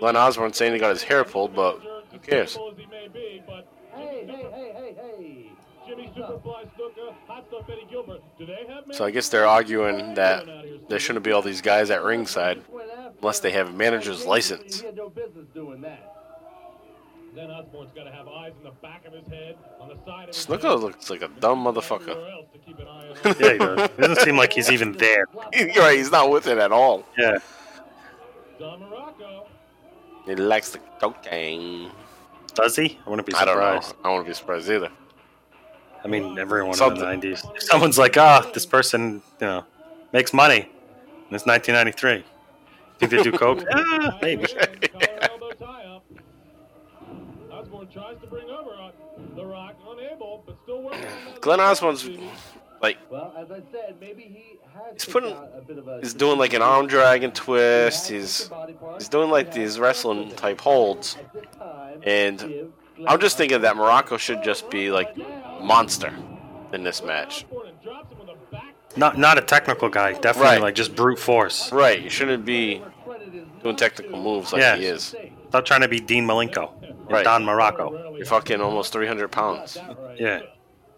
Glenn 0.00 0.16
Osborne 0.16 0.52
saying 0.52 0.72
he 0.72 0.78
got 0.78 0.90
his 0.90 1.02
hair 1.02 1.24
pulled, 1.24 1.54
but 1.54 1.80
who 2.12 2.18
cares? 2.18 2.56
As 2.56 2.76
he 2.76 2.86
may 2.86 3.08
be, 3.08 3.42
but 3.46 3.66
Hey, 3.94 4.24
hey, 4.26 4.46
hey, 4.52 4.72
hey, 4.76 4.94
hey. 4.94 5.50
Jimmy 5.86 6.12
Superfly 6.14 6.68
Snuka, 6.76 7.14
Hot 7.26 7.44
Stuff 7.48 7.64
Eddie 7.70 7.86
Gilbert, 7.90 8.20
do 8.38 8.44
they 8.44 8.66
have 8.68 8.84
So 8.94 9.06
I 9.06 9.10
guess 9.10 9.30
they're 9.30 9.46
arguing 9.46 10.14
that 10.14 10.44
there 10.88 10.98
shouldn't 10.98 11.24
be 11.24 11.32
all 11.32 11.40
these 11.40 11.62
guys 11.62 11.90
at 11.90 12.04
ringside 12.04 12.62
unless 13.20 13.40
they 13.40 13.50
have 13.52 13.68
a 13.68 13.72
manager's 13.72 14.26
license. 14.26 14.82
He 17.38 17.42
had 17.42 17.50
no 17.50 17.62
business 17.62 17.70
doing 17.70 17.74
that. 17.74 17.74
Then 17.74 17.84
Osborne's 17.84 17.92
got 17.92 18.04
to 18.04 18.10
have 18.10 18.28
eyes 18.28 18.52
in 18.58 18.64
the 18.64 18.70
back 18.82 19.06
of 19.06 19.12
his 19.12 19.26
head, 19.28 19.56
on 19.80 19.88
the 19.88 19.96
side 20.04 20.28
of 20.28 20.34
his 20.34 20.46
Snuka 20.46 20.62
head, 20.62 20.80
looks 20.80 21.10
like 21.10 21.22
a 21.22 21.28
dumb 21.28 21.64
motherfucker. 21.64 22.08
everywhere 22.10 22.30
else 22.32 22.46
to 22.52 22.58
keep 22.58 22.78
an 22.78 22.86
eye 22.88 23.08
on. 23.08 23.36
Yeah, 23.40 23.52
he 23.52 23.58
does. 23.58 23.78
It 23.78 23.96
doesn't 23.98 24.24
seem 24.24 24.36
like 24.36 24.52
he's 24.52 24.70
even 24.70 24.92
there. 24.92 25.26
You're 25.54 25.84
right, 25.84 25.96
he's 25.98 26.10
not 26.10 26.30
with 26.30 26.46
it 26.46 26.58
at 26.58 26.72
all. 26.72 27.04
Yeah. 27.16 27.38
Don 28.58 28.80
Muraco. 28.80 29.46
He 30.26 30.34
likes 30.34 30.70
the 30.70 30.78
cocaine. 31.00 31.90
Does 32.54 32.76
he? 32.76 32.98
I 33.06 33.10
wouldn't 33.10 33.26
be 33.26 33.34
I 33.34 33.44
don't 33.44 33.56
know. 33.56 33.80
surprised. 33.80 33.94
I 34.04 34.08
won't 34.08 34.26
be 34.26 34.34
surprised 34.34 34.70
either. 34.70 34.90
I 36.04 36.08
mean, 36.08 36.38
everyone 36.38 36.74
Something. 36.74 37.08
in 37.08 37.20
the 37.20 37.26
90s. 37.28 37.56
If 37.56 37.62
someone's 37.62 37.98
like, 37.98 38.16
ah, 38.16 38.48
this 38.54 38.66
person, 38.66 39.22
you 39.40 39.46
know, 39.46 39.64
makes 40.12 40.32
money, 40.32 40.60
and 40.60 41.32
it's 41.32 41.46
1993. 41.46 42.24
Think 42.98 43.10
they 43.12 43.22
do 43.22 43.32
coke? 43.32 43.64
ah, 43.72 44.18
maybe. 44.22 44.46
Tries 47.92 48.18
to 48.20 48.26
bring 48.26 48.50
over 48.50 48.70
uh, 48.70 48.90
the 49.34 49.44
Rock, 49.46 49.74
unable, 49.88 50.42
but 50.46 50.56
still 50.62 50.82
working 50.82 51.04
on. 51.04 51.10
Glenn 51.40 51.60
Osborne's 51.60 52.08
like 52.82 52.98
Well, 53.10 53.32
as 53.36 53.50
I 53.50 53.60
said, 53.72 53.96
maybe 54.00 54.22
he 54.22 54.58
has. 54.74 55.02
He's 55.04 55.12
putting- 55.12 55.32
a 55.32 55.60
bit 55.66 55.78
of 55.78 55.88
a- 55.88 56.00
he's 56.00 56.14
doing 56.14 56.38
like 56.38 56.52
an 56.52 56.62
arm 56.62 56.86
drag 56.86 57.24
and 57.24 57.34
twist. 57.34 58.08
He 58.08 58.16
He's 58.16 58.44
the 58.44 58.50
body 58.50 58.72
part. 58.74 59.00
he's 59.00 59.08
doing 59.08 59.30
like 59.30 59.52
He 59.54 59.60
these 59.60 59.78
wrestling 59.78 60.30
type 60.36 60.60
holds. 60.60 61.16
At 61.16 61.32
this 61.32 61.44
time, 61.58 62.00
And 62.04 62.72
I'm 63.06 63.20
just 63.20 63.36
thinking 63.38 63.62
that 63.62 63.74
Muraco 63.76 64.18
should 64.18 64.42
just 64.42 64.68
be 64.70 64.90
like 64.90 65.16
monster 65.62 66.12
in 66.72 66.82
this 66.84 67.02
match. 67.02 67.44
Osborne 67.46 67.68
and 67.68 67.82
drops 67.82 68.12
him 68.12 68.18
with 68.18 68.28
a 68.28 68.52
back 68.52 68.74
Not 68.96 69.16
not 69.18 69.38
a 69.38 69.42
technical 69.42 69.88
guy. 69.88 70.12
Definitely 70.12 70.42
Right. 70.42 70.60
like 70.60 70.74
just 70.74 70.94
brute 70.94 71.18
force. 71.18 71.72
Right, 71.72 72.00
you 72.02 72.10
shouldn't 72.10 72.44
be 72.44 72.82
doing 73.62 73.76
technical 73.76 74.20
moves 74.22 74.52
like 74.52 74.60
Yeah. 74.60 74.76
he 74.76 74.84
is. 74.84 75.14
Stop 75.48 75.64
trying 75.64 75.80
to 75.80 75.88
be 75.88 76.00
Dean 76.00 76.26
Malenko. 76.26 76.72
Right. 77.10 77.24
Don 77.24 77.44
Muraco. 77.44 78.16
You're 78.16 78.26
fucking 78.26 78.60
almost 78.60 78.92
300 78.92 79.28
pounds. 79.32 79.78
Yeah. 80.16 80.42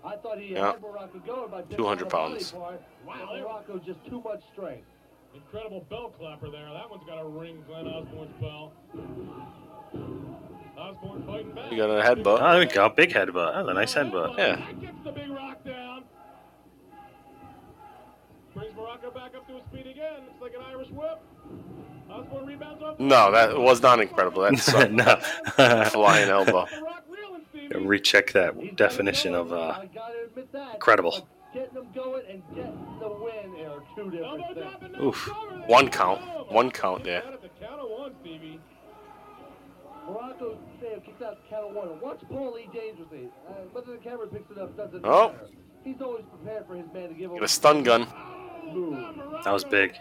I 0.05 0.16
thought 0.16 0.42
Yeah. 0.42 0.72
had 0.72 0.82
Muraco 0.82 1.24
going 1.26 1.51
by 1.51 1.62
200 1.62 2.09
pounds. 2.09 2.53
part, 2.53 2.82
but 3.07 3.14
Muraco 3.16 3.84
just 3.84 4.05
too 4.07 4.20
much 4.22 4.42
strength. 4.53 4.86
Incredible 5.34 5.86
bell 5.88 6.12
clapper 6.18 6.51
there. 6.51 6.68
That 6.72 6.90
one's 6.90 7.05
got 7.07 7.16
to 7.20 7.24
ring 7.28 7.62
Glenn 7.68 7.86
Osborne's 7.86 8.32
bell. 8.40 8.72
Osborne 10.76 11.22
fighting 11.26 11.53
back. 11.53 11.70
You 11.70 11.76
got 11.76 11.90
a 11.90 12.03
headbutt. 12.03 12.38
Oh, 12.40 12.51
there 12.53 12.61
we 12.61 12.66
go. 12.66 12.88
Big 12.88 13.11
headbutt. 13.11 13.55
That's 13.55 13.68
a 13.68 13.74
nice 13.74 13.94
headbutt. 13.94 14.36
Yeah. 14.38 14.57
That 14.57 14.80
gets 14.80 14.96
the 15.05 15.12
big 15.12 15.30
rock 15.30 15.62
down. 15.64 16.05
Brings 18.55 18.72
Muraco 18.74 19.14
back 19.14 19.36
up 19.36 19.46
to 19.46 19.53
his 19.55 19.62
feet 19.72 19.86
again. 19.86 20.24
Looks 20.26 20.40
like 20.42 20.55
an 20.55 20.62
Irish 20.68 20.88
whip. 20.90 21.20
Osborne 22.11 22.46
rebounds 22.46 22.82
off. 22.82 22.98
No, 22.98 23.30
that 23.32 23.58
was 23.58 23.80
not 23.82 24.00
incredible. 24.00 24.42
That's 24.42 24.68
a 24.74 24.88
no. 24.88 25.16
flying 25.90 26.28
elbow. 26.28 26.66
The 26.66 26.82
Rock 26.82 27.04
reeling, 27.08 27.42
Stevie. 27.50 27.84
Recheck 27.86 28.32
that 28.32 28.54
He's 28.56 28.72
definition 28.74 29.34
of 29.34 29.52
uh, 29.52 29.78
I 29.80 29.86
gotta 29.94 30.14
admit 30.26 30.52
that. 30.52 30.74
incredible. 30.74 31.28
Getting 31.52 31.74
them 31.74 31.86
going 31.94 32.22
and 32.30 32.42
getting 32.54 32.78
the 33.00 33.08
win 33.08 33.66
are 33.66 33.82
two 33.96 34.11
different 34.11 34.42
Elbow 34.42 34.54
things. 34.82 34.96
Oof. 35.02 35.26
no 35.28 35.34
cover 35.34 35.58
there. 35.58 35.66
One 35.68 35.88
count. 35.88 36.52
One 36.52 36.70
count 36.70 37.02
there. 37.04 37.22
Got 37.22 37.34
it, 37.34 37.42
the 37.42 37.66
count 37.66 37.80
of 37.80 37.90
one, 37.90 38.12
Stevie. 38.20 38.61
Muraco 40.08 40.56
Sam 40.80 41.00
kicks 41.00 41.22
out 41.22 41.38
count 41.48 41.66
of 41.70 41.74
one. 41.74 42.00
Watch 42.00 42.20
Paul 42.28 42.54
Lee 42.54 42.68
dangerously. 42.72 43.28
Uh, 43.48 43.52
whether 43.72 43.92
the 43.92 43.98
camera 43.98 44.26
picks 44.26 44.50
it 44.50 44.58
up 44.58 44.76
doesn't 44.76 45.04
Oh. 45.04 45.28
matter. 45.32 45.48
He's 45.84 46.00
always 46.02 46.24
prepared 46.30 46.66
for 46.66 46.74
his 46.76 46.86
man 46.92 47.08
to 47.08 47.14
give 47.14 47.30
him 47.30 47.36
Get 47.36 47.44
a 47.44 47.48
stun 47.48 47.82
gun. 47.82 48.06
That 49.44 49.52
was 49.52 49.64
big. 49.64 49.96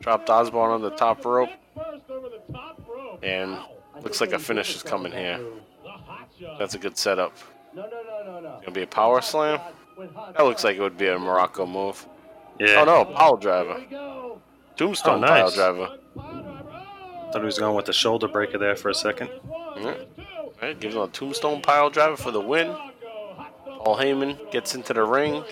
Dropped 0.00 0.28
Osborne 0.30 0.70
on 0.72 0.82
the 0.82 0.90
top 0.90 1.24
rope. 1.24 1.48
First 1.74 2.10
over 2.10 2.28
the 2.28 2.52
top 2.52 2.80
rope. 2.88 3.20
And 3.22 3.58
looks 4.02 4.20
like 4.20 4.32
a 4.32 4.38
finish 4.38 4.74
is 4.74 4.82
coming 4.82 5.12
here. 5.12 5.38
move. 5.38 5.60
The 5.82 5.90
hot 5.90 6.28
shot. 6.38 6.58
That's 6.58 6.74
a 6.74 6.78
good 6.78 6.96
setup. 6.98 7.36
No, 7.74 7.82
no, 7.82 8.02
no, 8.02 8.32
no, 8.32 8.40
no. 8.40 8.60
Gonna 8.60 8.72
be 8.72 8.82
a 8.82 8.86
power 8.86 9.20
slam. 9.20 9.60
That 10.36 10.44
looks 10.44 10.64
like 10.64 10.76
it 10.76 10.80
would 10.80 10.98
be 10.98 11.06
a 11.06 11.16
Muraco 11.16 11.68
move. 11.68 12.06
Yeah. 12.58 12.82
Oh 12.82 12.84
no, 12.84 13.04
pile 13.04 13.36
driver. 13.36 13.84
Tombstone 14.76 15.24
Oh, 15.24 15.26
pile 15.26 15.50
driver. 15.50 15.98
Thought 16.14 17.40
he 17.40 17.44
was 17.46 17.58
going 17.58 17.74
with 17.74 17.86
the 17.86 17.92
shoulder 17.92 18.28
breaker 18.28 18.58
there 18.58 18.76
for 18.76 18.90
a 18.90 18.94
second. 18.94 19.30
Yeah. 19.76 19.94
Right, 20.62 20.78
gives 20.78 20.94
him 20.94 21.02
a 21.02 21.08
tombstone 21.08 21.62
pile 21.62 21.90
driver 21.90 22.16
for 22.16 22.30
the 22.30 22.40
win. 22.40 22.76
Paul 23.64 23.96
Heyman 23.98 24.50
gets 24.50 24.74
into 24.74 24.94
the 24.94 25.04
ring. 25.04 25.44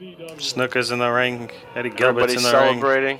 Snuka's 0.00 0.90
in 0.90 0.98
the 0.98 1.10
ring. 1.10 1.50
Eddie 1.74 1.90
Gilbert's 1.90 2.34
Everybody's 2.34 2.36
in 2.36 2.42
the 2.42 2.58
ring. 2.58 2.68
celebrating. 2.80 3.18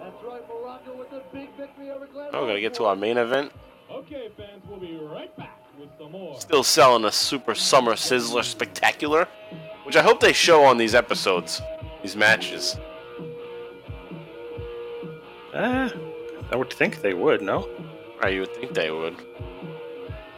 That's 0.00 0.22
right, 0.24 0.42
Muraco 0.48 0.96
with 0.98 1.10
the 1.10 1.22
big 1.32 1.48
victory 1.56 1.90
over 1.90 2.06
Glenn. 2.06 2.28
Oh, 2.32 2.42
we're 2.42 2.48
gonna 2.48 2.60
get 2.60 2.74
to 2.74 2.84
our 2.84 2.96
main 2.96 3.16
event. 3.16 3.52
Okay, 3.90 4.28
fans, 4.36 4.62
we'll 4.68 4.80
be 4.80 4.98
right 5.02 5.34
back 5.36 5.62
with 5.78 5.88
some 5.98 6.12
more. 6.12 6.38
Still 6.40 6.62
selling 6.64 7.04
a 7.04 7.12
Super 7.12 7.54
Summer 7.54 7.92
Sizzler 7.92 8.42
Spectacular, 8.44 9.28
which 9.84 9.96
I 9.96 10.02
hope 10.02 10.20
they 10.20 10.32
show 10.32 10.64
on 10.64 10.76
these 10.78 10.94
episodes, 10.94 11.62
these 12.02 12.16
matches. 12.16 12.76
Eh, 15.54 15.88
I 16.50 16.56
would 16.56 16.72
think 16.72 17.00
they 17.00 17.14
would, 17.14 17.40
no? 17.40 17.68
Right, 18.20 18.34
you 18.34 18.40
would 18.40 18.54
think 18.54 18.74
they 18.74 18.90
would. 18.90 19.14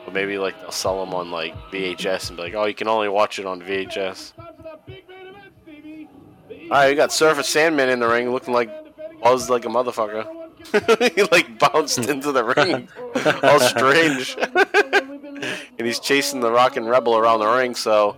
But 0.07 0.14
maybe 0.14 0.38
like 0.38 0.59
they'll 0.61 0.70
sell 0.70 1.04
them 1.04 1.12
on 1.12 1.30
like 1.30 1.54
VHS 1.70 2.28
and 2.28 2.38
be 2.38 2.44
like, 2.44 2.54
oh, 2.54 2.64
you 2.64 2.74
can 2.74 2.88
only 2.88 3.09
watch 3.09 3.38
it 3.38 3.44
on 3.44 3.61
VHS. 3.61 4.34
Time 4.36 4.54
for 4.57 4.62
that 4.62 4.86
big 4.86 5.07
main 5.09 5.26
event, 5.26 5.52
Stevie. 5.62 6.09
The 6.48 6.62
All 6.62 6.68
right, 6.70 6.88
we 6.90 6.94
got 6.94 7.12
Surfer 7.12 7.42
Sandman 7.42 7.90
in 7.90 7.98
the 7.98 8.09
ring, 8.09 8.30
looking 8.30 8.54
like 8.54 8.70
buzzed 9.20 9.50
like 9.50 9.64
a 9.64 9.68
motherfucker. 9.68 10.24
he 11.14 11.22
like 11.24 11.59
bounced 11.59 11.98
into 12.09 12.32
the 12.32 12.44
ring, 12.44 12.88
all 13.42 13.61
strange. 13.61 14.36
and 15.78 15.86
he's 15.86 15.98
chasing 15.98 16.40
the 16.40 16.50
Rockin' 16.50 16.86
Rebel 16.86 17.16
around 17.16 17.40
the 17.40 17.48
ring. 17.48 17.74
So 17.74 18.16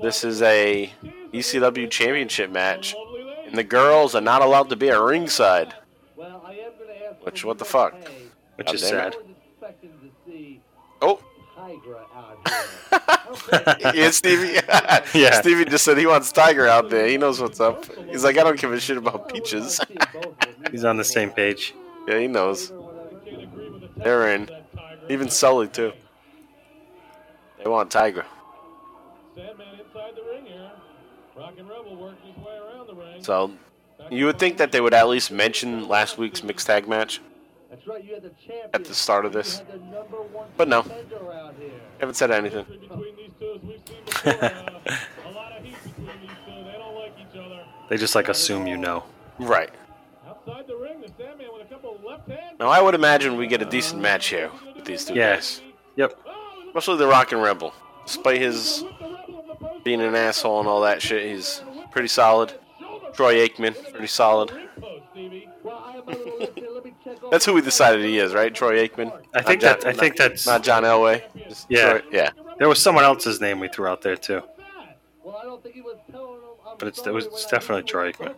this 0.00 0.24
is 0.24 0.42
a 0.42 0.92
ECW 1.32 1.90
Championship 1.90 2.50
match, 2.50 2.94
and 3.46 3.56
the 3.56 3.64
girls 3.64 4.14
are 4.14 4.20
not 4.20 4.42
allowed 4.42 4.70
to 4.70 4.76
be 4.76 4.90
at 4.90 5.00
ringside. 5.00 5.74
Well, 6.16 6.42
I 6.46 6.52
am 6.52 6.72
gonna 6.78 6.98
ask 7.10 7.24
Which, 7.24 7.44
what 7.44 7.58
the 7.58 7.64
fuck? 7.64 7.94
Which 8.56 8.72
is 8.72 8.82
God 8.82 8.90
damn 8.90 9.12
sad. 9.12 9.16
I 9.62 9.72
was 11.00 11.18
expecting 11.18 11.80
to 11.82 11.82
see 11.82 11.82
Oh, 11.82 11.82
Tigra 11.82 12.04
out 12.14 13.92
here. 13.92 13.92
yeah, 14.04 14.10
Stevie. 14.10 14.58
Yeah. 15.18 15.40
Stevie 15.40 15.64
just 15.64 15.84
said 15.84 15.98
he 15.98 16.06
wants 16.06 16.30
Tiger 16.32 16.66
out 16.66 16.90
there. 16.90 17.06
He 17.06 17.16
knows 17.16 17.40
what's 17.40 17.60
up. 17.60 17.84
He's 18.08 18.24
like, 18.24 18.38
I 18.38 18.42
don't 18.44 18.58
give 18.60 18.72
a 18.72 18.80
shit 18.80 18.96
about 18.96 19.28
Peaches. 19.32 19.80
He's 20.70 20.84
on 20.84 20.96
the 20.96 21.04
same 21.04 21.30
page. 21.30 21.74
yeah, 22.08 22.18
he 22.18 22.26
knows. 22.28 22.72
They're 23.96 24.34
in. 24.34 24.48
Even 25.08 25.28
Sully 25.28 25.68
too. 25.68 25.92
They 27.62 27.68
want 27.68 27.90
Tiger. 27.90 28.24
Sandman 29.34 29.66
inside 29.78 30.14
the 30.16 30.22
ring 30.22 30.46
here. 30.46 30.70
Rockin' 31.36 31.66
Rebel 31.68 31.96
working 31.96 32.32
his 32.32 32.44
way 32.44 32.56
around 32.56 32.86
the 32.86 32.94
ring. 32.94 33.22
So 33.22 33.52
you 34.10 34.26
would 34.26 34.38
think 34.38 34.56
that 34.58 34.72
they 34.72 34.80
would 34.80 34.94
at 34.94 35.08
least 35.08 35.30
mention 35.30 35.88
last 35.88 36.16
week's 36.18 36.42
mixed 36.42 36.66
tag 36.66 36.88
match. 36.88 37.20
That's 37.70 37.86
right, 37.86 38.02
you 38.04 38.14
had 38.14 38.22
the 38.24 38.30
champion. 38.30 38.70
At 38.74 38.84
the 38.84 38.94
start 38.94 39.24
of 39.24 39.32
this. 39.32 39.58
had 39.58 39.68
the 39.72 39.78
number 39.78 40.16
one 40.32 40.48
But 40.56 40.68
no. 40.68 40.82
contender. 40.82 41.52
Haven't 42.00 42.14
said 42.16 42.30
anything. 42.30 42.64
Between 42.64 43.16
these 43.16 43.30
two, 43.38 43.52
as 43.56 43.62
we've 43.62 43.80
seen 43.86 44.04
before, 44.04 44.32
uh, 44.32 44.80
a 45.26 45.30
lot 45.30 45.52
of 45.56 45.64
heat 45.64 45.76
between 45.84 46.06
these 46.20 46.30
two. 46.46 46.64
They 46.64 46.72
don't 46.78 46.94
like 46.96 47.12
each 47.20 47.38
other. 47.38 47.60
They 47.88 47.96
just 47.96 48.14
like 48.14 48.28
assume 48.28 48.66
you 48.66 48.76
know. 48.76 49.04
Right. 49.38 49.70
Outside 50.28 50.66
the 50.66 50.76
ring, 50.76 51.00
the 51.00 51.08
Sandman 51.16 51.46
with 51.52 51.66
a 51.66 51.68
couple 51.72 51.98
left 52.06 52.28
hands. 52.28 52.56
Now 52.58 52.68
I 52.68 52.80
would 52.82 52.94
imagine 52.94 53.36
we 53.36 53.46
get 53.46 53.62
a 53.62 53.66
decent 53.66 54.02
match 54.02 54.26
here 54.28 54.50
with 54.74 54.84
these 54.84 55.04
two 55.04 55.14
Yes. 55.14 55.60
guys. 55.60 55.68
Yep. 55.96 56.18
Especially 56.68 56.96
the 56.98 57.06
Rockin' 57.06 57.38
Rebel. 57.40 57.72
Despite 58.06 58.40
his 58.40 58.84
being 59.84 60.00
an 60.00 60.14
asshole 60.16 60.58
and 60.60 60.68
all 60.68 60.80
that 60.82 61.00
shit, 61.02 61.24
he's 61.24 61.62
pretty 61.92 62.08
solid. 62.08 62.52
Troy 63.12 63.46
Aikman, 63.46 63.74
pretty 63.92 64.06
solid. 64.08 64.50
That's 67.30 67.44
who 67.44 67.54
we 67.54 67.60
decided 67.62 68.04
he 68.04 68.18
is, 68.18 68.34
right? 68.34 68.54
Troy 68.54 68.86
Aikman. 68.86 69.12
I 69.34 69.42
think 69.42 69.62
Not 69.62 69.80
that 69.82 69.88
I 69.88 69.92
think 69.92 70.16
that's 70.16 70.46
Not 70.46 70.62
John 70.62 70.82
Elway. 70.84 71.22
Just 71.48 71.66
Yeah. 71.68 71.98
Troy- 71.98 72.08
yeah. 72.12 72.30
there 72.58 72.68
was 72.68 72.80
someone 72.82 73.04
else's 73.04 73.40
name 73.40 73.60
we 73.60 73.68
threw 73.68 73.86
out 73.86 74.02
there 74.02 74.16
too. 74.16 74.42
Well, 75.22 75.36
I 75.40 75.44
don't 75.44 75.62
think 75.62 75.74
he 75.74 75.82
was 75.82 75.96
telling 76.10 76.34
him. 76.34 76.40
But 76.78 76.88
it's- 76.88 77.06
it 77.06 77.12
was- 77.12 77.26
it's 77.26 77.46
definitely 77.46 77.82
used 77.82 77.88
the 77.88 77.92
Troy 77.92 78.12
Aikman. 78.12 78.34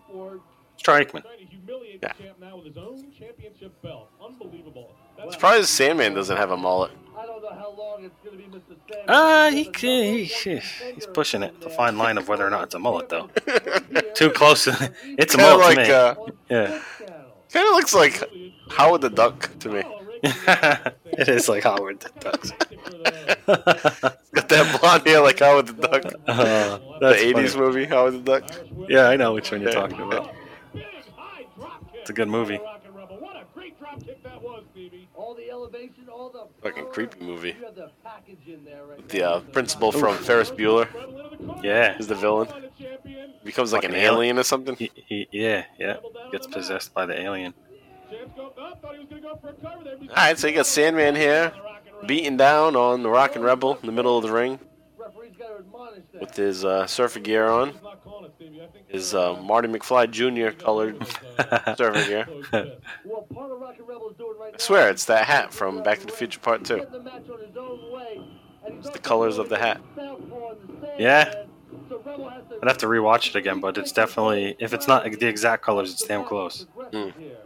It's 0.75 0.83
Troy 0.83 1.05
Aikman. 1.05 1.23
Trying 1.23 1.39
to 1.39 1.45
humiliate 1.47 2.01
Yeah. 2.03 2.13
the 2.19 2.23
champ 2.25 2.37
now 2.41 2.57
with 2.57 2.67
his 2.67 2.77
own 2.77 3.05
championship 3.19 3.73
belt. 3.83 4.09
Unbelievable. 4.25 4.91
That's 5.17 5.35
Surprised 5.35 5.69
Sandman 5.69 6.15
doesn't 6.15 6.37
have 6.37 6.51
a 6.51 6.57
mullet. 6.57 6.91
I 7.17 7.27
don't 7.27 7.43
know 7.43 7.51
how 7.51 7.73
long 7.79 8.05
it's 8.05 8.15
going 8.25 8.37
to 8.37 8.43
be, 8.43 8.49
Mr. 8.51 8.75
Sandman. 8.91 9.05
Ah, 9.09 9.51
he, 9.53 9.65
Because 9.65 9.83
he, 9.83 10.01
number 10.01 10.23
he- 10.25 10.51
one 10.85 10.95
he's 10.95 11.07
pushing 11.07 11.43
it. 11.45 11.55
in 11.55 11.61
The 11.61 11.71
fine 11.71 11.97
line 11.99 12.19
of 12.19 12.29
whether 12.29 12.45
or 12.45 12.51
not 12.51 12.65
it's 12.65 12.75
a 12.75 12.79
mullet, 12.81 13.09
though. 13.11 13.29
Too 14.15 14.31
close. 14.31 14.65
to- 14.65 14.93
It's 15.19 15.35
a 15.35 15.39
mullet 15.39 15.61
like, 15.61 15.77
to 15.77 15.83
me. 15.83 15.93
uh, 15.93 16.15
Yeah. 16.49 16.81
Kind 17.53 17.69
of 17.69 17.75
looks 17.75 17.95
like 17.95 18.23
Howard 18.71 19.01
the 19.03 19.11
Duck 19.11 19.51
to 19.61 19.69
me. 19.69 19.83
it 20.25 21.29
is 21.29 21.49
like 21.49 21.65
Howard 21.65 22.01
the 22.01 22.11
Duck. 22.21 22.43
Got 24.33 24.49
that 24.49 24.81
blonde 24.81 25.07
hair 25.07 25.21
like 25.21 25.39
Howard 25.41 25.67
the 25.67 25.73
Duck. 25.89 26.05
Uh, 26.29 26.79
The 26.79 26.99
that's 27.01 27.23
80s 27.23 27.49
funny. 27.51 27.65
movie, 27.67 27.85
Howard 27.87 28.15
the 28.15 28.19
Duck. 28.41 28.51
Yeah, 28.89 29.09
I 29.09 29.17
know 29.17 29.35
which 29.35 29.51
one 29.53 29.61
you're 29.61 29.73
talking 29.73 30.01
about. 30.01 30.33
Big 30.73 30.85
high 31.17 31.45
drop 31.59 31.93
kick. 31.93 32.01
It's 32.03 32.11
a 32.11 32.13
good 32.13 32.29
movie. 32.29 32.59
Rockin' 32.59 32.95
Rebel. 32.95 33.17
What 33.21 33.37
a 33.37 33.45
great 33.53 33.79
drop 33.79 34.03
kick 34.05 34.23
that 34.23 34.41
was, 34.41 34.63
All 35.15 35.35
the 35.35 35.51
elevation, 35.51 36.09
all 36.11 36.31
the 36.31 36.47
Fucking 36.63 36.87
creepy 36.93 37.21
movie. 37.25 37.57
The 37.75 37.91
package 38.05 38.47
in 38.47 38.65
there 38.65 38.85
right 38.87 39.07
The 39.09 39.19
now. 39.19 39.25
uh, 39.35 39.41
principal 39.41 39.93
from 39.93 40.17
Ferris 40.19 40.51
Bueller 40.51 40.89
Rebel 41.49 41.53
into 41.53 41.53
the 41.53 41.53
corner. 41.55 41.69
Yeah. 41.69 41.99
is 41.99 42.07
the 42.07 42.15
villain. 42.15 42.49
On. 42.49 42.63
Becomes 43.45 43.73
like 43.73 43.85
an 43.85 43.91
Fucking 43.91 44.03
alien. 44.05 44.15
alien 44.19 44.39
or 44.39 44.43
something. 44.45 44.77
He, 44.77 44.91
he, 44.95 45.29
yeah, 45.33 45.65
yeah. 45.79 45.97
Gets 46.31 46.47
possessed 46.47 46.95
by 46.95 47.07
the 47.07 47.21
alien. 47.21 47.55
Champ's 48.11 48.33
go, 48.37 48.51
thought 48.55 48.93
he 48.95 48.99
was 49.01 49.09
gonna 49.09 49.23
go 49.23 49.37
for 49.41 49.49
a 49.49 49.53
cover 49.55 49.85
there. 49.85 49.95
All 50.01 50.15
right, 50.17 50.39
so 50.39 50.47
you 50.47 50.55
got 50.55 50.67
Sandman 50.67 51.15
here, 51.17 51.53
beating 52.07 52.37
down 52.37 52.77
on 52.77 53.03
the 53.03 53.09
Rockin' 53.09 53.43
Rebel 53.43 53.77
in 53.81 53.87
the 53.87 53.93
middle 53.93 54.17
of 54.19 54.23
the 54.25 54.31
ring 54.33 54.59
Referee's 54.99 55.33
got 55.37 55.49
to 55.49 55.55
admonish 55.59 56.05
that. 56.13 56.21
with 56.21 56.37
his 56.37 56.65
uh, 56.65 56.87
surfer 56.87 57.21
gear 57.21 57.47
on. 57.49 57.73
He's 57.73 57.83
not 57.83 58.05
calling 58.05 58.27
it, 58.27 58.33
Stevie. 58.37 58.63
I 58.63 58.67
think 58.67 58.89
His 58.89 59.15
uh, 59.15 59.35
Marty 59.43 59.69
McFly 59.69 60.11
Jr. 60.11 60.57
colored 60.57 61.05
surfer 61.77 62.05
gear. 62.07 62.27
Well, 63.05 63.23
part 63.35 63.51
of 63.51 63.61
Rockin' 63.61 63.87
Rebel 63.87 64.11
is 64.11 64.17
doing 64.17 64.39
right 64.39 64.53
I 64.55 64.59
swear, 64.59 64.91
it's 64.91 65.07
that 65.07 65.25
hat 65.27 65.53
from 65.53 65.83
Back 65.83 66.01
to 66.01 66.07
the 66.07 66.13
Future 66.13 66.39
Part 66.41 66.65
2. 66.65 66.87
Getting 68.65 68.69
the 68.69 68.69
match 68.69 68.69
on 68.69 68.69
his 68.69 68.69
own 68.69 68.69
way, 68.69 68.69
and 68.69 68.75
he's 68.77 68.87
It's 68.87 68.93
the 68.93 68.99
colors 68.99 69.39
of 69.39 69.49
the 69.49 69.59
hat. 69.59 69.81
southpaw 69.97 70.51
in 70.53 70.81
the 70.81 70.87
sand, 70.87 71.01
Yeah. 71.01 71.35
so 71.89 71.99
Rebel 72.05 72.29
has 72.29 72.43
to- 72.49 72.59
I'd 72.63 72.69
have 72.69 72.79
to 72.79 72.87
rewatch 72.87 73.29
it 73.29 73.37
again, 73.37 73.61
but 73.61 73.79
it's 73.79 73.93
definitely 73.93 74.57
if 74.59 74.73
it's 74.73 74.87
not 74.89 75.05
the 75.05 75.27
exact 75.27 75.63
colors, 75.63 75.93
it's 75.93 76.03
damn 76.05 76.25
close. 76.25 76.63
Aggressive 76.63 77.15
here. 77.17 77.37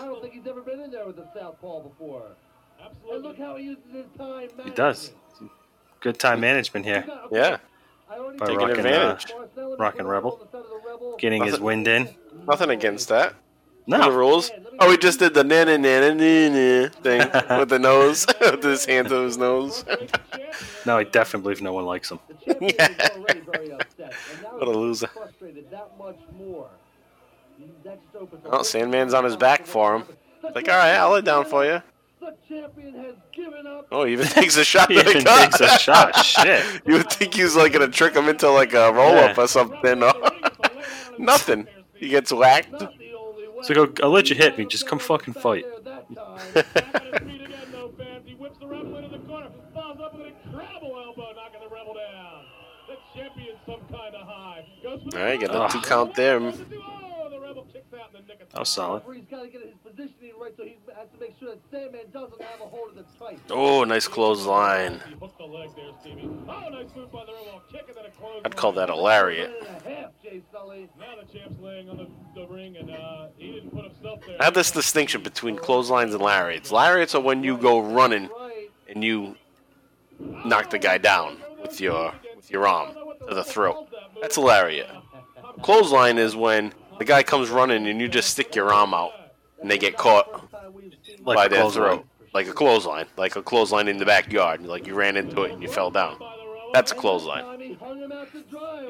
I 0.00 0.06
don't 0.06 0.20
think 0.22 0.34
he's 0.34 0.46
ever 0.46 0.60
been 0.60 0.80
in 0.80 0.90
there 0.90 1.06
with 1.06 1.16
the 1.16 1.26
southpaw 1.34 1.80
before. 1.82 2.22
And 3.12 3.22
look 3.22 3.36
how 3.38 3.56
he 3.56 3.64
uses 3.64 3.84
his 3.92 4.06
time. 4.16 4.48
He 4.64 4.70
does. 4.70 5.12
Good 6.00 6.18
time 6.18 6.40
management 6.40 6.86
here. 6.86 7.04
Yeah, 7.30 7.58
By 8.08 8.16
Taking 8.46 8.56
Rockin', 8.56 8.86
uh, 8.86 9.16
advantage. 9.16 9.34
Rockin' 9.78 10.06
Rebel. 10.06 10.48
Getting 11.18 11.44
his 11.44 11.60
wind 11.60 11.86
in. 11.88 12.08
nothing 12.48 12.70
against 12.70 13.08
that. 13.10 13.34
The 13.86 13.98
No. 13.98 14.10
rules? 14.10 14.50
Oh, 14.78 14.90
he 14.90 14.96
just 14.96 15.18
did 15.18 15.34
the 15.34 15.42
na 15.44 15.64
na 15.64 15.76
na 15.76 16.00
na 16.00 16.14
na 16.14 16.48
na 16.48 16.88
thing 16.88 17.58
with 17.58 17.68
the 17.68 17.78
nose, 17.78 18.26
with 18.40 18.62
his 18.62 18.84
hand 18.84 19.08
to 19.08 19.16
his 19.22 19.36
nose. 19.36 19.84
No, 20.86 20.96
I 20.98 21.04
definitely 21.04 21.42
believe 21.42 21.62
no 21.62 21.72
one 21.72 21.84
likes 21.86 22.10
him. 22.10 22.18
The 22.28 22.34
champion 22.54 22.70
is 22.80 23.10
already 23.16 23.40
very 23.40 23.72
upset, 23.72 24.14
and 24.32 24.42
now 24.42 24.48
What 24.58 24.68
a 24.68 24.70
loser. 24.70 25.06
frustrated 25.08 25.70
that 25.70 25.90
much 25.98 26.18
more. 26.38 26.68
That 27.84 28.00
just 28.02 28.16
opens 28.16 28.42
Oh, 28.46 28.62
Sandman's 28.62 29.12
on 29.14 29.24
his 29.24 29.36
back 29.36 29.66
for 29.66 29.96
him. 29.96 30.04
Like, 30.54 30.68
all 30.68 30.76
right, 30.76 30.94
I'll 30.94 31.10
lay 31.12 31.20
down 31.20 31.44
for 31.44 31.64
you. 31.64 31.82
The 32.20 32.34
champion 32.48 32.94
has 32.94 33.14
given 33.32 33.66
up. 33.66 33.86
Oh, 33.92 34.04
he 34.04 34.12
even 34.12 34.26
takes 34.38 34.56
a 34.56 34.64
shot. 34.64 34.90
He 34.90 34.98
even 34.98 35.24
gut. 35.24 35.52
takes 35.52 35.60
a 35.60 35.78
shot. 35.78 36.16
Shit. 36.24 36.82
You 36.86 36.94
would 36.94 37.10
think 37.10 37.34
he 37.34 37.42
was 37.42 37.56
like 37.56 37.72
gonna 37.72 37.88
trick 37.88 38.14
him 38.14 38.28
into 38.28 38.48
like 38.50 38.72
a 38.72 38.92
roll 38.92 39.14
up 39.16 39.36
Yeah. 39.36 39.42
or 39.44 39.48
something. 39.48 40.02
Nothing. 41.18 41.66
He 41.94 42.08
gets 42.08 42.32
whacked. 42.32 42.82
Not 43.60 43.68
the 43.68 43.78
only 43.80 43.88
way. 43.88 43.94
So 43.94 43.94
go, 43.94 44.04
I'll 44.06 44.10
let 44.12 44.30
you 44.30 44.36
hit 44.36 44.58
me. 44.58 44.66
Just 44.66 44.86
come 44.86 44.98
fucking 44.98 45.34
fight. 45.34 45.64
That 45.84 46.06
time. 46.14 46.54
Back 46.54 46.94
on 46.94 47.02
his 47.02 47.20
feet 47.30 47.42
again, 47.42 47.58
though, 47.72 47.92
fans. 47.98 48.22
He 48.26 48.34
whips 48.34 48.58
the 48.58 48.66
rebel 48.66 48.96
into 48.96 49.08
the 49.16 49.24
corner. 49.26 49.48
Follows 49.74 49.98
up 50.02 50.12
with 50.14 50.26
a 50.26 50.28
incredible 50.28 51.02
elbow, 51.04 51.32
knocking 51.34 51.60
the 51.60 51.68
rebel 51.74 51.94
down. 51.94 52.44
The 52.88 52.96
champion's 53.14 53.58
some 53.66 53.80
kind 53.90 54.14
of 54.14 54.26
high. 54.26 54.66
Goes 54.82 55.02
for 55.02 55.10
the 55.10 55.18
All 55.18 55.24
right, 55.24 55.40
get 55.40 55.50
cover. 55.50 55.62
Ah. 55.64 55.68
two 55.68 55.80
count 55.80 56.14
there. 56.14 56.36
Oh, 56.40 57.28
the 57.30 57.40
rebel 57.40 57.66
kicks 57.72 57.92
out 57.94 58.10
in 58.14 58.20
the 58.22 58.26
nick 58.32 58.39
of 58.39 58.39
That 58.52 58.58
was 58.58 58.68
solid. 58.68 59.02
Referee's 59.06 59.24
got 59.30 59.42
to 59.42 59.48
get 59.48 59.62
his 59.62 59.74
positioning 59.84 60.32
right, 60.40 60.52
so 60.56 60.64
he 60.64 60.76
has 60.96 61.08
to 61.14 61.20
make 61.20 61.38
sure 61.38 61.50
that 61.50 61.60
Sandman 61.70 62.10
doesn't 62.12 62.42
have 62.42 62.60
a 62.60 62.64
hold 62.64 62.90
of 62.90 62.96
the 62.96 63.04
tight. 63.16 63.38
Oh, 63.48 63.84
nice 63.84 64.08
clothesline. 64.08 65.00
He 65.06 65.14
hooked 65.14 65.38
the 65.38 65.44
leg 65.44 65.70
there, 65.76 65.92
Stevie. 66.00 66.28
Oh, 66.48 66.68
nice 66.68 66.88
move 66.96 67.12
by 67.12 67.24
the 67.26 67.32
rebel. 67.32 67.62
Kick 67.70 67.84
and 67.86 67.96
then 67.96 68.06
a 68.06 68.10
close. 68.10 68.42
I'd 68.44 68.56
call 68.56 68.72
that 68.72 68.90
a 68.90 68.96
lariat. 68.96 69.52
Minute 69.52 69.68
and 69.84 69.92
a 69.94 69.96
half, 69.96 70.10
Jay 70.20 70.42
Sully. 70.52 70.88
Now 70.98 71.14
the 71.20 71.38
champ's 71.38 71.60
laying 71.60 71.88
on 71.90 71.96
the, 71.98 72.08
the 72.34 72.48
ring, 72.48 72.76
and 72.76 72.90
uh, 72.90 73.28
he 73.38 73.52
didn't 73.52 73.70
put 73.70 73.84
himself 73.84 74.20
there. 74.26 74.36
I 74.40 74.44
have 74.44 74.54
this 74.54 74.72
distinction 74.72 75.22
between 75.22 75.56
clotheslines 75.56 76.12
and 76.12 76.22
lariats. 76.22 76.72
Lariats 76.72 77.14
are 77.14 77.20
when 77.20 77.44
you 77.44 77.56
go 77.56 77.78
running 77.80 78.28
and 78.88 79.04
you 79.04 79.36
knock 80.44 80.70
the 80.70 80.78
guy 80.78 80.98
down 80.98 81.36
with 81.62 81.80
your 81.80 82.12
with 82.34 82.50
your 82.50 82.66
arm 82.66 82.96
to 83.28 83.34
the 83.34 83.44
throat. 83.44 83.86
That's 84.20 84.36
a 84.36 84.40
lariat. 84.40 84.90
Clothesline 85.62 86.18
is 86.18 86.34
when 86.34 86.72
the 87.00 87.04
guy 87.04 87.24
comes 87.24 87.48
running 87.50 87.88
and 87.88 88.00
you 88.00 88.06
just 88.06 88.30
stick 88.30 88.54
your 88.54 88.72
arm 88.72 88.94
out 88.94 89.10
and 89.60 89.68
they 89.68 89.78
get 89.78 89.96
caught 89.96 90.28
Like 91.24 91.36
by 91.36 91.46
a 91.46 91.48
their 91.48 91.60
clothesline. 91.62 91.88
throat. 91.96 92.06
Like 92.32 92.46
a 92.46 92.52
clothesline. 92.52 93.06
Like 93.16 93.34
a 93.34 93.42
clothesline 93.42 93.88
in 93.88 93.96
the 93.98 94.06
backyard. 94.06 94.62
Like 94.64 94.86
you 94.86 94.94
ran 94.94 95.16
into 95.16 95.42
it 95.42 95.50
and 95.52 95.62
you 95.62 95.68
fell 95.68 95.90
down. 95.90 96.16
That's 96.72 96.92
a 96.92 96.94
clothesline. 96.94 97.60
You 97.60 97.76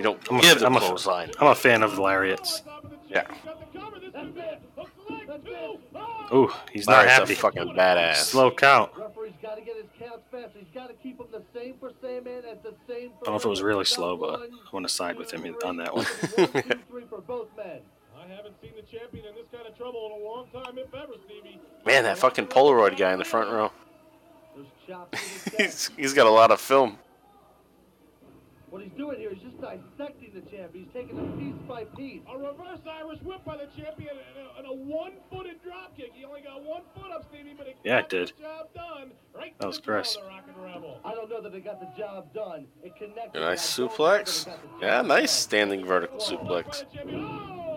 don't 0.02 0.20
I'm 0.30 0.38
a, 0.38 0.42
the 0.54 0.66
I'm 0.66 0.74
clothesline. 0.74 1.30
I'm 1.40 1.46
a 1.46 1.54
fan 1.54 1.82
of 1.82 1.98
lariats. 1.98 2.62
Yeah. 3.08 3.26
Ooh, 6.32 6.52
he's 6.72 6.86
not 6.86 6.98
Lariat's 7.06 7.18
happy. 7.18 7.32
a 7.32 7.36
fucking 7.36 7.68
badass. 7.74 8.16
Slow 8.16 8.50
count. 8.52 8.90
Referee's 8.96 9.32
got 9.42 9.56
to 9.56 9.62
get 9.62 9.76
his 9.76 9.86
counts 9.98 10.24
fast. 10.30 10.50
He's 10.56 10.68
got 10.72 10.86
to 10.88 10.94
keep 10.94 11.18
them 11.18 11.26
the 11.32 11.42
same 11.58 11.74
for 11.80 11.90
Sandman 12.00 12.42
as 12.50 12.58
the 12.62 12.74
same 12.88 13.10
for 13.18 13.24
I 13.24 13.24
don't 13.24 13.32
know 13.32 13.36
if 13.36 13.44
it 13.44 13.48
was 13.48 13.62
really 13.62 13.84
slow, 13.84 14.16
but 14.16 14.38
One, 14.40 14.50
I 14.52 14.68
want 14.72 14.86
to 14.86 14.92
side 14.92 15.16
with 15.16 15.32
him 15.32 15.56
on 15.64 15.76
that 15.78 15.94
one. 15.94 16.06
one, 18.30 18.42
two, 18.42 18.50
three 18.60 18.60
for 18.60 18.60
both 18.60 18.60
men. 18.60 18.60
I 18.60 18.60
haven't 18.60 18.60
seen 18.62 18.72
the 18.76 18.82
champion 18.98 19.24
in 19.26 19.34
this 19.34 19.46
kind 19.52 19.66
of 19.66 19.76
trouble 19.76 20.06
in 20.06 20.22
a 20.22 20.24
long 20.24 20.46
time, 20.52 20.78
if 20.78 20.94
ever, 20.94 21.14
Stevie. 21.26 21.60
Man, 21.86 22.04
that 22.04 22.18
fucking 22.18 22.46
Polaroid 22.46 22.96
guy 22.96 23.12
in 23.12 23.18
the 23.18 23.24
front 23.24 23.50
row. 23.50 23.70
Those 24.56 24.66
chops 24.86 25.44
to 25.44 25.50
the 25.50 25.56
He's, 25.62 25.90
he's 25.96 26.14
got 26.14 26.26
a 26.26 26.30
lot 26.30 26.50
of 26.50 26.60
film. 26.60 26.98
What 28.70 28.82
he's 28.82 28.92
doing 28.96 29.18
here 29.18 29.30
is 29.32 29.38
just 29.40 29.60
dissecting 29.60 30.30
the 30.32 30.42
champ. 30.48 30.70
He's 30.72 30.86
taking 30.94 31.16
him 31.16 31.32
piece 31.36 31.68
by 31.68 31.84
piece. 31.96 32.22
A 32.32 32.38
reverse 32.38 32.78
Irish 32.88 33.20
whip 33.22 33.44
by 33.44 33.56
the 33.56 33.66
champion 33.76 34.10
and 34.14 34.46
a, 34.46 34.58
and 34.58 34.66
a 34.68 34.72
one-footed 34.86 35.60
drop 35.64 35.96
kick. 35.96 36.12
He 36.14 36.24
only 36.24 36.42
got 36.42 36.62
one 36.62 36.82
foot 36.94 37.10
up, 37.10 37.26
Stevie, 37.32 37.54
but 37.58 37.66
it 37.66 37.76
Yeah, 37.82 37.98
it 37.98 38.02
got 38.02 38.08
did. 38.10 38.28
the 38.38 38.42
job 38.44 38.68
done. 38.72 39.10
Right 39.34 39.58
That 39.58 39.66
was 39.66 39.78
the 39.78 39.82
gross. 39.82 40.14
the 40.14 40.22
Rockin' 40.22 40.54
Rebel. 40.56 41.00
I 41.04 41.14
don't 41.14 41.28
know 41.28 41.42
that 41.42 41.52
it 41.52 41.64
got 41.64 41.80
the 41.80 42.00
job 42.00 42.32
done. 42.32 42.66
It 42.84 42.94
connected. 42.94 43.42
A 43.42 43.44
nice 43.44 43.76
but 43.76 43.82
I 43.82 43.86
don't 43.88 43.98
know 43.98 44.06
that 44.18 44.26
suplex. 44.26 44.42
it 44.42 44.46
got 44.46 44.62
the 44.62 44.68
job 44.68 44.82
Yeah, 44.82 45.02
nice 45.02 45.32
standing 45.32 45.84
vertical 45.84 46.18
suplex. 46.18 46.84
Oh, 46.84 47.00
incredible 47.00 47.18
move. 47.18 47.69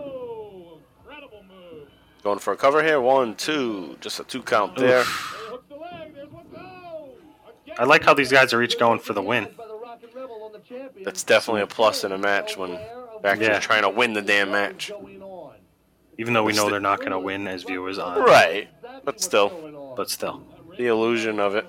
Going 2.24 2.40
for 2.40 2.54
a 2.54 2.58
cover 2.58 2.82
here. 2.84 3.02
One, 3.02 3.36
two. 3.36 3.98
Just 4.00 4.20
a 4.20 4.24
two 4.24 4.42
count 4.42 4.76
there. 4.78 4.88
There 4.88 5.04
he 5.04 5.10
hooks 5.50 5.66
the 5.70 5.76
leg. 5.76 6.16
There's 6.16 6.30
one. 6.32 6.46
Again. 7.66 7.76
I 7.78 7.84
like 7.84 8.04
how 8.04 8.14
these 8.14 8.32
guys 8.32 8.54
are 8.54 8.62
each 8.64 8.80
going 8.80 9.00
for 9.00 9.14
the 9.14 9.22
win. 9.22 9.48
By 9.58 9.68
the 9.68 9.76
Rockin' 9.76 10.10
Rebel 10.16 10.42
on 10.44 10.54
the 10.54 10.60
champion. 10.60 11.04
That's 11.04 11.24
definitely 11.24 11.62
a 11.64 11.68
plus 11.68 12.04
in 12.06 12.12
a 12.14 12.18
match 12.18 12.56
when 12.58 12.72
they're 12.72 13.32
actually 13.32 13.48
Yeah. 13.48 13.60
trying 13.60 13.82
to 13.82 13.90
win 13.90 14.14
the 14.14 14.22
damn 14.22 14.52
match. 14.52 14.92
Even 16.18 16.34
though 16.34 16.44
we 16.44 16.54
know 16.54 16.70
they're 16.70 16.80
not 16.80 17.00
going 17.00 17.12
to 17.12 17.20
win 17.20 17.48
as 17.48 17.64
viewers 17.64 17.98
on, 17.98 18.20
Right. 18.22 18.70
But 19.04 19.20
still. 19.20 19.94
but 19.98 20.10
still, 20.10 20.44
The 20.78 20.88
illusion 20.88 21.40
of 21.40 21.56
it. 21.56 21.66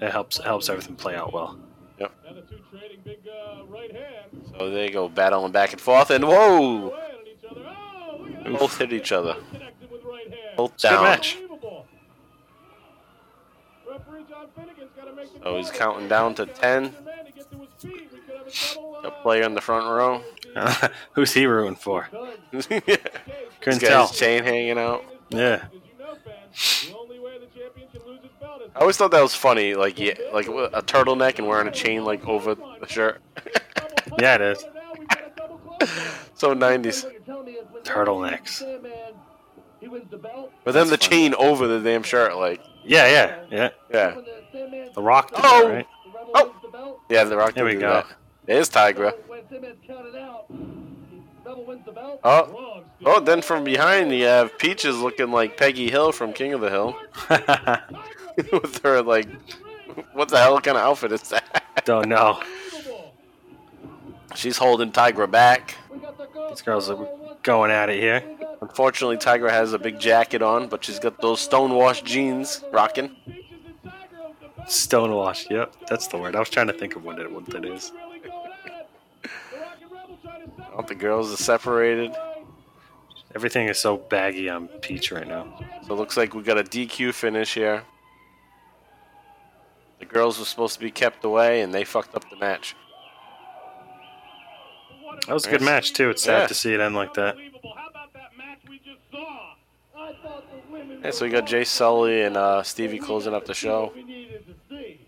it 0.00 0.10
helps 0.10 0.36
helps 0.38 0.68
everything 0.68 0.96
play 0.96 1.14
out 1.14 1.32
well. 1.32 1.58
Yep. 2.00 2.12
the 2.24 2.40
two 2.42 2.58
trading 2.70 2.98
big 3.04 3.20
uh, 3.28 3.64
right. 3.66 3.90
So 4.58 4.68
they 4.70 4.90
go 4.90 5.08
battling 5.08 5.52
back 5.52 5.72
and 5.72 5.80
forth, 5.80 6.10
and 6.10 6.24
whoa! 6.26 6.88
Away 6.88 7.00
at 7.22 7.28
each 7.28 7.44
other. 7.50 7.64
Oh, 7.64 8.16
look 8.18 8.28
at 8.28 8.33
that. 8.33 8.33
Both 8.44 8.78
hit 8.78 8.92
each 8.92 9.12
other. 9.12 9.36
Connected 9.52 9.90
with 9.90 10.04
right 10.04 10.28
hand. 10.28 10.56
Both 10.56 10.84
a 10.84 10.88
good 10.88 11.02
match. 11.02 11.34
Unbelievable. 11.36 11.86
Referee 13.88 14.24
John 14.28 14.46
Finegan's 14.56 14.90
gotta 14.96 15.12
make 15.14 15.32
the 15.32 15.40
So 15.42 15.56
he's 15.56 15.70
counting 15.70 16.08
down 16.08 16.34
to 16.36 16.46
10. 16.46 16.82
Man 16.82 17.24
to 17.26 17.32
get 17.32 17.50
to 17.50 17.58
his 17.58 17.68
feet. 17.78 18.10
We 18.12 18.18
could 18.20 18.36
have 18.36 18.46
a 18.46 18.74
double, 18.74 18.96
A 19.04 19.08
uh, 19.08 19.10
player 19.22 19.42
in 19.44 19.54
the 19.54 19.60
front 19.60 19.86
row. 19.86 20.22
Who's 21.12 21.32
he 21.32 21.46
rooting 21.46 21.76
for? 21.76 22.08
He's 22.52 22.66
Couldn't 22.66 23.00
got 23.60 23.80
tell. 23.80 24.06
his 24.08 24.18
chain 24.18 24.44
hanging 24.44 24.78
out. 24.78 25.04
Yeah. 25.30 25.38
As 25.38 25.62
you 25.72 25.80
know, 25.98 26.14
fans, 26.24 26.86
the 26.88 26.96
only 26.96 27.18
way 27.18 27.38
the 27.38 27.46
champion 27.46 27.88
can 27.92 28.02
lose 28.06 28.20
his 28.20 28.30
belt 28.40 28.62
is 28.62 28.70
I 28.74 28.80
always 28.80 28.96
thought 28.96 29.10
that 29.12 29.22
was 29.22 29.34
funny, 29.34 29.74
like 29.74 29.98
yeah, 29.98 30.14
like 30.32 30.46
a 30.46 30.82
turtleneck 30.82 31.38
and 31.38 31.48
wearing 31.48 31.66
a 31.68 31.72
chain 31.72 32.04
like 32.04 32.26
over 32.26 32.54
the 32.54 32.86
shirt. 32.88 33.20
Yeah, 34.20 34.34
it 34.36 34.40
is. 34.42 34.64
Now 36.42 36.48
we've 36.50 36.60
got 36.60 36.74
a 36.74 36.78
double 36.78 36.92
close. 36.92 37.00
so 37.00 37.02
90s. 37.02 37.04
What 37.04 37.12
you're 37.12 37.22
telling 37.22 37.46
me 37.46 37.52
is 37.52 37.66
when 37.70 37.82
Turtlenecks. 37.82 38.48
Sandman, 38.48 38.92
he 39.80 39.88
wins 39.88 40.10
the 40.10 40.16
belt. 40.18 40.52
But 40.64 40.72
then 40.72 40.88
the 40.88 40.98
funny. 40.98 41.10
chain 41.10 41.34
over 41.34 41.66
the 41.66 41.80
damn 41.80 42.02
shirt, 42.02 42.36
like 42.36 42.60
Yeah, 42.84 43.06
yeah, 43.08 43.44
yeah. 43.50 43.68
yeah, 43.92 44.20
the 44.94 45.02
Rock 45.02 45.30
did 45.30 45.40
Oh! 45.44 45.68
that, 45.68 45.74
right? 45.74 45.86
the 46.12 46.30
Oh! 46.34 46.54
belt. 46.72 47.00
yeah. 47.08 47.24
The 47.24 47.36
Rock. 47.36 47.54
There 47.54 47.64
we 47.64 47.74
go. 47.74 47.80
That. 47.80 48.06
There's 48.46 48.68
Tigra. 48.70 49.10
So 49.12 49.16
when 49.26 49.42
Sandman's 49.48 49.78
counted 49.86 50.16
out, 50.16 50.46
Rebel 51.44 51.64
wins 51.66 51.84
the 51.84 51.92
belt. 51.92 52.20
Oh, 52.24 52.82
oh. 53.04 53.20
Then 53.20 53.42
from 53.42 53.64
behind 53.64 54.10
you 54.12 54.24
have 54.24 54.56
Peaches 54.58 54.98
looking 54.98 55.30
like 55.30 55.56
Peggy 55.56 55.90
Hill 55.90 56.12
from 56.12 56.32
King 56.32 56.52
of 56.54 56.60
the 56.62 56.70
Hill, 56.70 56.96
with 58.52 58.82
her 58.82 59.02
like, 59.02 59.28
what 60.12 60.28
the 60.28 60.38
hell 60.38 60.60
kind 60.60 60.76
of 60.76 60.82
outfit 60.84 61.12
is 61.12 61.22
that? 61.28 61.64
Don't 61.84 62.08
know. 62.08 62.40
She's 64.34 64.56
holding 64.56 64.92
Tigra 64.92 65.30
back. 65.30 65.76
We 65.90 65.98
got 65.98 66.18
the 66.18 66.26
goal. 66.26 66.48
These 66.48 66.62
girls 66.62 66.90
are 66.90 67.08
going 67.42 67.70
at 67.70 67.88
it 67.88 68.00
here. 68.00 68.22
Unfortunately, 68.60 69.16
Tigra 69.16 69.50
has 69.50 69.72
a 69.72 69.78
big 69.78 69.98
jacket 69.98 70.42
on, 70.42 70.68
but 70.68 70.84
she's 70.84 70.98
got 70.98 71.20
those 71.20 71.40
stonewashed 71.40 72.04
jeans 72.04 72.64
rocking. 72.72 73.14
Stonewashed. 74.66 75.50
Yep, 75.50 75.74
that's 75.88 76.06
the 76.08 76.16
word. 76.16 76.34
I 76.34 76.38
was 76.38 76.50
trying 76.50 76.68
to 76.68 76.72
think 76.72 76.96
of 76.96 77.04
what 77.04 77.18
it 77.18 77.30
what 77.30 77.46
that 77.46 77.64
is. 77.64 77.92
All 80.74 80.82
the 80.82 80.94
girls 80.94 81.32
are 81.32 81.36
separated. 81.36 82.12
Everything 83.34 83.68
is 83.68 83.78
so 83.78 83.96
baggy 83.96 84.48
on 84.48 84.68
Peach 84.80 85.12
right 85.12 85.26
now. 85.26 85.46
So 85.86 85.94
it 85.94 85.96
looks 85.96 86.16
like 86.16 86.34
we 86.34 86.42
got 86.42 86.58
a 86.58 86.64
DQ 86.64 87.12
finish 87.14 87.54
here. 87.54 87.82
The 89.98 90.06
girls 90.06 90.38
were 90.38 90.44
supposed 90.44 90.74
to 90.74 90.80
be 90.80 90.90
kept 90.90 91.24
away, 91.24 91.62
and 91.62 91.72
they 91.72 91.84
fucked 91.84 92.14
up 92.14 92.28
the 92.30 92.36
match. 92.36 92.74
That 95.26 95.32
was 95.32 95.46
a 95.46 95.50
good 95.50 95.62
match 95.62 95.92
too. 95.92 96.10
It's 96.10 96.22
sad 96.22 96.40
Yeah. 96.42 96.46
to 96.48 96.54
see 96.54 96.74
it 96.74 96.80
end 96.80 96.94
like 96.94 97.14
that. 97.14 97.36
How 97.36 97.88
about 97.90 98.12
that 98.14 98.36
match 98.36 98.58
we 98.68 98.78
just 98.78 99.00
saw? 99.10 99.54
I 99.96 100.12
thought 100.22 100.44
the 100.50 100.72
women 100.72 101.00
Yeah, 101.04 101.10
so 101.10 101.24
we 101.24 101.30
got 101.30 101.46
Jay 101.46 101.64
Sully 101.64 102.22
and 102.22 102.36
uh, 102.36 102.62
Stevie 102.62 102.98
closing 102.98 103.34
up 103.34 103.44
the 103.46 103.54
show. 103.54 103.92
We 103.94 104.02
needed 104.04 104.44
to 104.46 104.54
see. 104.68 105.00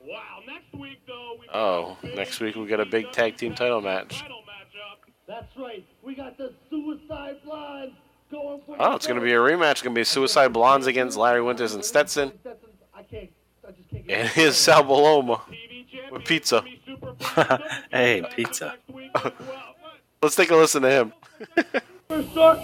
Wow, 0.00 0.40
next 0.46 0.72
week 0.78 0.98
though. 1.06 1.36
Oh, 1.52 1.96
next 2.14 2.40
week 2.40 2.56
we 2.56 2.66
got 2.66 2.80
a 2.80 2.86
big 2.86 3.10
tag 3.12 3.36
team 3.36 3.54
title 3.54 3.80
match. 3.80 4.22
That's 5.26 5.56
right. 5.56 5.84
We 6.02 6.14
got 6.14 6.36
the 6.36 6.52
Suicide 6.68 7.36
Blondes 7.44 7.94
going 8.30 8.60
for 8.66 8.76
Oh, 8.78 8.94
it's 8.94 9.06
gonna 9.06 9.20
be 9.22 9.32
a 9.32 9.36
rematch. 9.38 9.72
It's 9.72 9.82
gonna 9.82 9.94
be 9.94 10.04
Suicide 10.04 10.52
Blondes 10.52 10.86
against 10.86 11.16
Larry 11.16 11.40
Winters 11.42 11.74
and 11.74 11.84
Stetson. 11.84 12.32
I. 12.44 12.50
I 12.96 13.02
can't 13.02 13.30
And 14.08 14.28
here's 14.28 14.56
Sal 14.56 14.84
Bellomo. 14.84 15.40
TV 16.20 16.44
champion. 16.44 17.00
With 17.00 17.24
pizza. 17.36 17.60
Hey, 17.90 18.22
pizza. 18.34 18.74
week 18.92 19.10
as 19.14 19.22
well. 19.24 19.32
Let's 20.22 20.36
take 20.36 20.50
a 20.50 20.56
listen 20.56 20.82
to 20.82 20.90
him. 20.90 21.12
Start. 22.30 22.60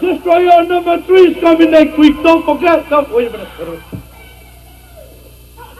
Destroyer 0.00 0.64
number 0.64 1.02
three 1.02 1.32
is 1.32 1.40
coming 1.40 1.70
next 1.70 1.98
week. 1.98 2.16
Don't 2.22 2.44
forget. 2.44 2.88
Don't, 2.88 3.10
wait 3.10 3.28
a 3.28 3.30
minute. 3.30 3.48
Wait 3.58 3.68
a 3.68 3.70
minute. 3.70 3.84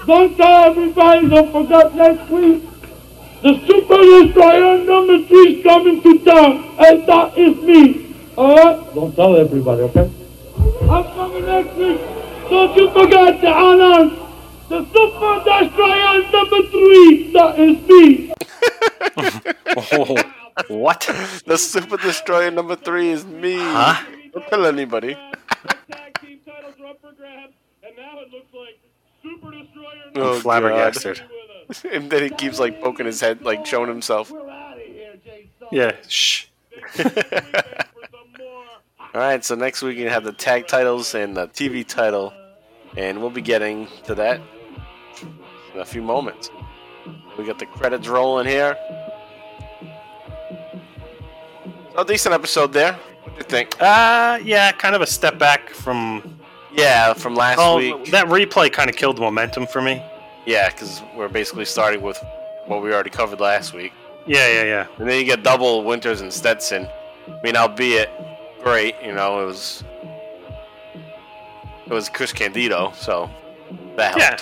Don't 0.07 0.37
tell 0.37 0.71
everybody. 0.71 1.29
Don't 1.29 1.53
forget 1.53 1.95
next 1.95 2.31
week. 2.31 2.63
The 3.43 3.67
Super 3.67 3.97
Destroyer 3.97 4.85
number 4.85 5.27
three 5.27 5.57
is 5.57 5.63
coming 5.63 6.03
to 6.03 6.19
town. 6.25 6.77
And 6.79 7.09
that 7.09 7.39
is 7.39 7.57
me. 7.63 8.15
Uh, 8.37 8.93
don't 8.95 9.15
tell 9.17 9.37
everybody, 9.37 9.83
okay? 9.83 10.11
I'm 10.83 11.05
coming 11.05 11.47
next 11.47 11.77
week. 11.77 12.01
Don't 12.51 12.77
you 12.77 12.91
forget 12.91 13.41
to 13.41 13.49
honor 13.49 14.30
the 14.71 14.87
Super 14.95 15.43
Destroyer 15.45 16.31
number 16.31 16.63
three. 16.71 17.33
That 17.33 17.59
is 17.59 17.77
me. 17.89 18.33
Oh, 19.77 20.17
what? 20.69 21.01
The 21.47 21.59
Super 21.59 21.97
Destroyer 21.97 22.51
number 22.51 22.77
three 22.77 23.11
is 23.11 23.25
me. 23.27 23.57
Huh? 23.59 24.05
Don't 24.33 24.47
tell 24.49 24.67
anybody. 24.67 25.15
The 25.15 25.75
tag 25.91 26.21
team 26.21 26.39
titles 26.47 26.75
are 26.81 26.87
up 26.87 27.01
for 27.01 27.13
grabs, 27.13 27.55
and 27.83 27.97
now 27.97 28.21
it 28.21 28.31
looks 28.31 28.53
like 28.55 28.79
Super 29.23 29.51
Destroyer 29.51 30.13
Oh, 30.17 30.41
Flabbergasted. 30.41 31.23
And 31.93 32.11
then 32.11 32.25
he 32.25 32.31
keeps 32.31 32.59
like 32.59 32.81
poking 32.83 33.07
his 33.07 33.21
head, 33.21 33.43
like 33.43 33.65
showing 33.65 33.89
himself. 33.89 34.29
We're 34.33 34.41
out 34.51 34.77
of 34.77 34.83
here, 34.83 35.15
Jay 35.25 35.49
Styles. 35.57 35.73
Yeah. 35.73 35.93
Shh. 36.09 36.47
For 36.95 37.03
some 37.05 38.33
more. 38.39 38.65
All 38.99 39.21
right, 39.21 39.45
so 39.45 39.55
next 39.55 39.81
week 39.81 39.97
you 39.97 40.09
have 40.09 40.25
the 40.25 40.33
tag 40.33 40.67
titles 40.67 41.15
and 41.15 41.37
the 41.37 41.47
TV 41.47 41.87
title, 41.87 42.33
and 42.97 43.21
we'll 43.21 43.31
be 43.31 43.41
getting 43.41 43.87
to 44.03 44.17
that 44.17 44.41
in 45.75 45.81
a 45.81 45.85
few 45.85 46.03
moments. 46.03 46.51
We 47.39 47.45
got 47.45 47.59
the 47.59 47.67
credits 47.67 48.09
rolling 48.09 48.47
here. 48.47 48.77
A 51.97 52.05
decent 52.05 52.35
episode 52.35 52.73
there. 52.73 52.93
What 52.93 53.33
do 53.35 53.39
you 53.39 53.43
think? 53.45 53.77
Uh, 53.81 54.39
yeah, 54.45 54.73
kind 54.73 54.95
of 54.95 55.01
a 55.03 55.07
step 55.07 55.39
back 55.39 55.71
from. 55.71 56.39
Yeah, 56.73 57.15
from 57.15 57.35
last 57.35 57.59
Oh, 57.61 57.79
week. 57.79 58.07
that 58.13 58.27
replay 58.27 58.73
kind 58.73 58.89
of 58.89 58.95
killed 58.95 59.17
the 59.17 59.23
momentum 59.23 59.67
for 59.67 59.83
me. 59.83 60.01
Yeah, 60.47 60.71
because 60.71 61.03
we're 61.17 61.29
basically 61.29 61.65
starting 61.65 62.01
with 62.01 62.17
what 62.67 62.81
we 62.83 62.93
already 62.93 63.11
covered 63.11 63.41
last 63.41 63.75
week. 63.75 63.93
Yeah, 64.25 64.47
yeah, 64.49 64.63
yeah. 64.63 64.87
And 64.99 65.09
then 65.11 65.19
you 65.19 65.25
get 65.25 65.43
double 65.43 65.83
Winters 65.83 66.21
and 66.21 66.33
Stetson. 66.33 66.87
I 67.27 67.41
mean, 67.43 67.57
albeit 67.57 68.09
great, 68.63 68.95
you 69.05 69.13
know, 69.13 69.43
it 69.43 69.47
was 69.47 69.83
it 71.87 71.93
was 71.93 72.09
Chris 72.09 72.33
Candido, 72.33 72.93
so 72.95 73.29
that 73.97 74.17
Yeah. 74.17 74.37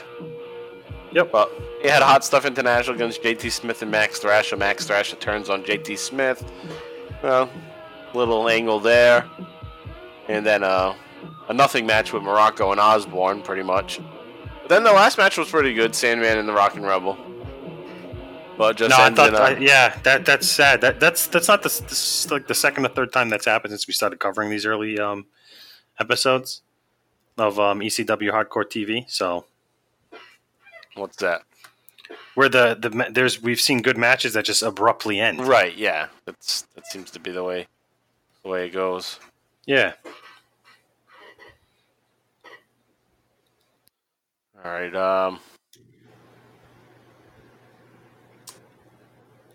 Yep. 1.13 1.33
But 1.33 1.51
he 1.83 1.89
had 1.89 2.03
Hot 2.03 2.25
Stuff 2.25 2.45
International 2.45 2.95
against 2.95 3.23
JT 3.23 3.51
Smith 3.51 3.83
and 3.83 3.91
Max 3.91 4.19
Thrasher. 4.19 4.57
Max 4.57 4.87
Thrasher 4.87 5.17
turns 5.17 5.49
on 5.49 5.63
JT 5.63 5.99
Smith. 5.99 6.45
Well, 7.23 7.51
little 8.15 8.49
angle 8.49 8.81
there. 8.81 9.29
And 10.29 10.45
then 10.45 10.63
uh, 10.63 10.95
a 11.49 11.55
nothing 11.55 11.87
match 11.87 12.13
with 12.13 12.23
Muraco 12.23 12.71
and 12.73 12.81
Osborne, 12.81 13.43
pretty 13.43 13.63
much. 13.63 14.01
But 14.63 14.69
then 14.69 14.85
the 14.85 14.93
last 14.93 15.17
match 15.17 15.39
was 15.39 15.49
pretty 15.49 15.73
good, 15.73 15.95
Sandman 15.95 16.39
and 16.39 16.49
the 16.49 16.53
Rockin' 16.53 16.83
Rebel. 16.83 17.17
But 18.59 18.77
just 18.77 18.91
No, 18.91 18.97
I 19.03 19.11
thought. 19.11 19.35
I, 19.35 19.57
yeah, 19.59 19.97
that 20.03 20.27
that's 20.27 20.49
sad. 20.49 20.81
That 20.81 20.99
that's 20.99 21.29
that's 21.29 21.47
not 21.47 21.63
the 21.63 21.69
this, 21.89 22.29
like 22.31 22.49
the 22.49 22.55
second 22.55 22.85
or 22.85 22.89
third 22.89 23.13
time 23.13 23.29
that's 23.29 23.47
happened 23.47 23.71
since 23.71 23.87
we 23.87 23.95
started 23.95 24.19
covering 24.19 24.51
these 24.51 24.67
early 24.67 24.99
um, 24.99 25.27
episodes 26.01 26.63
of 27.39 27.61
um, 27.61 27.79
ECW 27.79 28.33
Hardcore 28.33 28.65
TV. 28.65 29.09
So 29.09 29.45
what's 30.99 31.17
that? 31.19 31.43
where 32.35 32.49
the 32.49 32.77
the 32.79 33.11
there's 33.11 33.43
we've 33.43 33.61
seen 33.61 33.83
good 33.83 33.97
matches 33.97 34.35
that 34.35 34.45
just 34.45 34.63
abruptly 34.63 35.21
end. 35.21 35.47
Right, 35.47 35.77
yeah. 35.77 36.09
That's 36.25 36.63
that 36.75 36.87
seems 36.87 37.11
to 37.11 37.21
be 37.21 37.31
the 37.31 37.43
way 37.43 37.67
the 38.43 38.49
way 38.49 38.67
it 38.67 38.71
goes. 38.71 39.19
Yeah. 39.67 39.95
All 44.65 44.71
right, 44.71 44.95
um 44.95 45.41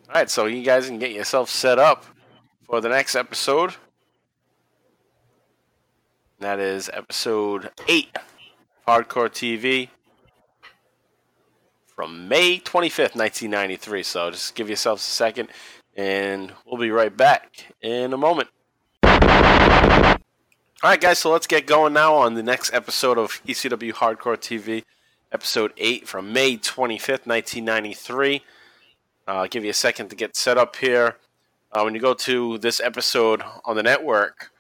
All 0.10 0.20
right, 0.20 0.30
so 0.30 0.46
you 0.46 0.62
guys 0.62 0.86
can 0.86 1.00
get 1.00 1.12
yourself 1.12 1.50
set 1.50 1.80
up 1.80 2.06
for 2.66 2.82
the 2.82 2.90
next 2.90 3.16
episode. 3.16 3.76
That 6.40 6.60
is 6.60 6.90
episode 6.94 7.72
8 7.88 8.16
Hardcore 8.88 9.30
TV 9.30 9.90
from 11.96 12.28
May 12.28 12.60
25th, 12.60 13.16
1993. 13.16 14.04
So 14.04 14.32
just 14.32 14.56
give 14.56 14.68
yourselves 14.68 15.02
a 15.02 15.12
second 15.12 15.50
and 15.96 16.54
we'll 16.66 16.82
be 16.82 16.92
right 16.92 17.16
back 17.16 17.68
in 17.82 18.14
a 18.14 18.18
moment. 18.18 18.50
All 19.04 20.90
right, 20.90 21.00
guys, 21.00 21.20
so 21.20 21.32
let's 21.32 21.48
get 21.48 21.66
going 21.66 21.94
now 21.94 22.16
on 22.16 22.34
the 22.34 22.44
next 22.44 22.74
episode 22.74 23.18
of 23.18 23.42
ECW 23.46 23.94
Hardcore 23.94 24.38
TV, 24.38 24.84
episode 25.32 25.72
8 25.78 26.08
from 26.08 26.34
May 26.34 26.58
25th, 26.58 27.26
1993. 27.26 28.42
Uh, 29.26 29.32
I'll 29.32 29.48
give 29.48 29.64
you 29.64 29.70
a 29.70 29.74
second 29.74 30.10
to 30.10 30.16
get 30.16 30.36
set 30.36 30.58
up 30.58 30.76
here. 30.76 31.18
Uh, 31.72 31.84
when 31.84 31.96
you 31.96 32.02
go 32.02 32.14
to 32.14 32.58
this 32.58 32.82
episode 32.82 33.42
on 33.64 33.78
the 33.78 33.84
network, 33.84 34.52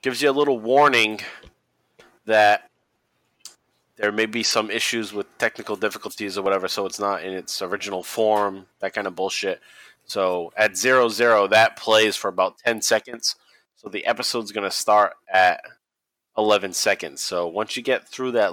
gives 0.00 0.22
you 0.22 0.30
a 0.30 0.32
little 0.32 0.60
warning 0.60 1.20
that 2.24 2.70
there 3.96 4.12
may 4.12 4.26
be 4.26 4.42
some 4.42 4.70
issues 4.70 5.12
with 5.12 5.38
technical 5.38 5.76
difficulties 5.76 6.36
or 6.36 6.42
whatever, 6.42 6.68
so 6.68 6.86
it's 6.86 6.98
not 6.98 7.22
in 7.22 7.32
its 7.32 7.62
original 7.62 8.02
form, 8.02 8.66
that 8.80 8.92
kind 8.92 9.06
of 9.06 9.14
bullshit. 9.14 9.60
So 10.04 10.52
at 10.56 10.76
zero 10.76 11.08
zero, 11.08 11.46
that 11.48 11.76
plays 11.76 12.16
for 12.16 12.28
about 12.28 12.58
10 12.58 12.82
seconds. 12.82 13.36
So 13.76 13.88
the 13.88 14.06
episode's 14.06 14.52
going 14.52 14.68
to 14.68 14.74
start 14.74 15.14
at 15.32 15.60
11 16.36 16.72
seconds. 16.72 17.20
So 17.20 17.46
once 17.46 17.76
you 17.76 17.82
get 17.82 18.08
through 18.08 18.32
that 18.32 18.52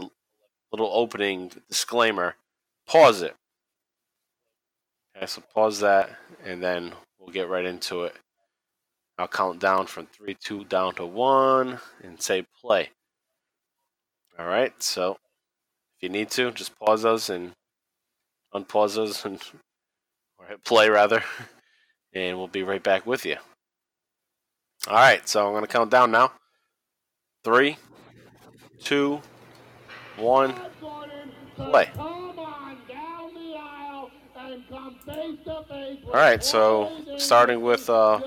little 0.71 0.91
opening 0.93 1.51
disclaimer, 1.67 2.35
pause 2.87 3.21
it. 3.21 3.35
Okay, 5.15 5.25
so 5.25 5.41
pause 5.53 5.79
that, 5.79 6.09
and 6.45 6.63
then 6.63 6.93
we'll 7.19 7.33
get 7.33 7.49
right 7.49 7.65
into 7.65 8.03
it. 8.03 8.15
I'll 9.17 9.27
count 9.27 9.59
down 9.59 9.87
from 9.87 10.07
3, 10.07 10.35
2, 10.35 10.65
down 10.65 10.95
to 10.95 11.05
1, 11.05 11.79
and 12.03 12.21
say 12.21 12.45
play. 12.61 12.89
All 14.39 14.47
right, 14.47 14.73
so 14.81 15.17
you 16.01 16.09
need 16.09 16.29
to, 16.31 16.51
just 16.51 16.77
pause 16.79 17.05
us 17.05 17.29
and 17.29 17.51
unpause 18.53 18.97
us, 18.97 19.23
and, 19.25 19.41
or 20.37 20.47
hit 20.47 20.63
play 20.63 20.89
rather, 20.89 21.23
and 22.13 22.37
we'll 22.37 22.47
be 22.47 22.63
right 22.63 22.83
back 22.83 23.05
with 23.05 23.25
you. 23.25 23.37
All 24.87 24.95
right, 24.95 25.27
so 25.27 25.47
I'm 25.47 25.61
to 25.61 25.67
count 25.67 25.91
down 25.91 26.11
now. 26.11 26.31
Three, 27.43 27.77
two, 28.79 29.21
one. 30.17 30.55
Play. 31.55 31.89
And 34.51 34.63
All 36.05 36.13
right, 36.13 36.43
so 36.43 36.91
starting 37.17 37.61
with 37.61 37.89
uh, 37.89 38.19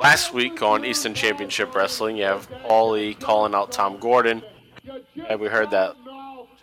last 0.00 0.34
week 0.34 0.62
on 0.62 0.84
Eastern 0.84 1.14
Championship 1.14 1.74
Wrestling, 1.74 2.16
you 2.16 2.24
have 2.24 2.48
Paulie 2.50 3.18
calling 3.18 3.54
out 3.54 3.72
Tod 3.72 4.00
Gordon. 4.00 4.42
Yeah, 5.14 5.36
we 5.36 5.48
heard 5.48 5.70
that 5.70 5.96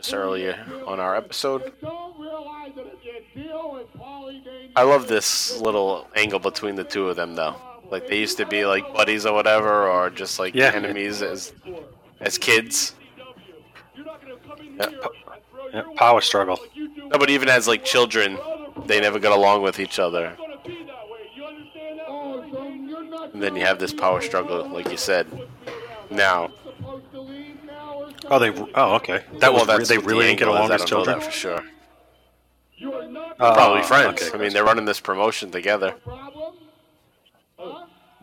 just 0.02 0.14
earlier 0.14 0.58
on 0.88 1.00
our 1.00 1.16
episode. 1.16 1.64
You 1.66 1.72
don't 1.82 2.20
realize 2.20 2.72
that 2.76 2.86
if 2.88 3.36
you 3.36 3.44
deal 3.44 3.74
with 3.74 3.88
Paulie 4.02 4.44
Dane- 4.44 4.72
I 4.76 4.84
love 4.84 5.08
this 5.08 5.60
little 5.60 6.08
angle 6.16 6.40
between 6.40 6.76
the 6.76 6.84
two 6.84 7.10
of 7.10 7.16
them, 7.16 7.36
though. 7.36 7.56
Like 7.92 8.08
they 8.08 8.18
used 8.20 8.38
to 8.38 8.46
be 8.46 8.66
like 8.66 8.94
buddies 8.94 9.26
or 9.26 9.34
whatever, 9.34 9.88
or 9.88 10.10
just 10.10 10.40
like 10.40 10.56
Yeah. 10.56 10.72
enemies 10.74 11.22
as 11.22 11.54
as 12.22 12.38
kids. 12.38 12.94
You're 13.96 14.06
not 14.06 14.22
gonna 14.22 14.36
come 14.48 14.60
in 14.66 14.76
Yeah, 14.78 15.00
po- 15.02 15.12
yeah, 15.74 15.84
power 15.96 16.22
struggle. 16.22 16.60
like 16.62 16.96
No, 17.12 17.18
but 17.18 17.30
even 17.30 17.50
as 17.50 17.68
like 17.68 17.84
children, 17.84 18.38
they 18.86 19.00
never 19.02 19.20
got 19.20 19.32
along 19.36 19.64
with 19.64 19.80
each 19.80 20.00
other. 20.00 20.28
It's 20.28 20.38
gonna 20.38 20.58
be 20.64 20.84
that 20.86 21.10
way. 21.10 21.20
You 21.36 21.46
understand 21.46 22.00
that? 22.00 22.06
Oh, 22.08 22.46
so 22.52 22.64
you're 22.68 23.04
not 23.04 23.34
And 23.34 23.42
then 23.44 23.56
you 23.56 23.66
have 23.66 23.80
this 23.80 23.94
power 23.94 24.22
struggle, 24.22 24.68
like 24.70 24.90
you 24.92 24.98
said. 24.98 25.28
Now, 26.12 26.50
supposed 26.64 27.12
to 27.12 27.22
leave 27.22 27.64
now 27.66 27.96
or 27.96 28.06
something? 28.06 28.19
Oh, 28.32 28.40
they. 28.40 28.50
Oh, 28.76 28.96
okay. 28.96 29.24
That 29.40 29.54
well, 29.54 29.66
was 29.66 29.68
that's 29.68 29.90
they 29.90 29.98
what 29.98 30.04
the 30.06 30.10
really 30.14 30.26
didn't 30.28 30.40
get 30.40 30.48
along 30.48 30.72
I 30.72 30.76
as 30.76 30.82
don't 30.82 30.92
know 30.92 31.06
children. 31.06 31.20
that 31.20 31.26
for 31.26 31.32
sure. 31.32 31.62
You 32.76 32.94
are 32.94 33.08
not 33.08 33.36
Oh, 33.40 33.54
Probably 33.54 33.84
friends. 33.84 34.22
okay. 34.22 34.38
I 34.38 34.42
mean, 34.42 34.54
they're 34.54 34.64
running 34.64 34.86
this 34.86 35.00
promotion 35.00 35.52
together. 35.52 35.96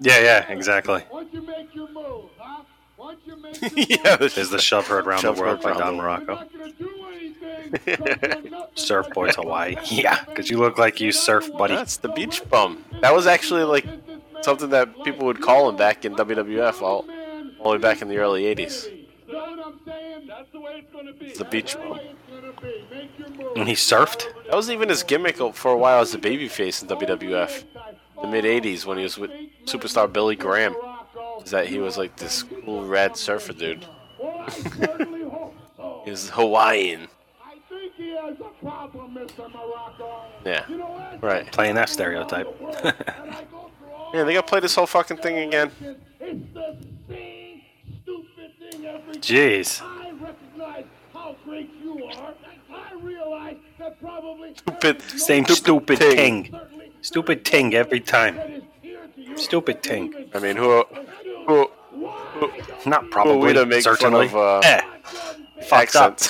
Yeah, 0.01 0.19
yeah, 0.21 0.49
exactly. 0.53 1.03
Once 1.11 1.29
you 1.33 1.43
make 1.43 1.75
your 1.75 1.89
move, 1.89 2.25
huh? 2.39 2.63
Once 2.99 3.21
you 3.27 3.37
make 3.37 3.61
your 3.89 3.99
yeah, 4.05 4.17
move, 4.21 4.35
There's 4.35 4.51
the 4.51 4.59
shove 4.59 4.87
heard 4.87 5.07
around 5.07 5.21
Shove 5.21 5.37
the 5.37 5.43
world 5.43 5.63
heard 5.63 5.75
by 5.75 5.79
Don 5.81 5.97
Muraco. 5.97 6.27
not 6.27 6.53
gonna 6.53 6.73
do 6.73 6.91
anything. 7.15 7.71
'cause 7.97 8.43
you're 8.45 8.51
nothing 8.51 8.71
Surf 8.75 9.07
Boys 9.15 9.35
Hawaii. 9.37 9.75
man. 9.75 9.85
Yeah, 9.91 10.23
because 10.25 10.51
you 10.51 10.59
look 10.59 10.77
like 10.79 11.01
you 11.01 11.13
surf, 11.13 11.51
buddy. 11.57 11.75
That's 11.75 11.97
the 11.97 12.09
beach 12.11 12.43
bum. 12.51 12.85
That 13.01 13.15
was 13.15 13.27
actually 13.27 13.65
like 13.65 13.87
something 14.43 14.69
that 14.71 15.03
people 15.05 15.27
would 15.27 15.41
call 15.41 15.69
him 15.69 15.77
back 15.77 16.05
in 16.05 16.15
WWF 16.15 16.83
all, 16.83 17.07
all 17.59 17.73
the 17.73 17.79
way 17.79 17.79
back 17.79 18.03
in 18.03 18.09
the 18.09 18.19
early 18.19 18.43
80s. 18.55 18.87
Know 19.67 19.73
what 19.73 19.81
I'm 19.81 19.93
saying? 19.93 20.27
That's 20.29 20.53
the 20.53 20.61
way 20.61 20.73
it's 20.85 20.93
gonna 20.93 21.13
be. 21.13 21.33
The 21.33 21.45
beach 21.45 21.75
That's 21.75 21.87
the 21.87 21.93
it's 21.95 22.19
gonna 22.31 22.53
be. 22.61 22.85
Make. 22.89 23.57
And 23.57 23.69
he 23.69 23.75
surfed. 23.75 24.27
That 24.45 24.55
was 24.55 24.71
even 24.71 24.89
his 24.89 25.03
gimmick 25.03 25.39
for 25.55 25.73
a 25.73 25.77
while 25.77 26.01
as 26.03 26.15
a 26.15 26.19
babyface 26.19 26.83
in 26.83 26.89
WWF. 26.89 27.65
The 28.23 28.29
mid 28.29 28.45
80s 28.45 28.87
when 28.87 28.99
he 28.99 29.03
was 29.03 29.19
with 29.19 29.33
superstar 29.65 30.13
Billy 30.13 30.37
Graham. 30.37 30.77
Is 31.45 31.51
that 31.51 31.67
he 31.67 31.79
was 31.79 31.99
like 31.99 32.17
this 32.17 32.45
cool 32.45 32.87
rad 32.87 33.17
surfer 33.17 33.53
dude. 33.53 33.87
Well, 34.21 34.45
I 34.47 34.51
certainly 34.51 35.23
hope 35.23 35.55
so. 35.77 36.03
He 36.05 36.11
was 36.11 36.31
Hawaiian. 36.31 37.09
I 37.45 37.57
think 37.69 37.95
he 37.95 38.11
has 38.11 38.37
a 38.41 38.65
problem, 38.65 39.15
Mr. 39.15 39.51
Muraco. 39.51 40.21
Yeah. 40.45 40.65
You 40.69 40.79
know 40.79 40.87
what? 40.87 41.23
Right. 41.23 41.51
Playing 41.51 41.75
that 41.75 41.89
stereotype. 41.89 42.49
And 42.61 42.77
I 43.31 43.45
go 43.51 43.71
through 43.79 43.89
all 43.95 44.11
Yeah, 44.15 44.25
they 44.25 44.35
gotta 44.35 44.47
play 44.47 44.61
this 44.61 44.75
whole 44.77 44.87
fucking 44.87 45.19
thing 45.19 45.49
again. 45.49 45.71
Jeez. 49.15 49.83
I 49.83 50.11
recognize 50.13 50.85
how 51.13 51.37
great 51.45 51.71
you 51.83 52.05
are. 52.05 52.35
I 52.73 52.95
realize 52.95 53.57
that 53.79 54.01
probably 54.01 54.55
Stupid. 54.57 55.03
Same 55.03 55.45
stupid 55.47 56.01
ting. 56.01 56.55
Stupid 57.03 57.45
ting 57.45 57.75
every 57.75 58.01
time. 58.01 58.63
Stupid 59.37 59.83
ting. 59.83 60.15
I 60.35 60.39
mean, 60.39 60.57
who, 60.57 60.85
who, 61.47 61.71
Not 62.87 63.05
who 63.05 63.11
probably. 63.11 63.37
way 63.39 63.53
to 63.53 63.67
make 63.67 63.83
certainly. 63.83 64.29
fun 64.29 64.39
of 64.61 64.65
uh, 64.65 64.69
eh, 64.69 64.81
fucked 65.63 65.97
up. 65.97 66.19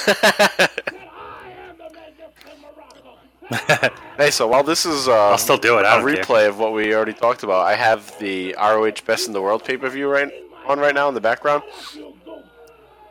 hey, 4.18 4.30
so 4.30 4.46
while 4.48 4.62
this 4.64 4.84
is 4.84 5.08
uh, 5.08 5.30
I'll 5.30 5.38
still 5.38 5.56
do 5.56 5.78
it. 5.78 5.84
I 5.84 5.96
a 5.96 6.00
don't 6.00 6.14
care. 6.14 6.24
replay 6.24 6.48
of 6.48 6.58
what 6.58 6.72
we 6.72 6.94
already 6.94 7.12
talked 7.12 7.42
about, 7.42 7.64
I 7.64 7.74
have 7.74 8.16
the 8.18 8.54
ROH 8.58 9.02
Best 9.06 9.26
in 9.28 9.32
the 9.32 9.40
World 9.40 9.64
pay 9.64 9.76
per 9.76 9.88
view 9.88 10.08
right 10.08 10.30
on 10.66 10.80
right 10.80 10.94
now 10.94 11.08
in 11.08 11.14
the 11.14 11.20
background, 11.20 11.62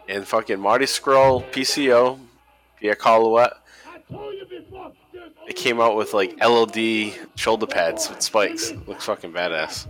and 0.07 0.27
fucking 0.27 0.59
Marty 0.59 0.85
Scurll, 0.85 1.43
PCO, 1.51 2.19
Pierre 2.79 2.95
Carl 2.95 3.25
Ouellet. 3.31 3.53
It 5.47 5.55
came 5.55 5.79
out 5.79 5.95
with 5.95 6.13
like 6.13 6.37
LOD 6.43 7.13
shoulder 7.35 7.67
pads 7.67 8.09
with 8.09 8.21
spikes. 8.21 8.71
Looks 8.87 9.05
fucking 9.05 9.31
badass. 9.31 9.87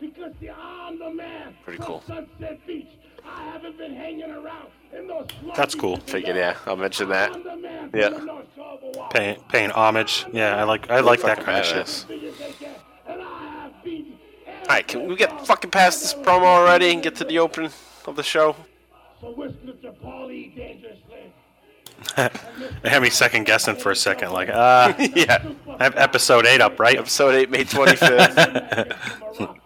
Because 0.00 0.32
I'm 0.56 0.98
the 0.98 1.10
man 1.10 1.54
Pretty 1.64 1.82
cool. 1.82 2.02
Sunset 2.06 2.66
Beach. 2.66 2.86
I 3.24 3.42
haven't 3.52 3.76
been 3.78 3.94
hanging 3.94 4.30
around 4.30 4.68
That's 5.54 5.74
cool. 5.74 5.98
Figured, 5.98 6.36
yeah, 6.36 6.56
I'll 6.66 6.76
mention 6.76 7.08
that. 7.10 7.32
I'm 7.32 7.44
the 7.44 7.56
man 7.56 7.90
Yeah. 7.94 8.10
from 8.10 8.26
North 8.26 8.46
Shore 8.56 8.78
of 8.82 9.10
Paying, 9.10 9.40
paying 9.48 9.70
homage. 9.70 10.26
Yeah, 10.32 10.56
I 10.56 10.64
like 10.64 10.90
I 10.90 11.00
like 11.00 11.20
that 11.22 11.38
Fucking 11.38 11.44
kind 11.44 11.58
of 11.58 11.66
shit. 11.66 11.86
badass. 11.86 12.72
And 13.06 13.22
I 13.22 13.48
have 13.62 13.84
beaten 13.84 14.14
Alright, 14.62 14.88
can 14.88 15.06
we 15.06 15.16
get 15.16 15.46
fucking 15.46 15.70
past 15.70 16.00
this 16.00 16.14
promo 16.14 16.44
already 16.44 16.92
and 16.92 17.02
get 17.02 17.14
to 17.16 17.24
the 17.24 17.38
open 17.38 17.70
of 18.06 18.16
the 18.16 18.22
show? 18.22 18.56
So 19.20 19.32
where's 19.34 19.52
Mr. 19.52 19.94
Paulie 20.02 20.54
dangerously? 20.56 21.32
They 22.82 22.88
had 22.88 23.02
me 23.02 23.10
second 23.10 23.44
guessing 23.44 23.76
for 23.76 23.90
a 23.90 23.96
second. 23.96 24.32
Like, 24.32 24.48
uh, 24.48 24.94
yeah. 25.14 25.46
I 25.78 25.84
have 25.84 25.96
episode 25.96 26.46
eight 26.46 26.62
up, 26.62 26.80
right? 26.80 26.96
Episode 26.96 27.34
8, 27.34 27.50
May 27.50 27.64
25th. 27.64 28.96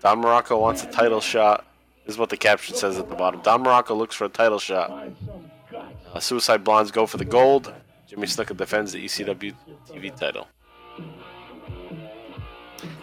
Don 0.00 0.22
Muraco 0.22 0.58
wants 0.58 0.82
a 0.82 0.86
title 0.86 1.20
shot. 1.20 1.66
This 2.06 2.14
is 2.14 2.18
what 2.18 2.30
the 2.30 2.36
caption 2.36 2.74
says 2.74 2.98
at 2.98 3.10
the 3.10 3.14
bottom. 3.14 3.42
Don 3.42 3.62
Muraco 3.62 3.96
looks 3.96 4.14
for 4.14 4.24
a 4.24 4.28
title 4.30 4.58
shot. 4.58 4.88
Find 4.88 5.16
some 5.26 5.50
guts. 5.70 5.94
Uh, 6.14 6.20
Suicide 6.20 6.64
Blondes 6.64 6.90
go 6.90 7.06
for 7.06 7.18
the 7.18 7.24
gold. 7.26 7.72
Jimmy 8.08 8.26
Snuka 8.26 8.56
defends 8.56 8.92
the 8.92 8.98
E 8.98 9.06
ECW 9.06 9.54
TV 9.88 10.16
title. 10.16 10.46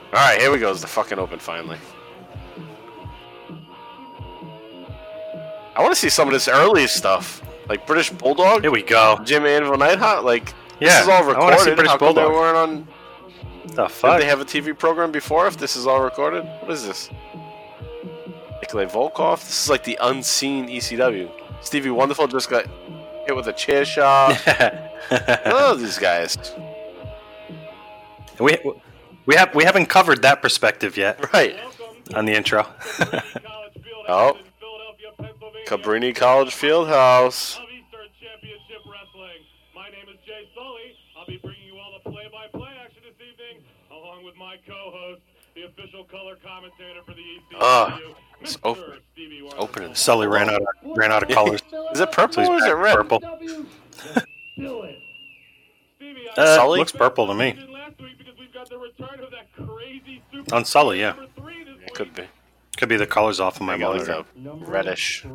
Alright, 0.07 0.41
here 0.41 0.51
we 0.51 0.57
go. 0.57 0.71
It's 0.71 0.81
the 0.81 0.87
fucking 0.87 1.19
open 1.19 1.37
finally. 1.37 1.77
I 5.79 5.81
want 5.81 5.93
to 5.95 5.99
see 5.99 6.09
some 6.09 6.27
of 6.27 6.33
this 6.33 6.49
early 6.49 6.87
stuff. 6.87 7.41
Like 7.69 7.87
British 7.87 8.09
Bulldog, 8.09 8.63
Here 8.63 8.71
we 8.71 8.83
go. 8.83 9.17
Jim 9.23 9.45
Anvil 9.45 9.77
Neidhart. 9.77 10.25
Like, 10.25 10.53
Yeah, 10.81 10.89
this 10.89 11.01
is 11.03 11.07
all 11.07 11.23
I 11.23 11.39
wanna 11.39 11.57
see 11.59 11.69
recorded. 11.69 11.75
British 11.77 11.91
How 11.91 11.97
come 11.97 12.15
they 12.15 12.25
weren't 12.25 12.57
on 12.57 12.87
The 13.75 13.87
fuck? 13.87 14.17
Did 14.17 14.23
they 14.23 14.29
have 14.29 14.41
a 14.41 14.45
TV 14.45 14.77
program 14.77 15.13
before 15.13 15.47
if 15.47 15.55
this 15.57 15.77
is 15.77 15.87
all 15.87 16.01
recorded? 16.01 16.43
What 16.59 16.71
is 16.71 16.85
this? 16.85 17.09
Nikolai 18.61 18.85
Volkov? 18.87 19.39
This 19.39 19.63
is 19.63 19.69
like 19.69 19.85
the 19.85 19.97
unseen 20.01 20.67
ECW. 20.67 21.31
Stevie 21.61 21.91
Wonderful 21.91 22.27
just 22.27 22.49
got 22.49 22.65
hit 23.25 23.33
with 23.33 23.47
a 23.47 23.53
chair 23.53 23.85
shot. 23.85 24.37
oh, 25.45 25.75
these 25.75 25.97
guys. 25.97 26.37
we 28.37 28.57
we 29.25 29.35
have 29.35 29.55
we 29.55 29.63
haven't 29.63 29.85
covered 29.85 30.23
that 30.23 30.41
perspective 30.41 30.97
yet 30.97 31.31
Right. 31.33 31.55
on 32.15 32.25
the 32.25 32.33
intro. 32.33 32.67
Oh. 34.09 34.37
Cabrini 35.69 36.15
College 36.15 36.49
Fieldhouse. 36.55 37.57
of 37.57 37.63
Eastern 37.69 38.09
Championship 38.19 38.81
Wrestling. 38.89 39.45
My 39.75 39.87
name 39.89 40.09
is 40.09 40.17
Jay 40.25 40.49
Sully. 40.55 40.95
I'll 41.15 41.27
be 41.27 41.37
bringing 41.37 41.61
you 41.63 41.77
all 41.77 41.93
the 42.03 42.09
play-by-play 42.09 42.69
action 42.83 43.03
this 43.05 43.13
evening, 43.21 43.63
along 43.91 44.25
with 44.25 44.35
my 44.35 44.55
co-host, 44.67 45.21
the 45.53 45.65
official 45.65 46.05
color 46.05 46.37
commentator 46.43 47.01
for 47.05 47.13
the 47.13 47.21
ECW, 47.21 47.57
Ah, 47.61 47.99
it's 48.41 48.57
Mr. 48.57 48.59
open. 48.63 48.99
Stevie 49.13 49.43
Wonder. 49.43 49.93
Sully 49.93 50.25
ran 50.25 50.49
out 50.49 50.59
of, 50.61 50.67
ran 50.97 51.11
out 51.11 51.21
of 51.21 51.29
colors. 51.29 51.61
Is 51.93 51.99
it 51.99 52.11
purple 52.13 52.49
or 52.49 52.55
is 52.57 52.65
it 52.65 52.71
red? 52.71 52.95
purple. 52.95 53.19
Do 53.19 54.81
it. 54.81 54.97
Uh, 56.35 56.55
Sully? 56.55 56.79
looks 56.79 56.91
purple 56.93 57.27
to 57.27 57.35
me. 57.35 57.53
mentioned 57.53 57.71
last 57.71 58.01
week 58.01 58.17
because 58.17 58.33
we've 58.39 58.51
got 58.51 58.67
the 58.69 58.77
return 58.79 59.19
of 59.23 59.29
that 59.29 59.53
crazy 59.53 60.23
super 60.33 60.55
On 60.55 60.65
Sully, 60.65 60.99
yeah. 60.99 61.09
number 61.11 61.27
three 61.37 61.63
this 61.63 61.77
week. 61.77 61.93
Could 61.93 62.15
be. 62.15 62.23
Could 62.79 62.87
be 62.87 62.95
the 62.95 63.05
colors 63.05 63.41
off 63.41 63.57
of 63.57 63.63
my 63.63 63.73
I 63.73 63.77
got 63.77 63.91
monitor. 63.97 64.11
it 64.13 64.47
up. 64.47 64.67
Reddish. 64.69 65.25
Uh, 65.25 65.33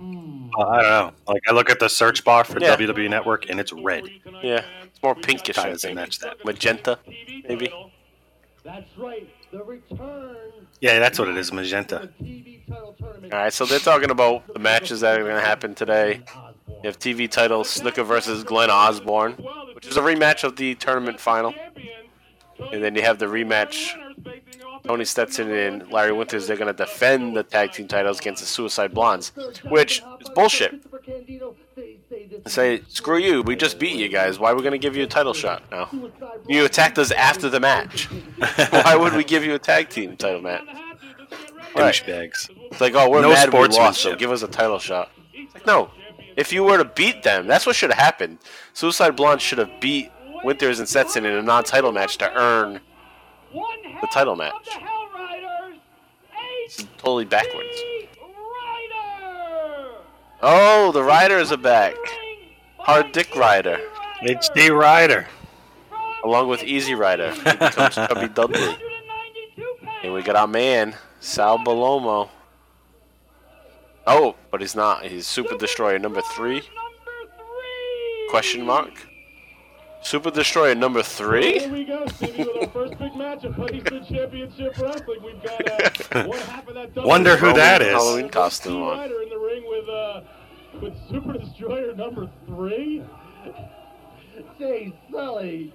don't 0.00 0.54
know. 0.56 1.12
Like 1.26 1.42
I 1.48 1.52
look 1.52 1.68
at 1.68 1.80
the 1.80 1.88
search 1.88 2.22
bar 2.24 2.44
for 2.44 2.60
Yeah. 2.60 2.76
WWE 2.76 3.10
Network 3.10 3.50
and 3.50 3.58
it's 3.58 3.72
red. 3.72 4.04
Yeah. 4.40 4.62
It's 4.84 5.02
more 5.02 5.16
pinkish, 5.16 5.58
I 5.58 5.70
Doesn't 5.70 5.88
think. 5.88 5.96
match 5.96 6.20
that. 6.20 6.44
Magenta, 6.44 7.00
maybe. 7.48 7.72
That's 8.62 8.96
right. 8.96 9.28
The 9.50 9.64
return 9.64 10.36
Yeah, 10.80 11.00
that's 11.00 11.18
what 11.18 11.26
it 11.28 11.36
is, 11.36 11.52
magenta. 11.52 12.10
the 12.20 12.24
TV 12.24 12.66
title 12.68 12.94
tournament. 12.96 13.32
Alright, 13.34 13.52
so 13.52 13.64
they're 13.66 13.80
talking 13.80 14.10
about 14.10 14.46
the 14.52 14.60
matches 14.60 15.00
that 15.00 15.18
are 15.18 15.24
going 15.24 15.34
to 15.34 15.40
happen 15.44 15.74
today. 15.74 16.20
You 16.68 16.80
have 16.84 17.00
TV 17.00 17.28
title 17.28 17.64
Snuka 17.64 18.06
versus 18.06 18.44
Glenn 18.44 18.70
Osborne, 18.70 19.32
which 19.74 19.88
is 19.88 19.96
a 19.96 20.00
rematch 20.02 20.44
of 20.44 20.54
the 20.54 20.76
tournament 20.76 21.18
final. 21.18 21.52
And 22.72 22.84
then 22.84 22.94
you 22.94 23.02
have 23.02 23.18
the 23.18 23.26
rematch. 23.26 23.96
Tony 24.84 25.04
Stetson 25.04 25.50
and 25.50 25.90
Larry 25.90 26.12
Winters, 26.12 26.46
they're 26.46 26.56
going 26.56 26.74
to 26.74 26.84
defend 26.84 27.36
the 27.36 27.42
tag 27.42 27.72
team 27.72 27.88
titles 27.88 28.20
against 28.20 28.42
the 28.42 28.46
Suicide 28.46 28.94
Blondes, 28.94 29.32
which 29.64 30.02
is 30.20 30.28
bullshit. 30.30 30.82
Say, 32.46 32.82
screw 32.88 33.18
you, 33.18 33.42
we 33.42 33.56
just 33.56 33.78
beat 33.78 33.96
you 33.96 34.08
guys. 34.08 34.38
Why 34.38 34.50
are 34.52 34.54
we 34.56 34.62
going 34.62 34.72
to 34.72 34.78
give 34.78 34.96
you 34.96 35.04
a 35.04 35.08
title 35.08 35.34
shot 35.34 35.62
now? 35.70 35.90
You 36.48 36.64
attacked 36.64 36.98
us 36.98 37.10
after 37.10 37.48
the 37.48 37.60
match. 37.60 38.04
Why 38.70 38.96
would 38.96 39.14
we 39.14 39.24
give 39.24 39.44
you 39.44 39.54
a 39.54 39.58
tag 39.58 39.88
team 39.90 40.16
title 40.16 40.40
match? 40.40 40.64
Right. 41.74 41.94
Douchebags. 41.94 42.50
It's 42.70 42.80
like, 42.80 42.94
oh, 42.94 43.10
we're 43.10 43.22
No 43.22 43.30
mad 43.30 43.52
we 43.52 43.68
lost, 43.68 44.00
so 44.00 44.16
give 44.16 44.30
us 44.30 44.42
a 44.42 44.48
title 44.48 44.78
shot. 44.78 45.10
Like, 45.54 45.66
no. 45.66 45.90
If 46.36 46.52
you 46.52 46.62
were 46.64 46.78
to 46.78 46.84
beat 46.84 47.22
them, 47.24 47.46
that's 47.46 47.66
what 47.66 47.76
should 47.76 47.90
have 47.90 47.98
happened. 47.98 48.38
Suicide 48.72 49.16
Blonde 49.16 49.40
should 49.40 49.58
have 49.58 49.80
beat 49.80 50.10
Winters 50.44 50.78
and 50.78 50.88
Stetson 50.88 51.24
in 51.24 51.34
a 51.34 51.42
non-title 51.42 51.92
match 51.92 52.16
to 52.18 52.32
earn 52.32 52.80
the 54.08 54.14
title 54.14 54.36
match. 54.36 54.52
It's 56.64 56.86
totally 56.98 57.24
backwards. 57.24 57.82
Oh, 60.40 60.92
the 60.92 61.02
Riders 61.02 61.50
are 61.52 61.56
back. 61.56 61.94
Hard 62.78 63.12
Dick 63.12 63.34
Rider, 63.34 63.78
HD 64.22 64.70
Rider. 64.70 65.26
along 66.24 66.48
with 66.48 66.62
Easy 66.62 66.94
Rider. 66.94 67.32
He 67.32 67.42
becomes 67.42 67.94
Chubby 67.94 68.28
Dudley. 68.28 68.76
And 70.02 70.12
we 70.12 70.22
got 70.22 70.36
our 70.36 70.46
man, 70.46 70.94
Sal 71.20 71.58
Bellomo. 71.58 72.28
Oh, 74.06 74.36
but 74.50 74.60
he's 74.60 74.74
not. 74.74 75.04
He's 75.04 75.26
Super 75.26 75.56
Destroyer 75.56 75.98
number 75.98 76.22
three? 76.34 76.62
Question 78.30 78.64
mark? 78.64 79.06
Super 80.08 80.30
Destroyer 80.30 80.74
number 80.74 81.02
three? 81.02 81.58
Here 81.58 81.68
we 81.70 81.84
go, 81.84 82.06
Stevie, 82.06 82.44
with 82.44 82.56
our 82.62 82.68
first 82.68 82.98
big 82.98 83.14
match 83.14 83.44
of 83.44 83.58
Eastern 83.70 84.02
Championship 84.06 84.78
Wrestling. 84.78 85.18
We've 85.22 85.42
got 85.42 86.16
uh, 86.16 86.24
one 86.26 86.38
half 86.38 86.66
of 86.66 86.72
that. 86.76 86.94
double- 86.94 87.10
Wonder 87.10 87.36
who 87.36 87.52
that 87.52 87.82
is. 87.82 87.92
Halloween 87.92 88.30
costume 88.30 88.80
on. 88.84 88.96
Ryder 89.00 89.20
in 89.20 89.28
the 89.28 89.36
ring 89.38 89.64
with 89.68 89.86
uh, 89.86 90.20
with 90.80 90.94
Super 91.10 91.34
Destroyer 91.34 91.94
number 91.94 92.26
three. 92.46 93.04
Say, 94.58 94.94
Sully, 95.12 95.74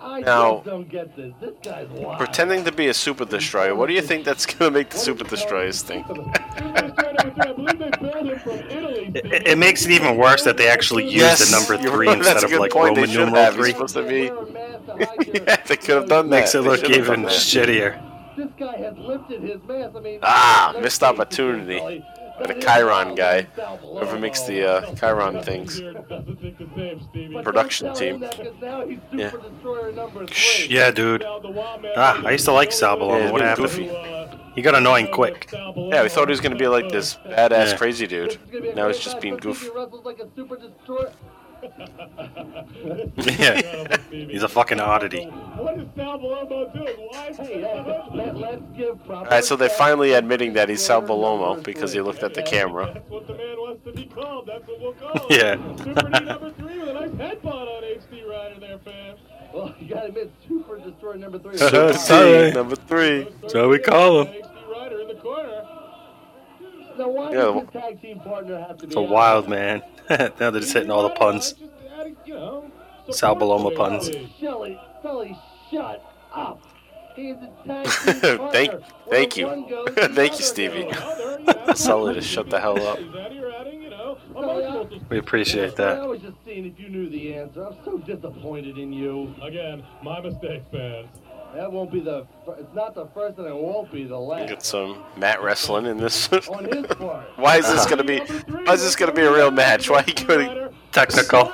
I 0.00 0.20
Now- 0.20 0.54
just 0.56 0.66
don't 0.66 0.88
get 0.88 1.16
this. 1.16 1.32
This 1.40 1.52
guy's 1.62 1.88
wild. 1.88 2.18
Pretending 2.18 2.64
to 2.64 2.72
be 2.72 2.88
a 2.88 2.94
Super 2.94 3.24
Destroyer. 3.24 3.74
What 3.74 3.86
do 3.88 3.94
you 3.94 4.02
think 4.02 4.24
that's 4.24 4.44
going 4.46 4.70
to 4.72 4.78
make 4.78 4.90
the 4.90 4.98
Super 4.98 5.24
Destroyers 5.24 5.82
think? 5.82 6.06
Super 6.06 6.22
Destroyer 6.22 7.12
number 7.14 7.30
three. 7.30 7.50
I 7.50 7.52
believe 7.52 7.78
they 7.78 7.90
billed 8.00 8.26
him 8.28 8.38
from 8.38 8.52
Italy. 8.70 9.12
It, 9.14 9.48
it 9.48 9.58
makes 9.58 9.84
it 9.84 9.90
even 9.92 10.16
worse 10.16 10.44
that 10.44 10.56
they 10.56 10.68
actually 10.68 11.04
used 11.04 11.16
Yes, 11.16 11.50
the 11.50 11.56
number 11.56 11.76
three 11.90 12.08
instead 12.08 12.42
of 12.44 12.50
like 12.52 12.72
point. 12.72 12.94
They 12.96 13.02
Roman 13.02 13.10
should 13.10 13.18
numeral 13.26 13.44
have. 13.44 13.54
Three. 13.54 13.70
supposed 13.72 13.94
to 13.94 14.02
be. 14.02 14.30
Wear 14.30 14.38
a 14.42 14.50
mask 14.52 15.16
to 15.20 15.32
yeah, 15.46 15.56
they 15.66 15.76
could 15.76 15.94
have 15.96 16.08
done 16.08 16.30
that. 16.30 16.40
Makes 16.40 16.54
it 16.54 16.62
They 16.62 16.68
look 16.68 16.90
even 16.90 17.24
shittier. 17.24 18.00
This 18.36 18.48
guy 18.58 18.76
has 18.78 18.98
lifted 18.98 19.42
his 19.42 19.60
mask. 19.66 19.94
I 19.96 20.00
mean, 20.00 20.18
Ah, 20.22 20.72
missed 20.80 21.00
face 21.00 21.08
it, 21.08 21.12
opportunity. 21.14 22.04
By 22.38 22.46
the 22.48 22.54
chyron 22.54 23.16
guy. 23.16 23.42
Whoever 23.42 24.18
makes 24.18 24.42
the 24.42 24.68
uh, 24.68 24.90
chyron 24.94 25.44
things. 25.44 25.80
Doesn't 25.80 26.40
think 26.40 26.58
the 26.58 26.66
same, 26.76 27.00
Stevie. 27.10 27.34
But 27.34 27.44
production 27.44 27.86
don't 27.86 27.96
tell 27.96 28.06
him 28.06 28.12
team. 28.14 28.20
that, 28.22 28.36
'cause 28.36 28.54
now 28.60 28.86
he's 28.86 28.98
Super 29.10 29.22
Yeah. 29.22 29.30
Destroyer 29.50 29.92
number 29.92 30.26
Shh, 30.26 30.66
three. 30.66 30.76
yeah, 30.76 30.90
dude. 30.90 31.24
Ah, 31.96 32.20
I 32.24 32.32
used 32.32 32.44
to 32.46 32.52
like 32.52 32.72
Sal 32.72 32.98
Yeah, 32.98 33.30
What 33.30 33.40
happened? 33.40 33.66
goofy. 33.68 33.90
He 34.56 34.62
got 34.62 34.74
annoying 34.74 35.08
quick. 35.08 35.48
Yeah, 35.52 36.02
we 36.02 36.08
thought 36.08 36.26
he 36.28 36.32
was 36.32 36.40
to 36.52 36.58
be 36.58 36.68
like 36.68 36.88
this 36.88 37.16
badass 37.26 37.70
Yeah. 37.70 37.76
crazy 37.76 38.06
dude. 38.06 38.30
This 38.30 38.36
is 38.36 38.50
gonna 38.50 38.62
be 38.62 38.68
a 38.70 38.74
Now 38.74 38.88
he's 38.88 38.98
just 38.98 39.20
being 39.20 39.36
goofy. 39.36 39.68
He 41.76 41.82
wrestles 41.82 42.16
like 42.16 42.56
a 42.56 42.66
Super 42.74 43.04
Destroyer. 43.06 43.38
Yeah. 43.38 43.96
He's 44.10 44.42
a 44.42 44.48
fucking 44.48 44.80
oddity. 44.80 45.24
What 45.24 45.78
is 45.78 45.88
Sal 45.96 46.18
Bellomo 46.18 46.72
doing? 46.72 46.96
Why 47.10 47.28
is 47.28 47.36
Hey, 47.36 47.62
let, 48.14 48.36
let's 48.36 48.62
give 48.76 48.98
proper 49.04 49.24
All 49.24 49.30
right, 49.30 49.44
so 49.44 49.56
they're 49.56 49.68
finally 49.70 50.12
admitting 50.12 50.52
that 50.54 50.68
he's 50.68 50.84
Sal 50.84 51.00
Destroyer 51.00 51.18
Bellomo 51.18 51.62
because 51.62 51.92
he 51.92 52.00
looked 52.00 52.22
at 52.22 52.34
the 52.34 52.42
camera. 52.42 52.92
That's 52.94 53.10
what 53.10 53.26
the 53.26 53.34
man 53.34 53.56
wants 53.58 53.84
to 53.84 53.92
be 53.92 54.04
called. 54.06 54.46
That's 54.46 54.66
what 54.66 54.80
we'll 54.80 54.92
call 54.94 55.28
him. 55.28 55.38
Yeah. 55.38 55.76
Super 55.76 56.10
D 56.10 56.24
number 56.24 56.50
three 56.52 56.78
with 56.78 56.88
a 56.88 56.92
nice 56.92 57.10
headbutt 57.10 57.46
on 57.46 57.82
HD 57.82 58.28
Rider 58.28 58.60
there, 58.60 58.78
fam. 58.78 59.16
Well, 59.52 59.74
you 59.78 59.88
gotta 59.88 60.08
admit, 60.08 60.32
Super 60.48 60.78
Destroyer 60.78 61.16
number 61.16 61.38
three. 61.38 61.56
Super 61.58 61.92
Sorry. 61.94 62.52
Number 62.52 62.76
three. 62.76 63.28
So 63.48 63.68
we 63.68 63.78
call 63.78 64.22
him. 64.22 64.26
HD 64.26 64.72
Rider 64.72 65.00
in 65.00 65.08
the 65.08 65.14
corner. 65.14 65.62
Now, 66.98 67.08
why 67.08 67.24
Yeah, 67.30 67.34
does 67.34 67.44
well- 67.54 67.60
his 67.60 67.70
tag 67.70 68.02
team 68.02 68.20
partner 68.20 68.58
have 68.58 68.76
to 68.78 68.86
be 68.86 68.86
It's 68.88 68.96
a 68.96 69.00
out? 69.00 69.08
wild 69.08 69.48
man. 69.48 69.82
now 70.10 70.28
they're 70.50 70.60
just 70.60 70.72
hitting 70.72 70.90
all 70.90 71.02
the 71.04 71.10
puns. 71.14 71.54
You 72.26 72.34
know, 72.34 72.70
Sal 73.10 73.34
support 73.34 73.38
Bellomo 73.40 73.76
puns. 73.76 74.08
it. 74.08 74.26
Shelly, 74.40 74.78
shut 75.70 76.04
up. 76.34 76.60
He's 77.16 77.36
a 77.36 77.50
tag 77.66 77.86
team 78.20 78.38
partner. 78.38 78.50
Thank- 78.52 78.72
Where 78.72 78.80
thank 79.10 79.36
you. 79.36 79.46
one 79.46 79.68
goes, 79.68 79.86
the 79.94 80.08
Thank 80.14 80.32
you, 80.38 80.44
Stevie. 80.44 80.82
goes. 80.84 80.92
Well, 80.94 81.16
there 81.16 81.40
you 81.40 81.46
have 81.46 81.68
it. 81.68 81.78
Sully 81.78 82.14
to 82.14 82.20
shut 82.20 82.50
the 82.50 82.60
hell 82.60 82.80
up. 82.86 82.98
He's 82.98 83.14
adding- 83.14 83.38
you're 83.38 83.52
adding, 83.54 83.82
you 83.82 83.90
know, 83.90 84.18
Sully, 84.32 84.64
emotional 84.64 84.80
I- 84.80 84.82
suspense. 84.84 85.10
We 85.10 85.18
appreciate 85.18 85.76
that. 85.76 85.88
I 85.92 85.94
that. 86.00 86.08
was 86.08 86.20
just 86.20 86.36
seeing 86.44 86.66
if 86.66 86.78
you 86.80 86.88
knew 86.88 87.08
the 87.08 87.34
answer. 87.34 87.64
I'm 87.66 87.76
so 87.84 87.98
disappointed 87.98 88.78
in 88.78 88.92
you. 88.92 89.34
Again, 89.42 89.84
my 90.02 90.20
mistake, 90.20 90.62
fans. 90.72 91.08
That 91.54 91.70
won't 91.70 91.92
be 91.92 92.00
the. 92.00 92.26
fir- 92.44 92.56
It's 92.58 92.74
not 92.74 92.94
the 92.94 93.06
first, 93.14 93.38
and 93.38 93.46
it 93.46 93.54
won't 93.54 93.90
be 93.92 94.04
the 94.04 94.18
last. 94.18 94.48
Get 94.48 94.62
some 94.64 95.02
mat 95.16 95.40
wrestling 95.42 95.86
in 95.86 95.98
this. 95.98 96.28
On 96.48 96.64
his 96.64 96.86
part. 96.86 97.26
Why 97.36 97.58
is 97.58 97.66
this 97.72 97.86
gonna 97.86 98.02
be? 98.04 98.18
Why 98.18 98.72
is 98.74 98.82
this 98.82 98.96
gonna 98.96 99.12
be 99.12 99.22
a 99.22 99.32
real 99.32 99.50
match? 99.50 99.88
Why 99.88 99.98
are 100.00 100.04
you 100.06 100.14
gonna 100.26 100.70
Technical. 100.92 101.52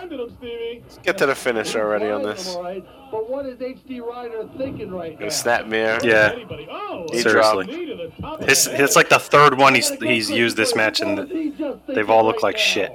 get 1.02 1.16
to 1.18 1.26
the 1.26 1.34
finish 1.34 1.74
already 1.74 2.06
on 2.10 2.22
this? 2.22 2.54
All 2.54 2.62
right, 2.62 2.84
but 3.10 3.28
what 3.30 3.46
is 3.46 3.58
HD 3.58 4.00
Ryder 4.00 4.48
thinking 4.58 4.90
right 4.90 5.12
now? 5.12 5.18
Gonna 5.20 5.30
snap 5.30 5.66
mirror. 5.66 5.98
Yeah. 6.02 6.34
Oh, 6.70 7.06
He 7.10 7.20
Seriously. 7.20 7.66
knee 7.66 7.86
to 7.86 7.96
the 7.96 8.12
top 8.20 8.40
of 8.42 8.48
His, 8.48 8.64
the 8.64 8.72
head. 8.72 8.80
it's 8.82 8.96
like 8.96 9.08
the 9.08 9.18
third 9.18 9.56
one 9.58 9.74
he's 9.74 9.90
he's 10.00 10.30
used 10.30 10.56
this 10.56 10.74
match, 10.74 11.00
and 11.00 11.80
they've 11.88 12.10
all 12.10 12.24
looked 12.24 12.42
like 12.42 12.58
shit. 12.58 12.90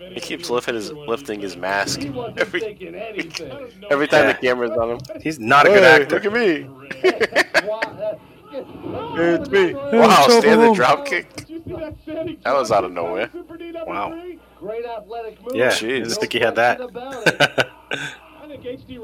I 0.00 0.04
don't 0.04 0.08
have 0.08 0.12
any 0.12 0.14
He 0.14 0.20
keeps 0.20 0.50
lifting 0.50 0.74
his 0.74 0.86
either 0.86 0.94
one 0.96 1.02
of 1.04 1.08
lifting 1.10 1.40
his 1.40 1.56
mask 1.56 2.00
He 2.00 2.10
wasn't 2.10 2.38
every 2.40 2.64
anything. 2.64 3.52
every 3.90 4.08
time 4.08 4.26
Yeah. 4.26 4.32
the 4.32 4.38
camera's 4.38 4.70
on 4.72 4.90
him. 4.90 4.98
He's 5.22 5.38
not 5.38 5.66
a 5.66 5.70
good 5.70 5.82
Hey, 5.82 6.02
actor. 6.02 6.14
Look 6.16 6.24
at 6.26 6.32
me. 6.32 7.68
Wow, 7.68 8.18
It's 8.52 9.50
me. 9.50 9.72
Great 9.72 9.74
Wow, 9.92 10.24
Trouble. 10.24 10.40
standing 10.40 10.74
drop 10.74 11.06
kick. 11.06 11.46
Did 11.46 11.64
that 12.42 12.52
was 12.54 12.72
out 12.72 12.84
of 12.84 12.92
nowhere. 12.92 13.28
Super 13.32 13.56
D 13.56 13.70
number 13.72 13.90
Wow. 13.90 14.10
three? 14.10 14.38
athletic 14.84 15.42
move. 15.42 15.54
Yeah, 15.54 15.68
Jeez. 15.68 15.84
I 15.84 15.98
didn't 16.00 16.10
think 16.14 16.32
he 16.32 16.38
had 16.40 16.54
that. 16.56 16.78
question 16.78 16.96
about 16.96 17.26
it. 17.26 17.66
I 18.42 18.48
think 18.48 18.64
HD 18.64 18.98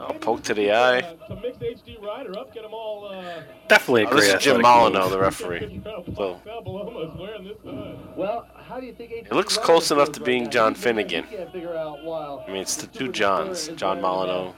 Oh, 0.00 0.12
poke 0.20 0.42
to 0.44 0.54
the 0.54 0.70
eye. 0.70 0.98
Uh, 1.00 1.14
to 1.34 1.36
mix 1.40 1.58
HD 1.58 2.00
Rider 2.00 2.38
up, 2.38 2.54
get 2.54 2.62
them 2.62 2.72
all. 2.72 3.06
Uh, 3.06 3.42
Definitely 3.68 4.04
a 4.04 4.06
Oh, 4.06 4.10
great 4.10 4.20
this 4.20 4.34
is 4.34 4.42
Jim 4.42 4.56
athletic 4.58 4.92
Molyneux, 4.92 5.10
the 5.10 5.18
referee. 5.18 5.82
So 6.16 6.40
Sal 6.44 6.62
Bellomo's 6.62 7.18
wearing 7.18 7.44
this 7.44 7.56
hood. 7.64 7.98
Well, 8.16 8.46
how 8.72 8.80
do 8.80 8.86
you 8.86 8.94
think 8.94 9.12
It 9.12 9.32
looks 9.32 9.58
close 9.58 9.90
enough 9.90 10.12
to 10.12 10.20
being 10.20 10.48
John 10.48 10.74
Finegan. 10.74 11.26
I 11.28 12.44
I 12.44 12.50
mean, 12.50 12.62
it's 12.62 12.76
the 12.76 12.86
two 12.86 13.12
Johns, 13.12 13.68
John 13.68 14.00
Molyneux. 14.00 14.52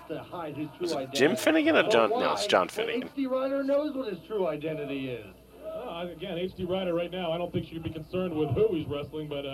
Is 0.80 0.92
it 0.92 1.12
Jim 1.12 1.32
Finegan 1.32 1.74
or 1.84 1.90
John? 1.90 2.10
No, 2.10 2.34
it's 2.34 2.46
John 2.46 2.68
Finegan. 2.68 3.08
HD 3.10 3.28
Ryder 3.28 3.64
knows 3.64 3.96
what 3.96 4.12
his 4.12 4.20
true 4.24 4.46
identity 4.46 5.10
is. 5.10 5.26
Uh, 5.66 6.06
again, 6.12 6.36
HD 6.36 6.68
Rider 6.68 6.94
right 6.94 7.10
now. 7.10 7.32
I 7.32 7.38
don't 7.38 7.52
think 7.52 7.66
she 7.66 7.74
should 7.74 7.82
be 7.82 7.90
concerned 7.90 8.32
with 8.34 8.50
who 8.50 8.68
he's 8.72 8.86
wrestling, 8.86 9.26
but 9.26 9.44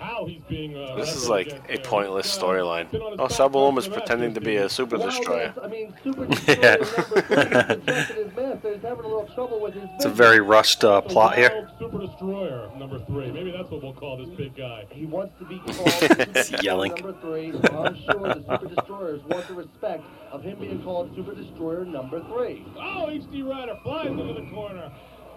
uh, 0.00 0.04
how 0.04 0.26
he's 0.26 0.40
being. 0.48 0.76
Uh, 0.76 0.94
This 0.96 1.14
is 1.14 1.28
like 1.28 1.48
a 1.48 1.60
there. 1.66 1.78
pointless 1.78 2.36
uh, 2.36 2.42
storyline. 2.42 2.90
been 2.90 3.02
on 3.02 3.14
Oh, 3.14 3.16
back 3.28 3.30
Sal 3.30 3.48
most 3.48 3.48
of 3.48 3.52
Bellomo's 3.52 3.84
the 3.84 3.90
match 3.90 3.98
pretending 4.00 4.34
to 4.34 4.40
be 4.40 4.56
a 4.56 4.68
super 4.68 4.96
destroyer. 4.98 5.52
that's- 5.54 5.64
I 5.64 5.68
mean, 5.68 5.94
Super 6.04 6.26
Destroyer 6.26 6.58
Yeah. 6.60 6.76
number 6.76 6.86
three 6.86 7.26
is 7.26 7.82
protecting 7.82 8.16
his 8.16 8.36
master. 8.36 8.72
He's 8.74 8.82
having 8.82 9.04
a 9.04 9.08
little 9.08 9.28
trouble 9.34 9.60
with 9.60 9.74
his 9.74 9.84
It's 9.96 10.04
a 10.04 10.08
very 10.10 10.40
rushed 10.40 10.84
uh, 10.84 11.00
plot 11.00 11.36
here. 11.36 11.68
Super 11.78 11.98
Destroyer 12.06 12.70
number 12.78 12.98
three. 13.06 13.30
Maybe 13.30 13.50
that's 13.50 13.70
what 13.70 13.82
we'll 13.82 13.92
call 13.94 14.16
this 14.18 14.28
big 14.36 14.56
guy. 14.56 14.86
He 14.90 15.06
wants 15.06 15.34
to 15.38 15.44
be 15.46 15.58
called 15.66 15.90
Super 15.92 16.24
Destroyer 16.24 16.62
Yelling. 16.62 16.92
number 16.94 17.14
three. 17.20 17.52
I'm 17.70 17.96
sure 17.96 18.34
the 18.34 18.44
Super 18.48 18.74
Destroyers 18.74 19.22
want 19.24 19.46
the 19.48 19.54
respect 19.54 20.04
of 20.32 20.42
him 20.42 20.58
being 20.58 20.82
called 20.82 21.14
Super 21.14 21.34
Destroyer 21.34 21.84
number 21.84 22.20
three. 22.24 22.64
Oh, 22.76 23.06
HD 23.10 23.48
Rider 23.48 23.76
flies 23.82 24.08
into 24.08 24.34
the 24.34 24.46
corner. 24.50 24.92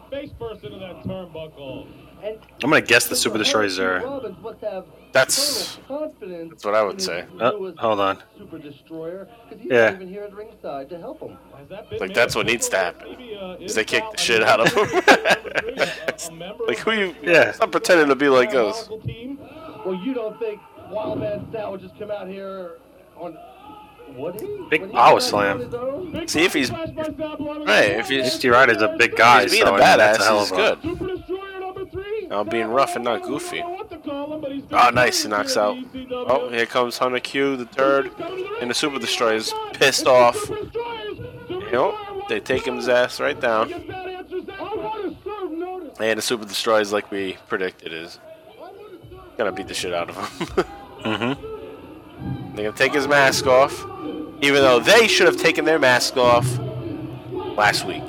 Face 0.09 0.31
first 0.39 0.63
into 0.63 0.79
that 0.79 1.03
turnbuckle. 1.03 1.87
I'm 2.23 2.39
gonna 2.69 2.81
guess 2.81 3.07
the 3.07 3.15
Super 3.15 3.37
Destroyers 3.37 3.79
are. 3.79 4.01
Robbins 4.01 4.35
must 4.43 4.59
have 4.61 4.85
That's- 5.11 5.79
that's 5.87 6.65
what 6.65 6.75
I 6.75 6.83
would 6.83 7.01
say. 7.01 7.25
Oh, 7.39 7.73
hold 7.77 7.99
on. 7.99 8.21
Super 8.37 8.59
Destroyer 8.59 9.27
Yeah. 9.63 9.85
not 9.85 9.93
even 9.95 10.07
here 10.09 10.23
at 10.23 10.33
ringside 10.35 10.89
to 10.89 10.99
help 10.99 11.21
him. 11.21 11.37
Has 11.57 11.67
that 11.69 11.89
been 11.89 11.99
Like, 11.99 12.13
that's 12.13 12.35
what 12.35 12.45
needs 12.45 12.69
to 12.69 12.77
happen. 12.77 13.19
Is 13.59 13.73
they 13.73 13.83
kick 13.85 14.03
the 14.11 14.17
shit 14.17 14.43
out 14.43 14.59
of 14.59 14.71
him. 14.73 14.87
Number 14.91 15.01
three, 15.01 15.73
a- 15.79 16.27
a 16.27 16.31
member 16.33 16.63
Like 16.67 16.77
who 16.79 16.91
you? 16.91 17.15
Yeah. 17.23 17.51
Stop 17.53 17.71
pretending 17.71 18.07
to 18.09 18.15
be 18.15 18.29
like 18.29 18.53
us. 18.53 18.87
Well, 18.89 19.95
you 19.95 20.13
don't 20.13 20.37
think 20.39 20.59
Wildman 20.91 21.47
Sal 21.51 21.71
would 21.71 21.81
just 21.81 21.97
come 21.97 22.11
out 22.11 22.27
here 22.27 22.73
on? 23.17 23.37
Would 24.15 24.41
he? 24.41 24.65
Big 24.71 24.91
power 24.91 25.19
slam. 25.19 25.57
on 25.59 25.65
his 25.65 25.73
own? 25.75 26.11
Big 26.11 26.29
See 26.29 26.43
if 26.43 26.53
he's- 26.53 26.69
flash 26.69 26.89
by 26.89 27.03
Sal 27.03 27.13
Bellomo. 27.37 27.65
Right, 27.67 27.91
if 27.91 28.09
he's- 28.09 28.35
HD 28.37 28.49
Rider's 28.51 28.81
a 28.81 28.89
big 28.89 29.15
guy, 29.15 29.43
He's 29.43 29.51
being 29.51 29.63
so 29.65 29.69
a 29.69 29.77
mean, 29.77 29.79
that's 29.81 30.17
a 30.17 30.21
badass. 30.21 30.25
hell 30.25 30.39
of 30.39 30.51
a. 30.51 30.55
good. 30.55 31.38
Super 32.29 32.37
Destroyer 32.37 32.37
number 32.37 32.37
three. 32.37 32.37
Now 32.37 32.43
being 32.43 32.67
rough 32.67 32.95
and 32.95 33.03
not 33.05 33.21
goofy. 33.23 33.59
I 33.59 33.61
don't 33.61 33.71
know 33.71 33.77
what 33.77 33.89
to 33.89 33.97
call 33.97 34.33
him, 34.33 34.41
but 34.41 34.51
he's 34.51 34.63
Oh, 34.71 34.89
nice. 34.91 35.23
He 35.23 35.29
knocks 35.29 35.57
out. 35.57 35.77
Oh, 36.11 36.49
here 36.49 36.65
comes 36.65 36.97
Hunter 36.97 37.19
Q, 37.19 37.57
the 37.57 37.65
third. 37.65 38.05
He's 38.07 38.15
the. 38.17 38.57
And 38.61 38.69
the 38.69 38.75
Super 38.75 38.95
Oh, 38.95 38.99
Destroyer's 38.99 39.53
pissed 39.73 40.07
off. 40.07 40.35
Super 40.47 40.69
You 41.49 41.71
know, 41.71 42.23
they 42.29 42.39
take 42.39 42.65
to 42.67 42.75
his 42.75 42.89
ass 42.89 43.19
right 43.19 43.39
down. 43.39 43.69
If 43.71 43.87
that 43.87 44.07
answers 44.07 44.45
that, 44.45 44.59
I 44.59 44.75
want 44.75 45.17
to 45.17 45.23
serve 45.23 45.51
notice. 45.51 45.97
And 45.99 46.17
the 46.17 46.21
Super 46.21 46.45
Destroyer's 46.45 46.91
like 46.93 47.09
we 47.11 47.37
predicted 47.47 47.93
is 47.93 48.19
gonna 49.37 49.51
beat 49.51 49.67
the 49.67 49.73
shit 49.73 49.93
out 49.93 50.09
of 50.09 50.17
him. 50.17 50.65
Mm-hmm. 50.99 52.55
They're 52.55 52.65
gonna 52.65 52.77
take 52.77 52.93
his 52.93 53.07
mask 53.07 53.47
off, 53.47 53.73
even 54.41 54.55
though 54.61 54.79
they 54.81 55.07
should 55.07 55.27
have 55.27 55.37
taken 55.37 55.63
their 55.63 55.79
mask 55.79 56.17
off 56.17 56.45
last 57.55 57.85
week, 57.85 58.03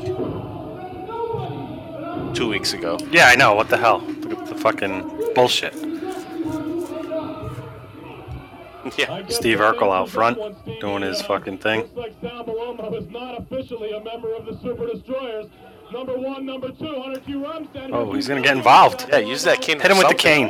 two 2.34 2.48
weeks 2.48 2.72
ago. 2.72 2.98
Yeah, 3.10 3.26
I 3.26 3.36
know. 3.36 3.54
What 3.54 3.68
the 3.68 3.76
hell? 3.76 4.00
Look 4.00 4.38
at 4.38 4.46
the 4.46 4.54
fucking 4.54 5.32
bullshit. 5.34 5.74
Yeah, 8.96 9.26
Steve 9.28 9.58
that 9.58 9.76
Urkel 9.76 9.92
out 9.94 10.08
front, 10.08 10.36
that 10.38 10.42
one, 10.42 10.56
Stevie. 10.62 10.80
doing 10.80 11.02
his 11.02 11.20
fucking 11.22 11.58
thing. 11.58 11.80
Looks 11.80 11.94
like 11.94 12.14
Sal 12.22 12.94
is 12.96 13.08
not 13.10 13.38
officially 13.40 13.92
a 13.92 14.02
member 14.02 14.34
of 14.34 14.46
the 14.46 14.58
Super 14.62 14.86
Destroyers. 14.86 15.46
Number 15.92 16.16
one, 16.18 16.46
number 16.46 16.70
two, 16.70 17.00
Hunter 17.00 17.20
Q. 17.20 17.44
Oh, 17.92 18.12
he's 18.12 18.26
gonna 18.26 18.40
get 18.40 18.56
involved. 18.56 19.06
yeah. 19.10 19.18
Use 19.18 19.44
that 19.44 19.60
cane. 19.60 19.78
Hit 19.80 19.90
him 19.90 19.98
with 19.98 20.08
the 20.08 20.14
cane. 20.14 20.48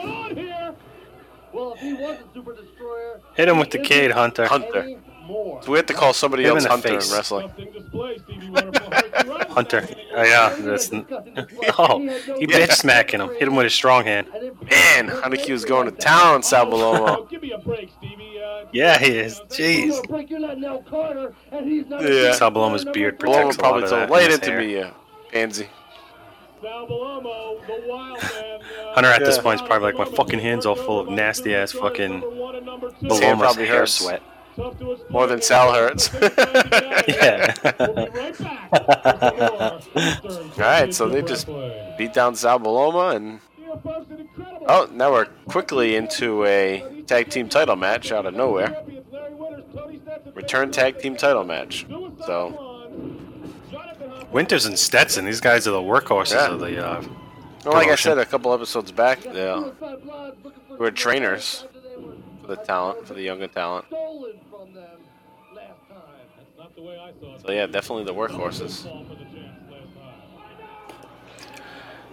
Well, 1.52 1.72
if 1.74 1.80
he 1.80 1.92
was 1.94 2.18
a 2.20 2.32
Super 2.34 2.54
Destroyer, 2.54 3.20
Hit 3.34 3.48
him 3.48 3.58
with 3.58 3.70
the 3.70 3.78
cane, 3.80 4.10
Hunter. 4.12 4.46
Hunter. 4.46 4.96
Any 5.30 5.44
more. 5.44 5.62
So 5.62 5.70
we 5.72 5.78
have 5.78 5.86
to 5.86 5.94
call 5.94 6.12
somebody 6.12 6.44
him 6.44 6.50
else 6.56 6.58
in 6.58 6.64
the 6.64 6.70
Hunter 6.70 6.88
in 6.88 6.94
face. 7.00 7.12
wrestling. 7.14 7.48
Something 7.48 7.72
display, 7.72 8.18
Stevie 8.18 8.50
Wonderful. 8.50 9.38
Hunter 9.50 9.80
Q. 9.82 9.96
Oh 10.14 10.22
yeah, 10.22 10.56
that's. 10.58 10.90
Oh, 11.78 11.98
he 12.38 12.46
bitch 12.46 12.72
smacking 12.72 13.20
him. 13.20 13.28
Hit 13.30 13.42
him 13.42 13.56
with 13.56 13.64
his 13.64 13.74
strong 13.74 14.04
hand. 14.04 14.28
Man, 14.70 15.08
Hunter 15.08 15.36
Q 15.36 15.54
is 15.54 15.64
going 15.64 15.86
to 15.86 15.92
town 15.92 16.34
on 16.36 16.42
Sal 16.42 16.68
Oh, 16.72 17.26
give 17.30 17.42
me 17.42 17.52
a 17.52 17.58
break, 17.58 17.90
Stevie. 17.98 18.40
Uh, 18.42 18.64
Yeah, 18.72 18.98
he 18.98 19.18
is. 19.18 19.38
You're 19.38 19.68
Jeez. 19.68 19.90
gonna 19.90 20.02
break 20.08 20.30
your 20.30 20.40
nut, 20.40 20.58
Nell 20.58 20.82
Carter, 20.82 21.34
and 21.52 21.66
he's 21.66 21.86
not. 21.86 22.02
Yeah. 22.02 22.32
Sal 22.32 22.50
Bellomo's 22.50 22.84
beard 22.84 23.18
Bellomo 23.18 23.32
protects 23.32 23.56
a 23.56 23.60
lot 23.62 23.68
probably 23.68 23.82
of 23.84 23.90
told 23.90 24.00
that. 24.02 24.04
in 24.08 24.12
later 24.12 24.30
his 24.30 24.40
to 24.40 24.50
hair. 24.50 24.60
me, 24.60 24.74
yeah. 24.76 24.90
pansy. 25.32 25.68
Sal 26.62 26.86
the 26.86 26.94
wild 26.94 28.22
man. 28.22 28.60
Uh, 28.60 28.94
Hunter 28.94 29.08
at 29.10 29.24
this 29.24 29.36
Yeah. 29.36 29.42
point 29.42 29.60
is 29.60 29.66
probably 29.66 29.92
like 29.92 29.98
my 30.08 30.16
fucking 30.16 30.40
hands 30.40 30.66
all 30.66 30.74
full 30.74 31.00
of 31.00 31.08
nasty 31.08 31.54
ass 31.54 31.72
fucking 31.72 32.10
Number 32.20 32.28
one 32.30 32.56
and 32.56 32.66
number 32.66 32.90
two. 32.90 33.06
His 33.06 33.18
hand 33.20 33.38
Bellomo's 33.38 33.40
probably 33.40 33.66
hair 33.66 33.78
hurts. 33.80 33.92
sweat. 33.94 34.22
Tough 34.60 34.78
to 34.78 34.92
explain. 34.92 35.12
More 35.12 35.26
than 35.26 35.42
Sal 35.42 35.72
hurts. 35.72 36.10
Yeah. 37.08 37.54
Right 37.64 37.78
back 37.78 39.20
with 39.34 39.94
more 39.94 40.02
Eastern 40.04 40.50
All 40.52 40.58
right, 40.58 40.94
so 40.94 41.08
they 41.08 41.22
just 41.22 41.46
beat 41.98 42.12
down 42.12 42.34
Sal 42.36 42.58
Bellomo, 42.60 43.14
and 43.14 43.40
Yeah, 43.58 43.76
folks, 43.82 44.10
an 44.10 44.20
incredible 44.20 44.66
oh, 44.68 44.88
now 44.92 45.12
we're 45.12 45.26
quickly 45.48 45.96
into 45.96 46.44
a 46.44 47.02
tag 47.06 47.30
team 47.30 47.48
title 47.48 47.76
match 47.76 48.12
out 48.12 48.26
of 48.26 48.34
nowhere. 48.34 48.68
champions, 48.68 49.06
Larry 49.12 49.34
Winters, 49.34 49.64
Tony 49.74 50.00
Stetson, 50.04 50.32
Return 50.34 50.70
tag 50.70 50.98
team 51.00 51.16
title 51.16 51.44
match. 51.44 51.86
So 52.26 52.48
One, 52.48 53.54
Jonathan 53.70 54.10
Hunt, 54.10 54.32
Winters 54.32 54.66
and 54.66 54.78
Stetson, 54.78 55.24
these 55.24 55.40
guys 55.40 55.66
are 55.66 55.72
the 55.72 55.78
workhorses 55.82 56.32
Yeah. 56.34 56.50
of 56.52 56.60
the. 56.60 56.86
Uh, 56.86 57.02
well, 57.64 57.74
like 57.74 57.88
I 57.88 57.94
said 57.94 58.16
a 58.18 58.24
couple 58.24 58.52
episodes 58.54 58.90
back, 58.92 59.24
yeah, 59.24 59.70
We're 60.78 60.90
trainers. 60.90 61.64
For 62.50 62.56
the 62.56 62.62
talent, 62.62 63.06
for 63.06 63.14
the 63.14 63.22
younger 63.22 63.46
talent. 63.46 63.86
Stolen 63.86 64.32
from 64.50 64.74
them 64.74 65.00
last 65.54 65.88
time. 65.88 65.98
That's 66.36 66.58
not 66.58 66.74
the 66.74 66.82
way 66.82 66.98
I 66.98 67.12
saw 67.20 67.34
it. 67.34 67.40
So 67.46 67.52
yeah, 67.52 67.66
definitely 67.66 68.04
the 68.04 68.14
workhorses. 68.14 68.82
Fall 68.82 69.04
for 69.04 69.14
the 69.14 69.24
champs 69.24 69.70
last 69.70 69.94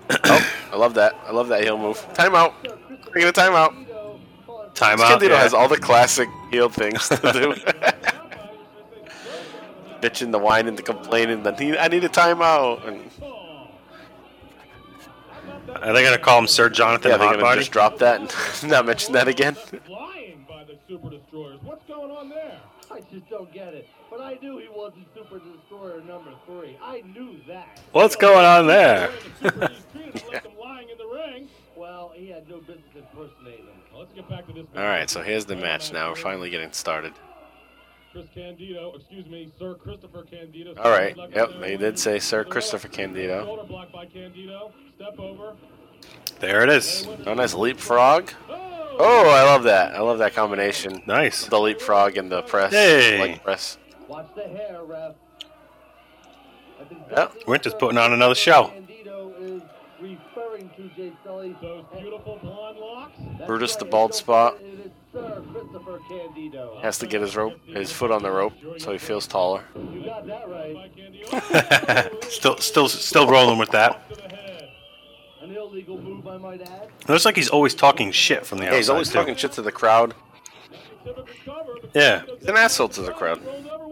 time. 0.09 0.19
Oh, 0.25 0.53
I 0.73 0.75
love 0.75 0.93
that. 0.93 1.15
I 1.25 1.31
love 1.31 1.47
that 1.47 1.63
heel 1.63 1.77
move. 1.77 1.97
Timeout. 2.13 2.53
Taking 3.13 3.29
a 3.29 3.33
timeout. 3.33 3.85
Timeout. 4.73 5.07
Candido 5.07 5.33
yeah. 5.33 5.41
has 5.41 5.53
all 5.55 5.67
the 5.67 5.77
classic 5.77 6.29
heel 6.51 6.69
things 6.69 7.09
to 7.09 7.15
do. 7.17 7.55
Bitching, 10.01 10.31
the 10.31 10.37
whining, 10.37 10.75
the 10.75 10.83
complaining, 10.83 11.41
the 11.41 11.51
need, 11.53 11.77
I 11.77 11.87
need 11.87 12.03
a 12.03 12.09
timeout. 12.09 12.87
And 12.87 13.01
Are 15.81 15.93
they 15.93 16.03
gonna 16.03 16.17
call 16.17 16.39
him 16.39 16.47
Sir 16.47 16.69
Jonathan 16.69 17.11
yeah, 17.11 17.17
they're 17.17 17.31
gonna 17.31 17.41
Body? 17.41 17.61
just 17.61 17.71
drop 17.71 17.97
that 17.99 18.21
and 18.21 18.31
not 18.71 18.85
mention 18.85 19.13
that 19.13 19.27
again. 19.27 19.55
Flying 19.55 20.45
by 20.47 20.63
the 20.63 20.77
Super 20.87 21.16
Destroyers. 21.27 21.59
What's 21.63 21.85
going 21.85 22.11
on 22.11 22.29
there? 22.29 22.59
I 22.91 23.01
just 23.11 23.29
don't 23.29 23.51
get 23.53 23.73
it. 23.73 23.87
But 24.09 24.21
I 24.21 24.37
knew 24.41 24.59
he 24.59 24.67
wasn't 24.73 25.07
Super 25.13 25.39
Destroyer 25.39 26.01
number 26.01 26.31
three. 26.45 26.77
I 26.81 27.01
knew 27.01 27.37
that. 27.47 27.81
What's 27.91 28.15
going 28.15 28.45
on 28.45 28.67
there? 28.67 29.11
The 29.41 29.49
Super 29.49 29.67
Destroyers 29.67 30.31
left 30.31 30.45
him 30.45 30.57
lying 30.59 30.89
in 30.89 30.97
the 30.97 31.07
ring. 31.07 31.49
Well, 31.75 32.11
he 32.15 32.29
had 32.29 32.49
no 32.49 32.59
business 32.59 32.79
impersonating 32.95 33.65
him. 33.65 33.75
Well, 33.91 34.01
let's 34.01 34.13
get 34.13 34.29
back 34.29 34.47
to 34.47 34.53
this. 34.53 34.65
All 34.75 34.83
right, 34.83 35.09
so 35.09 35.21
here's 35.21 35.45
the 35.45 35.55
match 35.55 35.91
now. 35.91 36.09
We're 36.09 36.15
finally 36.15 36.49
getting 36.49 36.71
started. 36.71 37.13
Chris 38.13 38.25
Candido, 38.33 38.93
excuse 38.95 39.27
me, 39.27 39.51
Sir 39.59 39.75
Christopher 39.75 40.23
Candido. 40.23 40.73
All 40.77 40.89
right, 40.89 41.15
yep, 41.35 41.59
they 41.59 41.77
did 41.77 41.99
say 41.99 42.19
Sir 42.19 42.43
Christopher 42.45 42.87
Candido. 42.87 43.45
Shoulder 43.45 43.63
block 43.63 43.91
by 43.91 44.05
Candido. 44.05 44.71
Step 44.95 45.19
over. 45.19 45.55
There 46.39 46.63
it 46.63 46.69
is. 46.69 47.07
Oh, 47.25 47.33
nice 47.33 47.53
leapfrog. 47.53 48.31
Oh, 48.49 48.66
Oh, 48.99 49.29
I 49.29 49.43
love 49.43 49.63
that. 49.63 49.95
I 49.95 49.99
love 50.01 50.17
that 50.19 50.33
combination. 50.33 51.01
Nice. 51.05 51.45
The 51.45 51.59
leapfrog 51.59 52.17
and 52.17 52.31
the 52.31 52.41
press. 52.43 52.73
Hey. 52.73 53.19
Leg 53.19 53.43
press. 53.43 53.77
Watch 54.07 54.27
the 54.35 54.47
hair, 54.47 54.83
ref. 54.83 55.15
I 56.79 56.83
Yeah, 56.89 56.97
that's 57.15 57.35
it. 57.35 57.47
Winter's 57.47 57.73
putting 57.73 57.97
on 57.97 58.13
another 58.13 58.35
show. 58.35 58.67
Candido 58.67 59.33
is 59.39 59.61
referring 59.99 60.69
to 60.77 60.89
Jay 60.95 61.11
Sully. 61.23 61.55
Those 61.61 61.83
beautiful 61.97 62.39
blonde 62.41 62.79
locks. 62.79 63.13
That's 63.37 63.47
Brutus 63.47 63.75
the 63.75 63.85
bald 63.85 64.13
spot. 64.13 64.57
forget 64.57 64.73
It 64.73 64.85
is 64.85 64.91
Sir 65.13 65.43
Christopher 65.51 65.99
Candido. 66.09 66.79
Has 66.81 66.97
to 66.99 67.07
get 67.07 67.21
his 67.21 67.35
rope, 67.35 67.59
his 67.67 67.91
foot 67.91 68.11
on 68.11 68.23
the 68.23 68.31
rope, 68.31 68.53
so 68.77 68.91
he 68.91 68.97
feels 68.97 69.27
taller. 69.27 69.63
You 69.75 70.05
got 70.05 70.25
that 70.27 70.47
right. 70.47 72.23
Still, 72.23 72.57
still, 72.57 72.87
still 72.87 73.27
rolling 73.27 73.57
with 73.57 73.71
that. 73.71 74.01
To 75.47 75.53
the 75.53 75.59
head. 75.59 75.67
An 75.67 75.71
illegal 75.71 76.01
move, 76.01 76.27
I 76.27 76.37
might 76.37 76.61
add. 76.61 76.89
Looks 77.07 77.25
like 77.25 77.35
he's 77.35 77.49
always 77.49 77.73
talking 77.73 78.11
shit 78.11 78.45
from 78.45 78.59
the 78.59 78.65
outside. 78.65 78.77
He's 78.77 78.89
always 78.89 79.09
too. 79.09 79.13
talking 79.15 79.35
shit 79.35 79.51
to 79.53 79.61
the 79.61 79.71
crowd. 79.71 80.13
Yeah. 81.93 82.23
He's 82.39 82.47
an 82.47 82.57
asshole 82.57 82.89
to 82.89 83.01
the 83.01 83.13
crowd, 83.13 83.37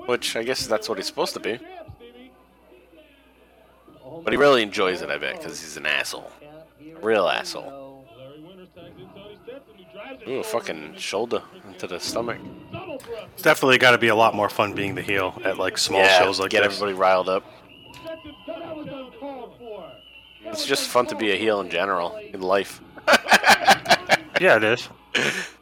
which 0.08 0.36
I 0.36 0.44
guess 0.44 0.68
that's 0.68 0.90
what 0.90 0.98
he's 0.98 1.08
supposed 1.08 1.34
to 1.34 1.40
be. 1.40 1.60
But 4.24 4.34
he 4.34 4.38
really 4.38 4.64
enjoys 4.64 5.02
it, 5.02 5.10
I 5.10 5.18
bet, 5.18 5.38
because 5.38 5.62
he's 5.62 5.78
an 5.78 5.86
asshole. 5.86 6.32
Real 7.02 7.28
asshole. 7.28 8.06
Larry 8.18 8.42
Winters 8.42 8.70
tags 8.76 9.00
in 9.00 9.08
Tony 9.10 9.38
Stetson, 9.44 9.74
who 9.78 9.84
drives 9.94 10.22
it 10.22 10.30
Ooh, 10.30 10.40
a 10.40 10.44
fucking 10.44 10.96
shoulder 10.98 11.44
into 11.68 11.86
the 11.88 12.00
stomach. 12.00 12.40
It's 13.34 13.44
definitely 13.44 13.78
got 13.78 13.92
to 13.92 13.98
be 13.98 14.08
a 14.08 14.16
lot 14.16 14.34
more 14.34 14.50
fun 14.50 14.74
being 14.74 14.96
the 14.96 15.02
heel 15.02 15.40
at 15.44 15.58
like 15.58 15.78
small 15.78 16.02
yeah, 16.02 16.20
shows 16.20 16.40
like 16.40 16.50
get 16.50 16.64
this. 16.64 16.74
everybody 16.74 16.98
riled 16.98 17.30
up. 17.30 17.44
Stetson 17.92 18.34
That 18.48 18.76
was 18.76 18.88
uncalled 18.88 19.54
for. 19.60 19.92
It's 20.46 20.66
just 20.66 20.88
fun 20.90 21.06
to 21.08 21.16
be 21.16 21.32
a 21.32 21.36
heel 21.36 21.60
in 21.62 21.70
general, 21.70 22.16
in 22.18 22.42
life. 22.42 22.82
Yeah, 24.42 24.58
it 24.58 24.66
is. 24.66 24.90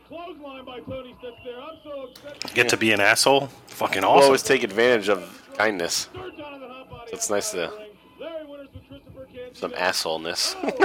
Clothesline 0.07 0.65
by 0.65 0.79
Tony 0.79 1.15
Stetson 1.19 1.37
there. 1.45 1.61
I'm 1.61 1.77
so 1.83 2.07
upset. 2.09 2.53
Get 2.55 2.69
to 2.69 2.77
be 2.77 2.91
an 2.91 2.99
asshole. 3.01 3.49
Fucking 3.67 4.01
We'll 4.01 4.09
awesome. 4.13 4.25
always 4.25 4.41
take 4.41 4.63
advantage 4.63 5.09
of 5.09 5.43
kindness. 5.55 6.09
So 6.11 6.31
it's 7.11 7.29
nice 7.29 7.51
to- 7.51 7.71
ring. 7.77 7.91
Larry 8.19 8.45
Winters 8.47 8.69
with 8.73 8.87
Christopher 8.89 9.25
Candido. 9.25 9.53
Some 9.53 9.71
assholeness. 9.73 10.55
Kick 10.59 10.77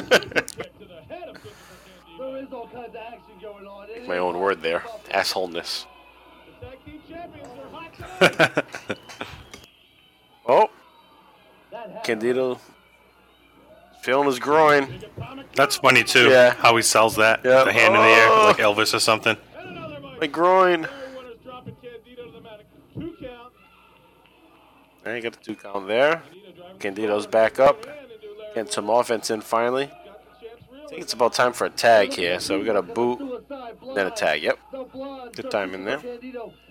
to 0.80 0.84
the 0.84 1.00
head 1.08 1.28
of 1.30 1.40
Christopher 1.40 1.76
Candido. 2.18 2.32
There 2.32 2.36
is 2.44 2.52
all 2.52 2.68
kinds 2.68 2.88
of 2.90 2.96
action 2.96 3.22
going 3.40 3.66
on. 3.66 3.88
It 3.88 4.06
My 4.06 4.18
own 4.18 4.38
word 4.38 4.60
there. 4.60 4.80
Assholeness. 5.10 5.86
The 6.60 6.66
tag 6.66 6.84
team 6.84 7.00
champions 7.08 7.48
are 7.58 7.70
hot 7.70 8.64
tonight. 8.86 8.98
Oh. 10.46 10.68
Candido 12.04 12.60
feeling 14.08 14.26
his 14.26 14.38
groin. 14.38 15.00
That's 15.54 15.76
funny 15.76 16.02
too. 16.02 16.30
Yeah. 16.30 16.54
How 16.54 16.74
he 16.76 16.82
sells 16.82 17.16
that. 17.16 17.40
Yeah. 17.44 17.64
The 17.64 17.72
hand 17.74 17.94
in 17.94 18.00
the 18.00 18.06
air, 18.08 18.28
Oh. 18.30 18.46
like 18.46 18.56
Elvis 18.56 18.94
or 18.94 19.00
something. 19.00 19.36
and 19.58 20.18
My 20.18 20.26
groin. 20.26 20.82
Larry 20.82 21.14
Winters 21.14 21.36
dropping 21.44 21.76
Candido 21.82 22.24
to 22.24 22.32
the 22.32 22.40
mat. 22.40 22.60
Two 22.94 23.14
count. 23.20 23.52
There 25.04 25.14
you 25.16 25.22
got 25.22 25.32
the 25.34 25.44
two 25.44 25.56
count 25.56 25.86
there. 25.88 26.22
Candido 26.32 26.76
Candido's 26.78 27.26
back 27.26 27.60
up. 27.60 27.84
and 27.84 28.54
Getting 28.54 28.72
some 28.72 28.88
offense 28.88 29.28
in 29.30 29.42
finally. 29.42 29.86
got 29.86 29.94
the 30.40 30.46
champ's 30.46 30.62
real. 30.72 30.77
I 30.88 30.90
think 30.92 31.02
it's 31.02 31.12
about 31.12 31.34
time 31.34 31.52
for 31.52 31.66
a 31.66 31.70
tag 31.70 32.14
here, 32.14 32.40
so 32.40 32.58
we 32.58 32.64
got 32.64 32.76
a 32.76 32.80
boot, 32.82 33.18
Suicide 33.18 33.76
then 33.94 34.06
a 34.06 34.10
tag. 34.10 34.42
Yep. 34.42 34.58
The 34.72 35.30
Good 35.36 35.50
time 35.50 35.74
in 35.74 35.84
there. 35.84 35.98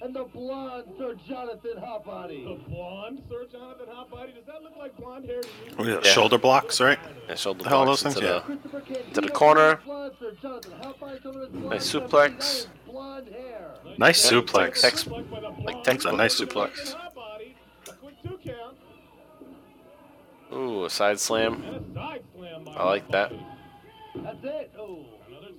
And 0.01 0.15
the 0.15 0.24
blonde 0.24 0.86
Sir 0.97 1.13
Jonathan 1.28 1.76
Hotbody. 1.78 2.43
The 2.43 2.70
blonde 2.70 3.22
Sir 3.30 3.45
Jonathan 3.51 3.86
Hotbody. 3.88 4.34
Does 4.34 4.45
that 4.47 4.63
look 4.63 4.76
like 4.76 4.97
blonde 4.97 5.26
hair 5.26 5.41
to 5.41 5.47
you? 5.47 5.76
What 5.76 5.88
is 5.88 5.93
it, 5.97 6.05
Yeah. 6.05 6.11
Shoulder 6.13 6.39
blocks, 6.39 6.82
right? 6.82 6.97
And 7.30 7.38
shoulder 7.38 7.61
The 7.63 7.70
hell 7.70 7.86
blocks 7.86 8.01
those 8.01 8.15
into 8.15 8.28
things? 8.28 8.61
the. 8.63 8.70
Christopher 8.82 9.13
To 9.13 9.22
the 9.22 9.30
corner. 9.30 9.70
and 9.70 9.80
the 9.82 9.86
blonde 9.86 10.13
Sir 10.20 10.32
Jonathan 10.41 10.72
Hotbody 10.82 11.26
over 11.28 11.39
his 11.41 11.49
blonde 11.49 11.70
Nice 11.70 11.91
suplex. 11.93 12.63
Jonathan 12.65 12.72
Blonde 12.88 13.28
hair. 13.30 13.72
Nice 13.99 14.32
Yeah, 14.32 14.39
suplex. 14.41 14.82
text- 14.82 15.07
Like 15.07 15.30
by 15.30 15.39
the 15.41 15.47
like 15.49 15.57
blonde 15.63 15.86
textbook 15.86 16.15
nice 16.18 16.39
suplex. 16.41 16.95
Hotbody. 16.95 17.53
A 17.88 17.91
quick 17.93 18.15
two 18.24 18.39
count. 18.43 18.78
Ooh, 20.53 20.86
a 20.86 20.89
side 20.89 21.20
slam. 21.20 21.61
And 21.63 21.76
a 21.76 21.93
side 21.99 22.24
slam 22.36 22.63
by 22.63 22.72
I 22.74 22.84
like 22.86 23.07
that. 23.11 23.32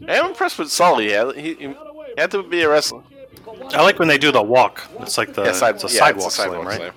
I'm 0.08 0.26
impressed 0.26 0.58
with 0.58 0.70
Sully. 0.70 1.10
Yeah, 1.10 1.32
he, 1.32 1.54
he, 1.54 1.54
he 1.68 1.74
had 2.16 2.30
to 2.32 2.42
be 2.42 2.62
a 2.62 2.68
wrestler. 2.68 3.02
I 3.72 3.82
like 3.82 3.98
when 3.98 4.08
they 4.08 4.18
do 4.18 4.30
the 4.32 4.42
walk. 4.42 4.82
It's 5.00 5.18
like 5.18 5.34
the 5.34 5.44
Yeah, 5.44 5.52
side, 5.52 5.76
it's 5.76 5.84
a 5.84 5.88
yeah, 5.88 5.98
sidewalk, 6.00 6.26
it's 6.26 6.38
a 6.38 6.42
slam, 6.42 6.50
sidewalk 6.50 6.66
right? 6.66 6.76
slam. 6.76 6.92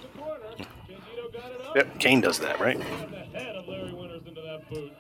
Candido 0.88 1.30
got 1.32 1.52
it 1.52 1.62
up. 1.68 1.76
Yep. 1.76 2.00
Kane 2.00 2.22
does 2.22 2.40
that, 2.40 2.60
right? 2.60 2.76
And 2.76 3.14
the 3.14 3.18
head 3.40 3.56
of 3.56 3.68
Larry 3.68 3.94
Winters 3.94 4.22
into 4.28 4.42
that 4.42 4.70
boot. 4.70 4.92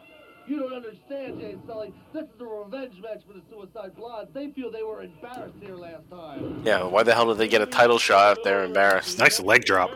You 0.47 0.59
don't 0.59 0.74
understand, 0.74 1.39
Jay 1.39 1.55
Sully. 1.68 1.93
This 2.14 2.24
is 2.24 2.41
a 2.41 2.45
revenge 2.45 2.95
match 3.01 3.22
for 3.28 3.34
the 3.34 3.41
Suicide 3.49 3.95
Blondes. 3.95 4.34
They 4.34 4.51
feel 4.51 4.72
they 4.72 4.84
were 4.84 5.03
embarrassed 5.03 5.55
here 5.62 5.76
last 5.76 6.09
time. 6.09 6.62
Yeah, 6.66 6.84
why 6.84 7.03
the 7.03 7.14
hell 7.14 7.28
did 7.28 7.38
they 7.38 7.47
get 7.47 7.62
a 7.62 7.66
title 7.66 7.97
shot 7.99 8.38
if 8.38 8.43
they're 8.43 8.64
embarrassed? 8.64 9.20
Nice 9.20 9.39
leg 9.39 9.64
drop. 9.66 9.91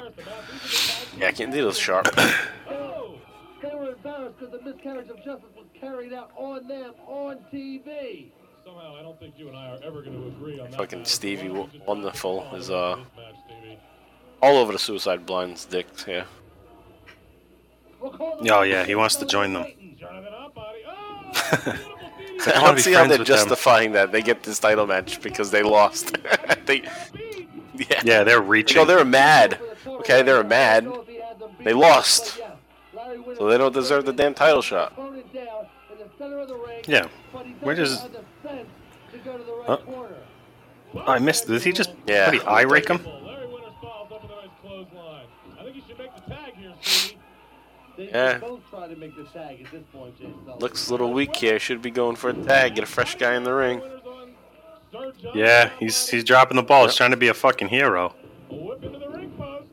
Yeah, 1.18 1.32
Candido's 1.32 1.78
sharp. 1.78 2.08
Oh! 2.70 3.16
They 3.62 3.74
were 3.74 3.94
embarrassed 3.94 4.36
because 4.40 4.52
the 4.60 4.62
miscarriage 4.72 5.10
of 5.10 5.18
justice 5.18 5.50
was 5.56 5.65
carried 5.86 6.14
out 6.14 6.32
on 6.36 6.68
them 6.68 6.94
on 7.08 7.38
TV. 7.54 8.32
Somehow, 8.64 8.96
I 8.98 9.02
don't 9.04 9.20
think 9.20 9.36
you 9.38 9.48
and 9.48 9.56
I 9.58 9.72
are 9.72 9.80
ever 9.84 10.02
going 10.02 10.20
to 10.20 10.28
agree 10.28 10.60
on 10.60 10.72
that. 10.72 10.78
Fucking 10.78 11.00
matter. 11.00 11.10
Stevie 11.10 11.50
Why 11.50 11.56
don't 11.58 11.74
you 11.74 11.80
just 11.80 11.88
Wonderful 11.88 12.42
follow 12.42 12.56
is, 12.58 12.70
uh, 12.72 12.96
this 12.96 13.06
match, 13.16 13.36
Stevie? 13.46 13.78
All 14.42 14.58
over 14.58 14.72
the 14.74 14.80
Suicide 14.80 15.26
Blind's 15.26 15.66
dick, 15.66 15.88
yeah. 16.08 16.24
We'll 18.00 18.12
call 18.12 18.38
them 18.38 18.48
Oh, 18.52 18.62
yeah, 18.64 18.84
he 18.84 18.96
wants 18.96 19.16
to 19.18 19.26
join 19.26 19.54
them. 19.54 19.66
Jonathan 20.00 20.34
Hotbody. 20.34 20.80
Oh! 20.88 21.32
beautiful 22.18 22.40
Stevie. 22.40 22.58
I 22.58 22.62
don't 22.66 22.80
see 22.80 22.94
how 22.94 23.08
they're 23.08 23.20
with 23.20 23.28
them. 23.28 23.38
justifying 23.38 23.92
that. 23.94 24.12
They 24.12 24.22
get 24.24 24.42
this 24.44 24.58
title 24.60 24.88
match 24.88 25.22
because 25.22 25.52
they 25.52 25.62
lost. 25.62 26.18
they, 26.66 26.82
yeah. 27.76 28.02
Yeah, 28.04 28.24
they're 28.24 28.40
No, 28.42 28.46
reaching. 28.48 28.88
they're 28.88 29.06
mad. 29.06 29.60
Okay, 29.86 30.24
they're 30.24 30.44
mad. 30.44 30.88
They 31.64 31.74
lost. 31.74 32.40
So 33.38 33.48
they 33.48 33.58
don't 33.58 33.74
deserve 33.74 34.06
the 34.06 34.14
damn 34.14 34.34
title 34.34 34.62
shot. 34.62 34.94
Yeah. 36.88 37.08
Where 37.62 37.76
does- 37.76 38.02
Huh? 39.66 39.78
Oh, 39.88 40.08
I 41.08 41.20
missed. 41.20 41.48
Did 41.48 41.62
he 41.64 41.72
just? 41.72 41.92
Yeah, 42.08 42.26
What, 42.28 42.34
he 42.36 42.42
eye 42.42 42.62
rake 42.62 42.88
him? 42.90 43.04
Larry 43.04 43.48
Winters 43.48 43.72
follows 43.82 44.12
up 44.12 44.22
with 44.24 44.32
a 44.32 44.36
nice 44.36 44.50
clothesline. 44.62 45.26
I 45.60 45.64
think 45.64 45.76
you 45.76 45.82
should 45.88 45.98
make 45.98 46.16
the 46.16 46.22
tag 46.22 46.54
here, 46.56 46.74
Stevie. 46.82 47.18
They 47.98 48.10
Yeah. 48.10 48.38
both 48.38 48.60
try 48.70 48.88
to 48.88 48.96
make 48.96 49.16
the 49.16 49.24
tag 49.24 49.62
at 49.66 49.72
this 49.72 49.84
point, 49.92 50.18
Jay 50.20 50.28
Looks 50.60 50.88
a 50.88 50.92
little 50.92 51.12
weak 51.12 51.36
here. 51.36 51.60
Should 51.60 51.82
be 51.82 51.92
going 51.92 52.16
for 52.16 52.30
a 52.30 52.34
tag. 52.34 52.76
Get 52.76 52.84
a 52.84 52.88
fresh 52.88 53.16
guy 53.16 53.36
in 53.36 53.44
the 53.44 53.54
ring. 53.54 53.80
Winters 53.80 54.02
on 54.06 54.36
Sir 54.92 55.14
John. 55.22 55.32
Yeah, 55.38 55.70
he's 55.80 56.08
he's 56.10 56.24
dropping 56.24 56.58
the 56.58 56.64
ball. 56.64 56.86
He's 56.86 56.96
trying 56.96 57.12
to 57.12 57.18
be 57.18 57.30
a 57.30 57.34
fucking 57.34 57.70
hero. 57.70 58.14
A 58.52 58.54
whip 58.56 58.84
into 58.84 59.00
the 59.00 59.10
ring 59.10 59.32
post. 59.38 59.68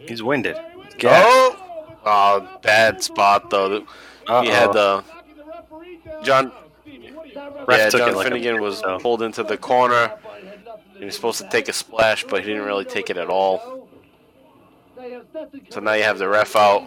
He's 0.00 0.22
winded. 0.22 0.56
Larry 0.56 0.76
Winters- 0.76 0.94
Gas. 0.98 1.24
Oh! 1.26 1.56
Oh, 2.04 2.58
bad 2.62 3.02
spot 3.02 3.48
though. 3.50 3.80
He 4.42 4.48
had 4.48 4.72
the 4.72 5.04
Knocking 5.04 5.36
the 5.36 5.44
referee 5.44 5.96
down. 5.96 6.02
John- 6.22 6.52
Stevie, 6.82 7.12
what 7.12 7.24
do 7.24 7.30
you 7.30 7.64
Ref 7.66 7.78
yeah. 7.78 7.90
took 7.90 8.00
John 8.00 8.10
it 8.10 8.16
like 8.16 8.26
Finegan 8.32 8.60
was 8.60 8.78
so. 8.78 8.98
pulled 8.98 9.22
into 9.22 9.42
the 9.42 9.56
corner. 9.56 10.12
He 10.98 11.04
was 11.04 11.14
supposed 11.14 11.40
to 11.40 11.48
take 11.48 11.68
a 11.68 11.72
splash, 11.72 12.24
but 12.24 12.42
he 12.42 12.48
didn't 12.48 12.64
really 12.64 12.84
take 12.84 13.10
it 13.10 13.16
at 13.16 13.28
all. 13.28 13.88
So 15.70 15.80
now 15.80 15.94
you 15.94 16.04
have 16.04 16.18
the 16.18 16.28
ref 16.28 16.54
out. 16.54 16.86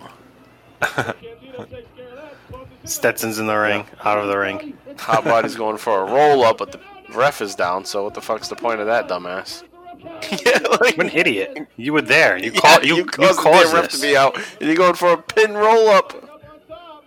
Candido 0.82 1.66
takes 1.66 1.90
care 1.96 2.10
of 2.10 2.16
that. 2.16 2.34
Closes 2.50 2.68
in. 2.82 2.88
Stetson's 2.88 3.40
in 3.40 3.48
the 3.48 3.56
ring, 3.58 3.86
out 4.04 4.18
of 4.18 4.28
the 4.28 4.38
ring. 4.38 4.78
Hot 5.00 5.24
Body's 5.24 5.56
going 5.56 5.78
for 5.78 6.02
a 6.02 6.12
roll 6.12 6.44
up, 6.46 6.58
but 6.60 6.72
the 6.72 6.80
ref 7.14 7.42
is 7.42 7.56
down. 7.56 7.84
So 7.86 8.04
what 8.04 8.14
the 8.14 8.22
fuck's 8.22 8.48
the 8.48 8.56
point 8.56 8.80
of 8.80 8.86
that, 8.88 9.08
dumbass? 9.08 9.64
yeah, 10.46 10.60
like, 10.80 10.98
What 10.98 11.00
an 11.00 11.10
idiot! 11.10 11.68
You 11.78 11.94
were 11.94 12.02
there. 12.02 12.38
You 12.38 12.52
yeah, 12.52 12.60
called. 12.60 12.86
You, 12.86 12.96
you, 12.98 13.06
caused 13.06 13.40
the 13.40 13.44
caused 13.44 13.72
damn 13.74 13.82
ref 13.82 13.90
to 13.92 14.02
be 14.02 14.16
out, 14.16 14.38
and 14.38 14.68
you're 14.68 14.76
going 14.76 14.94
for 14.94 15.14
a 15.14 15.18
pin 15.22 15.54
roll 15.54 15.88
up. 15.90 16.14
Up 16.16 16.24
on 16.24 16.60
top. 16.68 17.06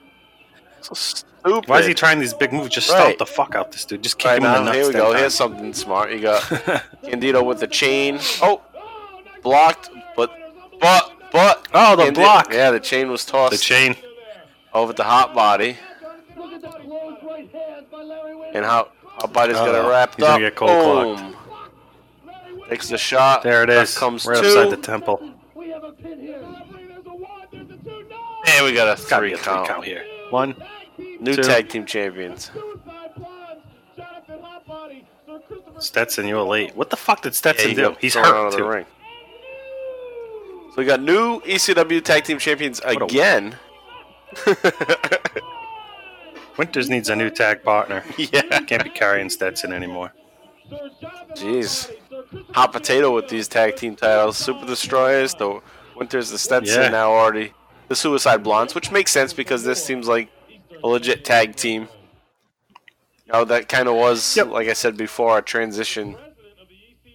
So 0.81 0.91
s- 0.93 1.25
Stupid. 1.41 1.69
Why 1.69 1.79
is 1.81 1.87
he 1.87 1.95
trying 1.95 2.19
these 2.21 2.35
big 2.35 2.53
moves? 2.53 2.71
Just 2.71 2.91
Right. 2.91 3.01
stomp 3.01 3.19
the 3.19 3.27
fuck 3.27 3.55
out 3.55 3.73
this 3.73 3.85
dude. 3.85 4.03
Just 4.03 4.19
kick 4.19 4.27
Right 4.31 4.39
him 4.39 4.45
in 4.47 4.53
the 4.53 4.61
nuts. 4.65 4.77
here 4.77 4.87
we 4.89 4.93
go. 4.93 5.07
times. 5.13 5.21
Here's 5.21 5.35
something 5.35 5.73
smart. 5.73 6.13
You 6.13 6.21
got 6.21 6.43
Candido 7.05 7.43
with 7.43 7.61
the 7.61 7.67
chain. 7.67 8.19
Oh, 8.43 8.61
blocked, 9.43 9.91
but 10.17 10.31
but 10.81 11.13
but. 11.33 11.67
Oh, 11.75 11.97
the 11.97 12.05
Candi- 12.05 12.15
block. 12.15 12.53
Yeah, 12.53 12.71
the 12.71 12.81
chain 12.81 13.11
was 13.11 13.25
tossed 13.25 13.53
the 13.53 13.59
chain. 13.59 13.97
over 14.75 14.93
the 14.93 15.05
hot 15.05 15.35
body, 15.35 15.77
Look 16.37 16.53
at 16.53 16.61
the 16.63 16.69
closed 16.69 17.23
right 17.25 17.51
hand 17.53 17.87
by 17.91 18.03
Larry 18.03 18.35
Wheeler. 18.35 18.51
and 18.55 18.65
how 18.65 18.89
hot 19.05 19.33
body's 19.33 19.57
got 19.57 19.69
Uh-oh. 19.75 19.87
it 19.87 19.91
wrapped 19.91 20.17
He's 20.17 20.25
gonna 20.27 20.41
get 20.41 20.57
cold 20.57 21.17
Boom. 21.19 21.37
Takes 22.69 22.89
the 22.89 22.99
shot. 22.99 23.43
There 23.43 23.63
it 23.63 23.67
That 23.69 23.85
is. 23.85 23.97
Comes 23.97 24.27
right 24.27 24.43
two. 24.43 24.47
upside 24.49 24.71
the 24.71 24.77
temple. 24.77 25.33
We 25.55 25.71
have 25.71 25.85
a 25.85 25.93
pin 25.93 26.21
here. 26.21 26.39
There's 26.41 27.07
a 27.07 27.11
one, 27.11 27.31
there's 27.51 27.71
a 27.71 27.77
two, 27.83 28.05
no! 28.11 28.43
And 28.47 28.65
we 28.67 28.75
got 28.75 28.89
a 28.99 29.01
Gotta 29.09 29.17
three 29.21 29.29
be 29.31 29.35
a 29.35 29.39
three 29.39 29.53
count. 29.55 29.69
count 29.69 29.85
here. 29.87 30.05
One. 30.31 30.55
New 31.21 31.35
Two. 31.35 31.43
tag 31.43 31.69
team 31.69 31.85
champions. 31.87 32.51
Jonathan 33.97 34.39
Hotbody, 34.41 35.05
Sir 35.27 35.41
Christopher 35.49 35.81
Stetson, 35.81 36.27
you 36.29 36.37
were 36.37 36.43
late. 36.43 36.77
What 36.77 36.91
the 36.91 36.97
fuck 36.97 37.23
did 37.23 37.35
Stetson 37.35 37.71
he 37.71 37.75
do? 37.75 37.97
He's 38.01 38.13
thrown 38.13 38.27
out 38.27 38.35
hurt 38.35 38.47
of 38.47 38.53
the 38.53 38.59
too. 38.59 38.69
ring. 38.69 38.87
So 40.71 40.75
we 40.77 40.85
got 40.85 41.01
new 41.03 41.41
ECW 41.41 42.03
tag 42.05 42.25
team 42.25 42.39
champions 42.39 42.81
a- 42.85 42.91
again. 42.91 43.57
Winters 46.57 46.89
needs 46.91 47.09
a 47.09 47.17
new 47.17 47.31
tag 47.31 47.63
partner. 47.63 48.03
yeah. 48.19 48.61
Can't 48.61 48.83
be 48.85 48.91
carrying 48.91 49.31
Stetson 49.31 49.73
anymore. 49.73 50.13
Jeez. 51.35 51.91
Hot 52.53 52.73
potato 52.73 53.15
with 53.15 53.29
these 53.29 53.47
tag 53.49 53.77
team 53.77 53.95
titles. 53.97 54.37
Super 54.37 54.67
Destroyers, 54.67 55.35
the 55.35 55.61
Winters, 55.97 56.31
the 56.31 56.39
Stetson, 56.39 56.83
Yeah. 56.83 56.89
now 56.91 57.11
already 57.13 57.53
the 57.89 57.97
Suicide 57.97 58.43
Blondes, 58.43 58.75
which 58.75 58.91
makes 58.91 59.11
sense 59.13 59.33
because 59.33 59.63
this 59.65 59.83
seems 59.83 60.09
like 60.09 60.29
a 60.83 60.87
legit 60.89 61.25
tag 61.25 61.57
team. 61.57 61.89
Now 63.27 63.45
that 63.45 63.69
kind 63.69 63.89
of 63.89 63.95
was, 63.95 64.37
Yep. 64.37 64.49
like 64.49 64.69
I 64.69 64.73
said 64.73 64.97
before, 64.97 65.39
a 65.39 65.43
transition 65.43 66.17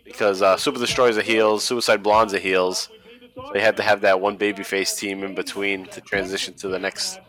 because 0.04 0.42
uh, 0.42 0.58
Super 0.58 0.80
Destroyers 0.80 1.18
are 1.18 1.22
heels, 1.24 1.64
Suicide 1.64 2.04
Blondes 2.04 2.34
are 2.34 2.40
heels. 2.40 2.90
So 3.36 3.50
they 3.52 3.62
had 3.62 3.78
to 3.78 3.84
have 3.84 4.02
that 4.02 4.22
one 4.22 4.38
babyface 4.38 4.96
team 4.98 5.24
in 5.24 5.34
between 5.34 5.86
to 5.88 6.02
transition 6.02 6.54
to 6.56 6.68
the 6.68 6.78
next 6.78 7.20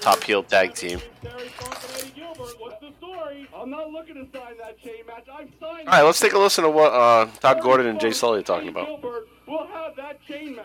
top 0.00 0.22
heel 0.22 0.42
tag 0.42 0.72
team. 0.74 0.98
Terry 1.22 1.48
Funk 1.48 1.76
and 1.84 1.92
Eddie 2.00 2.12
Gilbert, 2.16 2.54
what's 2.58 2.80
the 2.80 2.90
story? 2.96 3.46
I'm 3.54 3.68
not 3.68 3.90
looking 3.90 4.14
to 4.14 4.22
sign 4.38 4.56
that 4.58 4.78
chain 4.78 5.04
match. 5.06 5.26
I've 5.30 5.48
signed 5.60 5.88
All 5.88 5.94
right, 5.94 6.02
let's 6.02 6.20
take 6.20 6.32
a 6.32 6.38
listen 6.38 6.64
to 6.64 6.70
what 6.70 6.92
uh, 6.94 7.26
Tod 7.40 7.60
Gordon 7.60 7.86
and 7.86 8.00
Jay 8.00 8.12
Sully 8.12 8.40
are 8.40 8.42
talking 8.42 8.68
about. 8.68 8.86
Gilbert 8.86 9.28
will 9.46 9.66
have 9.66 9.94
that 9.96 10.22
chain 10.22 10.56
match. 10.56 10.64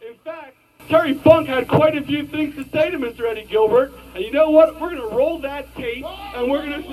In 0.00 0.14
fact, 0.24 0.55
Terry 0.88 1.14
Funk 1.14 1.48
had 1.48 1.66
quite 1.68 1.96
a 1.96 2.02
few 2.02 2.26
things 2.26 2.54
to 2.54 2.64
say 2.70 2.90
to 2.90 2.98
Mr. 2.98 3.28
Eddie 3.28 3.44
Gilbert, 3.44 3.92
and 4.14 4.24
you 4.24 4.30
know 4.30 4.50
what? 4.50 4.80
We're 4.80 4.90
gonna 4.90 5.14
roll 5.14 5.38
that 5.40 5.74
tape, 5.74 6.04
and 6.04 6.50
we're 6.50 6.62
gonna. 6.62 6.84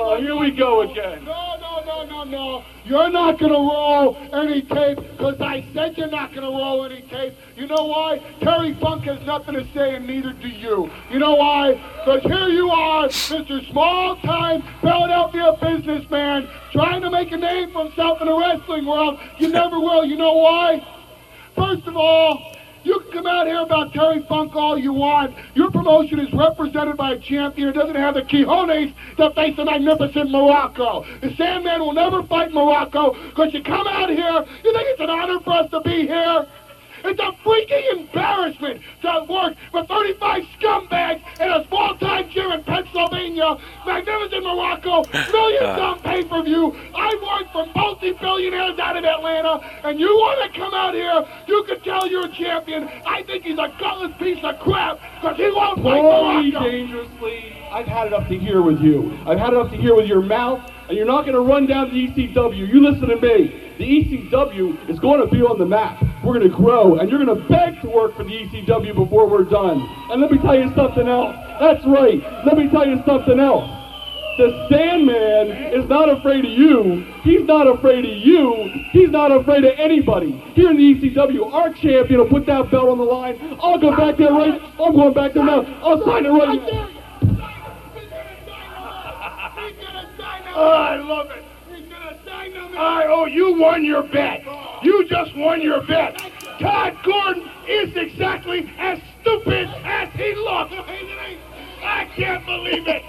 Oh, 0.00 0.20
here 0.20 0.36
we 0.36 0.52
go 0.52 0.82
again. 0.82 1.24
No, 1.24 1.56
no, 1.60 1.82
no, 1.84 2.04
no, 2.04 2.24
no. 2.24 2.64
You're 2.84 3.10
not 3.10 3.38
going 3.38 3.52
to 3.52 3.58
roll 3.58 4.16
any 4.32 4.62
tape 4.62 4.96
because 4.96 5.40
I 5.40 5.66
said 5.74 5.98
you're 5.98 6.06
not 6.06 6.32
going 6.32 6.46
to 6.46 6.56
roll 6.56 6.84
any 6.84 7.02
tape. 7.02 7.34
You 7.56 7.66
know 7.66 7.86
why? 7.86 8.22
Terry 8.40 8.74
Funk 8.74 9.04
has 9.04 9.20
nothing 9.26 9.54
to 9.54 9.66
say 9.74 9.96
and 9.96 10.06
neither 10.06 10.32
do 10.32 10.48
you. 10.48 10.90
You 11.10 11.18
know 11.18 11.34
why? 11.34 11.72
Because 12.04 12.22
here 12.22 12.48
you 12.48 12.70
are, 12.70 13.08
Mr. 13.08 13.70
Small-time 13.70 14.62
Philadelphia 14.80 15.56
businessman 15.60 16.48
trying 16.72 17.02
to 17.02 17.10
make 17.10 17.32
a 17.32 17.36
name 17.36 17.72
for 17.72 17.84
himself 17.84 18.20
in 18.20 18.28
the 18.28 18.38
wrestling 18.38 18.86
world. 18.86 19.18
You 19.38 19.48
never 19.48 19.80
will. 19.80 20.04
You 20.04 20.16
know 20.16 20.34
why? 20.34 20.86
First 21.56 21.86
of 21.86 21.96
all, 21.96 22.56
you 22.88 23.00
can 23.00 23.12
come 23.12 23.26
out 23.26 23.46
here 23.46 23.60
about 23.60 23.92
Terry 23.92 24.24
Funk 24.28 24.56
all 24.56 24.78
you 24.78 24.94
want. 24.94 25.36
Your 25.54 25.70
promotion 25.70 26.18
is 26.18 26.32
represented 26.32 26.96
by 26.96 27.12
a 27.12 27.18
champion 27.18 27.68
who 27.68 27.74
doesn't 27.74 27.94
have 27.94 28.14
the 28.14 28.22
cojones 28.22 28.94
to 29.18 29.30
face 29.34 29.54
the 29.56 29.64
magnificent 29.66 30.30
Muraco. 30.30 31.04
The 31.20 31.34
Sandman 31.36 31.80
will 31.80 31.92
never 31.92 32.22
fight 32.22 32.50
Muraco 32.50 33.14
because 33.28 33.52
you 33.52 33.62
come 33.62 33.86
out 33.86 34.08
here, 34.08 34.44
you 34.64 34.72
think 34.72 34.88
it's 34.88 35.00
an 35.00 35.10
honor 35.10 35.38
for 35.40 35.52
us 35.52 35.70
to 35.70 35.80
be 35.82 36.06
here? 36.06 36.46
It's 37.04 37.20
a 37.20 37.32
freaking 37.44 38.00
embarrassment 38.00 38.82
to 39.02 39.26
work 39.28 39.56
for 39.70 39.84
35 39.84 40.44
scumbags 40.58 41.20
in 41.40 41.50
a 41.50 41.66
small-time 41.68 42.28
gym 42.30 42.52
in 42.52 42.62
Pennsylvania. 42.64 43.56
Magnificent 43.86 44.44
Muraco, 44.44 45.12
millions 45.32 45.62
uh. 45.62 45.90
on 45.90 46.00
pay-per-view. 46.00 46.76
I've 46.94 47.22
worked 47.22 47.52
for 47.52 47.66
multi-billionaires 47.74 48.78
out 48.78 48.96
of 48.96 49.04
Atlanta, 49.04 49.60
and 49.84 49.98
you 49.98 50.08
want 50.08 50.52
to 50.52 50.58
come 50.58 50.74
out 50.74 50.94
here, 50.94 51.24
you 51.46 51.64
can 51.64 51.80
tell 51.80 52.06
you're 52.06 52.26
a 52.26 52.32
champion. 52.32 52.88
I 53.06 53.22
think 53.22 53.44
he's 53.44 53.58
a 53.58 53.72
gutless 53.78 54.16
piece 54.18 54.42
of 54.42 54.58
crap 54.60 55.00
because 55.20 55.36
he 55.36 55.50
won't 55.50 55.82
fight 55.82 56.02
Muraco. 56.02 56.64
dangerously. 56.64 57.54
I've 57.70 57.86
had 57.86 58.08
it 58.08 58.12
up 58.12 58.28
to 58.28 58.38
here 58.38 58.62
with 58.62 58.80
you. 58.80 59.16
I've 59.26 59.38
had 59.38 59.52
it 59.52 59.58
up 59.58 59.70
to 59.70 59.76
here 59.76 59.94
with 59.94 60.06
your 60.06 60.22
mouth, 60.22 60.60
and 60.88 60.96
you're 60.96 61.06
not 61.06 61.22
going 61.22 61.34
to 61.34 61.40
run 61.40 61.66
down 61.66 61.90
the 61.90 62.08
ECW. 62.08 62.66
You 62.66 62.80
listen 62.80 63.08
to 63.08 63.16
me. 63.16 63.74
The 63.78 63.84
ECW 63.84 64.88
is 64.88 64.98
going 64.98 65.20
to 65.20 65.26
be 65.26 65.42
on 65.42 65.58
the 65.58 65.66
map. 65.66 66.02
We're 66.24 66.38
going 66.38 66.50
to 66.50 66.56
grow, 66.56 66.96
and 66.96 67.10
you're 67.10 67.24
going 67.24 67.38
to 67.38 67.48
beg 67.48 67.80
to 67.82 67.88
work 67.88 68.16
for 68.16 68.24
the 68.24 68.30
ECW 68.30 68.94
before 68.94 69.28
we're 69.28 69.44
done. 69.44 69.86
And 70.10 70.20
let 70.20 70.32
me 70.32 70.38
tell 70.38 70.58
you 70.58 70.72
something 70.74 71.06
else. 71.06 71.36
That's 71.60 71.84
right. 71.86 72.20
Let 72.44 72.56
me 72.56 72.68
tell 72.70 72.88
you 72.88 73.02
something 73.06 73.38
else. 73.38 73.70
The 74.38 74.68
Sandman 74.70 75.74
is 75.74 75.88
not 75.88 76.08
afraid 76.08 76.44
of 76.44 76.50
you. 76.52 77.04
He's 77.22 77.44
not 77.46 77.66
afraid 77.66 78.04
of 78.04 78.16
you. 78.16 78.70
He's 78.92 79.10
not 79.10 79.32
afraid 79.32 79.64
of 79.64 79.78
anybody. 79.78 80.30
Here 80.54 80.70
in 80.70 80.76
the 80.76 80.94
ECW, 80.94 81.52
our 81.52 81.72
champion 81.74 82.20
will 82.20 82.28
put 82.28 82.46
that 82.46 82.70
belt 82.70 82.88
on 82.88 82.98
the 82.98 83.04
line. 83.04 83.36
I'll 83.60 83.78
go 83.78 83.94
back 83.96 84.16
there 84.16 84.32
right. 84.32 84.60
I'm 84.80 84.94
going 84.94 85.12
back 85.12 85.34
there 85.34 85.44
now. 85.44 85.62
I'll 85.82 86.04
sign 86.04 86.24
it 86.24 86.30
right 86.30 86.62
now. 86.62 86.97
Oh, 90.60 90.70
I 90.70 90.96
love 90.96 91.30
it. 91.30 91.44
I, 92.76 93.04
oh, 93.06 93.26
you 93.26 93.60
won 93.60 93.84
your 93.84 94.02
bet. 94.02 94.44
You 94.82 95.06
just 95.08 95.36
won 95.36 95.62
your 95.62 95.82
bet. 95.82 96.20
Tod 96.58 96.98
Gordon 97.04 97.48
is 97.68 97.96
exactly 97.96 98.68
as 98.76 99.00
stupid 99.20 99.68
as 99.84 100.12
he 100.14 100.34
looks. 100.34 100.74
I 101.84 102.10
can't 102.16 102.44
believe 102.44 102.88
it. 102.88 103.04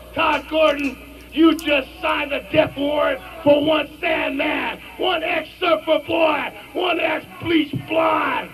Tod 0.14 0.48
Gordon, 0.48 0.98
you 1.32 1.56
just 1.56 1.88
signed 2.00 2.32
a 2.32 2.42
death 2.50 2.76
warrant 2.76 3.20
for 3.44 3.64
one 3.64 3.88
Sandman, 4.00 4.80
one 4.96 5.22
ex-surfer 5.22 6.00
boy, 6.08 6.52
one 6.72 6.98
ex-bleach 6.98 7.72
blonde. 7.86 8.50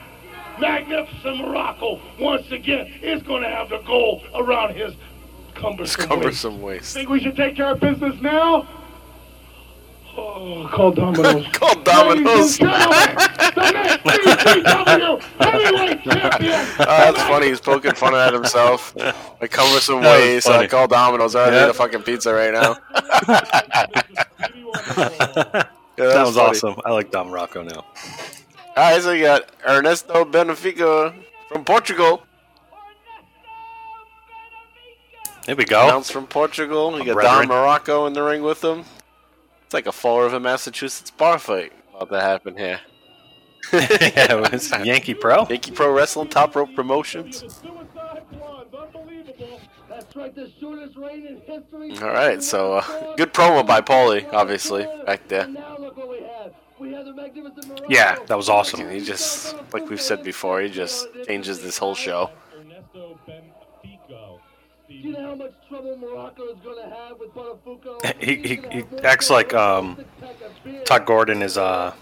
Magnificent 0.61 1.39
Muraco, 1.39 1.99
once 2.19 2.51
again, 2.53 2.87
is 3.01 3.23
going 3.23 3.43
to 3.45 3.49
have 3.49 3.71
the 3.71 3.79
gold 3.79 4.23
around 4.35 4.75
his 4.75 4.95
cumbersome 5.61 6.01
waist. 6.01 6.09
cumbersome 6.09 6.63
waste. 6.63 6.95
Think 6.95 7.09
we 7.09 7.21
should 7.21 7.37
take 7.37 7.57
care 7.57 7.71
of 7.73 7.81
business 7.81 8.21
now? 8.21 8.67
Oh, 10.17 10.69
call 10.73 10.91
Domino's. 10.91 11.47
Call 11.53 11.69
Ladies 11.77 11.85
Domino's. 11.85 12.61
and 12.61 12.69
gentlemen, 12.71 13.17
the 13.55 13.71
next 13.73 14.05
ECW 14.45 15.23
heavyweight 15.41 16.07
uh, 16.07 16.13
champion. 16.31 16.53
Oh, 16.53 16.85
that's 16.85 17.23
funny. 17.23 17.47
He's 17.49 17.61
poking 17.61 17.95
fun 17.95 18.15
at 18.17 18.33
himself. 18.33 18.95
I 19.41 19.47
cumbersome 19.47 20.03
That 20.03 20.19
was 20.19 20.21
ways. 20.21 20.47
I 20.47 20.67
call 20.67 20.89
Domino's. 20.89 21.35
I 21.37 21.41
already 21.43 21.57
Yeah. 21.57 21.63
need 21.67 21.71
a 21.71 21.75
fucking 21.75 22.03
pizza 22.03 22.35
right 22.35 22.53
now. 22.53 22.77
that 24.97 25.69
Yeah, 25.97 26.23
was 26.25 26.35
funny. 26.35 26.49
awesome. 26.51 26.75
I 26.85 26.91
like 26.91 27.11
Don 27.13 27.29
Muraco 27.31 27.65
now. 27.65 27.85
All 28.77 28.93
right, 28.93 29.01
so 29.03 29.13
you 29.13 29.25
got 29.25 29.51
Ernesto 29.67 30.25
Benfica 30.25 31.15
from 31.49 31.65
Portugal. 31.65 32.23
Here 35.51 35.57
we 35.57 35.65
go. 35.65 35.83
Announced 35.83 36.13
from 36.13 36.29
Portugal. 36.29 36.97
You 36.97 37.05
got 37.05 37.15
brethren. 37.15 37.49
Don 37.49 37.81
Muraco 37.83 38.07
in 38.07 38.13
the 38.13 38.23
ring 38.23 38.41
with 38.43 38.63
him. 38.63 38.85
It's 39.65 39.75
like 39.75 39.89
a 39.89 39.91
Fall 39.91 40.21
River, 40.21 40.39
Massachusetts 40.39 41.11
bar 41.11 41.41
fight 41.41 41.73
about 41.93 42.15
to 42.15 42.21
happen 42.21 42.57
here. 42.57 42.79
yeah, 43.73 44.33
it 44.33 44.53
was 44.53 44.71
Yankee 44.71 45.15
Pro. 45.15 45.49
Yankee 45.49 45.73
Pro 45.73 45.93
Wrestling, 45.93 46.29
Top 46.29 46.55
Rope 46.55 46.73
Promotions. 46.77 47.39
Suicide 47.39 48.23
Blondes, 48.31 48.73
unbelievable. 48.73 49.61
That's 49.89 50.15
right, 50.15 50.33
the 50.33 50.53
shortest 50.61 50.97
reign 50.97 51.27
in 51.27 51.41
history. 51.41 51.99
All 51.99 52.15
right, 52.15 52.41
so 52.41 52.75
uh, 52.75 53.17
good 53.17 53.35
promo 53.35 53.67
by 53.67 53.81
Paulie, 53.81 54.33
obviously, 54.33 54.87
back 55.05 55.27
there. 55.27 55.47
And 55.47 55.55
now 55.55 55.77
look 55.81 55.97
what 55.97 56.11
we 56.11 56.21
have. 56.21 56.55
We 56.79 56.93
have 56.93 57.07
the 57.07 57.13
magnificent 57.13 57.67
Muraco. 57.67 57.87
Yeah, 57.89 58.21
that 58.29 58.37
was 58.37 58.49
awesome. 58.49 58.89
He 58.89 59.01
just, 59.01 59.57
like 59.73 59.91
we've 59.91 60.01
said 60.01 60.23
before, 60.23 60.61
he 60.61 60.71
just 60.71 61.09
changes 61.27 61.61
this 61.61 61.77
whole 61.77 61.97
show. 61.97 62.31
Ernesto 65.01 65.03
Do 65.03 65.09
you 65.09 65.13
know 65.13 65.29
how 65.29 65.35
much 65.35 65.53
trouble 65.69 65.97
Muraco 65.97 66.53
is 66.57 66.59
going 66.65 66.83
to 66.89 66.95
have 66.95 67.19
with 67.19 67.35
Botafogo? 67.35 68.21
He, 68.21 68.37
he, 68.37 68.61
he 68.71 68.85
acts 69.03 69.31
like 69.31 69.55
um, 69.55 69.99
Tod 70.85 71.07
Gordon 71.07 71.43
is 71.43 71.57
uh 71.59 71.93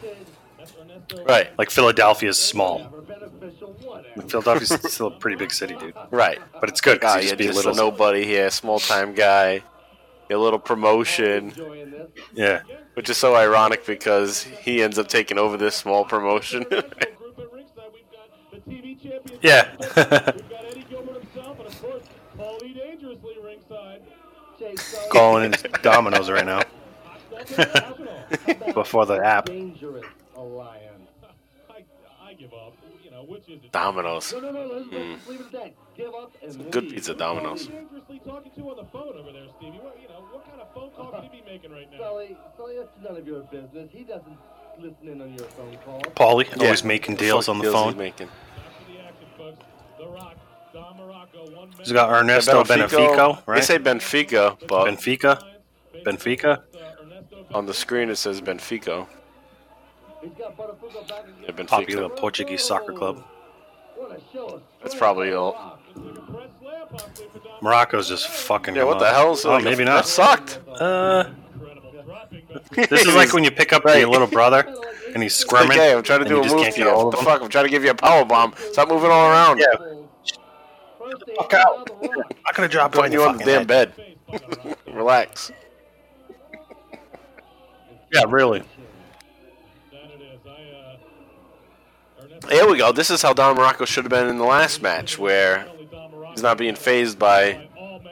Right, 1.27 1.49
like 1.59 1.71
Philadelphia's 1.71 2.39
small. 2.39 2.81
Beneficial, 3.09 3.69
whatever. 3.83 4.29
Philadelphia's 4.29 4.93
still 4.93 5.07
a 5.07 5.11
pretty 5.11 5.37
big 5.37 5.51
city, 5.51 5.75
dude. 5.77 5.95
right. 6.11 6.39
But 6.61 6.69
it's 6.69 6.83
good 6.83 7.01
Guy, 7.01 7.21
because 7.23 7.39
he 7.39 7.45
you're 7.45 7.55
just 7.55 7.65
just 7.65 7.65
be 7.65 7.71
a 7.71 7.73
little. 7.73 7.91
nobody 7.91 8.25
here, 8.27 8.51
small 8.51 8.79
time 8.79 9.15
guy. 9.15 9.63
A 10.31 10.37
little 10.37 10.59
promotion, 10.59 11.55
Yeah, 12.35 12.61
which 12.93 13.09
is 13.09 13.17
so 13.17 13.35
ironic 13.35 13.87
because 13.87 14.43
he 14.43 14.83
ends 14.83 14.99
up 14.99 15.09
taking 15.09 15.39
over 15.39 15.57
this 15.57 15.75
small 15.75 16.05
promotion. 16.05 16.65
Group 16.69 16.85
at 17.01 17.09
ringside, 17.51 17.91
we've 17.95 18.05
got 18.13 18.51
the 18.53 18.59
TV 18.71 19.03
champion. 19.03 19.39
yeah. 19.41 19.71
We've 19.81 19.95
got 20.51 20.65
Eddie 20.67 20.85
Gilbert 20.91 21.23
himself, 21.23 21.59
and 21.59 21.67
of 21.69 21.81
course, 21.81 22.03
Paulie 22.37 22.75
Dangerous. 22.75 23.17
Calling 25.19 25.53
it 25.53 25.83
Domino's 25.83 26.31
right 26.31 26.47
now. 26.47 26.63
Before 28.75 29.07
the 29.07 29.21
app. 29.25 29.47
Dangerous 29.47 30.05
alliance. 30.37 31.11
I, 31.71 31.85
I 32.23 32.35
give 32.35 32.53
up. 32.53 32.75
Which 33.27 33.49
is 33.49 33.65
it? 33.65 33.73
Domino's. 33.73 34.33
No, 34.33 34.39
no, 34.41 34.53
no, 34.53 34.67
let's, 34.67 34.89
hmm. 34.89 34.95
let's 34.95 35.27
leave 35.29 35.41
it 35.41 35.47
at 35.47 35.53
that. 35.53 35.75
Give 35.97 36.15
up 36.15 36.33
and 36.41 36.71
Good 36.71 36.85
leave. 36.85 36.95
pizza, 36.95 37.15
Domino's. 37.15 37.67
dangerously 37.67 38.21
talking 38.25 38.53
to 38.53 38.61
on 38.71 38.77
the 38.77 38.85
phone 38.85 39.19
over 39.19 39.33
there, 39.33 39.49
Stevie. 39.59 39.79
What, 39.79 39.99
you 40.01 40.09
know, 40.09 40.23
what 40.31 40.49
kind 40.49 40.61
of 40.61 40.73
phone 40.73 40.91
call 40.93 41.11
could 41.11 41.25
he 41.25 41.41
be 41.41 41.45
making 41.45 41.73
right 41.73 41.91
now? 41.91 41.99
Sully, 41.99 42.37
Sully, 42.57 42.77
that's 42.79 42.91
none 43.03 43.17
of 43.17 43.27
your 43.27 43.43
business. 43.43 43.91
He 43.91 44.05
doesn't 44.05 44.39
listen 44.79 45.09
in 45.09 45.21
on 45.21 45.35
your 45.35 45.49
phone 45.49 45.77
calls. 45.85 46.03
Paulie, 46.15 46.47
Yeah. 46.57 46.65
always 46.65 46.85
making 46.85 47.17
deals 47.17 47.49
on 47.49 47.59
the 47.59 47.73
phone. 47.73 47.97
Making. 50.79 51.15
After 51.15 51.39
the 51.39 51.45
action, 51.45 51.45
folks, 51.45 51.45
The 51.45 51.45
Rock, 51.45 51.45
Don 51.45 51.45
Muraco, 51.49 51.57
one 51.57 51.73
He's 51.79 51.93
got 51.93 52.11
Ernesto 52.11 52.65
Benefico, 52.65 53.35
They 53.47 53.53
right? 53.53 53.65
say 53.65 53.79
Benfica, 53.79 54.57
but 54.67 54.87
Benfica. 54.87 55.43
Benfica. 56.05 56.63
on 57.55 57.67
the 57.67 57.75
screen 57.75 58.11
it 58.11 58.17
says 58.17 58.41
Benfica. 58.41 59.07
He's 60.23 60.33
got 60.33 60.55
Yeah, 61.43 61.49
again. 61.49 61.67
Popular 61.67 62.09
Portuguese 62.09 62.63
soccer 62.63 62.93
club. 62.93 63.25
What 63.97 64.13
a 64.13 64.21
show 64.33 64.47
of 64.47 64.63
That's 64.83 64.95
probably 64.95 65.33
all. 65.33 65.79
Muraco's 67.63 68.09
just 68.09 68.29
fucking 68.29 68.77
Yeah, 68.77 68.85
what 68.85 68.99
the 68.99 69.09
hell? 69.11 69.35
So 69.37 69.51
Oh, 69.51 69.55
like, 69.55 69.65
maybe 69.65 69.85
That 69.85 69.91
not. 69.91 70.07
sucked. 70.07 70.61
Uh, 70.69 71.25
this 72.73 73.05
is 73.07 73.15
like 73.15 73.33
when 73.33 73.43
you 73.45 73.51
pick 73.51 73.73
up 73.73 73.85
Right. 73.85 73.99
your 74.01 74.09
little 74.11 74.27
brother 74.29 74.65
and 75.15 75.23
he's 75.23 75.35
squirming. 75.35 75.73
okay, 75.73 75.93
I'm 75.95 76.03
trying 76.03 76.21
to 76.21 76.29
do 76.29 76.41
a 76.43 76.47
move 76.47 76.73
to 76.75 76.81
you. 76.81 76.87
What 76.95 77.11
the 77.11 77.17
fuck? 77.19 77.43
I'm 77.43 77.49
trying 77.49 77.65
to 77.65 77.71
give 77.71 77.83
you 77.85 77.91
a 77.91 77.95
power 77.95 78.25
bomb. 78.25 78.55
Stop 78.73 78.89
moving 78.89 79.11
all 79.11 79.31
around. 79.31 79.59
Yeah, 79.59 79.67
they 79.81 79.97
fuck 81.37 81.55
out. 81.55 81.91
I'm 82.03 82.09
not 82.45 82.55
gonna 82.55 82.69
drop 82.69 82.93
Putting 82.93 83.13
you 83.13 83.23
on 83.23 83.37
the 83.37 83.45
damn 83.45 83.67
bed. 83.67 83.93
bed. 83.97 84.77
Relax. 84.93 85.51
Yeah, 88.13 88.23
really. 88.29 88.63
There 92.49 92.67
we 92.69 92.79
go. 92.79 92.93
This 92.93 93.11
is 93.11 93.21
how 93.21 93.33
Don 93.35 93.57
Muraco 93.57 93.87
should 93.87 94.05
have 94.05 94.11
been 94.11 94.29
in 94.29 94.39
the 94.39 94.45
last 94.45 94.81
match, 94.81 95.19
where 95.19 95.67
he's 96.31 96.43
not 96.43 96.57
being 96.57 96.75
phased 96.75 97.19
by 97.19 97.69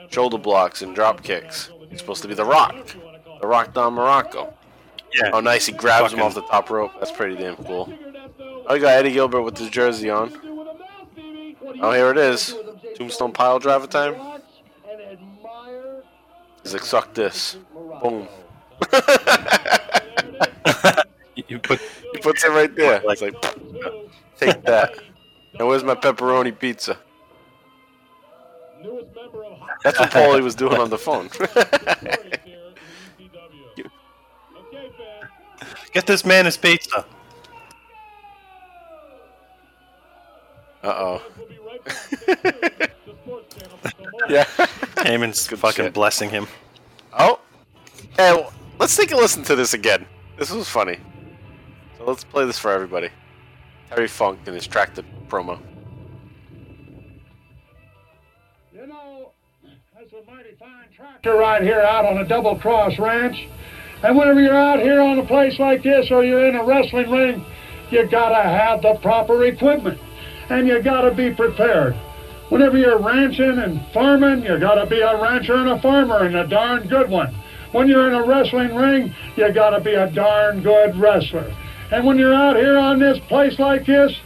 shoulder 0.09 0.37
blocks 0.37 0.81
and 0.81 0.93
drop 0.93 1.23
kicks. 1.23 1.71
He's 1.89 1.99
supposed 1.99 2.21
to 2.21 2.27
be 2.27 2.33
the 2.35 2.45
Rock. 2.45 2.75
The 3.41 3.47
Rock 3.47 3.73
Don 3.73 3.95
Muraco. 3.95 4.53
Yeah. 5.15 5.31
Oh, 5.33 5.39
nice. 5.39 5.65
He 5.65 5.71
grabs 5.71 6.13
him 6.13 6.21
off 6.21 6.35
the 6.35 6.41
top 6.43 6.69
rope. 6.69 6.91
That's 6.99 7.11
pretty 7.11 7.35
damn 7.35 7.55
cool. 7.55 7.91
Oh, 8.67 8.73
you 8.75 8.81
got 8.81 8.93
Eddie 8.93 9.13
Gilbert 9.13 9.41
with 9.41 9.57
his 9.57 9.69
jersey 9.69 10.09
on. 10.09 10.31
Oh, 11.81 11.91
here 11.93 12.11
it 12.11 12.17
is. 12.17 12.53
Tombstone 12.97 13.31
pile 13.31 13.59
driver 13.59 13.85
time. 13.85 14.15
He's 16.63 16.73
like, 16.73 16.83
suck 16.83 17.13
this. 17.13 17.57
Boom. 18.01 18.27
You 21.47 21.59
put 21.59 21.79
He 22.13 22.17
puts 22.19 22.43
it 22.43 22.49
right 22.49 22.75
there. 22.75 22.99
Like- 23.05 23.21
like, 23.21 23.35
take 24.39 24.63
that. 24.63 24.95
And 25.57 25.67
where's 25.67 25.83
my 25.83 25.93
pepperoni 25.95 26.57
pizza? 26.57 26.97
Newest 28.81 29.07
member 29.15 29.43
of 29.45 29.57
Hot 29.59 29.69
That's 29.83 29.99
what 29.99 30.11
Paulie 30.11 30.41
was 30.41 30.55
doing 30.55 30.77
on 30.79 30.89
the 30.89 30.97
phone. 30.97 31.29
Stories 31.29 31.53
here 32.43 32.73
in 33.19 33.25
ECW. 33.27 33.89
Okay, 34.57 34.89
fans. 34.97 35.89
get 35.91 36.05
this 36.07 36.25
man 36.25 36.45
his 36.45 36.57
pizza. 36.57 37.05
Uh 40.83 41.19
oh. 41.21 41.21
Yeah. 44.29 44.43
Heyman's 44.97 45.47
Good 45.47 45.59
fucking 45.59 45.85
shit. 45.85 45.93
blessing 45.93 46.29
him. 46.29 46.47
Oh. 47.17 47.39
Hey, 48.17 48.31
w- 48.31 48.49
let's 48.79 48.95
take 48.95 49.11
a 49.11 49.15
listen 49.15 49.43
to 49.43 49.55
this 49.55 49.73
again. 49.73 50.05
This 50.37 50.51
was 50.51 50.67
funny. 50.67 50.97
So 51.97 52.05
let's 52.05 52.23
play 52.23 52.45
this 52.45 52.57
for 52.59 52.71
everybody. 52.71 53.09
Terry 53.89 54.07
Funk 54.07 54.39
and 54.47 54.55
his 54.55 54.67
tractor 54.67 55.03
promo. 55.27 55.59
You 58.73 58.87
know, 58.87 59.31
that's 59.95 60.11
a 60.13 60.29
mighty 60.31 60.55
fine 60.59 60.85
tractor 60.95 61.35
right 61.35 61.61
here 61.61 61.81
out 61.81 62.05
on 62.05 62.17
a 62.17 62.27
double 62.27 62.57
cross 62.57 62.97
ranch. 62.99 63.47
And 64.03 64.17
whenever 64.17 64.41
you're 64.41 64.57
out 64.57 64.79
here 64.79 65.01
on 65.01 65.17
a 65.19 65.25
place 65.25 65.57
like 65.59 65.83
this 65.83 66.11
or 66.11 66.23
you're 66.23 66.47
in 66.47 66.55
a 66.55 66.63
wrestling 66.63 67.09
ring, 67.09 67.45
you 67.91 68.05
gotta 68.07 68.47
have 68.47 68.81
the 68.81 68.95
proper 68.95 69.43
equipment. 69.45 69.99
And 70.49 70.67
you 70.67 70.81
gotta 70.81 71.13
be 71.13 71.33
prepared. 71.33 71.95
Whenever 72.49 72.77
you're 72.77 72.99
ranching 72.99 73.57
and 73.59 73.85
farming, 73.87 74.43
you 74.43 74.57
gotta 74.57 74.85
be 74.85 75.01
a 75.01 75.21
rancher 75.21 75.55
and 75.55 75.69
a 75.69 75.81
farmer 75.81 76.19
and 76.19 76.35
a 76.35 76.47
darn 76.47 76.87
good 76.87 77.09
one. 77.09 77.35
When 77.73 77.89
you're 77.89 78.07
in 78.07 78.13
a 78.13 78.23
wrestling 78.23 78.73
ring, 78.73 79.13
you 79.35 79.51
gotta 79.51 79.81
be 79.81 79.93
a 79.93 80.09
darn 80.09 80.61
good 80.61 80.95
wrestler. 80.95 81.53
And 81.91 82.05
when 82.05 82.17
you're 82.17 82.33
out 82.33 82.55
here 82.55 82.77
on 82.77 82.99
this 82.99 83.19
place 83.27 83.59
like 83.59 83.85
this, 83.85 84.17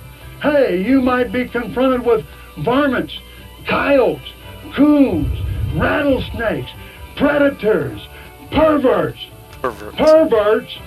hey, 0.42 0.84
you 0.84 1.02
might 1.02 1.32
be 1.32 1.48
confronted 1.48 2.06
with 2.06 2.26
varmints, 2.60 3.18
coyotes, 3.66 4.30
coons, 4.76 5.40
rattlesnakes, 5.76 6.72
predators, 7.16 8.08
perverts. 8.52 9.20
Pervert. 9.62 9.96
Perverts? 9.96 10.78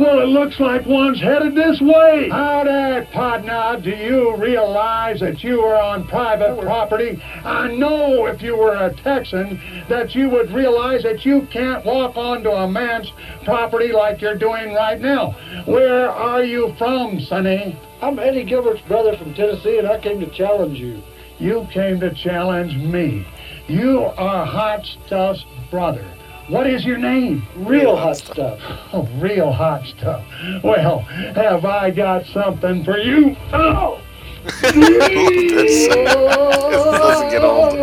Well, 0.00 0.20
it 0.20 0.28
looks 0.30 0.58
like 0.58 0.86
one's 0.86 1.20
headed 1.20 1.54
this 1.54 1.78
way. 1.78 2.30
Howdy, 2.30 3.04
Podna. 3.12 3.84
Do 3.84 3.90
you 3.90 4.34
realize 4.36 5.20
that 5.20 5.44
you 5.44 5.60
are 5.60 5.76
on 5.76 6.08
private 6.08 6.58
property? 6.58 7.22
I 7.44 7.70
know 7.74 8.24
if 8.24 8.40
you 8.40 8.56
were 8.56 8.72
a 8.72 8.94
Texan 8.94 9.60
that 9.90 10.14
you 10.14 10.30
would 10.30 10.52
realize 10.52 11.02
that 11.02 11.26
you 11.26 11.46
can't 11.52 11.84
walk 11.84 12.16
onto 12.16 12.48
a 12.48 12.66
man's 12.66 13.12
property 13.44 13.92
like 13.92 14.22
you're 14.22 14.38
doing 14.38 14.72
right 14.72 14.98
now. 14.98 15.32
Where 15.66 16.08
are 16.08 16.42
you 16.42 16.74
from, 16.78 17.20
Sonny? 17.20 17.78
I'm 18.00 18.18
Eddie 18.18 18.44
Gilbert's 18.44 18.80
brother 18.88 19.18
from 19.18 19.34
Tennessee, 19.34 19.76
and 19.76 19.86
I 19.86 20.00
came 20.00 20.18
to 20.20 20.30
challenge 20.30 20.78
you. 20.78 21.02
You 21.38 21.68
came 21.70 22.00
to 22.00 22.14
challenge 22.14 22.74
me. 22.74 23.26
You 23.68 24.04
are 24.16 24.46
Hot 24.46 24.86
Stuff's 25.06 25.44
brother. 25.70 26.10
What 26.50 26.66
is 26.66 26.84
your 26.84 26.98
name? 26.98 27.46
Real 27.54 27.96
hot 27.96 28.16
stuff. 28.16 28.58
Oh, 28.92 29.08
real 29.20 29.52
hot 29.52 29.86
stuff. 29.86 30.24
Well, 30.64 30.98
have 30.98 31.64
I 31.64 31.92
got 31.92 32.26
something 32.26 32.82
for 32.82 32.98
you? 32.98 33.36
Oh! 33.52 34.00
this, 34.42 34.72
this 34.72 35.88
doesn't 35.88 37.30
get 37.30 37.44
old. 37.44 37.74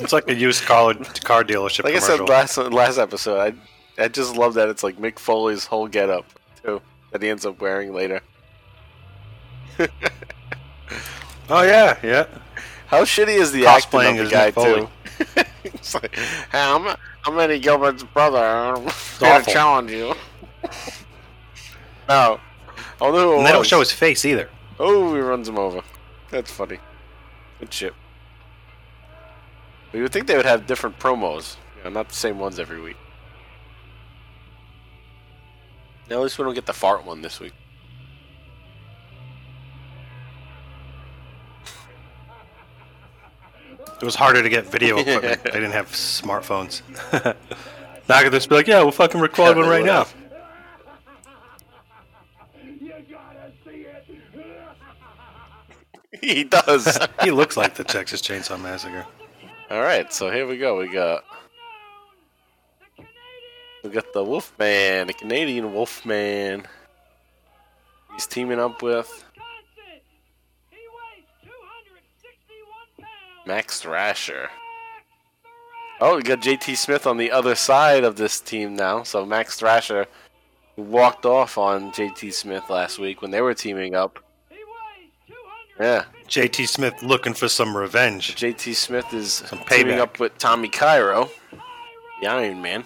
It's 0.00 0.14
like 0.14 0.26
a 0.28 0.34
used 0.34 0.64
car 0.64 0.94
car 1.22 1.44
dealership 1.44 1.84
Like 1.84 1.96
I 1.96 1.98
said 1.98 2.20
last 2.20 2.56
last 2.56 2.96
episode, 2.96 3.38
I 3.38 4.02
I 4.02 4.08
just 4.08 4.34
love 4.36 4.54
that 4.54 4.70
it's 4.70 4.82
like 4.82 4.96
Mick 4.96 5.18
Foley's 5.18 5.66
whole 5.66 5.86
getup 5.86 6.24
too 6.64 6.80
that 7.10 7.20
he 7.20 7.28
ends 7.28 7.44
up 7.44 7.60
wearing 7.60 7.92
later. 7.92 8.22
oh 11.50 11.62
yeah, 11.62 11.98
yeah. 12.02 12.26
How 12.86 13.02
shitty 13.02 13.36
is 13.36 13.52
the 13.52 13.66
acting 13.66 14.00
Cosplaying 14.00 14.20
of 14.20 14.26
the 14.26 14.32
guy 14.32 14.50
Foley. 14.50 14.80
too? 14.80 14.88
it's 15.64 15.94
like, 15.94 16.14
hey, 16.16 16.38
I'm 16.52 16.96
I'm 17.24 17.38
Eddie 17.38 17.58
Gilbert's 17.58 18.02
brother. 18.02 18.38
I'm 18.38 18.88
gonna 19.18 19.44
challenge 19.44 19.90
you. 19.90 20.14
no, 22.08 22.40
I 22.40 22.40
don't 22.98 23.12
know 23.14 23.20
who 23.20 23.32
it 23.34 23.38
And 23.38 23.46
they 23.46 23.52
don't 23.52 23.66
show 23.66 23.80
his 23.80 23.92
face 23.92 24.24
either. 24.24 24.48
Oh, 24.78 25.14
he 25.14 25.20
runs 25.20 25.48
him 25.48 25.58
over. 25.58 25.82
That's 26.30 26.50
funny. 26.50 26.78
Good 27.60 27.72
shit. 27.72 27.94
But 29.90 29.98
you 29.98 30.02
would 30.04 30.12
think 30.12 30.26
they 30.26 30.36
would 30.36 30.46
have 30.46 30.66
different 30.66 30.98
promos, 30.98 31.56
you 31.76 31.84
know, 31.84 31.90
not 31.90 32.08
the 32.08 32.14
same 32.14 32.38
ones 32.38 32.58
every 32.58 32.80
week. 32.80 32.96
At 36.10 36.20
least 36.20 36.38
we 36.38 36.44
don't 36.44 36.54
get 36.54 36.66
the 36.66 36.72
fart 36.72 37.04
one 37.04 37.22
this 37.22 37.40
week. 37.40 37.52
It 44.02 44.04
was 44.04 44.16
harder 44.16 44.42
to 44.42 44.48
get 44.48 44.66
video 44.66 44.98
equipment. 44.98 45.44
they 45.44 45.52
didn't 45.52 45.70
have 45.70 45.86
smartphones. 45.92 46.82
now 48.08 48.16
I 48.16 48.24
could 48.24 48.32
just 48.32 48.48
be 48.48 48.56
like, 48.56 48.66
yeah, 48.66 48.82
we'll 48.82 48.90
fucking 48.90 49.20
record 49.20 49.56
one 49.56 49.68
right 49.68 49.84
now. 49.84 50.08
he 56.20 56.42
does. 56.42 56.98
he 57.22 57.30
looks 57.30 57.56
like 57.56 57.76
the 57.76 57.84
Texas 57.84 58.20
Chainsaw 58.20 58.60
Massacre. 58.60 59.06
All 59.70 59.80
right, 59.80 60.12
so 60.12 60.32
here 60.32 60.48
we 60.48 60.58
go. 60.58 60.78
We 60.78 60.88
got 60.88 61.22
we 63.84 63.90
got 63.90 64.12
the 64.12 64.24
Wolfman, 64.24 65.06
the 65.06 65.14
Canadian 65.14 65.72
Wolfman. 65.72 66.66
He's 68.14 68.26
teaming 68.26 68.58
up 68.58 68.82
with 68.82 69.21
Max 73.46 73.80
Thrasher. 73.80 74.50
Oh, 76.00 76.16
we 76.16 76.22
got 76.22 76.40
JT 76.40 76.76
Smith 76.76 77.06
on 77.06 77.16
the 77.16 77.30
other 77.30 77.54
side 77.54 78.04
of 78.04 78.16
this 78.16 78.40
team 78.40 78.74
now. 78.74 79.02
So 79.02 79.24
Max 79.24 79.58
Thrasher 79.58 80.06
walked 80.76 81.26
off 81.26 81.58
on 81.58 81.92
JT 81.92 82.32
Smith 82.32 82.68
last 82.70 82.98
week 82.98 83.22
when 83.22 83.30
they 83.30 83.40
were 83.40 83.54
teaming 83.54 83.94
up. 83.94 84.18
Yeah, 85.80 86.04
JT 86.28 86.68
Smith 86.68 87.02
looking 87.02 87.34
for 87.34 87.48
some 87.48 87.76
revenge. 87.76 88.36
JT 88.36 88.74
Smith 88.74 89.12
is 89.12 89.32
Some 89.32 89.60
teaming 89.68 89.98
up 89.98 90.20
with 90.20 90.36
Tommy 90.38 90.68
Cairo, 90.68 91.30
the 92.20 92.28
Iron 92.28 92.60
Man. 92.62 92.84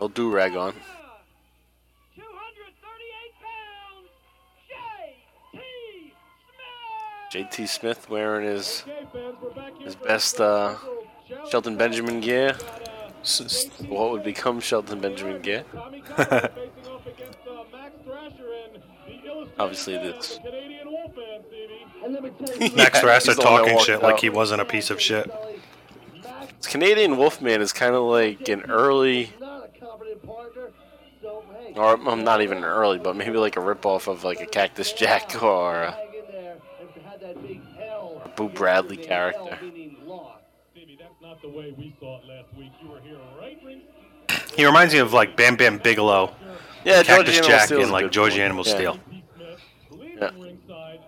No 0.00 0.08
do 0.08 0.30
rag 0.30 0.56
on. 0.56 0.74
JT 7.34 7.48
JT 7.50 7.68
Smith 7.68 8.08
wearing 8.08 8.46
his 8.46 8.84
Okay, 8.86 9.06
fans, 9.12 9.36
we're 9.42 9.50
back 9.50 9.76
here 9.76 9.86
his 9.86 9.96
best 9.96 10.40
uh, 10.40 10.76
Shelton 11.50 11.76
Benjamin 11.76 12.20
gear. 12.20 12.56
S- 13.22 13.40
s- 13.40 13.80
What 13.88 14.10
would 14.12 14.22
become 14.22 14.60
Shelton 14.60 15.00
Benjamin 15.00 15.42
gear? 15.42 15.64
Tommy 15.72 16.00
Cairo 16.02 16.48
facing 16.48 16.92
off 16.92 17.06
against 17.06 17.38
uh, 17.48 17.64
Max 17.72 17.94
Thrasher 18.04 18.50
and 18.74 18.82
the 19.06 19.26
Illustrated 19.26 19.52
Obviously, 19.58 19.94
Man, 19.94 20.04
that's- 20.06 20.38
Canadian 20.38 20.90
Wolfman, 20.92 21.42
Stevie. 21.48 21.86
And 22.04 22.12
let 22.14 22.22
me 22.22 22.30
tell 22.38 22.56
you, 22.56 22.76
Max 22.76 22.94
Yeah, 22.94 23.00
Thrasher 23.00 23.30
he's 23.32 23.36
the 23.36 23.42
one 23.42 23.52
that 23.52 23.58
talking 23.58 23.74
walked 23.74 23.86
shit 23.86 24.02
like 24.02 24.18
he 24.20 24.30
wasn't 24.30 24.60
a 24.60 24.64
piece 24.64 24.90
of 24.90 25.00
shit. 25.00 25.28
Max 26.22 26.66
Canadian 26.68 27.16
Wolfman 27.16 27.60
is 27.60 27.72
kind 27.72 27.94
of 27.94 28.02
like 28.04 28.48
an 28.48 28.62
early, 28.70 29.22
is 29.22 29.30
not 29.40 29.64
a 29.74 29.80
competent 29.80 30.22
partner, 30.24 30.70
so 31.20 31.42
hey. 31.58 31.72
or 31.74 31.96
um, 32.08 32.22
not 32.24 32.42
even 32.42 32.62
early, 32.64 32.98
but 32.98 33.16
maybe 33.16 33.38
like 33.38 33.56
a 33.56 33.60
ripoff 33.60 34.06
of 34.06 34.22
like 34.24 34.40
a 34.40 34.46
Cactus 34.46 34.92
Jack 34.92 35.42
or 35.42 35.82
a 35.82 35.98
L. 38.38 38.48
Boo 38.48 38.54
Bradley 38.54 38.96
character. 38.96 39.58
L 39.60 39.66
meaning 39.66 39.96
lost. 40.06 40.42
Stevie, 40.72 40.98
that's 41.00 41.14
not 41.22 41.40
the 41.42 41.48
way 41.48 41.74
we 41.76 41.94
saw 42.00 42.18
it 42.20 42.26
last 42.26 42.54
week. 42.56 42.72
You 42.82 42.90
were 42.90 43.00
here, 43.00 43.18
right, 43.38 43.58
Ring? 43.64 43.82
He 44.56 44.64
reminds 44.66 44.92
me 44.94 45.00
of 45.00 45.12
like 45.12 45.36
Bam 45.36 45.56
Bam 45.56 45.78
Bigelow, 45.78 46.32
yeah, 46.84 47.02
Cactus 47.02 47.38
Animal 47.38 47.48
Jack, 47.48 47.70
and 47.70 47.90
like 47.90 48.04
good 48.06 48.12
George 48.12 48.32
one. 48.32 48.40
Animal 48.40 48.64
Yeah. 48.66 48.74
Steel. 48.74 48.94
JT 48.94 49.22
Smith 49.36 49.60
leaving 49.90 50.18
Yeah. 50.18 50.30
ringside, 50.38 51.00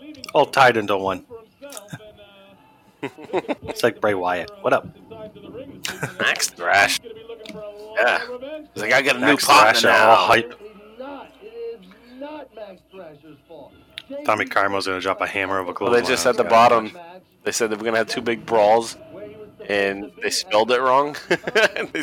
leaving 0.00 0.24
All 0.34 0.46
tied 0.46 0.76
into 0.76 0.96
one. 0.96 1.24
for 1.26 1.42
himself 1.62 1.92
and, 3.02 3.56
It's 3.68 3.82
like 3.82 4.00
Bray 4.00 4.14
Wyatt. 4.14 4.50
What 4.62 4.72
up? 4.72 4.86
inside 4.96 5.34
to 5.34 5.40
the 5.40 5.50
ring 5.50 5.82
this 5.82 6.00
week. 6.02 6.20
Max 6.20 6.48
Thrash. 6.48 7.00
He's 7.02 7.12
gonna 7.12 7.22
be 7.22 7.26
looking 7.28 7.52
for 7.52 7.60
a 7.60 7.70
lot 7.70 7.96
Yeah. 7.98 8.66
He's 8.74 8.82
like, 8.82 8.92
I 8.92 9.02
got 9.02 9.16
a 9.16 9.20
new 9.20 9.36
partner 9.36 9.80
Thrasher, 9.80 9.90
all 9.90 10.16
now. 10.16 10.26
hype. 10.26 10.52
It 10.60 10.64
is 10.64 10.98
not. 10.98 11.32
It 11.42 11.46
is 11.80 12.20
not 12.20 12.54
Max 12.54 12.80
Thrasher's 12.90 13.38
fault. 13.46 13.72
Tommy 14.24 14.44
Cairo's 14.44 14.86
gonna 14.86 15.00
drop 15.00 15.20
a 15.20 15.26
hammer 15.26 15.58
of 15.58 15.68
a 15.68 15.72
Well, 15.80 15.90
they 15.90 16.02
just 16.02 16.26
at 16.26 16.36
the 16.36 16.44
bottom. 16.44 16.90
They 17.44 17.52
said 17.52 17.70
they 17.70 17.76
were 17.76 17.84
gonna 17.84 17.98
have 17.98 18.08
two 18.08 18.20
big 18.22 18.44
brawls, 18.46 18.96
and 19.68 20.10
they 20.22 20.30
spelled 20.30 20.70
it 20.72 20.80
wrong. 20.80 21.16
They 21.92 22.02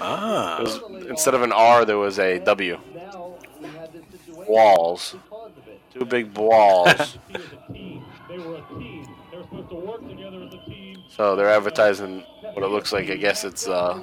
Ah. 0.00 0.58
it 0.58 0.62
was, 0.62 0.80
instead 1.08 1.34
of 1.34 1.42
an 1.42 1.52
R, 1.52 1.84
there 1.84 1.98
was 1.98 2.18
a 2.18 2.38
W. 2.40 2.78
Now 2.94 3.34
we 3.60 3.68
have 3.68 3.92
this 3.92 4.02
situation 4.26 4.52
Walls. 4.52 5.14
because 5.22 5.50
of 5.56 5.68
it. 5.68 5.80
Two 5.92 6.04
big 6.04 6.34
balls. 6.34 6.88
See 6.90 7.18
as 7.34 7.40
a 7.68 7.72
team. 7.72 8.04
They 8.28 8.38
were 8.38 8.56
a 8.56 8.60
team. 8.78 9.06
They 9.30 9.36
were 9.36 9.42
supposed 9.44 9.68
to 9.70 9.74
work 9.76 10.08
together 10.08 10.42
as 10.44 10.54
a 10.54 10.64
team. 10.64 11.02
so 11.08 11.36
they're 11.36 11.50
advertising 11.50 12.24
what 12.54 12.64
it 12.64 12.68
looks 12.68 12.92
like. 12.92 13.08
I 13.10 13.16
guess 13.16 13.44
it's 13.44 13.68
uh, 13.68 14.02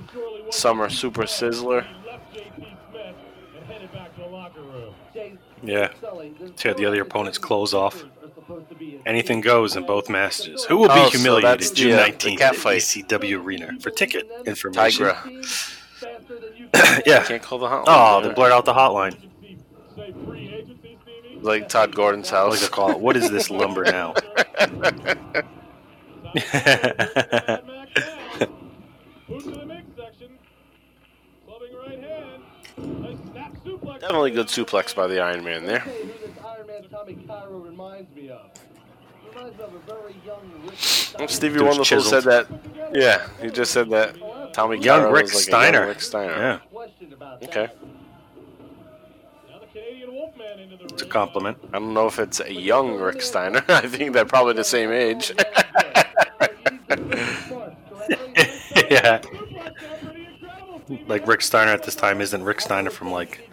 Summer 0.50 0.90
Super 0.90 1.24
Sizzler. 1.24 1.86
He 1.86 2.08
left 2.10 2.34
JT 2.34 2.56
Smith 2.56 3.16
and 3.58 3.66
headed 3.68 3.92
back 3.92 4.14
to 4.16 4.22
the 4.22 4.28
locker 4.28 4.62
room. 4.62 4.94
Jay, 5.14 5.34
Yeah. 5.64 5.90
Sully, 6.02 6.34
Tear 6.58 6.74
the 6.74 6.86
other 6.86 7.02
opponent's 7.02 7.40
way 7.40 7.48
clothes 7.48 7.74
off. 7.74 8.04
are 8.04 8.30
supposed 8.36 8.70
to 8.70 8.76
be 8.76 8.96
in- 8.96 9.02
Anything 9.08 9.42
goes 9.42 9.76
in 9.76 9.86
both 9.86 10.10
matches. 10.10 10.66
Who 10.66 10.78
will 10.78 10.88
be 10.88 10.94
Oh, 10.96 11.10
humiliated 11.10 11.60
that's 11.60 11.72
June 11.72 11.92
the, 11.92 12.02
uh, 12.02 12.06
19th 12.08 12.38
cat 12.40 12.54
at 12.54 12.60
fight. 12.60 12.82
ECW 12.82 13.44
Arena? 13.44 13.78
For 13.80 13.90
ticket 13.92 14.30
information. 14.46 15.06
Tigra. 15.06 15.46
Faster 15.96 16.38
can. 16.74 17.02
yeah. 17.06 17.24
Can't 17.24 17.42
call 17.44 17.60
the 17.60 17.68
hotline. 17.68 17.84
Oh, 17.88 18.22
they 18.28 18.34
blurred 18.34 18.52
out 18.52 18.66
the 18.66 18.74
hotline. 18.74 19.16
Say 19.96 20.14
free 20.26 20.54
agency, 20.54 20.98
Stevie. 21.04 21.40
Like 21.42 21.70
Tod 21.70 21.94
Gordon's 21.96 22.32
I 22.32 22.42
like 22.44 22.60
house. 22.60 22.70
call 22.70 22.92
it. 22.92 23.00
What 23.00 23.16
is 23.18 23.30
this 23.30 23.50
lumber 23.52 23.84
now? 23.84 24.14
Definitely 33.64 34.32
good 34.32 34.48
suplex 34.48 34.96
by 34.96 35.08
the 35.08 35.22
Iron 35.22 35.44
Man 35.44 35.66
there. 35.66 35.80
Tell 35.80 35.94
you 35.94 36.04
who 36.06 36.28
this 36.28 36.38
Iron 36.46 36.68
Man 36.68 36.84
Tommy 36.90 37.16
Cairo 37.28 37.60
reminds 37.60 38.16
me 38.16 38.30
of. 38.30 38.50
Reminds 39.30 39.58
me 39.58 39.64
of 39.64 39.76
a 39.76 39.80
very 39.80 40.16
young 40.26 40.52
Rick 40.66 40.76
Steiner. 40.78 41.28
Stevie 41.28 41.54
Dude's 41.54 41.64
Wonderful 41.64 41.86
chiseled. 41.86 42.24
said 42.24 42.24
that. 42.24 42.48
Yeah, 42.94 43.28
he 43.42 43.50
just 43.50 43.72
said 43.72 43.90
that. 43.92 44.16
Tommy 44.54 44.78
Young 44.80 45.12
Rick 45.12 45.26
like 45.28 45.32
a 45.32 45.34
young 45.34 45.42
Steiner. 45.42 45.88
Rick 45.88 46.02
Steiner. 46.02 46.34
Yeah, 46.34 46.58
Question 46.72 47.14
about 47.14 47.40
that. 47.40 47.50
Okay. 47.50 47.74
Now 49.50 49.60
the 49.60 49.66
Canadian 49.68 50.14
Wolfman 50.14 50.60
into 50.60 50.78
the 50.78 50.84
it's 50.86 51.02
a 51.04 51.06
compliment. 51.06 51.58
I 51.72 51.80
don't 51.80 51.94
know 51.94 52.08
if 52.08 52.20
it's 52.20 52.40
a 52.42 52.52
young 52.54 52.96
Rick 53.00 53.22
Steiner. 53.22 53.64
I 53.70 53.88
think 53.88 54.14
they're 54.14 54.26
probably 54.26 54.54
the 54.54 54.64
same 54.64 54.92
age. 54.92 55.32
yeah. 58.90 59.20
Suplex 59.20 59.24
there, 59.52 59.72
pretty 60.04 60.26
incredible, 60.26 60.82
Stevie. 60.86 61.06
Like 61.08 61.28
Rick 61.28 61.42
Steiner 61.42 61.72
at 61.72 61.84
this 61.84 61.96
time 61.96 62.20
isn't 62.20 62.44
Rick 62.44 62.60
Steiner 62.60 62.90
from 62.90 63.12
like 63.12 63.50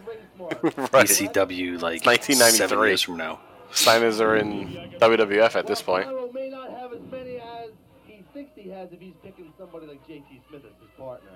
right. 0.92 1.06
ECW 1.06 1.80
like 1.80 2.04
1993. 2.06 2.50
seven 2.56 2.78
years 2.86 3.02
from 3.02 3.16
now. 3.16 3.40
Steiners 3.72 4.20
are 4.20 4.36
in 4.36 4.68
WWF 4.98 5.54
at 5.56 5.66
this 5.66 5.82
point. 5.82 6.06
Cairo 6.06 6.30
may 6.32 6.48
not 6.48 6.70
have 6.70 6.92
as 6.92 7.00
many 7.10 7.36
as 7.36 7.70
he 8.06 8.24
thinks 8.32 8.50
has 8.72 8.90
if 8.92 9.00
he's 9.00 9.14
picking 9.22 9.52
somebody 9.58 9.86
like 9.86 10.06
JT 10.08 10.24
Smith 10.48 10.62
as 10.64 10.72
his 10.80 10.90
partner. 10.98 11.30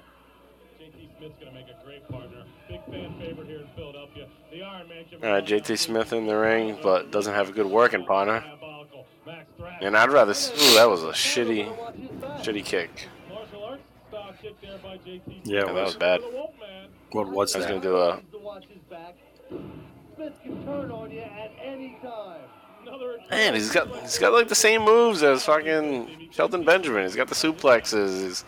JT 0.80 1.18
Smith's 1.18 1.34
gonna 1.38 1.52
make 1.52 1.66
a 1.68 1.84
great 1.84 2.08
partner. 2.08 2.44
Big 2.68 2.80
fan 2.86 3.14
favorite 3.20 3.46
here 3.46 3.60
in 3.60 3.68
Philadelphia. 3.76 4.26
The 4.50 4.62
Iron 4.62 4.88
Man. 4.88 5.04
can- 5.04 5.22
Uh, 5.24 5.40
JT 5.40 5.76
Smith 5.78 6.12
in 6.12 6.26
the 6.26 6.36
ring, 6.36 6.78
but 6.82 7.10
doesn't 7.10 7.34
have 7.34 7.50
a 7.50 7.52
good 7.52 7.66
working 7.66 8.04
partner. 8.04 8.40
Diabolical. 8.40 9.06
Max 9.26 9.46
Thrasher. 9.56 9.78
And 9.86 9.96
I'd 9.96 10.10
rather. 10.10 10.32
Ooh, 10.32 10.74
that 10.74 10.88
was 10.88 11.02
a 11.04 11.08
shitty, 11.12 11.68
Watch 11.78 11.94
his 11.96 12.08
back. 12.12 12.38
shitty 12.40 12.64
kick. 12.64 13.08
Martial 13.28 13.64
arts 13.64 13.82
style 14.08 14.34
kick 14.40 14.60
there 14.60 14.78
by 14.78 14.96
JT 14.98 15.22
Smith. 15.24 15.36
Yeah, 15.44 15.60
it 15.60 15.66
Yeah, 15.66 15.72
that 15.72 15.74
was 15.74 15.84
was. 15.84 15.96
bad. 15.96 16.20
The 17.12 17.18
Wolfman. 17.18 17.34
What 17.34 17.36
was 17.36 17.54
I 17.54 17.58
was 17.58 17.66
that? 17.66 17.70
gonna 17.70 17.80
do 17.82 17.96
a. 17.96 18.16
Needs 18.16 18.30
to 18.32 18.38
watch 18.38 18.64
his 18.68 18.82
back. 18.90 19.16
Smith 20.16 20.32
can 20.42 20.64
turn 20.64 20.90
on 20.90 21.10
you 21.10 21.20
at 21.20 21.52
any 21.62 21.98
time. 22.02 22.40
Another. 22.86 23.18
Man, 23.30 23.54
he's 23.54 23.70
got 23.70 23.94
he's 24.00 24.18
got 24.18 24.32
like 24.32 24.48
the 24.48 24.54
same 24.54 24.82
moves 24.84 25.22
as 25.22 25.44
fucking 25.44 26.28
Shelton 26.32 26.64
Benjamin. 26.64 27.04
He's 27.04 27.14
got 27.16 27.28
the 27.28 27.34
suplexes. 27.34 28.22
He's, 28.24 28.44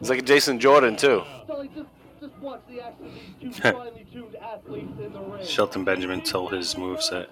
he's 0.00 0.10
like 0.10 0.18
a 0.18 0.22
Jason 0.22 0.58
Jordan 0.58 0.96
too. 0.96 1.22
Sully, 1.46 1.68
just, 1.74 1.88
just 2.20 2.34
watch 2.40 2.60
the 2.68 2.80
action 2.80 3.06
of 3.06 3.14
these 3.40 3.56
two 3.56 3.62
finely 3.62 4.06
tuned 4.12 4.36
athletes 4.36 4.92
in 5.00 5.12
the 5.12 5.20
ring. 5.20 5.46
Shelton 5.46 5.84
Benjamin 5.84 6.22
told 6.22 6.52
his 6.52 6.74
moveset. 6.74 7.26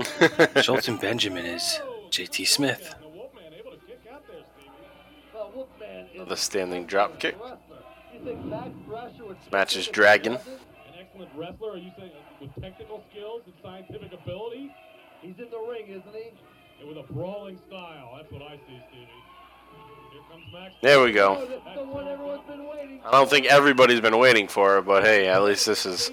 Shelton 0.62 0.96
Benjamin 0.98 1.46
is 1.46 1.80
JT 2.10 2.46
Smith. 2.46 2.94
The 3.00 3.08
Wolfman 3.08 3.52
able 3.58 3.70
to 3.72 3.76
kick 3.78 4.00
out 4.12 4.22
there, 4.28 4.40
Stevie. 4.58 4.70
Well, 5.34 5.50
Wolfman 5.54 6.06
is 6.14 6.28
The 6.28 6.36
standing 6.36 6.84
drop 6.86 7.18
kick. 7.18 7.36
A 8.26 8.32
wrestler. 8.32 8.32
You 8.32 8.36
think 8.36 8.44
Max 8.46 8.70
Thrasher 8.86 9.24
would 9.26 9.36
Match 9.52 9.76
is 9.76 9.86
dragging. 9.88 10.34
An 10.34 10.40
excellent 10.98 11.30
wrestler. 11.36 11.72
Are 11.72 11.76
you 11.76 11.90
saying 11.98 12.10
uh, 12.14 12.36
with 12.40 12.54
technical 12.62 13.02
skills 13.10 13.42
and 13.46 13.54
scientific 13.62 14.12
ability 14.12 14.74
He's 15.22 15.34
in 15.38 15.50
the 15.50 15.58
ring, 15.68 15.84
isn't 15.88 16.14
he? 16.14 16.30
and 16.80 16.88
with 16.88 16.96
a 16.98 17.12
brawling 17.12 17.58
style? 17.68 18.12
That's 18.16 18.32
what 18.32 18.40
I 18.42 18.56
see, 18.66 18.80
Stevie. 18.88 19.08
Here 20.12 20.22
comes 20.30 20.44
Max. 20.52 20.74
There 20.80 21.00
we 21.02 21.10
Oh, 21.20 21.34
go. 21.36 21.46
that's 21.64 21.78
the 21.78 21.84
one 21.84 22.08
everyone's 22.08 22.40
been 22.48 22.66
waiting 22.66 23.00
I 23.04 23.10
don't 23.12 23.28
think 23.28 23.46
everybody's 23.46 24.00
been 24.00 24.18
waiting 24.18 24.48
for 24.48 24.78
it, 24.78 24.86
but 24.86 25.04
hey, 25.04 25.28
at 25.28 25.42
least 25.42 25.66
this 25.66 25.84
is 25.84 26.10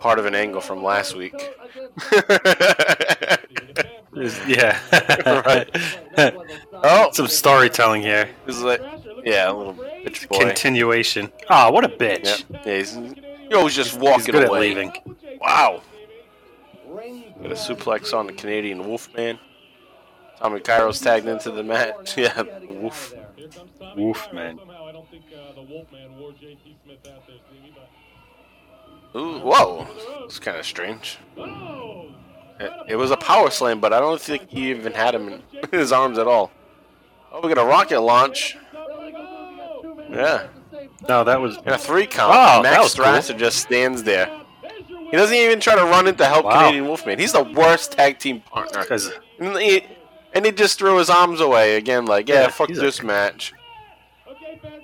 part 0.00 0.18
of 0.18 0.24
an 0.26 0.34
angle 0.34 0.60
from 0.62 0.82
last 0.82 1.14
week. 1.16 1.34
Yeah. 4.46 4.78
Right. 5.46 5.68
oh, 6.72 7.10
Some 7.12 7.26
storytelling 7.28 8.00
here. 8.02 8.30
he's 8.46 8.60
like, 8.62 8.80
yeah, 9.26 9.50
a 9.50 9.52
little 9.52 9.74
bitch 9.74 10.28
boy. 10.28 10.38
Continuation. 10.38 11.30
Ah, 11.50 11.70
what 11.70 11.84
a 11.84 11.88
bitch. 11.88 12.44
yeah 12.64 12.76
he's, 12.78 12.94
he 12.94 13.54
always 13.54 13.74
just 13.74 13.98
walking 13.98 14.20
He's 14.20 14.26
good 14.26 14.42
at 14.44 14.48
away. 14.48 14.60
leaving. 14.60 14.92
Wow. 15.40 15.82
Got 17.42 17.52
a 17.52 17.54
suplex 17.54 18.14
on 18.14 18.26
the 18.26 18.32
Canadian 18.32 18.86
Wolfman. 18.86 19.38
Tommy 20.38 20.60
Cairo's 20.60 21.00
tagged 21.00 21.26
into 21.26 21.50
the 21.50 21.62
match. 21.62 22.16
Yeah, 22.18 22.42
woof. 22.70 23.14
Here 23.36 23.48
comes 23.48 23.70
Tommy 23.78 24.04
Woof, 24.04 24.32
man. 24.32 24.58
Somehow 24.58 24.86
I 24.86 24.92
don't 24.92 25.10
think 25.10 25.24
the 25.30 25.62
Wolfman 25.62 26.18
wore 26.18 26.30
JT 26.32 26.58
Smith 26.84 26.98
out 27.06 27.26
there, 27.26 27.36
Stevie, 27.48 27.74
but 29.12 29.20
Ooh, 29.20 29.38
whoa. 29.40 29.86
It's 30.24 30.38
kind 30.38 30.56
of 30.58 30.64
strange. 30.66 31.18
It, 32.58 32.72
it 32.88 32.96
was 32.96 33.10
a 33.10 33.16
power 33.18 33.50
slam, 33.50 33.80
but 33.80 33.92
I 33.92 34.00
don't 34.00 34.20
think 34.20 34.48
he 34.48 34.70
even 34.70 34.92
had 34.92 35.14
him 35.14 35.28
in 35.28 35.42
his 35.72 35.92
arms 35.92 36.18
at 36.18 36.26
all. 36.26 36.50
Oh, 37.32 37.40
we 37.46 37.52
got 37.52 37.62
a 37.62 37.66
rocket 37.68 38.00
launch. 38.00 38.56
Yeah. 40.10 40.46
No, 41.08 41.24
that 41.24 41.40
was. 41.40 41.56
And 41.58 41.68
a 41.68 41.78
three 41.78 42.06
count. 42.06 42.32
Oh, 42.34 42.62
Max 42.62 42.96
was 42.96 43.28
cool. 43.28 43.38
Just 43.38 43.58
stands 43.58 44.02
there. 44.02 44.30
He 44.88 45.12
doesn't 45.12 45.36
even 45.36 45.60
try 45.60 45.76
to 45.76 45.84
run 45.84 46.08
in 46.08 46.16
to 46.16 46.26
help 46.26 46.44
Wow. 46.46 46.58
Canadian 46.60 46.86
Wolfman. 46.86 47.18
He's 47.18 47.32
the 47.32 47.44
worst 47.44 47.92
tag 47.92 48.18
team 48.18 48.40
partner. 48.40 48.84
And 49.38 49.56
he, 49.58 49.84
and 50.34 50.44
he 50.44 50.50
just 50.52 50.78
threw 50.78 50.98
his 50.98 51.08
arms 51.10 51.40
away 51.40 51.76
again, 51.76 52.06
like, 52.06 52.28
yeah, 52.28 52.42
Yeah, 52.42 52.48
fuck 52.48 52.68
this 52.68 53.02
match. 53.02 53.52
Okay, 54.28 54.58
fans. 54.60 54.82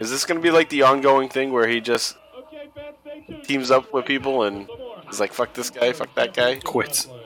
Is 0.00 0.10
this 0.10 0.24
gonna 0.24 0.40
be 0.40 0.50
like 0.50 0.68
the 0.70 0.82
ongoing 0.82 1.28
thing 1.28 1.52
where 1.52 1.68
he 1.68 1.80
just 1.80 2.16
Okay, 2.36 2.68
fans, 2.74 2.96
stay 3.02 3.24
tuned. 3.28 3.44
teams 3.44 3.70
up 3.70 3.92
with 3.92 4.06
people 4.06 4.42
and 4.42 4.68
is 5.08 5.20
like, 5.20 5.32
fuck 5.32 5.52
this 5.52 5.70
guy, 5.70 5.92
fuck 5.92 6.12
that 6.16 6.34
guy? 6.34 6.56
quits. 6.56 7.08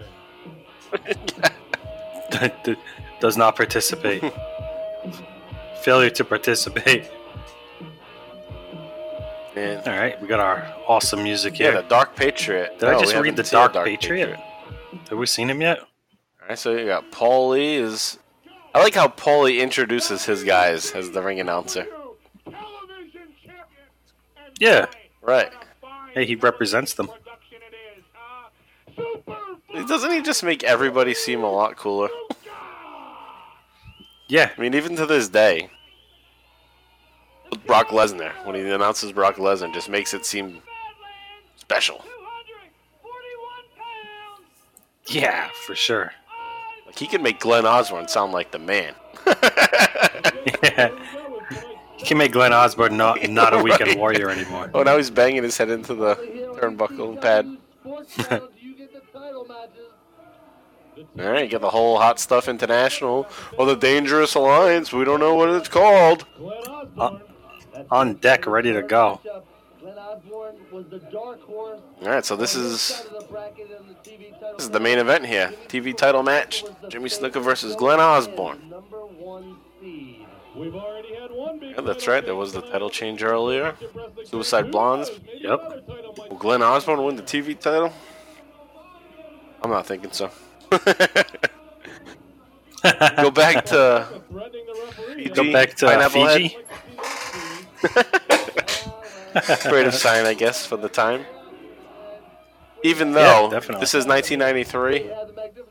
Does 3.20 3.36
not 3.36 3.56
participate. 3.56 4.22
Failure 5.82 6.10
to 6.10 6.24
participate. 6.24 7.10
Man. 9.54 9.82
All 9.86 9.92
right, 9.92 10.20
we 10.20 10.26
got 10.26 10.40
our 10.40 10.74
awesome 10.88 11.22
music 11.22 11.58
Yeah, 11.58 11.72
here. 11.72 11.82
the 11.82 11.88
Dark 11.88 12.16
Patriot. 12.16 12.78
Did 12.80 12.88
I 12.88 12.94
oh, 12.94 13.00
just 13.00 13.14
read 13.14 13.36
the 13.36 13.42
a 13.42 13.44
Dark, 13.44 13.72
Patriot? 13.72 14.36
Have 15.10 15.18
we 15.18 15.26
seen 15.26 15.48
him 15.48 15.60
yet? 15.60 15.80
All 15.80 16.48
right, 16.48 16.58
so 16.58 16.72
you 16.76 16.86
got 16.86 17.10
Paulie 17.12 17.74
is. 17.74 18.18
I 18.74 18.82
like 18.82 18.94
how 18.94 19.06
Paulie 19.08 19.60
introduces 19.60 20.24
his 20.24 20.42
guys 20.42 20.90
as 20.92 21.10
the 21.12 21.22
ring 21.22 21.38
announcer. 21.38 21.84
Television 22.44 23.28
champion. 23.40 23.64
And 24.36 24.56
Yeah. 24.58 24.86
Right. 25.22 25.50
Hey, 26.12 26.26
he 26.26 26.34
represents 26.34 26.94
them. 26.94 27.06
production 27.08 27.58
it 27.70 28.98
is. 28.98 29.24
Super 29.76 29.86
Doesn't 29.88 30.10
he 30.10 30.22
just 30.22 30.42
make 30.42 30.64
everybody 30.64 31.14
seem 31.14 31.42
a 31.44 31.50
lot 31.50 31.76
cooler? 31.76 32.08
Yeah, 34.28 34.50
I 34.56 34.60
mean, 34.60 34.74
even 34.74 34.96
to 34.96 35.06
this 35.06 35.28
day, 35.28 35.70
Brock 37.66 37.88
Lesnar, 37.88 38.32
when 38.46 38.54
he 38.56 38.62
announces 38.70 39.12
Brock 39.12 39.36
Lesnar, 39.36 39.72
just 39.72 39.88
makes 39.88 40.12
it 40.14 40.24
seem 40.26 40.60
special. 41.56 42.04
yeah, 45.06 45.48
for 45.66 45.74
sure. 45.74 46.12
Like 46.86 46.98
he 46.98 47.06
can 47.06 47.22
make 47.22 47.40
Glenn 47.40 47.66
Osborne 47.66 48.08
sound 48.08 48.32
like 48.32 48.50
the 48.50 48.58
man. 48.58 48.94
Yeah. 50.62 50.90
He 51.96 52.08
can 52.08 52.18
make 52.18 52.32
Glenn 52.32 52.52
Osborne 52.52 52.96
not 52.98 53.26
not 53.30 53.54
a 53.54 53.58
weekend 53.62 53.88
Right. 53.90 53.98
warrior 53.98 54.28
anymore. 54.28 54.68
Oh, 54.74 54.82
now 54.82 54.96
he's 54.98 55.10
banging 55.10 55.42
his 55.42 55.56
head 55.56 55.70
into 55.70 55.94
the 55.94 56.16
turnbuckle 56.60 57.18
pad. 57.22 57.56
All 61.18 61.30
right, 61.30 61.48
get 61.48 61.60
the 61.62 61.70
whole 61.70 61.96
Hot 61.98 62.18
Stuff 62.20 62.46
International 62.48 63.26
or 63.56 63.64
the 63.66 63.74
Dangerous 63.76 64.34
Alliance. 64.34 64.92
We 64.92 65.04
don't 65.04 65.20
know 65.20 65.34
what 65.34 65.48
it's 65.50 65.68
called. 65.68 66.26
Uh, 66.98 67.18
on 67.90 68.14
deck, 68.14 68.46
ready 68.46 68.72
to 68.72 68.82
go. 68.82 69.20
Glenn 69.80 69.98
Osborne 69.98 70.56
was 70.72 70.86
the 70.88 70.98
dark 70.98 71.42
horse. 71.42 71.80
All 72.02 72.08
right, 72.08 72.24
so 72.24 72.36
this 72.36 72.54
is 72.54 73.06
this 74.04 74.64
is 74.64 74.70
the 74.70 74.80
main 74.80 74.98
event 74.98 75.26
here. 75.26 75.52
TV 75.68 75.94
title 75.96 76.22
match: 76.22 76.64
Jimmy 76.88 77.10
Snuka 77.10 77.42
versus 77.42 77.76
Glenn 77.76 78.00
Osborne. 78.00 78.70
Number 78.70 79.04
one 79.04 79.58
seed. 79.80 80.24
We've 80.56 80.74
already 80.74 81.14
had 81.14 81.30
one 81.32 81.58
big 81.58 81.74
Yeah, 81.74 81.80
that's 81.80 82.06
right. 82.06 82.24
There 82.24 82.36
was 82.36 82.52
the 82.52 82.62
title 82.62 82.88
change 82.88 83.22
earlier. 83.22 83.74
Suicide 84.24 84.70
Blondes. 84.70 85.10
Yep. 85.40 85.88
Will 86.30 86.36
Glenn 86.38 86.62
Osborne 86.62 87.04
win 87.04 87.16
the 87.16 87.22
TV 87.22 87.58
title? 87.58 87.92
I'm 89.62 89.70
not 89.70 89.86
thinking 89.86 90.12
so. 90.12 90.30
Go 93.20 93.30
back 93.30 93.64
to 93.66 94.06
Threatening 94.30 94.66
the 94.66 94.74
referee. 94.84 95.24
Fiji, 95.24 95.30
Go 95.30 95.52
back 95.52 95.74
to 95.76 95.88
Head. 95.88 96.52
Fiji. 97.88 99.68
Creative 99.68 99.94
sign, 99.94 100.26
I 100.26 100.34
guess, 100.34 100.64
for 100.66 100.76
the 100.76 100.88
time. 100.88 101.24
Even 102.82 103.12
though 103.12 103.48
definitely. 103.50 103.80
this 103.80 103.94
is 103.94 104.06
1993, 104.06 104.92
We 105.02 105.08
had 105.08 105.28
the. 105.28 105.64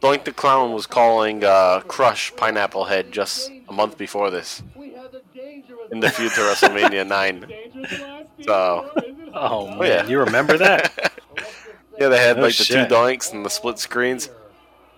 Doink 0.00 0.24
the 0.24 0.32
Clown 0.32 0.72
was 0.72 0.86
calling 0.86 1.42
uh, 1.44 1.80
Crush 1.88 2.34
Pineapple 2.36 2.84
Head 2.84 3.10
just 3.10 3.50
a 3.68 3.72
month 3.72 3.96
before 3.96 4.30
this 4.30 4.62
We 4.76 4.92
had 4.92 5.10
the 5.12 5.22
dangerous. 5.34 5.90
in 5.92 6.00
the 6.00 6.10
feud 6.10 6.30
to 6.34 6.40
WrestleMania 6.42 7.06
9. 7.06 7.40
Dangerous 7.40 7.90
So- 8.42 8.90
or 8.94 9.02
is? 9.02 9.14
Oh 9.32 9.66
man, 9.68 9.80
yeah. 9.88 10.06
you 10.06 10.18
remember 10.20 10.58
that? 10.58 10.92
yeah, 11.98 12.08
they 12.08 12.18
had 12.18 12.38
Oh, 12.38 12.42
like 12.42 12.56
the 12.56 12.64
shit. 12.64 12.88
two 12.88 12.94
doinks 12.94 13.32
and 13.32 13.44
the 13.46 13.50
split 13.50 13.78
screens, 13.78 14.28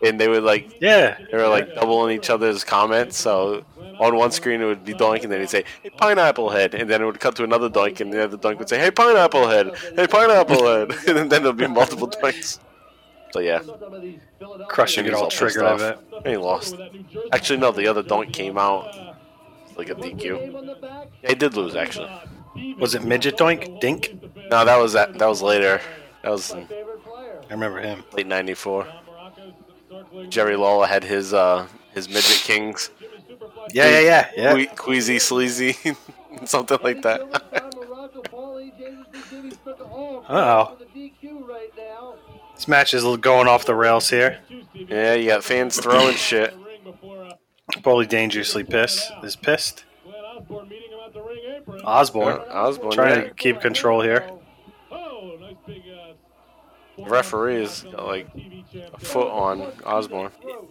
and 0.08 0.20
they 0.20 0.28
would 0.28 0.42
like 0.44 0.76
Yeah. 0.80 1.16
they 1.30 1.36
were 1.36 1.48
like 1.48 1.74
doubling 1.74 2.16
each 2.16 2.30
other's 2.30 2.64
comments. 2.64 3.16
So 3.18 3.64
on 3.98 4.16
one 4.16 4.30
screen 4.30 4.60
it 4.60 4.66
would 4.66 4.84
be 4.84 4.94
Doink, 4.94 5.22
and 5.22 5.32
then 5.32 5.40
he'd 5.40 5.50
say, 5.50 5.64
"Hey, 5.82 5.90
Pineapple 5.90 6.50
Head," 6.50 6.74
and 6.74 6.88
then 6.90 7.02
it 7.02 7.04
would 7.06 7.20
cut 7.20 7.34
to 7.36 7.44
another 7.44 7.68
Doink, 7.70 8.00
and 8.00 8.12
the 8.12 8.22
other 8.24 8.36
Doink 8.36 8.58
would 8.58 8.68
say, 8.68 8.78
"Hey, 8.78 8.90
Pineapple 8.90 9.48
Head! 9.48 9.72
Hey, 9.94 10.06
Pineapple 10.06 10.64
Head!" 10.66 10.90
and 11.08 11.30
then 11.30 11.42
there'll 11.42 11.52
be 11.52 11.66
multiple 11.66 12.08
Doinks. 12.08 12.58
So 13.32 13.40
yeah, 13.40 13.60
Some 13.60 13.82
of 13.82 14.00
these 14.02 14.18
Philadelphia- 14.38 14.66
Crushing 14.68 15.06
it 15.06 15.14
all 15.14 15.28
triggered 15.28 15.64
off. 15.64 15.80
of 15.80 15.82
it. 15.90 15.98
and 16.24 16.26
he 16.26 16.36
lost. 16.36 16.76
Actually, 17.32 17.58
no, 17.58 17.70
the 17.72 17.86
other 17.88 18.02
Doink 18.02 18.32
came 18.32 18.56
out 18.56 18.94
like 19.76 19.90
a 19.90 19.94
DQ. 19.94 20.40
Name 20.40 20.56
on 20.56 20.66
the 20.66 20.74
back. 20.76 21.08
Yeah, 21.22 21.30
he 21.30 21.34
did 21.34 21.54
lose 21.54 21.74
actually. 21.76 22.10
Was 22.78 22.94
it 22.94 23.02
midget 23.04 23.36
doink? 23.36 23.80
Dink? 23.80 24.14
No, 24.50 24.64
that 24.64 24.78
was 24.78 24.94
that. 24.94 25.18
That 25.18 25.26
was 25.28 25.42
later. 25.42 25.80
That 26.22 26.30
was 26.30 26.54
I 26.54 26.66
remember 27.50 27.80
him. 27.80 28.02
late 28.14 28.26
'94. 28.26 28.86
Jerry 30.28 30.56
Lawler 30.56 30.86
had 30.86 31.04
his 31.04 31.32
uh 31.34 31.66
his 31.94 32.08
midget 32.08 32.42
kings, 32.44 32.90
Yeah, 33.72 33.88
yeah, 33.88 34.00
yeah, 34.00 34.30
yeah. 34.36 34.52
Que- 34.66 34.76
Queasy 34.76 35.18
Sleazy, 35.18 35.76
something 36.44 36.78
like 36.82 37.02
that. 37.02 37.20
Muraco, 37.22 38.22
Paulie, 38.24 38.70
dangerously 38.78 39.20
Jimmy 39.30 39.50
Snuka. 39.50 39.88
Oh, 39.90 40.24
Uh-oh. 40.28 40.76
for 40.76 40.84
the 40.84 40.90
DQ 41.10 41.46
right 41.48 41.70
now. 41.76 42.14
This 42.54 42.68
match 42.68 42.94
is 42.94 43.04
going 43.18 43.48
off 43.48 43.64
the 43.64 43.74
rails 43.74 44.10
here. 44.10 44.38
yeah, 44.74 45.14
you 45.14 45.26
got 45.28 45.44
fans 45.44 45.78
throwing 45.80 46.16
shit. 46.16 46.54
Probably 47.82 48.06
dangerously 48.06 48.64
pissed. 48.64 49.10
Is 49.22 49.36
pissed. 49.36 49.84
Osborne 50.38 50.68
meeting 50.68 50.90
him 50.92 50.98
at 51.04 51.12
the 51.14 51.22
ring 51.22 51.40
apron. 51.56 51.80
Osborne 51.84 52.40
Uh, 52.48 52.52
Osborne, 52.52 52.92
trying 52.92 53.22
yeah. 53.22 53.28
to 53.28 53.34
keep 53.34 53.60
control 53.60 54.00
here. 54.02 54.28
The 56.96 57.04
referee 57.04 57.62
is 57.62 57.82
got 57.90 58.06
like 58.06 58.26
a 58.94 58.98
foot 58.98 59.28
on 59.28 59.60
Osborne. 59.84 60.30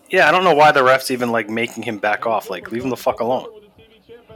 Yeah, 0.10 0.28
I 0.28 0.32
don't 0.32 0.44
know 0.44 0.56
why 0.56 0.72
the 0.72 0.82
refs 0.82 1.12
even 1.12 1.32
like 1.32 1.50
making 1.50 1.84
him 1.84 2.00
back 2.00 2.26
off. 2.26 2.50
Like, 2.50 2.72
leave 2.72 2.84
him 2.84 2.90
the 2.90 2.98
fuck 2.98 3.20
alone. 3.20 3.48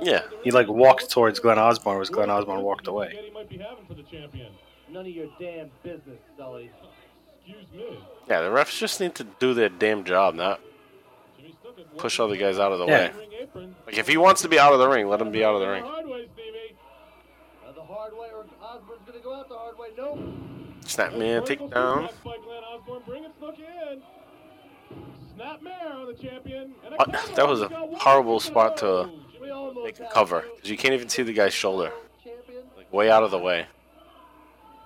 Yeah, 0.02 0.22
He 0.44 0.52
like 0.52 0.68
walked 0.68 1.10
towards 1.10 1.40
Glenn 1.40 1.60
Osborne, 1.60 1.96
whereas 1.96 2.10
Glenn 2.10 2.30
Osborne 2.30 2.62
walked 2.62 2.88
away. 2.88 3.20
He 3.26 3.32
might 3.32 3.50
be 3.50 3.58
having 3.58 3.86
for 3.86 3.96
the 3.96 4.04
champion. 4.04 4.48
None 4.90 5.06
of 5.06 5.12
your 5.12 5.28
damn 5.40 5.70
business, 5.84 6.20
Sully. 6.38 6.72
Excuse 7.46 7.66
me. 7.76 8.00
yeah. 8.28 8.42
The 8.42 8.50
refs 8.50 8.78
just 8.78 9.00
need 9.02 9.16
to 9.16 9.24
do 9.40 9.54
their 9.54 9.70
damn 9.70 10.04
job, 10.06 10.36
not 10.36 10.62
Jimmy 11.38 11.56
Snuka 11.66 11.98
push 11.98 12.20
other 12.20 12.38
guys 12.38 12.60
out 12.60 12.72
of 12.72 12.80
the 12.80 12.86
Yeah. 12.86 13.10
way. 13.10 13.14
ring. 13.56 13.76
Like 13.88 13.98
if 13.98 14.08
he 14.08 14.16
wants 14.18 14.42
to 14.44 14.48
be 14.48 14.58
out 14.60 14.72
of 14.74 14.80
the 14.80 14.88
ring, 14.88 15.08
let 15.10 15.20
him 15.20 15.32
be 15.32 15.44
out 15.44 15.56
of 15.56 15.60
the 15.62 15.68
ring. 15.68 15.84
Hard 15.84 16.08
way, 16.08 16.28
Stevie. 16.34 16.76
The 17.76 17.82
hard 17.84 18.14
way, 18.14 18.28
or 18.34 18.46
Osborne's 18.62 19.02
gonna 19.06 19.20
go 19.20 19.34
out 19.36 19.50
the 19.50 19.58
hard 19.58 19.78
way. 19.78 19.88
Nope. 19.98 20.20
Snapmare 20.90 21.46
takedown. 21.46 22.10
By 22.24 22.38
Glenn 22.38 22.64
Osborne, 22.74 23.02
bring 23.06 23.24
it 23.24 23.32
Snook 23.38 23.56
in. 23.60 24.02
Snapmare 25.38 25.92
on 25.96 26.08
the 26.08 26.14
champion. 26.16 26.74
And 26.86 26.94
a 26.96 26.98
What? 26.98 27.14
cover. 27.14 27.36
That 27.36 27.48
was 27.48 27.62
a 27.62 27.68
He's 27.68 27.78
got 27.78 27.90
one, 27.90 28.00
horrible 28.00 28.40
spot 28.40 28.78
to 28.78 28.84
go. 28.84 29.10
We 29.10 29.38
Jimmy 29.38 29.52
almost 29.52 29.84
Make 29.86 30.00
a 30.00 30.12
cover 30.12 30.44
you, 30.46 30.52
because 30.56 30.70
you 30.72 30.78
can't 30.78 30.94
even 30.96 31.08
see 31.08 31.22
the 31.24 31.34
guy's 31.34 31.54
shoulder, 31.54 31.92
like 32.76 32.92
way 32.92 33.10
out 33.12 33.24
of 33.24 33.32
the 33.32 33.38
way. 33.38 33.68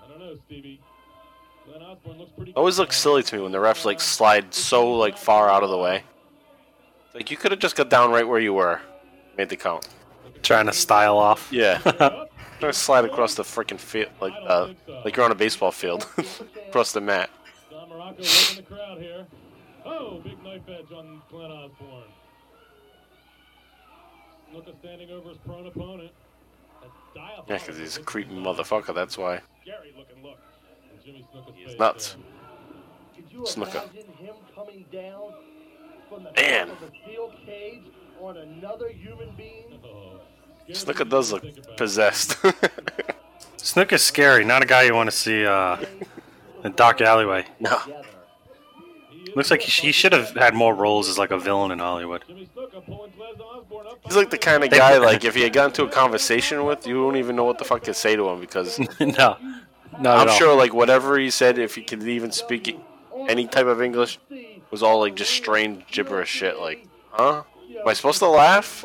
I 0.04 0.10
don't 0.10 0.20
know, 0.20 0.36
Stevie. 0.46 0.82
Glenn 1.66 1.82
Osborne 1.82 2.18
looks 2.20 2.32
pretty 2.36 2.52
It 2.52 2.58
always 2.58 2.78
looks 2.78 2.98
silly 2.98 3.24
to 3.24 3.36
me 3.38 3.42
when 3.42 3.52
the 3.54 3.58
refs 3.60 3.86
like 3.86 4.02
slide 4.02 4.54
so 4.54 4.92
like 4.98 5.18
far 5.18 5.50
out 5.50 5.64
of 5.64 5.70
the 5.70 5.78
way. 5.78 6.04
Like 7.14 7.32
you 7.32 7.38
could 7.38 7.52
have 7.52 7.60
just 7.62 7.76
got 7.78 7.90
down 7.90 8.12
right 8.12 8.28
where 8.28 8.40
you 8.40 8.54
were, 8.54 8.82
made 9.38 9.48
the 9.50 9.56
count. 9.56 9.88
Trying 10.42 10.66
to 10.66 10.74
style 10.74 11.18
off. 11.18 11.48
Yeah, 11.52 11.80
trying 12.64 12.74
to 12.74 12.80
slide 12.80 13.06
across 13.06 13.36
the 13.36 13.44
freaking 13.44 13.80
field 13.80 14.10
like 14.22 14.34
uh, 14.48 14.70
like 15.04 15.16
you're 15.18 15.26
on 15.26 15.32
a 15.32 15.36
baseball 15.36 15.72
field, 15.72 16.08
across 16.70 16.94
the 16.94 17.02
mat. 17.02 17.30
Don 17.70 17.90
Muraco 17.90 18.56
the 18.56 18.62
crowd 18.62 19.00
here. 19.00 19.28
Oh, 19.86 20.22
big 20.24 20.42
knife 20.44 20.62
edge 20.70 20.92
on 20.96 21.22
Glenn 21.30 21.52
Osborne. 21.52 22.04
Snuka 24.50 24.80
standing 24.80 25.12
over 25.12 25.30
his 25.30 25.38
prone 25.40 25.68
opponent. 25.68 26.12
A 26.82 26.86
Yeah, 27.50 27.58
because 27.58 27.78
he's 27.78 27.98
a 27.98 28.02
creepy 28.02 28.34
motherfucker. 28.34 28.96
That's 28.96 29.18
why. 29.18 29.42
Scary 29.62 29.94
looking 29.98 30.24
look. 30.24 30.38
in 30.94 31.04
Jimmy 31.06 31.28
He's 31.56 31.78
nuts. 31.78 32.16
Could 33.14 33.26
you 33.30 33.40
Snuka. 33.40 33.84
imagine 33.84 34.14
him 34.20 34.36
coming 34.56 34.86
down 34.90 35.34
from 36.08 36.24
the 36.24 36.32
Man. 36.32 36.68
top 36.70 36.82
of 36.82 36.92
the 36.92 36.98
steel 37.04 37.34
cage 37.46 37.84
on 38.22 38.38
another 38.38 38.88
human 38.88 39.36
being? 39.36 39.82
Oh, 39.84 40.22
scary 40.72 40.96
Snuka 40.96 41.10
does 41.10 41.30
to 41.30 41.36
look 41.36 41.78
possessed. 41.78 42.38
Snook 43.58 43.94
is 43.94 44.02
scary, 44.02 44.44
not 44.44 44.62
a 44.62 44.66
guy 44.66 44.84
you 44.84 44.94
want 44.94 45.10
to 45.10 45.16
see 45.16 45.46
uh, 45.46 45.78
in 46.64 46.72
a 46.72 46.76
dark 46.76 47.02
alleyway. 47.02 47.46
no. 47.60 47.78
Together. 47.80 48.04
He 49.10 49.30
is 49.30 49.36
Looks 49.38 49.52
like 49.52 49.62
he, 49.62 49.72
sh- 49.72 49.80
he 49.82 49.92
should 49.92 50.12
have 50.14 50.32
had 50.32 50.54
more 50.54 50.76
roles 50.76 51.08
as 51.08 51.18
like 51.18 51.32
a 51.32 51.38
villain 51.40 51.72
in 51.72 51.80
Hollywood. 51.80 52.24
Jimmy 52.28 52.50
Snuka 52.56 52.86
pulling 52.86 53.12
Glenn 53.12 53.30
Osborne 53.42 53.88
up. 53.88 54.00
He's 54.04 54.16
like 54.16 54.30
the 54.30 54.38
kind 54.38 54.64
of 54.64 54.70
guy 54.70 54.98
like 55.10 55.24
if 55.24 55.36
you 55.38 55.50
got 55.50 55.68
into 55.68 55.84
a 55.86 55.90
conversation 55.90 56.66
with, 56.66 56.86
you 56.86 57.02
won't 57.04 57.18
even 57.18 57.36
know 57.36 57.46
what 57.46 57.58
the 57.58 57.64
fuck 57.66 57.84
to 57.84 57.94
say 57.94 58.16
to 58.16 58.28
him 58.30 58.40
because 58.42 58.80
no, 59.00 59.38
not 60.00 60.18
I'm 60.18 60.30
all. 60.30 60.36
sure 60.36 60.56
like 60.58 60.74
whatever 60.74 61.18
he 61.18 61.30
said, 61.30 61.58
if 61.58 61.76
he 61.76 61.84
could 61.84 62.04
even 62.04 62.32
speak 62.32 62.78
any 63.30 63.48
type 63.48 63.66
of 63.68 63.82
English, 63.82 64.20
was 64.72 64.84
all 64.84 65.00
like 65.00 65.16
just 65.16 65.32
strange 65.32 65.86
gibberish 65.88 66.30
shit. 66.30 66.60
Like, 66.60 66.86
huh? 67.12 67.44
Am 67.80 67.88
I 67.88 67.94
supposed 67.94 68.20
to 68.20 68.28
laugh? 68.28 68.84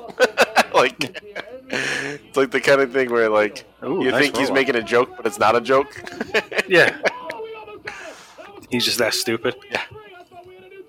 Like, 0.79 1.05
it's 1.71 2.37
like 2.37 2.51
the 2.51 2.61
kind 2.61 2.81
of 2.81 2.93
thing 2.93 3.11
where 3.11 3.29
like 3.29 3.65
Ooh, 3.85 4.03
you 4.03 4.11
nice 4.11 4.23
think 4.23 4.37
he's 4.37 4.49
roll-up. 4.49 4.55
making 4.55 4.77
a 4.77 4.83
joke, 4.83 5.11
but 5.17 5.27
it's 5.27 5.39
not 5.39 5.57
a 5.57 5.61
joke. 5.61 6.03
Yeah, 6.69 6.99
Oh, 7.11 7.43
we 7.43 7.55
almost 7.55 7.85
got 7.85 7.95
it. 7.95 8.15
That 8.37 8.55
was 8.55 8.67
he's 8.71 8.85
just 8.85 8.99
that 8.99 9.15
stupid. 9.15 9.57
Yeah. 9.71 9.83
three. 9.89 9.99
I 10.19 10.23
thought 10.25 10.47
we 10.47 10.55
had 10.55 10.65
a 10.65 10.69
new 10.69 10.83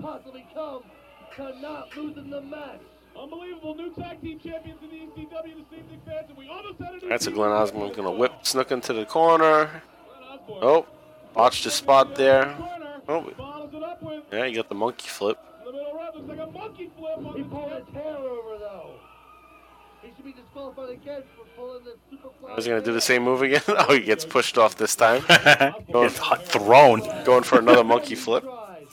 possibly 0.00 0.46
come 0.54 0.82
to 1.36 1.60
not 1.60 1.96
losing 1.96 2.30
the 2.30 2.40
match? 2.40 2.80
Unbelievable 3.20 3.74
new 3.74 3.92
tag 3.94 4.20
team 4.20 4.38
champions 4.38 4.78
in 4.82 4.90
the 4.90 4.96
ECW, 4.96 5.56
the 5.56 5.64
Steve 5.68 5.84
Nick 5.90 6.00
fans, 6.06 6.26
and 6.28 6.38
we 6.38 6.48
almost 6.48 6.78
had 6.78 6.94
a 6.94 6.96
new 6.98 7.08
That's 7.08 7.26
a 7.26 7.30
team. 7.30 7.36
Glenn 7.36 7.50
Osborne 7.50 7.92
gonna 7.92 8.10
whip 8.12 8.32
Snook 8.42 8.70
into 8.72 8.92
the 8.92 9.04
corner. 9.04 9.82
Oh, 10.50 10.86
botched 11.34 11.64
the 11.64 11.70
spot 11.70 12.14
there. 12.16 12.56
Oh. 13.08 13.22
Follows 13.36 13.70
it 13.74 13.82
up 13.82 14.02
with 14.02 14.22
Yeah, 14.32 14.44
you 14.44 14.56
got 14.56 14.68
the 14.68 14.74
monkey 14.74 15.08
flip. 15.08 15.38
The. 16.12 16.18
Looks 16.18 16.28
like 16.28 16.38
a 16.48 16.50
monkey 16.50 16.90
flip 16.98 17.18
on 17.18 17.36
He 17.36 17.42
the 17.42 17.48
pulled 17.48 17.70
tip. 17.70 17.86
his 17.86 17.94
hair 17.94 18.16
over 18.16 18.58
though. 18.58 18.90
He 20.02 20.12
should 20.14 20.24
be 20.24 20.32
disqualified 20.32 20.90
again 20.90 21.22
for 21.36 21.44
pulling 21.56 21.84
the 21.84 21.96
superfly. 22.10 22.50
I 22.50 22.54
was 22.54 22.66
gonna 22.68 22.80
do 22.82 22.92
the 22.92 23.00
same 23.00 23.22
move 23.24 23.42
again. 23.42 23.62
Oh, 23.68 23.92
he 23.92 24.00
gets 24.00 24.24
pushed 24.24 24.56
off 24.58 24.76
this 24.76 24.94
time. 24.96 25.22
Gets 25.28 26.18
hot- 26.18 26.44
thrown. 26.46 27.00
Going 27.24 27.42
for 27.42 27.58
another 27.58 27.84
monkey 27.84 28.14
flip. 28.14 28.44
Tried. 28.44 28.86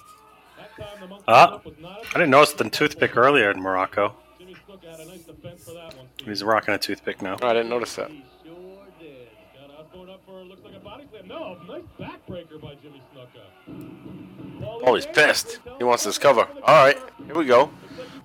That 0.57 0.75
time 0.77 1.01
the 1.01 1.07
monkey 1.07 1.23
Ah. 1.27 1.59
flip 1.59 1.65
was 1.65 1.75
not 1.81 2.01
as 2.01 2.07
I 2.09 2.13
didn't 2.19 2.31
notice 2.31 2.53
the 2.53 2.69
toothpick 2.69 3.15
earlier 3.15 3.51
in 3.51 3.59
Muraco. 3.61 4.13
Jimmy 4.39 4.55
Snuka 4.67 4.89
had 4.91 4.99
a 4.99 5.05
nice 5.05 5.19
defense 5.21 5.63
for 5.63 5.73
that 5.73 5.95
one. 5.95 6.07
Steve. 6.17 6.27
He's 6.27 6.43
rocking 6.43 6.73
a 6.73 6.77
toothpick 6.79 7.21
now. 7.21 7.37
Oh, 7.41 7.47
I 7.47 7.53
didn't 7.53 7.69
notice 7.69 7.95
that. 7.95 8.09
He 8.09 8.23
sure 8.43 8.55
did. 8.99 9.27
Got 9.53 9.79
Osborne 9.85 10.09
up 10.09 10.21
for 10.25 10.43
looks 10.43 10.63
like 10.65 10.75
a 10.75 10.79
body 10.79 11.05
slam. 11.11 11.27
No, 11.27 11.57
nice 11.67 11.83
backbreaker 11.99 12.59
by 12.59 12.75
Jimmy 12.81 13.01
Snuka. 13.13 14.34
Oh, 14.83 14.95
he's 14.95 15.05
pissed. 15.05 15.59
He 15.77 15.83
wants 15.83 16.03
this 16.03 16.17
cover. 16.17 16.47
All 16.63 16.83
right, 16.85 16.97
here 17.25 17.35
we 17.35 17.45
go. 17.45 17.69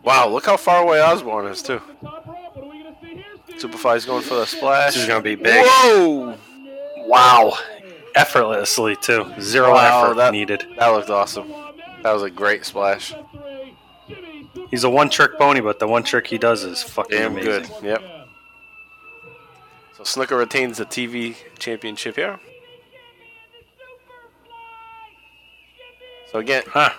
Wow, 0.02 0.28
look 0.28 0.46
how 0.46 0.56
far 0.56 0.82
away 0.82 1.00
Osborne 1.02 1.46
is 1.46 1.62
too. 1.62 1.80
Top 2.02 2.26
rope. 2.26 2.56
What 2.56 2.64
are 2.64 2.68
we 2.68 2.82
gonna 2.82 2.96
see 3.00 3.14
here, 3.14 3.24
Steve? 3.58 3.70
Superfly's 3.70 4.04
going 4.06 4.22
for 4.22 4.34
the 4.34 4.46
splash. 4.46 4.94
This 4.94 5.02
is 5.02 5.08
gonna 5.08 5.22
be 5.22 5.34
big. 5.34 5.64
Whoa! 5.66 6.36
Wow. 7.06 7.52
Effortlessly 8.14 8.96
too. 8.96 9.30
Zero 9.40 9.72
Wow, 9.72 10.04
effort 10.04 10.14
that- 10.16 10.32
needed. 10.32 10.64
That 10.78 10.88
looked 10.88 11.10
awesome. 11.10 11.48
That 12.02 12.12
was 12.12 12.22
a 12.22 12.30
great 12.30 12.64
splash. 12.64 13.14
He's 14.70 14.84
a 14.84 14.90
one 14.90 15.10
trick 15.10 15.36
pony, 15.38 15.60
but 15.60 15.78
the 15.78 15.86
one 15.86 16.02
trick 16.02 16.26
he 16.26 16.38
does 16.38 16.64
is 16.64 16.82
fucking 16.82 17.18
Damn 17.18 17.32
amazing. 17.32 17.50
good. 17.52 17.70
Yep. 17.82 18.02
So 19.96 20.02
Snuka 20.04 20.38
retains 20.38 20.78
the 20.78 20.86
TV 20.86 21.36
championship 21.58 22.16
here. 22.16 22.38
So 26.30 26.38
again, 26.38 26.62
Huh. 26.68 26.90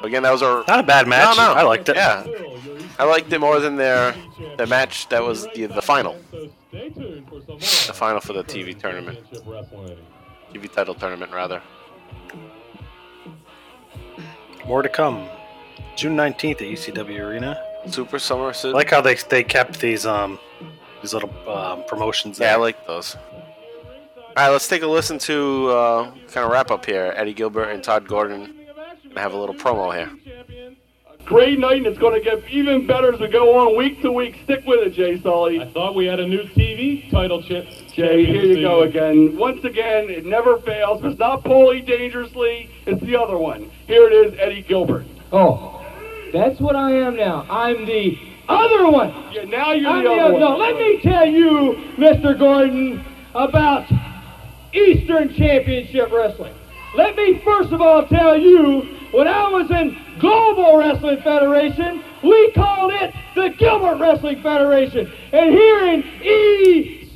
so 0.00 0.06
again, 0.06 0.22
that 0.22 0.32
was 0.32 0.42
our. 0.42 0.64
Not 0.66 0.80
a 0.80 0.82
bad 0.82 1.06
match. 1.06 1.36
No, 1.36 1.46
no. 1.48 1.52
I 1.52 1.62
liked 1.62 1.88
it. 1.88 1.96
Yeah, 1.96 2.24
I 2.98 3.04
liked 3.04 3.32
it 3.32 3.38
more 3.38 3.60
than 3.60 3.76
their 3.76 4.14
the 4.56 4.66
match 4.66 5.08
that 5.08 5.22
was 5.22 5.46
the, 5.54 5.66
the 5.66 5.82
final, 5.82 6.16
So 6.30 6.48
stay 6.70 6.88
tuned 6.90 7.28
for 7.28 7.40
some 7.40 7.48
more. 7.48 7.58
the 7.58 7.92
final 7.94 8.20
for 8.20 8.32
the 8.32 8.44
TV 8.44 8.78
tournament, 8.78 9.18
TV 10.54 10.70
title 10.72 10.94
tournament 10.94 11.32
rather. 11.32 11.60
More 14.66 14.82
to 14.82 14.88
come. 14.88 15.28
June 15.96 16.16
nineteenth 16.16 16.60
at 16.62 16.68
ECW 16.68 17.20
Arena. 17.20 17.60
Super 17.88 18.18
Summer 18.20 18.52
I 18.64 18.68
like 18.68 18.90
how 18.90 19.00
they 19.00 19.14
they 19.16 19.42
kept 19.42 19.80
these 19.80 20.06
um 20.06 20.38
these 21.02 21.12
little 21.12 21.30
um, 21.48 21.82
promotions. 21.86 22.38
yeah, 22.38 22.52
I 22.54 22.56
like 22.56 22.86
those. 22.86 23.16
All 24.16 24.32
right, 24.36 24.48
let's 24.50 24.68
take 24.68 24.82
a 24.82 24.86
listen 24.86 25.18
to 25.20 25.68
uh, 25.70 26.10
kind 26.30 26.46
of 26.46 26.52
wrap 26.52 26.70
up 26.70 26.86
here. 26.86 27.12
Eddie 27.16 27.34
Gilbert 27.34 27.64
and 27.70 27.82
Tod 27.82 28.06
Gordon 28.08 28.54
have 29.16 29.32
a 29.32 29.36
little 29.36 29.54
promo 29.54 29.94
here. 29.94 30.10
Great 31.24 31.58
night, 31.58 31.76
and 31.78 31.86
it's 31.86 31.98
going 31.98 32.20
to 32.20 32.24
get 32.24 32.48
even 32.50 32.86
better 32.86 33.14
as 33.14 33.20
we 33.20 33.28
go 33.28 33.56
on 33.60 33.76
week 33.76 34.02
to 34.02 34.10
week. 34.10 34.40
Stick 34.44 34.64
with 34.66 34.80
it, 34.80 34.90
Jay 34.92 35.18
Sulli. 35.18 35.62
I 35.62 35.70
thought 35.72 35.94
we 35.94 36.04
had 36.06 36.18
a 36.18 36.26
new 36.26 36.42
TV 36.42 37.08
title 37.10 37.40
chip. 37.42 37.68
Jay, 37.92 38.24
here 38.26 38.42
you 38.42 38.60
go 38.60 38.82
again. 38.82 39.36
Once 39.36 39.62
again, 39.64 40.10
it 40.10 40.26
never 40.26 40.58
fails. 40.58 40.98
If 41.00 41.12
it's 41.12 41.18
not 41.20 41.44
Paulie 41.44 41.86
Dangerously, 41.86 42.68
it's 42.86 43.00
the 43.02 43.16
other 43.16 43.38
one. 43.38 43.70
Here 43.86 44.06
it 44.08 44.12
is, 44.12 44.38
Eddie 44.40 44.62
Gilbert. 44.62 45.06
Oh, 45.30 45.86
that's 46.32 46.58
what 46.60 46.74
I 46.74 46.90
am 46.90 47.14
now. 47.16 47.46
I'm 47.48 47.86
the 47.86 48.18
other 48.48 48.90
one. 48.90 49.14
Yeah, 49.32 49.44
now 49.44 49.72
you're 49.72 49.90
I'm 49.90 50.02
the 50.02 50.10
the 50.10 50.16
other 50.16 50.22
other. 50.24 50.32
one. 50.32 50.40
No, 50.40 50.56
let 50.56 50.76
me 50.76 51.00
tell 51.02 51.26
you, 51.26 51.94
Mr. 51.96 52.36
Gordon, 52.36 53.04
about 53.34 53.86
Eastern 54.74 55.32
Championship 55.34 56.10
Wrestling. 56.10 56.54
Let 56.96 57.14
me 57.16 57.38
first 57.44 57.72
of 57.72 57.80
all 57.80 58.06
tell 58.06 58.36
you, 58.36 58.98
when 59.12 59.28
I 59.28 59.48
was 59.48 59.70
in 59.70 59.96
Global 60.18 60.78
Wrestling 60.78 61.20
Federation, 61.22 62.02
we 62.22 62.50
called 62.52 62.92
it 62.92 63.14
the 63.34 63.50
Gilbert 63.50 63.98
Wrestling 63.98 64.42
Federation. 64.42 65.12
And 65.32 65.50
here 65.50 65.84
in 65.86 66.02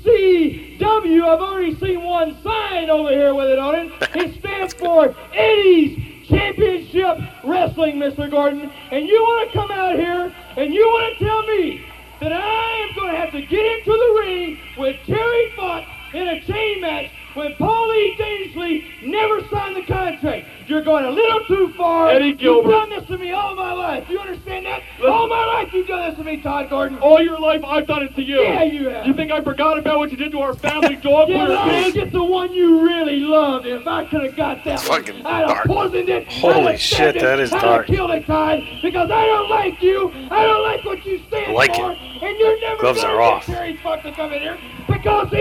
ECW, 0.06 1.23
I've 1.23 1.40
already 1.40 1.74
seen 1.77 2.02
one 2.02 2.36
sign 2.43 2.90
over 2.90 3.09
here 3.10 3.35
with 3.35 3.48
it 3.48 3.59
on 3.59 3.74
it. 3.74 3.93
It 4.14 4.39
stands 4.39 4.74
for 4.74 5.16
Eddie's 5.32 6.28
Championship 6.28 7.18
Wrestling, 7.44 7.97
Mr. 7.97 8.31
Gordon. 8.31 8.70
And 8.90 9.06
you 9.06 9.20
want 9.23 9.51
to 9.51 9.59
come 9.59 9.70
out 9.70 9.97
here 9.97 10.35
and 10.56 10.74
you 10.74 10.86
want 10.86 11.18
to 11.18 11.24
tell 11.24 11.43
me 11.47 11.85
that 12.20 12.32
I 12.32 12.89
am 12.89 12.94
going 12.94 13.12
to 13.12 13.18
have 13.18 13.32
to 13.32 13.40
get 13.40 13.78
into 13.78 13.90
the 13.93 14.20
ring 14.20 14.59
with 14.77 14.97
Terry 15.06 15.52
Funk 15.56 15.86
in 16.12 16.28
a 16.28 16.40
chain 16.43 16.81
match 16.81 17.10
when 17.36 17.52
Paulie 17.54 18.16
Dangerously 18.16 18.84
never 19.04 19.46
signed 19.48 19.76
the 19.76 19.82
contract. 19.82 20.46
You're 20.66 20.82
going 20.82 21.04
a 21.04 21.10
little 21.10 21.44
too 21.44 21.72
far. 21.76 22.08
Eddie 22.10 22.32
Gilbert. 22.34 22.70
You've 22.70 22.80
done 22.80 22.90
this 22.90 23.06
to 23.08 23.18
me 23.18 23.30
all 23.30 23.54
my 23.54 23.72
life. 23.72 24.08
You 24.10 24.18
understand 24.18 24.66
that? 24.66 24.82
All 25.06 25.28
my 25.28 25.44
life 25.46 25.72
you've 25.72 25.86
done 25.86 26.08
this 26.08 26.18
to 26.18 26.24
me, 26.24 26.40
Tod 26.42 26.68
Gordon. 26.70 26.98
All 26.98 27.22
your 27.22 27.38
life, 27.38 27.62
I've 27.64 27.86
done 27.86 28.02
it 28.02 28.16
to 28.16 28.22
you. 28.22 28.40
Yeah, 28.40 28.62
you 28.64 28.88
have. 28.88 29.06
You 29.06 29.14
think 29.14 29.30
I 29.30 29.40
forgot 29.42 29.78
about 29.78 29.98
what 29.98 30.10
you 30.10 30.16
did 30.16 30.32
to 30.32 30.40
our 30.40 30.54
family 30.54 30.96
dog? 31.02 31.28
Yeah, 31.28 31.38
when 31.42 31.48
we 31.50 31.54
but 31.54 31.58
I 31.68 31.82
kids? 31.84 31.94
get 31.94 32.12
the 32.12 32.24
one 32.24 32.52
you 32.52 32.82
really 32.84 33.20
loved. 33.20 33.66
If 33.66 33.86
I 33.86 34.06
could 34.06 34.22
have 34.24 34.34
got 34.36 34.64
that 34.64 34.78
one, 34.88 35.04
fucking 35.04 35.24
I'd 35.24 35.48
have 35.48 35.66
poisoned 35.66 36.08
it. 36.08 36.26
Holy 36.32 36.54
I'd 36.54 36.70
have 36.72 36.80
shit, 36.80 36.96
stabbed 36.96 37.16
it, 37.18 37.22
that 37.22 37.38
is 37.40 37.52
I'd 37.52 37.60
dark. 37.62 37.86
have 37.86 37.94
killed 37.96 38.10
it, 38.10 38.26
Tod, 38.26 38.60
because 38.82 39.10
I 39.10 39.26
don't 39.26 39.50
like 39.50 39.80
you. 39.82 40.10
I 40.30 40.42
don't 40.42 40.62
like 40.64 40.84
what 40.84 41.04
you 41.06 41.20
stand 41.28 41.52
I 41.52 41.52
like 41.52 41.74
for. 41.76 41.92
it. 41.92 41.98
And 42.22 42.38
you're 42.38 42.60
never 42.60 42.80
Gloves 42.80 43.02
gonna 43.02 43.14
are 43.14 43.18
get 43.20 43.32
off. 43.34 43.46
Terry 43.46 43.76
Funk 43.76 44.02
to 44.02 44.12
come 44.12 44.32
in 44.32 44.40
here 44.42 44.58
because 44.88 45.28
he 45.30 45.36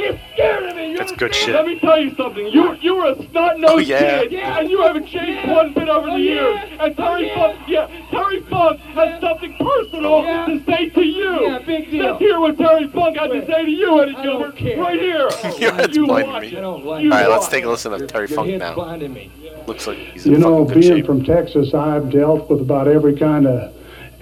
is 0.00 0.18
scared 0.32 0.62
of 0.64 0.76
me. 0.76 0.92
You 0.92 0.96
That's 0.96 1.12
good 1.12 1.24
understand? 1.32 1.39
Shit. 1.44 1.54
Let 1.54 1.66
me 1.66 1.78
tell 1.78 1.98
you 2.00 2.14
something. 2.14 2.46
You 2.48 2.74
you 2.80 2.96
were 2.96 3.06
a 3.12 3.16
snot 3.30 3.58
nosed 3.58 3.72
Oh, 3.74 3.78
yeah. 3.78 4.20
kid, 4.22 4.32
Yeah. 4.32 4.58
and 4.60 4.70
you 4.70 4.80
haven't 4.82 5.06
changed 5.06 5.44
Yeah. 5.44 5.54
one 5.56 5.72
bit 5.72 5.88
over 5.88 6.06
the 6.06 6.12
Oh, 6.12 6.16
years. 6.16 6.58
yeah. 6.70 6.84
And 6.84 6.96
Terry 6.96 7.30
Oh, 7.30 7.34
Funk, 7.34 7.56
yeah. 7.66 7.86
yeah, 7.90 8.10
Terry 8.10 8.40
Funk 8.42 8.80
has 8.80 9.20
something 9.20 9.52
personal 9.54 10.14
oh, 10.14 10.22
Yeah. 10.22 10.46
to 10.46 10.60
say 10.64 10.88
to 10.90 11.02
you. 11.04 11.38
Yeah, 11.42 11.58
big 11.66 11.90
deal. 11.90 12.04
Let's 12.04 12.18
hear 12.18 12.40
what 12.40 12.58
Terry 12.58 12.86
Funk 12.88 13.16
had 13.16 13.26
to 13.28 13.38
Wait. 13.38 13.46
say 13.46 13.64
to 13.64 13.70
you, 13.70 14.00
Eddie 14.02 14.16
I 14.16 14.24
don't 14.24 14.56
Gilbert, 14.56 14.78
right 14.80 15.00
here. 15.00 15.28
Your 15.58 15.72
head's 15.74 15.96
you 15.96 16.06
blinding 16.06 16.32
watch 16.32 16.42
me. 16.42 16.48
it. 16.48 16.58
I 16.58 16.60
don't 16.60 16.84
like 16.84 17.02
You 17.02 17.10
it. 17.10 17.12
All 17.14 17.20
right, 17.20 17.30
let's 17.30 17.48
take 17.48 17.64
a 17.64 17.68
listen 17.68 17.92
to 17.98 18.06
Terry 18.06 18.28
Your 18.28 18.36
Funk 18.36 18.56
now. 18.58 18.74
blinding 18.74 19.12
me. 19.12 19.30
Looks 19.66 19.86
like 19.86 19.98
he's 19.98 20.26
in 20.26 20.32
You 20.32 20.38
know, 20.38 20.64
fucking 20.64 20.74
good 20.74 20.80
being 20.80 20.96
shape. 20.98 21.06
from 21.06 21.24
Texas, 21.24 21.74
I've 21.74 22.10
dealt 22.10 22.48
with 22.50 22.60
about 22.60 22.88
every 22.88 23.14
kind 23.16 23.46
of 23.46 23.72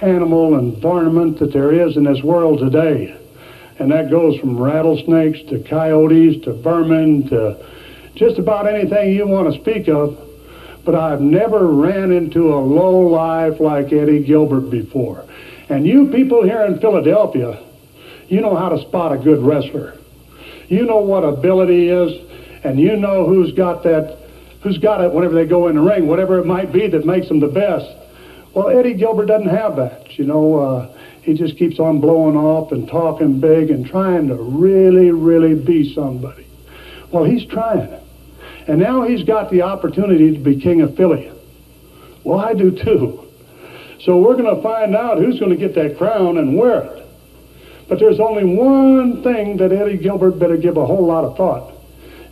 animal 0.01 0.55
and 0.57 0.77
varmint 0.79 1.39
that 1.39 1.53
there 1.53 1.73
is 1.73 1.97
in 1.97 2.05
this 2.05 2.23
world 2.23 2.59
today. 2.61 3.15
And 3.79 3.93
that 3.93 4.11
goes 4.11 4.39
from 4.41 4.59
rattlesnakes 4.59 5.41
to 5.51 5.61
coyotes 5.61 6.43
to 6.45 6.53
vermin 6.53 7.29
to 7.29 7.65
just 8.15 8.39
about 8.39 8.67
anything 8.67 9.13
you 9.13 9.27
want 9.27 9.53
to 9.53 9.61
speak 9.61 9.89
of. 9.89 10.19
But 10.85 10.95
I've 10.95 11.21
never 11.21 11.67
ran 11.67 12.11
into 12.11 12.55
a 12.55 12.59
low 12.59 13.01
life 13.01 13.61
like 13.61 13.93
Eddie 13.93 14.25
Gilbert 14.25 14.71
before. 14.71 15.25
And 15.69 15.87
you 15.87 16.09
people 16.09 16.43
here 16.43 16.63
in 16.63 16.81
Philadelphia, 16.81 17.63
you 18.29 18.41
know 18.41 18.57
how 18.57 18.71
to 18.71 18.81
spot 18.81 19.13
a 19.13 19.19
good 19.19 19.41
wrestler. 19.41 19.99
You 20.69 20.85
know 20.85 20.99
what 20.99 21.25
ability 21.25 21.89
is, 21.89 22.21
and 22.65 22.81
you 22.81 22.97
know 22.97 23.27
who's 23.27 23.53
got 23.53 23.83
that, 23.85 24.19
who's 24.63 24.79
got 24.79 25.03
it 25.03 25.13
whenever 25.13 25.35
they 25.35 25.47
go 25.47 25.69
in 25.69 25.77
the 25.77 25.83
ring, 25.83 26.07
whatever 26.07 26.39
it 26.39 26.47
might 26.47 26.73
be 26.73 26.89
that 26.89 27.07
makes 27.07 27.29
them 27.29 27.41
the 27.41 27.49
best. 27.49 27.87
Well, 28.55 28.69
Eddie 28.71 28.95
Gilbert 28.95 29.27
doesn't 29.27 29.49
have 29.49 29.77
that. 29.77 30.19
You 30.19 30.25
know, 30.25 30.59
uh, 30.59 30.98
he 31.29 31.35
just 31.35 31.59
keeps 31.59 31.79
on 31.79 32.01
blowing 32.01 32.39
off 32.39 32.73
and 32.73 32.89
talking 32.89 33.39
big 33.39 33.71
and 33.71 33.85
trying 33.85 34.29
to 34.29 34.35
really, 34.35 35.11
really 35.11 35.55
be 35.55 35.93
somebody. 35.95 36.47
Well, 37.13 37.25
he's 37.25 37.45
trying. 37.45 38.01
And 38.67 38.81
now 38.81 39.03
he's 39.03 39.25
got 39.25 39.51
the 39.51 39.61
opportunity 39.61 40.33
to 40.33 40.39
be 40.39 40.59
king 40.59 40.81
of 40.81 40.97
Philly. 40.97 41.31
Well, 42.25 42.41
I 42.41 42.55
do 42.55 42.71
too. 42.71 43.29
So 44.01 44.17
we're 44.17 44.37
going 44.37 44.57
to 44.57 44.63
find 44.63 44.97
out 44.97 45.19
who's 45.19 45.39
going 45.39 45.51
to 45.51 45.57
get 45.59 45.75
that 45.75 45.99
crown 45.99 46.39
and 46.39 46.57
wear 46.57 46.81
it. 46.81 47.07
But 47.91 47.99
there's 47.99 48.21
only 48.21 48.45
one 48.47 49.23
thing 49.23 49.59
that 49.59 49.71
Eddie 49.71 49.99
Gilbert 49.99 50.39
better 50.39 50.57
give 50.57 50.79
a 50.79 50.87
whole 50.87 51.05
lot 51.05 51.25
of 51.25 51.37
thought 51.37 51.75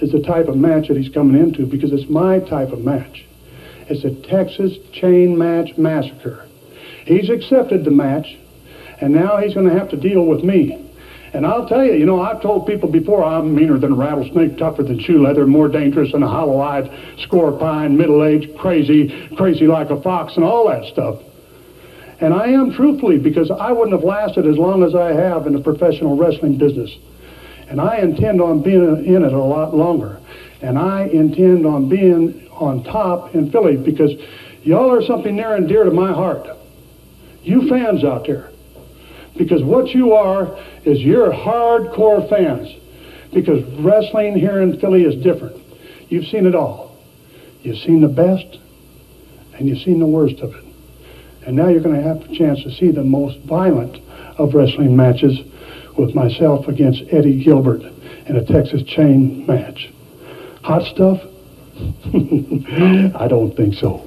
is 0.01 0.11
the 0.11 0.23
type 0.23 0.49
of 0.49 0.57
match 0.57 0.89
that 0.89 0.97
he's 0.97 1.13
coming 1.13 1.39
into 1.39 1.67
because 1.67 1.93
it's 1.93 2.09
my 2.09 2.39
type 2.39 2.71
of 2.71 2.79
match. 2.79 3.27
It's 3.91 4.05
a 4.05 4.27
Texas 4.27 4.79
chain 4.93 5.37
match 5.37 5.77
massacre. 5.77 6.47
He's 7.05 7.29
accepted 7.29 7.85
the 7.85 7.91
match, 7.91 8.39
and 9.01 9.13
now 9.13 9.37
he's 9.39 9.55
going 9.55 9.67
to 9.67 9.73
have 9.73 9.91
to 9.91 9.97
deal 9.97 10.25
with 10.25 10.43
me. 10.43 10.83
And 11.33 11.47
I'll 11.47 11.69
tell 11.69 11.85
you, 11.85 11.93
you 11.93 12.07
know, 12.07 12.21
I've 12.21 12.41
told 12.41 12.67
people 12.67 12.89
before 12.89 13.23
I'm 13.23 13.55
meaner 13.55 13.79
than 13.79 13.93
a 13.93 13.95
rattlesnake, 13.95 14.57
tougher 14.57 14.83
than 14.83 14.99
shoe 14.99 15.23
leather, 15.23 15.47
more 15.47 15.69
dangerous 15.69 16.13
than 16.13 16.23
a 16.23 16.29
hollow-eyed 16.29 16.91
scorpion, 17.19 17.97
middle-aged, 17.97 18.57
crazy, 18.57 19.29
crazy 19.37 19.67
like 19.67 19.91
a 19.91 20.01
fox, 20.01 20.37
and 20.37 20.45
all 20.45 20.69
that 20.69 20.85
stuff. 20.91 21.21
And 22.21 22.33
I 22.33 22.49
am 22.49 22.73
truthfully 22.73 23.19
because 23.19 23.51
I 23.51 23.73
wouldn't 23.73 23.93
have 23.93 24.05
lasted 24.05 24.47
as 24.47 24.57
long 24.57 24.83
as 24.83 24.95
I 24.95 25.13
have 25.13 25.47
in 25.47 25.53
the 25.53 25.61
professional 25.61 26.17
wrestling 26.17 26.57
business. 26.57 26.91
And 27.69 27.81
I 27.81 27.99
intend 27.99 28.41
on 28.41 28.63
being 28.63 29.05
in 29.05 29.23
it 29.23 29.33
a 29.33 29.43
lot 29.43 29.75
longer. 29.75 30.21
And 30.63 30.79
I 30.79 31.03
intend 31.09 31.67
on 31.67 31.91
being 31.91 32.49
on 32.53 32.83
top 32.85 33.35
in 33.35 33.51
Philly 33.51 33.77
because 33.77 34.13
Y'all 34.67 34.91
are 34.91 35.03
something 35.03 35.37
near 35.37 35.55
and 35.55 35.69
dear 35.69 35.85
to 35.85 35.93
my 35.93 36.13
heart. 36.13 36.49
You 37.45 37.69
fans 37.69 38.03
out 38.03 38.27
there. 38.27 38.51
Because 39.37 39.63
what 39.63 39.89
you 39.91 40.15
are 40.15 40.59
is 40.85 41.01
you're 41.01 41.31
hardcore 41.31 42.29
fans. 42.29 42.75
Because 43.33 43.65
wrestling 43.81 44.39
here 44.39 44.63
in 44.63 44.79
Philly 44.81 45.05
is 45.05 45.23
different. 45.23 45.63
You've 46.09 46.27
seen 46.27 46.47
it 46.47 46.55
all. 46.55 46.97
You've 47.63 47.79
seen 47.79 48.01
the 48.01 48.09
best, 48.09 48.59
and 49.55 49.69
you've 49.69 49.83
seen 49.83 49.99
the 49.99 50.07
worst 50.07 50.39
of 50.41 50.55
it. 50.55 50.65
And 51.45 51.57
now 51.57 51.69
you're 51.69 51.81
going 51.81 51.97
to 51.97 52.03
have 52.03 52.31
a 52.31 52.35
chance 52.35 52.63
to 52.63 52.71
see 52.73 52.91
the 52.91 53.05
most 53.05 53.39
violent 53.41 53.99
of 54.39 54.55
wrestling 54.55 54.97
matches 54.97 55.41
with 55.97 56.15
myself 56.15 56.69
against 56.69 57.03
Eddie 57.11 57.43
Gilbert 57.43 57.83
in 58.27 58.37
a 58.37 58.45
Texas 58.45 58.83
chain 58.83 59.47
match. 59.47 59.91
Hot 60.63 60.85
stuff? 60.85 61.21
I 63.15 63.29
don't 63.29 63.55
think 63.57 63.75
so. 63.75 64.07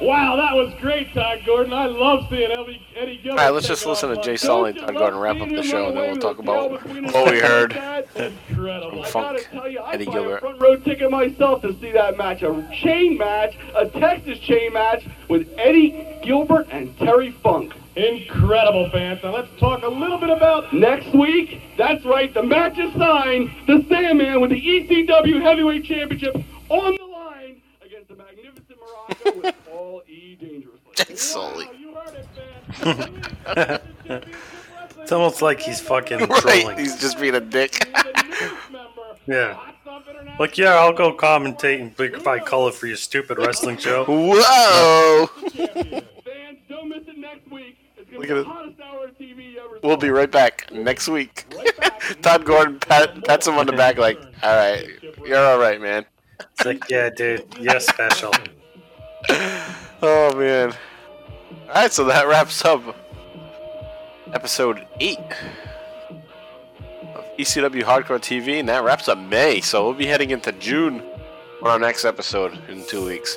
Wow, 0.00 0.36
that 0.36 0.54
was 0.54 0.72
great, 0.80 1.12
Tod 1.12 1.40
Gordon. 1.44 1.72
I 1.72 1.86
love 1.86 2.26
seeing 2.30 2.52
Eddie, 2.52 2.80
Eddie 2.94 3.16
Gilbert. 3.16 3.40
All 3.40 3.46
right, 3.46 3.50
let's 3.54 3.66
just 3.66 3.84
listen 3.84 4.10
to. 4.10 4.16
Jay 4.16 4.36
Don't 4.36 4.64
Sulli 4.64 4.68
and 4.68 4.76
you 4.76 4.86
Tod 4.86 4.94
Gordon 4.94 5.18
wrap 5.18 5.40
up 5.40 5.48
the 5.48 5.62
show, 5.62 5.88
and 5.88 5.96
then 5.96 6.12
we'll 6.12 6.20
talk 6.20 6.38
about 6.38 6.68
tail 6.68 6.78
between 6.78 7.04
his 7.04 7.12
what 7.12 7.32
we 7.32 7.40
heard 7.40 7.72
like 7.74 8.14
that? 8.14 8.32
Incredible. 8.48 9.02
from 9.04 9.20
I 9.24 9.32
gotta 9.32 9.38
Funk, 9.38 9.48
tell 9.50 9.68
you, 9.68 9.80
I'd 9.80 9.94
Eddie 9.96 10.04
buy 10.04 10.12
Gilbert. 10.12 10.36
a 10.36 10.40
front 10.40 10.60
row 10.60 10.76
ticket 10.76 11.10
myself 11.10 11.62
to 11.62 11.72
see 11.80 11.90
that 11.92 12.16
match. 12.16 12.42
A 12.42 12.68
chain 12.80 13.18
match, 13.18 13.56
a 13.74 13.88
Texas 13.88 14.38
chain 14.38 14.72
match 14.72 15.04
with 15.28 15.48
Eddie 15.58 16.20
Gilbert 16.22 16.68
and 16.70 16.96
Terry 16.98 17.32
Funk. 17.32 17.74
Incredible, 17.96 18.88
fans. 18.90 19.18
Now 19.24 19.34
let's 19.34 19.50
talk 19.58 19.82
a 19.82 19.88
little 19.88 20.18
bit 20.18 20.30
about 20.30 20.72
next 20.72 21.12
week. 21.12 21.60
That's 21.76 22.04
right, 22.04 22.32
the 22.32 22.44
match 22.44 22.78
is 22.78 22.92
signed. 22.94 23.50
The 23.66 23.84
Sandman 23.88 24.40
with 24.40 24.50
the 24.50 24.60
ECW 24.60 25.42
Heavyweight 25.42 25.84
Championship 25.84 26.36
on 26.68 26.94
the 26.96 27.02
line 27.02 27.02
against 27.02 27.07
the 27.07 27.07
magnificent 29.08 29.42
Muraco 29.66 29.94
with 29.96 30.08
E. 30.08 30.36
Dangerously. 30.40 31.14
Sulli. 31.16 31.66
Wow, 31.66 31.72
you 31.78 31.94
heard 33.54 33.80
it. 33.80 33.84
It's 35.00 35.12
almost 35.12 35.40
like 35.40 35.60
he's 35.60 35.80
fucking 35.80 36.18
Right, 36.18 36.40
trolling. 36.42 36.78
he's 36.78 37.00
just 37.00 37.18
being 37.18 37.34
a 37.34 37.40
dick. 37.40 37.88
Yeah. 39.26 39.58
Like, 40.38 40.56
yeah, 40.56 40.74
I'll 40.76 40.94
go 40.94 41.12
commentate 41.14 41.82
and 41.82 41.94
provide 41.94 42.46
color 42.46 42.72
for 42.72 42.86
your 42.86 42.96
stupid 42.96 43.36
wrestling 43.38 43.76
show. 43.76 44.04
Whoa! 44.08 45.26
Fans, 45.26 46.58
don't 46.66 46.88
miss 46.88 47.06
it 47.06 47.18
next 47.18 47.50
week. 47.50 47.76
It's 47.98 48.10
going 48.10 48.22
Look 48.22 48.30
at 48.30 48.36
it. 48.38 48.46
hottest 48.46 48.80
hour 48.80 49.04
of 49.04 49.18
TV 49.18 49.56
ever. 49.56 49.80
We'll 49.82 49.98
be 49.98 50.08
right 50.08 50.30
back 50.30 50.70
next 50.72 51.08
week. 51.08 51.44
Tod 52.22 52.46
Gordon 52.46 52.78
pat, 52.80 53.22
pats 53.26 53.46
him 53.46 53.58
on 53.58 53.66
the 53.66 53.72
back 53.74 53.98
like, 53.98 54.18
all 54.42 54.56
right, 54.56 54.86
you're 55.26 55.44
all 55.44 55.58
right, 55.58 55.78
man. 55.78 56.06
It's 56.40 56.64
like, 56.64 56.88
yeah, 56.88 57.10
dude, 57.10 57.44
you're 57.60 57.80
special. 57.80 58.32
Oh, 60.00 60.34
man. 60.36 60.72
All 61.68 61.74
right, 61.74 61.92
so 61.92 62.04
that 62.04 62.26
wraps 62.28 62.64
up 62.64 62.82
episode 64.32 64.86
8 65.00 65.18
of 67.14 67.24
ECW 67.38 67.82
Hardcore 67.82 68.20
TV, 68.20 68.60
and 68.60 68.68
that 68.68 68.84
wraps 68.84 69.08
up 69.08 69.18
May, 69.18 69.60
so 69.60 69.84
we'll 69.84 69.94
be 69.94 70.06
heading 70.06 70.30
into 70.30 70.52
June 70.52 71.00
on 71.62 71.68
our 71.70 71.78
next 71.78 72.04
episode 72.04 72.58
in 72.68 72.84
two 72.86 73.04
weeks. 73.04 73.36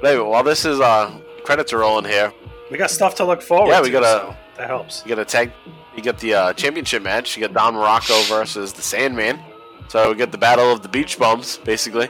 But 0.00 0.12
anyway, 0.14 0.28
while 0.28 0.42
this 0.44 0.64
is, 0.64 0.80
uh, 0.80 1.18
credits 1.44 1.72
are 1.72 1.78
rolling 1.78 2.04
here, 2.06 2.32
We 2.70 2.78
got 2.78 2.90
stuff 2.90 3.14
to 3.16 3.24
look 3.24 3.42
forward 3.42 3.70
Yeah, 3.70 3.80
we 3.80 3.90
gotta- 3.90 4.06
so 4.30 4.36
that 4.56 4.66
helps. 4.68 5.02
You 5.04 5.14
got 5.14 5.20
a 5.20 5.24
tag. 5.24 5.52
You 5.96 6.02
got 6.02 6.18
the 6.18 6.34
uh, 6.34 6.52
championship 6.54 7.02
match. 7.02 7.36
You 7.36 7.46
got 7.46 7.54
Don 7.54 7.74
Muraco 7.74 8.28
versus 8.28 8.72
the 8.72 8.82
Sandman. 8.82 9.38
So 9.88 10.10
we 10.10 10.16
get 10.16 10.32
the 10.32 10.38
battle 10.38 10.72
of 10.72 10.82
the 10.82 10.88
beach 10.88 11.16
bums, 11.18 11.58
basically. 11.58 12.08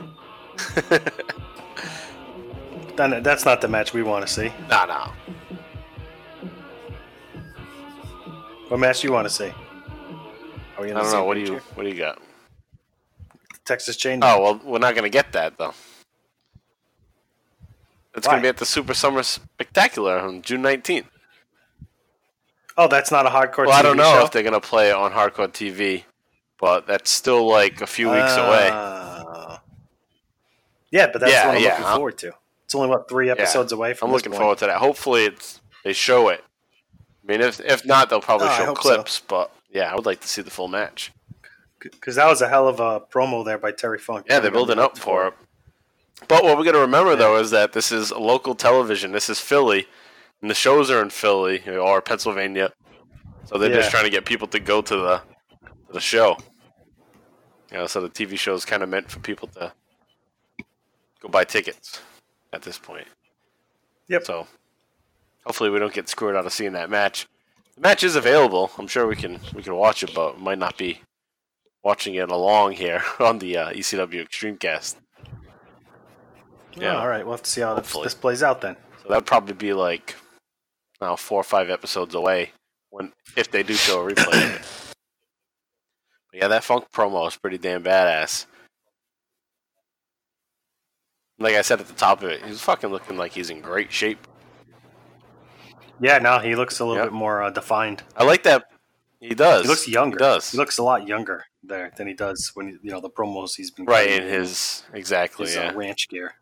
That's 2.96 3.44
not 3.44 3.60
the 3.60 3.68
match 3.68 3.92
we 3.92 4.02
want 4.02 4.26
to 4.26 4.32
see. 4.32 4.52
nah, 4.68 4.86
nah. 4.86 5.12
What 8.68 8.80
match 8.80 9.00
do 9.02 9.08
you 9.08 9.12
want 9.12 9.28
to 9.28 9.32
see? 9.32 9.52
Are 10.76 10.82
we 10.82 10.88
I 10.88 10.90
in 10.90 10.96
don't 10.96 11.12
know. 11.12 11.24
What 11.24 11.34
do 11.34 11.40
you? 11.40 11.56
What 11.74 11.84
do 11.84 11.88
you 11.88 11.94
got? 11.94 12.20
Texas 13.64 13.96
Chain? 13.96 14.20
Oh 14.22 14.42
well, 14.42 14.60
we're 14.64 14.78
not 14.78 14.94
gonna 14.94 15.08
get 15.08 15.32
that 15.32 15.56
though. 15.58 15.74
It's 18.14 18.26
Why? 18.26 18.34
gonna 18.34 18.42
be 18.42 18.48
at 18.48 18.56
the 18.56 18.66
Super 18.66 18.94
Summer 18.94 19.22
Spectacular 19.22 20.18
on 20.18 20.42
June 20.42 20.62
nineteenth. 20.62 21.06
Oh, 22.78 22.88
that's 22.88 23.10
not 23.10 23.26
a 23.26 23.30
hardcore. 23.30 23.66
Well, 23.66 23.72
I 23.72 23.82
don't 23.82 23.96
know 23.96 24.12
show? 24.12 24.24
if 24.24 24.30
they're 24.32 24.42
gonna 24.42 24.60
play 24.60 24.90
it 24.90 24.94
on 24.94 25.10
Hardcore 25.12 25.48
TV, 25.48 26.04
but 26.60 26.86
that's 26.86 27.10
still 27.10 27.46
like 27.48 27.80
a 27.80 27.86
few 27.86 28.10
weeks 28.10 28.36
away. 28.36 28.70
Uh, 28.72 29.58
Yeah, 30.90 31.08
but 31.12 31.20
that's 31.20 31.32
Yeah, 31.32 31.46
what 31.46 31.56
I'm 31.56 31.62
yeah, 31.62 31.68
looking 31.70 31.84
huh? 31.84 31.94
forward 31.96 32.18
to. 32.18 32.32
Only 32.76 32.88
what 32.88 33.08
three 33.08 33.30
episodes 33.30 33.72
away 33.72 33.94
from. 33.94 34.08
I'm 34.08 34.12
looking 34.14 34.32
point. 34.32 34.40
forward 34.40 34.58
to 34.58 34.66
that. 34.66 34.78
Hopefully, 34.78 35.24
it's 35.24 35.60
they 35.84 35.92
show 35.92 36.28
it. 36.28 36.44
I 37.28 37.32
mean, 37.32 37.40
if 37.40 37.60
if 37.60 37.84
not, 37.84 38.10
they'll 38.10 38.20
probably 38.20 38.48
Oh, 38.48 38.56
show 38.56 38.64
hope 38.66 38.76
so. 38.82 38.82
clips. 38.82 39.20
But 39.26 39.50
yeah, 39.70 39.90
I 39.90 39.94
would 39.94 40.06
like 40.06 40.20
to 40.20 40.28
see 40.28 40.42
the 40.42 40.50
full 40.50 40.68
match. 40.68 41.12
because 41.80 42.16
that 42.16 42.26
was 42.26 42.42
a 42.42 42.48
hell 42.48 42.68
of 42.68 42.80
a 42.80 43.00
promo 43.00 43.44
there 43.44 43.58
by 43.58 43.72
Terry 43.72 43.98
Funk. 43.98 44.26
Yeah, 44.28 44.40
they're 44.40 44.50
building 44.50 44.78
up 44.78 44.96
for 44.98 45.28
it. 45.28 45.34
But 46.28 46.42
what 46.44 46.56
we 46.58 46.64
got 46.64 46.72
to 46.72 46.78
remember 46.80 47.14
though 47.16 47.38
is 47.38 47.50
that 47.50 47.72
this 47.72 47.92
is 47.92 48.10
local 48.12 48.54
television. 48.54 49.12
This 49.12 49.28
is 49.28 49.38
Philly, 49.40 49.86
and 50.40 50.50
the 50.50 50.54
shows 50.54 50.90
are 50.90 51.02
in 51.02 51.10
Philly 51.10 51.62
or 51.68 52.00
Pennsylvania. 52.00 52.72
So 53.44 53.58
they're 53.58 53.74
just 53.74 53.90
trying 53.90 54.04
to 54.04 54.10
get 54.10 54.24
people 54.24 54.48
to 54.48 54.58
go 54.58 54.82
to 54.82 54.96
the 54.96 55.16
to 55.86 55.92
the 55.92 56.00
show. 56.00 56.36
You 57.70 57.78
know, 57.78 57.86
so 57.86 58.00
the 58.00 58.08
TV 58.08 58.38
show 58.38 58.54
is 58.54 58.64
kind 58.64 58.82
of 58.82 58.88
meant 58.88 59.10
for 59.10 59.18
people 59.20 59.48
to 59.48 59.72
go 61.20 61.28
buy 61.28 61.44
tickets 61.44 62.00
at 62.52 62.62
this 62.62 62.78
point. 62.78 63.06
Yep. 64.08 64.24
So 64.24 64.46
hopefully 65.44 65.70
we 65.70 65.78
don't 65.78 65.92
get 65.92 66.08
screwed 66.08 66.36
out 66.36 66.46
of 66.46 66.52
seeing 66.52 66.72
that 66.72 66.90
match. 66.90 67.26
The 67.74 67.80
match 67.82 68.02
is 68.04 68.16
available. 68.16 68.70
I'm 68.78 68.86
sure 68.86 69.06
we 69.06 69.16
can 69.16 69.40
we 69.54 69.62
can 69.62 69.74
watch 69.74 70.02
it, 70.02 70.14
but 70.14 70.38
we 70.38 70.42
might 70.42 70.58
not 70.58 70.78
be 70.78 71.00
watching 71.82 72.14
it 72.14 72.30
along 72.30 72.72
here 72.72 73.02
on 73.20 73.38
the 73.38 73.56
uh, 73.56 73.72
ECW 73.72 74.26
Extremecast. 74.26 74.96
Yeah, 76.78 76.96
all 76.96 77.08
right. 77.08 77.24
We'll 77.24 77.34
have 77.34 77.42
to 77.42 77.50
see 77.50 77.62
how 77.62 77.74
this, 77.74 77.86
Hopefully. 77.86 78.04
this 78.04 78.14
plays 78.14 78.42
out 78.42 78.60
then. 78.60 78.76
So 79.02 79.08
that 79.08 79.14
would 79.16 79.26
probably 79.26 79.54
be 79.54 79.72
like 79.72 80.14
now 81.00 81.16
four 81.16 81.40
or 81.40 81.44
five 81.44 81.70
episodes 81.70 82.14
away 82.14 82.52
when 82.90 83.12
if 83.36 83.50
they 83.50 83.62
do 83.62 83.74
show 83.74 84.06
a 84.06 84.12
replay 84.12 84.44
of 84.44 84.60
it. 84.60 84.62
But 86.32 86.40
yeah, 86.40 86.48
that 86.48 86.64
funk 86.64 86.86
promo 86.92 87.28
is 87.28 87.36
pretty 87.36 87.56
damn 87.56 87.84
badass. 87.84 88.46
Like 91.38 91.54
I 91.54 91.62
said 91.62 91.80
at 91.80 91.86
the 91.86 91.94
top 91.94 92.22
of 92.22 92.30
it, 92.30 92.42
he's 92.44 92.60
fucking 92.60 92.90
looking 92.90 93.16
like 93.16 93.32
he's 93.32 93.50
in 93.50 93.60
great 93.60 93.92
shape. 93.92 94.26
Yeah, 96.00 96.18
now 96.18 96.38
he 96.40 96.54
looks 96.54 96.78
a 96.80 96.84
little 96.84 97.02
Yep. 97.02 97.12
bit 97.12 97.16
more 97.16 97.42
uh, 97.42 97.50
defined. 97.50 98.02
I 98.16 98.24
like 98.24 98.42
that. 98.44 98.64
He 99.20 99.34
does. 99.34 99.62
He 99.62 99.68
looks 99.68 99.88
younger. 99.88 100.16
He 100.16 100.18
does. 100.18 100.50
He 100.50 100.58
looks 100.58 100.78
a 100.78 100.82
lot 100.82 101.06
younger 101.06 101.44
there 101.62 101.90
than 101.96 102.06
he 102.06 102.14
does 102.14 102.52
when 102.54 102.78
you 102.82 102.90
know 102.90 103.00
the 103.00 103.10
promos 103.10 103.54
he's 103.56 103.70
been 103.70 103.86
right 103.86 104.08
in 104.08 104.22
his 104.22 104.84
exactly. 104.92 105.46
his 105.46 105.56
yeah. 105.56 105.70
uh, 105.70 105.74
ranch 105.74 106.08
gear. 106.08 106.34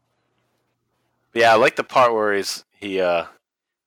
Yeah, 1.33 1.53
I 1.53 1.57
like 1.57 1.77
the 1.77 1.85
part 1.85 2.13
where 2.13 2.35
he's 2.35 2.65
he 2.79 3.01
uh 3.01 3.25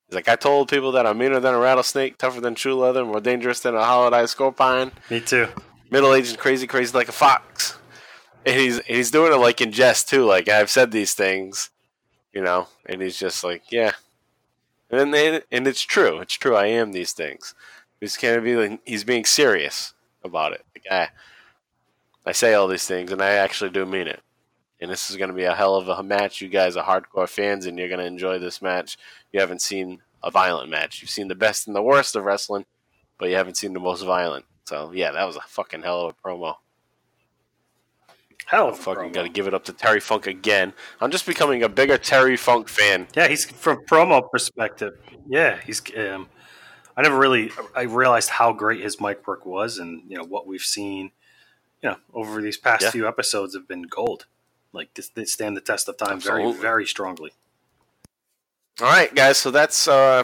he's 0.08 0.16
like 0.16 0.28
I 0.30 0.36
told 0.36 0.70
people 0.70 0.94
that 0.94 1.06
I'm 1.06 1.18
meaner 1.18 1.40
than 1.40 1.54
a 1.54 1.60
rattlesnake, 1.60 2.18
tougher 2.18 2.42
than 2.42 2.56
true 2.56 2.76
leather, 2.76 3.06
more 3.06 3.20
dangerous 3.22 3.60
than 3.60 3.76
a 3.76 3.84
holiday 3.84 4.26
scorpion, 4.26 4.92
Me 5.10 5.20
too. 5.20 5.48
middle 5.92 6.14
aged 6.14 6.32
and 6.32 6.40
crazy, 6.40 6.66
crazy 6.66 6.98
like 6.98 7.10
a 7.10 7.14
fox. 7.14 7.78
And 8.48 8.56
he's 8.56 8.80
he's 8.86 9.12
doing 9.12 9.34
it 9.34 9.38
like 9.38 9.60
in 9.60 9.74
jest 9.74 10.08
too, 10.08 10.24
like 10.24 10.48
I've 10.48 10.70
said 10.70 10.92
these 10.92 11.14
things, 11.14 11.70
you 12.32 12.42
know, 12.42 12.68
and 12.86 13.02
he's 13.02 13.20
just 13.20 13.44
like, 13.44 13.64
yeah. 13.72 13.92
And 14.90 15.14
then 15.14 15.42
and 15.52 15.68
it's 15.68 15.82
true, 15.82 16.20
it's 16.20 16.36
true. 16.36 16.56
I 16.56 16.68
am 16.68 16.94
these 16.94 17.12
things. 17.12 17.54
He's 18.00 18.16
kind 18.16 18.36
of 18.38 18.46
being 18.46 18.80
he's 18.86 19.04
being 19.04 19.26
serious 19.26 19.94
about 20.24 20.54
it. 20.54 20.66
Like 20.74 20.86
I, 20.90 21.10
I 22.26 22.32
say 22.32 22.54
all 22.54 22.70
these 22.70 22.88
things, 22.88 23.12
and 23.12 23.22
I 23.22 23.32
actually 23.32 23.72
do 23.72 23.86
mean 23.86 24.08
it. 24.08 24.22
And 24.80 24.90
this 24.90 25.10
is 25.10 25.18
going 25.18 25.30
to 25.30 25.36
be 25.36 25.44
a 25.44 25.56
hell 25.56 25.76
of 25.76 25.90
a 25.90 26.02
match. 26.04 26.40
You 26.40 26.48
guys 26.48 26.78
are 26.78 26.86
hardcore 26.86 27.28
fans, 27.28 27.66
and 27.66 27.78
you're 27.78 27.90
going 27.90 28.00
to 28.00 28.06
enjoy 28.06 28.40
this 28.40 28.62
match. 28.62 28.98
You 29.34 29.42
haven't 29.42 29.62
seen 29.62 30.02
a 30.24 30.32
violent 30.32 30.70
match. 30.70 31.02
You've 31.02 31.10
seen 31.10 31.28
the 31.28 31.36
best 31.36 31.68
and 31.68 31.76
the 31.76 31.82
worst 31.82 32.16
of 32.16 32.24
wrestling, 32.24 32.66
but 33.18 33.30
you 33.30 33.36
haven't 33.36 33.58
seen 33.58 33.74
the 33.74 33.80
most 33.82 34.04
violent. 34.04 34.46
So 34.66 34.92
yeah, 34.94 35.12
that 35.12 35.26
was 35.26 35.36
a 35.36 35.42
fucking 35.42 35.82
hell 35.82 36.08
of 36.08 36.16
a 36.16 36.28
promo. 36.28 36.56
Hell, 38.48 38.72
Fucking 38.72 39.12
got 39.12 39.24
to 39.24 39.30
give 39.30 39.46
it 39.46 39.54
up 39.54 39.66
to 39.66 39.74
Terry 39.74 40.00
Funk 40.00 40.26
again. 40.26 40.72
I'm 41.02 41.12
just 41.12 41.26
becoming 41.26 41.64
a 41.64 41.70
bigger 41.70 41.98
Terry 41.98 42.38
Funk 42.38 42.70
fan. 42.70 43.08
Yeah, 43.14 43.28
he's 43.28 43.44
from 43.44 43.84
promo 43.86 44.32
perspective. 44.32 44.94
Yeah, 45.28 45.60
he's. 45.66 45.82
Um, 45.98 46.30
I 46.96 47.02
never 47.02 47.18
really 47.18 47.52
I 47.76 47.82
realized 47.82 48.30
how 48.30 48.54
great 48.54 48.82
his 48.82 49.02
mic 49.02 49.28
work 49.28 49.46
was, 49.46 49.78
and 49.80 50.02
you 50.08 50.18
know 50.18 50.24
what 50.24 50.48
we've 50.48 50.62
seen. 50.62 51.12
You 51.84 51.90
know, 51.90 51.98
over 52.14 52.42
these 52.42 52.56
past 52.58 52.84
Yeah. 52.84 52.92
few 52.92 53.06
episodes 53.08 53.54
have 53.54 53.68
been 53.68 53.84
gold. 53.84 54.28
Like 54.72 54.94
this, 54.94 55.10
they 55.10 55.26
stand 55.26 55.58
the 55.58 55.62
test 55.62 55.90
of 55.90 55.98
time 55.98 56.14
Absolutely. 56.14 56.52
very, 56.54 56.62
very 56.62 56.86
strongly. 56.86 57.34
All 58.80 58.88
right, 58.88 59.14
guys. 59.14 59.38
So 59.38 59.52
that's 59.52 59.90
uh, 59.90 60.24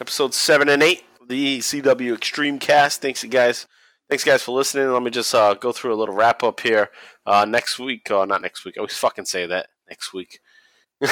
episode 0.00 0.32
seven 0.32 0.70
and 0.70 0.82
eight 0.82 1.04
of 1.20 1.28
the 1.28 1.58
CW 1.58 2.14
Extreme 2.14 2.60
Cast. 2.60 3.02
Thanks, 3.02 3.22
you 3.22 3.28
guys. 3.28 3.66
Thanks, 4.08 4.24
guys, 4.24 4.42
for 4.42 4.52
listening. 4.52 4.90
Let 4.90 5.02
me 5.02 5.10
just 5.10 5.34
uh, 5.34 5.52
go 5.52 5.70
through 5.70 5.92
a 5.92 5.96
little 5.96 6.14
wrap 6.14 6.42
up 6.42 6.60
here. 6.60 6.88
Uh, 7.26 7.44
next 7.44 7.78
week, 7.78 8.10
uh, 8.10 8.24
not 8.24 8.40
next 8.40 8.64
week. 8.64 8.76
I 8.78 8.80
always 8.80 8.96
fucking 8.96 9.26
say 9.26 9.46
that 9.46 9.66
next 9.86 10.14
week. 10.14 10.40
all 11.02 11.08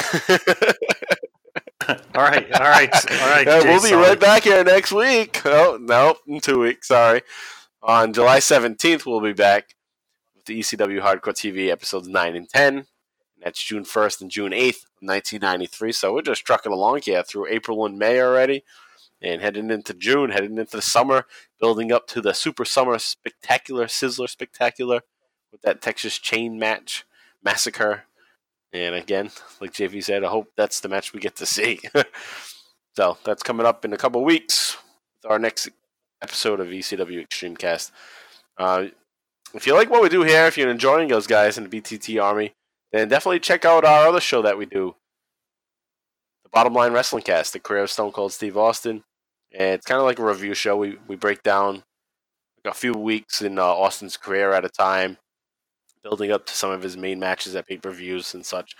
right, 2.15 2.51
all 2.53 2.67
right, 2.67 2.89
all 2.91 3.29
right. 3.29 3.45
Yeah, 3.47 3.63
we'll 3.63 3.83
be 3.83 3.93
right 3.93 4.19
back 4.19 4.43
here 4.43 4.63
next 4.63 4.91
week. 4.91 5.43
Oh, 5.45 5.77
no, 5.79 6.15
in 6.27 6.39
two 6.39 6.59
weeks. 6.59 6.87
Sorry. 6.87 7.21
On 7.83 8.11
July 8.13 8.39
17th, 8.39 9.05
we'll 9.05 9.21
be 9.21 9.33
back 9.33 9.75
with 10.33 10.45
the 10.45 10.59
ECW 10.59 10.99
Hardcore 10.99 11.35
TV 11.35 11.69
episodes 11.69 12.07
9 12.07 12.35
and 12.35 12.49
10. 12.49 12.87
That's 13.43 13.63
June 13.63 13.83
1st 13.83 14.21
and 14.21 14.31
June 14.31 14.53
8th, 14.53 14.85
1993. 15.01 15.91
So 15.91 16.15
we're 16.15 16.23
just 16.23 16.43
trucking 16.45 16.71
along 16.71 17.01
here 17.03 17.21
through 17.21 17.45
April 17.45 17.85
and 17.85 17.99
May 17.99 18.19
already. 18.19 18.63
And 19.21 19.39
heading 19.41 19.69
into 19.69 19.93
June, 19.93 20.31
heading 20.31 20.57
into 20.57 20.77
the 20.77 20.81
summer, 20.81 21.25
building 21.59 21.91
up 21.91 22.07
to 22.07 22.21
the 22.21 22.33
Super 22.33 22.65
Summer 22.65 22.97
Spectacular, 22.99 23.85
Sizzler 23.85 24.29
Spectacular 24.29 25.01
with 25.51 25.61
that 25.61 25.81
Texas 25.81 26.17
Chain 26.17 26.59
Match 26.59 27.05
Massacre. 27.43 28.03
And 28.73 28.95
again, 28.95 29.31
like 29.61 29.73
JV 29.73 30.03
said, 30.03 30.23
I 30.23 30.29
hope 30.29 30.51
that's 30.55 30.79
the 30.79 30.89
match 30.89 31.13
we 31.13 31.19
get 31.19 31.35
to 31.37 31.45
see. 31.45 31.79
so 32.95 33.17
that's 33.23 33.43
coming 33.43 33.65
up 33.65 33.85
in 33.85 33.93
a 33.93 33.97
couple 33.97 34.23
weeks 34.23 34.77
with 35.15 35.31
our 35.31 35.39
next 35.39 35.69
episode 36.21 36.59
of 36.59 36.67
ECW 36.67 37.21
Extreme 37.21 37.57
Cast. 37.57 37.91
Uh, 38.57 38.87
if 39.53 39.65
you 39.65 39.73
like 39.73 39.89
what 39.89 40.01
we 40.01 40.09
do 40.09 40.23
here, 40.23 40.45
if 40.45 40.57
you're 40.57 40.69
enjoying 40.69 41.07
those 41.07 41.27
guys 41.27 41.57
in 41.57 41.67
the 41.67 41.81
BTT 41.81 42.21
Army, 42.21 42.53
then 42.91 43.07
definitely 43.07 43.39
check 43.39 43.65
out 43.65 43.85
our 43.85 44.07
other 44.07 44.19
show 44.19 44.41
that 44.41 44.57
we 44.57 44.65
do, 44.65 44.95
the 46.43 46.49
Bottom 46.49 46.73
Line 46.73 46.93
Wrestling 46.93 47.23
Cast, 47.23 47.53
the 47.53 47.59
career 47.59 47.83
of 47.83 47.89
Stone 47.89 48.11
Cold 48.11 48.33
Steve 48.33 48.57
Austin. 48.57 49.03
And 49.53 49.73
it's 49.73 49.85
kind 49.85 49.99
of 49.99 50.05
like 50.05 50.19
a 50.19 50.25
review 50.25 50.53
show. 50.53 50.75
We 50.77 50.97
we 51.07 51.15
break 51.15 51.43
down 51.43 51.83
a 52.65 52.73
few 52.73 52.93
weeks 52.93 53.41
in 53.41 53.57
uh, 53.59 53.63
Austin's 53.63 54.17
career 54.17 54.51
at 54.51 54.65
a 54.65 54.69
time, 54.69 55.17
building 56.03 56.31
up 56.31 56.45
to 56.47 56.53
some 56.53 56.71
of 56.71 56.83
his 56.83 56.97
main 56.97 57.19
matches 57.19 57.55
at 57.55 57.67
pay 57.67 57.77
per 57.77 57.91
views 57.91 58.33
and 58.33 58.45
such. 58.45 58.75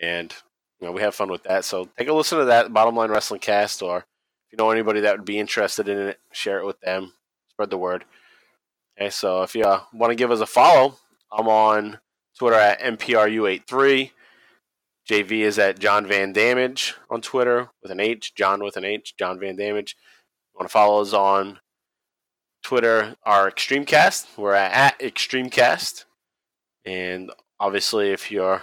And 0.00 0.34
you 0.80 0.86
know, 0.86 0.92
we 0.92 1.02
have 1.02 1.14
fun 1.14 1.30
with 1.30 1.44
that. 1.44 1.64
So 1.64 1.88
take 1.96 2.08
a 2.08 2.12
listen 2.12 2.38
to 2.38 2.44
that 2.46 2.72
Bottom 2.72 2.96
Line 2.96 3.10
Wrestling 3.10 3.40
Cast, 3.40 3.82
or 3.82 3.98
if 3.98 4.04
you 4.52 4.58
know 4.58 4.70
anybody 4.70 5.00
that 5.00 5.16
would 5.16 5.24
be 5.24 5.38
interested 5.38 5.88
in 5.88 5.98
it, 5.98 6.20
share 6.32 6.58
it 6.58 6.66
with 6.66 6.80
them. 6.80 7.12
Spread 7.50 7.70
the 7.70 7.78
word. 7.78 8.04
Okay, 8.98 9.10
so 9.10 9.42
if 9.42 9.54
you 9.54 9.64
uh, 9.64 9.82
want 9.92 10.10
to 10.10 10.16
give 10.16 10.30
us 10.30 10.40
a 10.40 10.46
follow, 10.46 10.96
I'm 11.30 11.48
on 11.48 11.98
Twitter 12.38 12.56
at 12.56 12.80
MPRU83. 12.80 14.10
JV 15.08 15.40
is 15.40 15.58
at 15.58 15.78
John 15.78 16.06
Van 16.06 16.32
Damage 16.32 16.94
on 17.10 17.20
Twitter 17.20 17.70
with 17.82 17.90
an 17.90 18.00
H, 18.00 18.34
John 18.34 18.62
with 18.62 18.76
an 18.76 18.84
H, 18.84 19.14
John 19.18 19.38
Van 19.40 19.56
Damage. 19.56 19.96
You 20.52 20.58
want 20.58 20.68
to 20.68 20.72
follow 20.72 21.00
us 21.00 21.12
on 21.12 21.58
Twitter, 22.62 23.16
our 23.24 23.50
Extremecast. 23.50 24.38
We're 24.38 24.54
at, 24.54 24.72
at 24.72 25.00
Extremecast. 25.00 26.04
And 26.84 27.30
obviously, 27.58 28.10
if 28.10 28.30
you're 28.30 28.62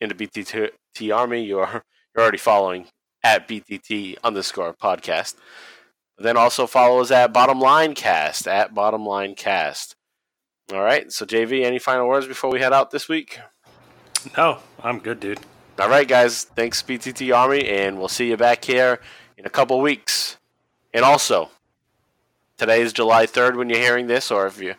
in 0.00 0.08
the 0.08 0.14
BTT 0.14 0.70
Army, 1.14 1.42
you're, 1.42 1.82
you're 2.14 2.22
already 2.22 2.38
following 2.38 2.86
at 3.24 3.48
BTT 3.48 4.16
underscore 4.22 4.74
podcast. 4.74 5.34
But 6.16 6.24
then 6.24 6.36
also 6.36 6.66
follow 6.66 7.00
us 7.00 7.10
at 7.10 7.32
Bottom 7.32 7.60
Line 7.60 7.94
Cast, 7.94 8.46
at 8.46 8.74
Bottom 8.74 9.04
Line 9.04 9.34
Cast. 9.34 9.96
All 10.72 10.82
right, 10.82 11.10
so 11.10 11.26
JV, 11.26 11.64
any 11.64 11.78
final 11.78 12.06
words 12.06 12.26
before 12.26 12.50
we 12.50 12.60
head 12.60 12.72
out 12.72 12.90
this 12.90 13.08
week? 13.08 13.40
No, 14.36 14.60
I'm 14.82 15.00
good, 15.00 15.18
dude. 15.18 15.40
All 15.78 15.88
right, 15.88 16.06
guys. 16.06 16.44
Thanks, 16.44 16.82
BTT 16.82 17.34
Army, 17.34 17.66
and 17.66 17.98
we'll 17.98 18.08
see 18.08 18.28
you 18.28 18.36
back 18.36 18.62
here 18.62 19.00
in 19.38 19.46
a 19.46 19.50
couple 19.50 19.80
weeks. 19.80 20.36
And 20.92 21.02
also, 21.02 21.48
today 22.58 22.82
is 22.82 22.92
July 22.92 23.24
third 23.24 23.56
when 23.56 23.70
you're 23.70 23.78
hearing 23.78 24.06
this, 24.06 24.30
or 24.30 24.46
if 24.46 24.60
you 24.60 24.74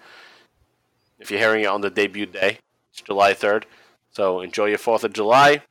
if 1.20 1.32
you're 1.32 1.40
hearing 1.40 1.64
it 1.64 1.68
on 1.68 1.82
the 1.82 1.90
debut 1.90 2.28
day, 2.28 2.60
it's 2.92 3.02
July 3.02 3.34
third. 3.34 3.66
So 4.12 4.42
enjoy 4.42 4.68
your 4.68 4.78
Fourth 4.78 5.04
of 5.04 5.14
July. 5.14 5.64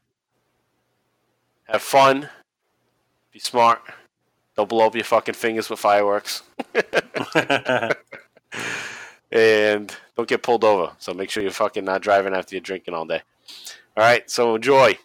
Have 1.68 1.82
fun. 1.82 2.28
Be 3.32 3.38
smart. 3.38 3.80
Don't 4.56 4.68
blow 4.68 4.88
up 4.88 4.96
your 4.96 5.04
fucking 5.04 5.34
fingers 5.34 5.70
with 5.70 5.78
fireworks. 5.78 6.42
and 9.30 9.96
don't 10.16 10.28
get 10.28 10.42
pulled 10.42 10.64
over. 10.64 10.92
So 10.98 11.14
make 11.14 11.30
sure 11.30 11.44
you're 11.44 11.52
fucking 11.52 11.84
not 11.84 12.02
driving 12.02 12.34
after 12.34 12.56
you're 12.56 12.60
drinking 12.60 12.94
all 12.94 13.06
day. 13.06 13.22
All 13.96 14.02
right, 14.02 14.28
so 14.28 14.56
enjoy. 14.56 14.98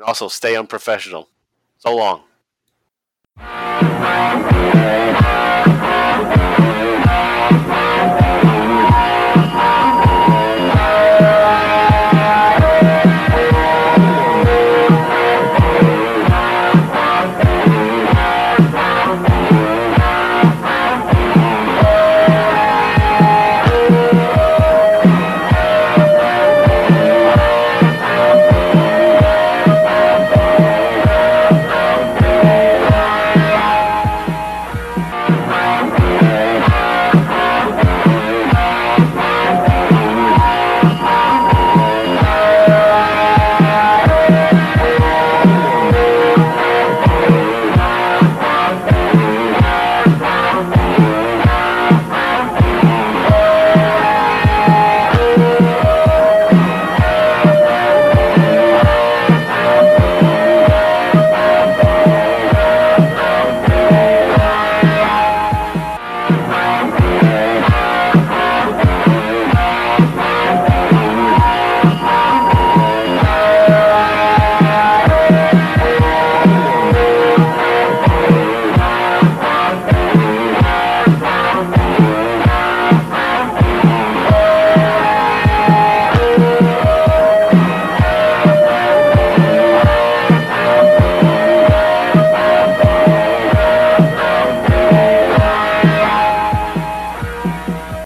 And 0.00 0.08
also 0.08 0.28
stay 0.28 0.56
unprofessional. 0.56 1.28
So 1.76 1.94
long. 1.94 2.22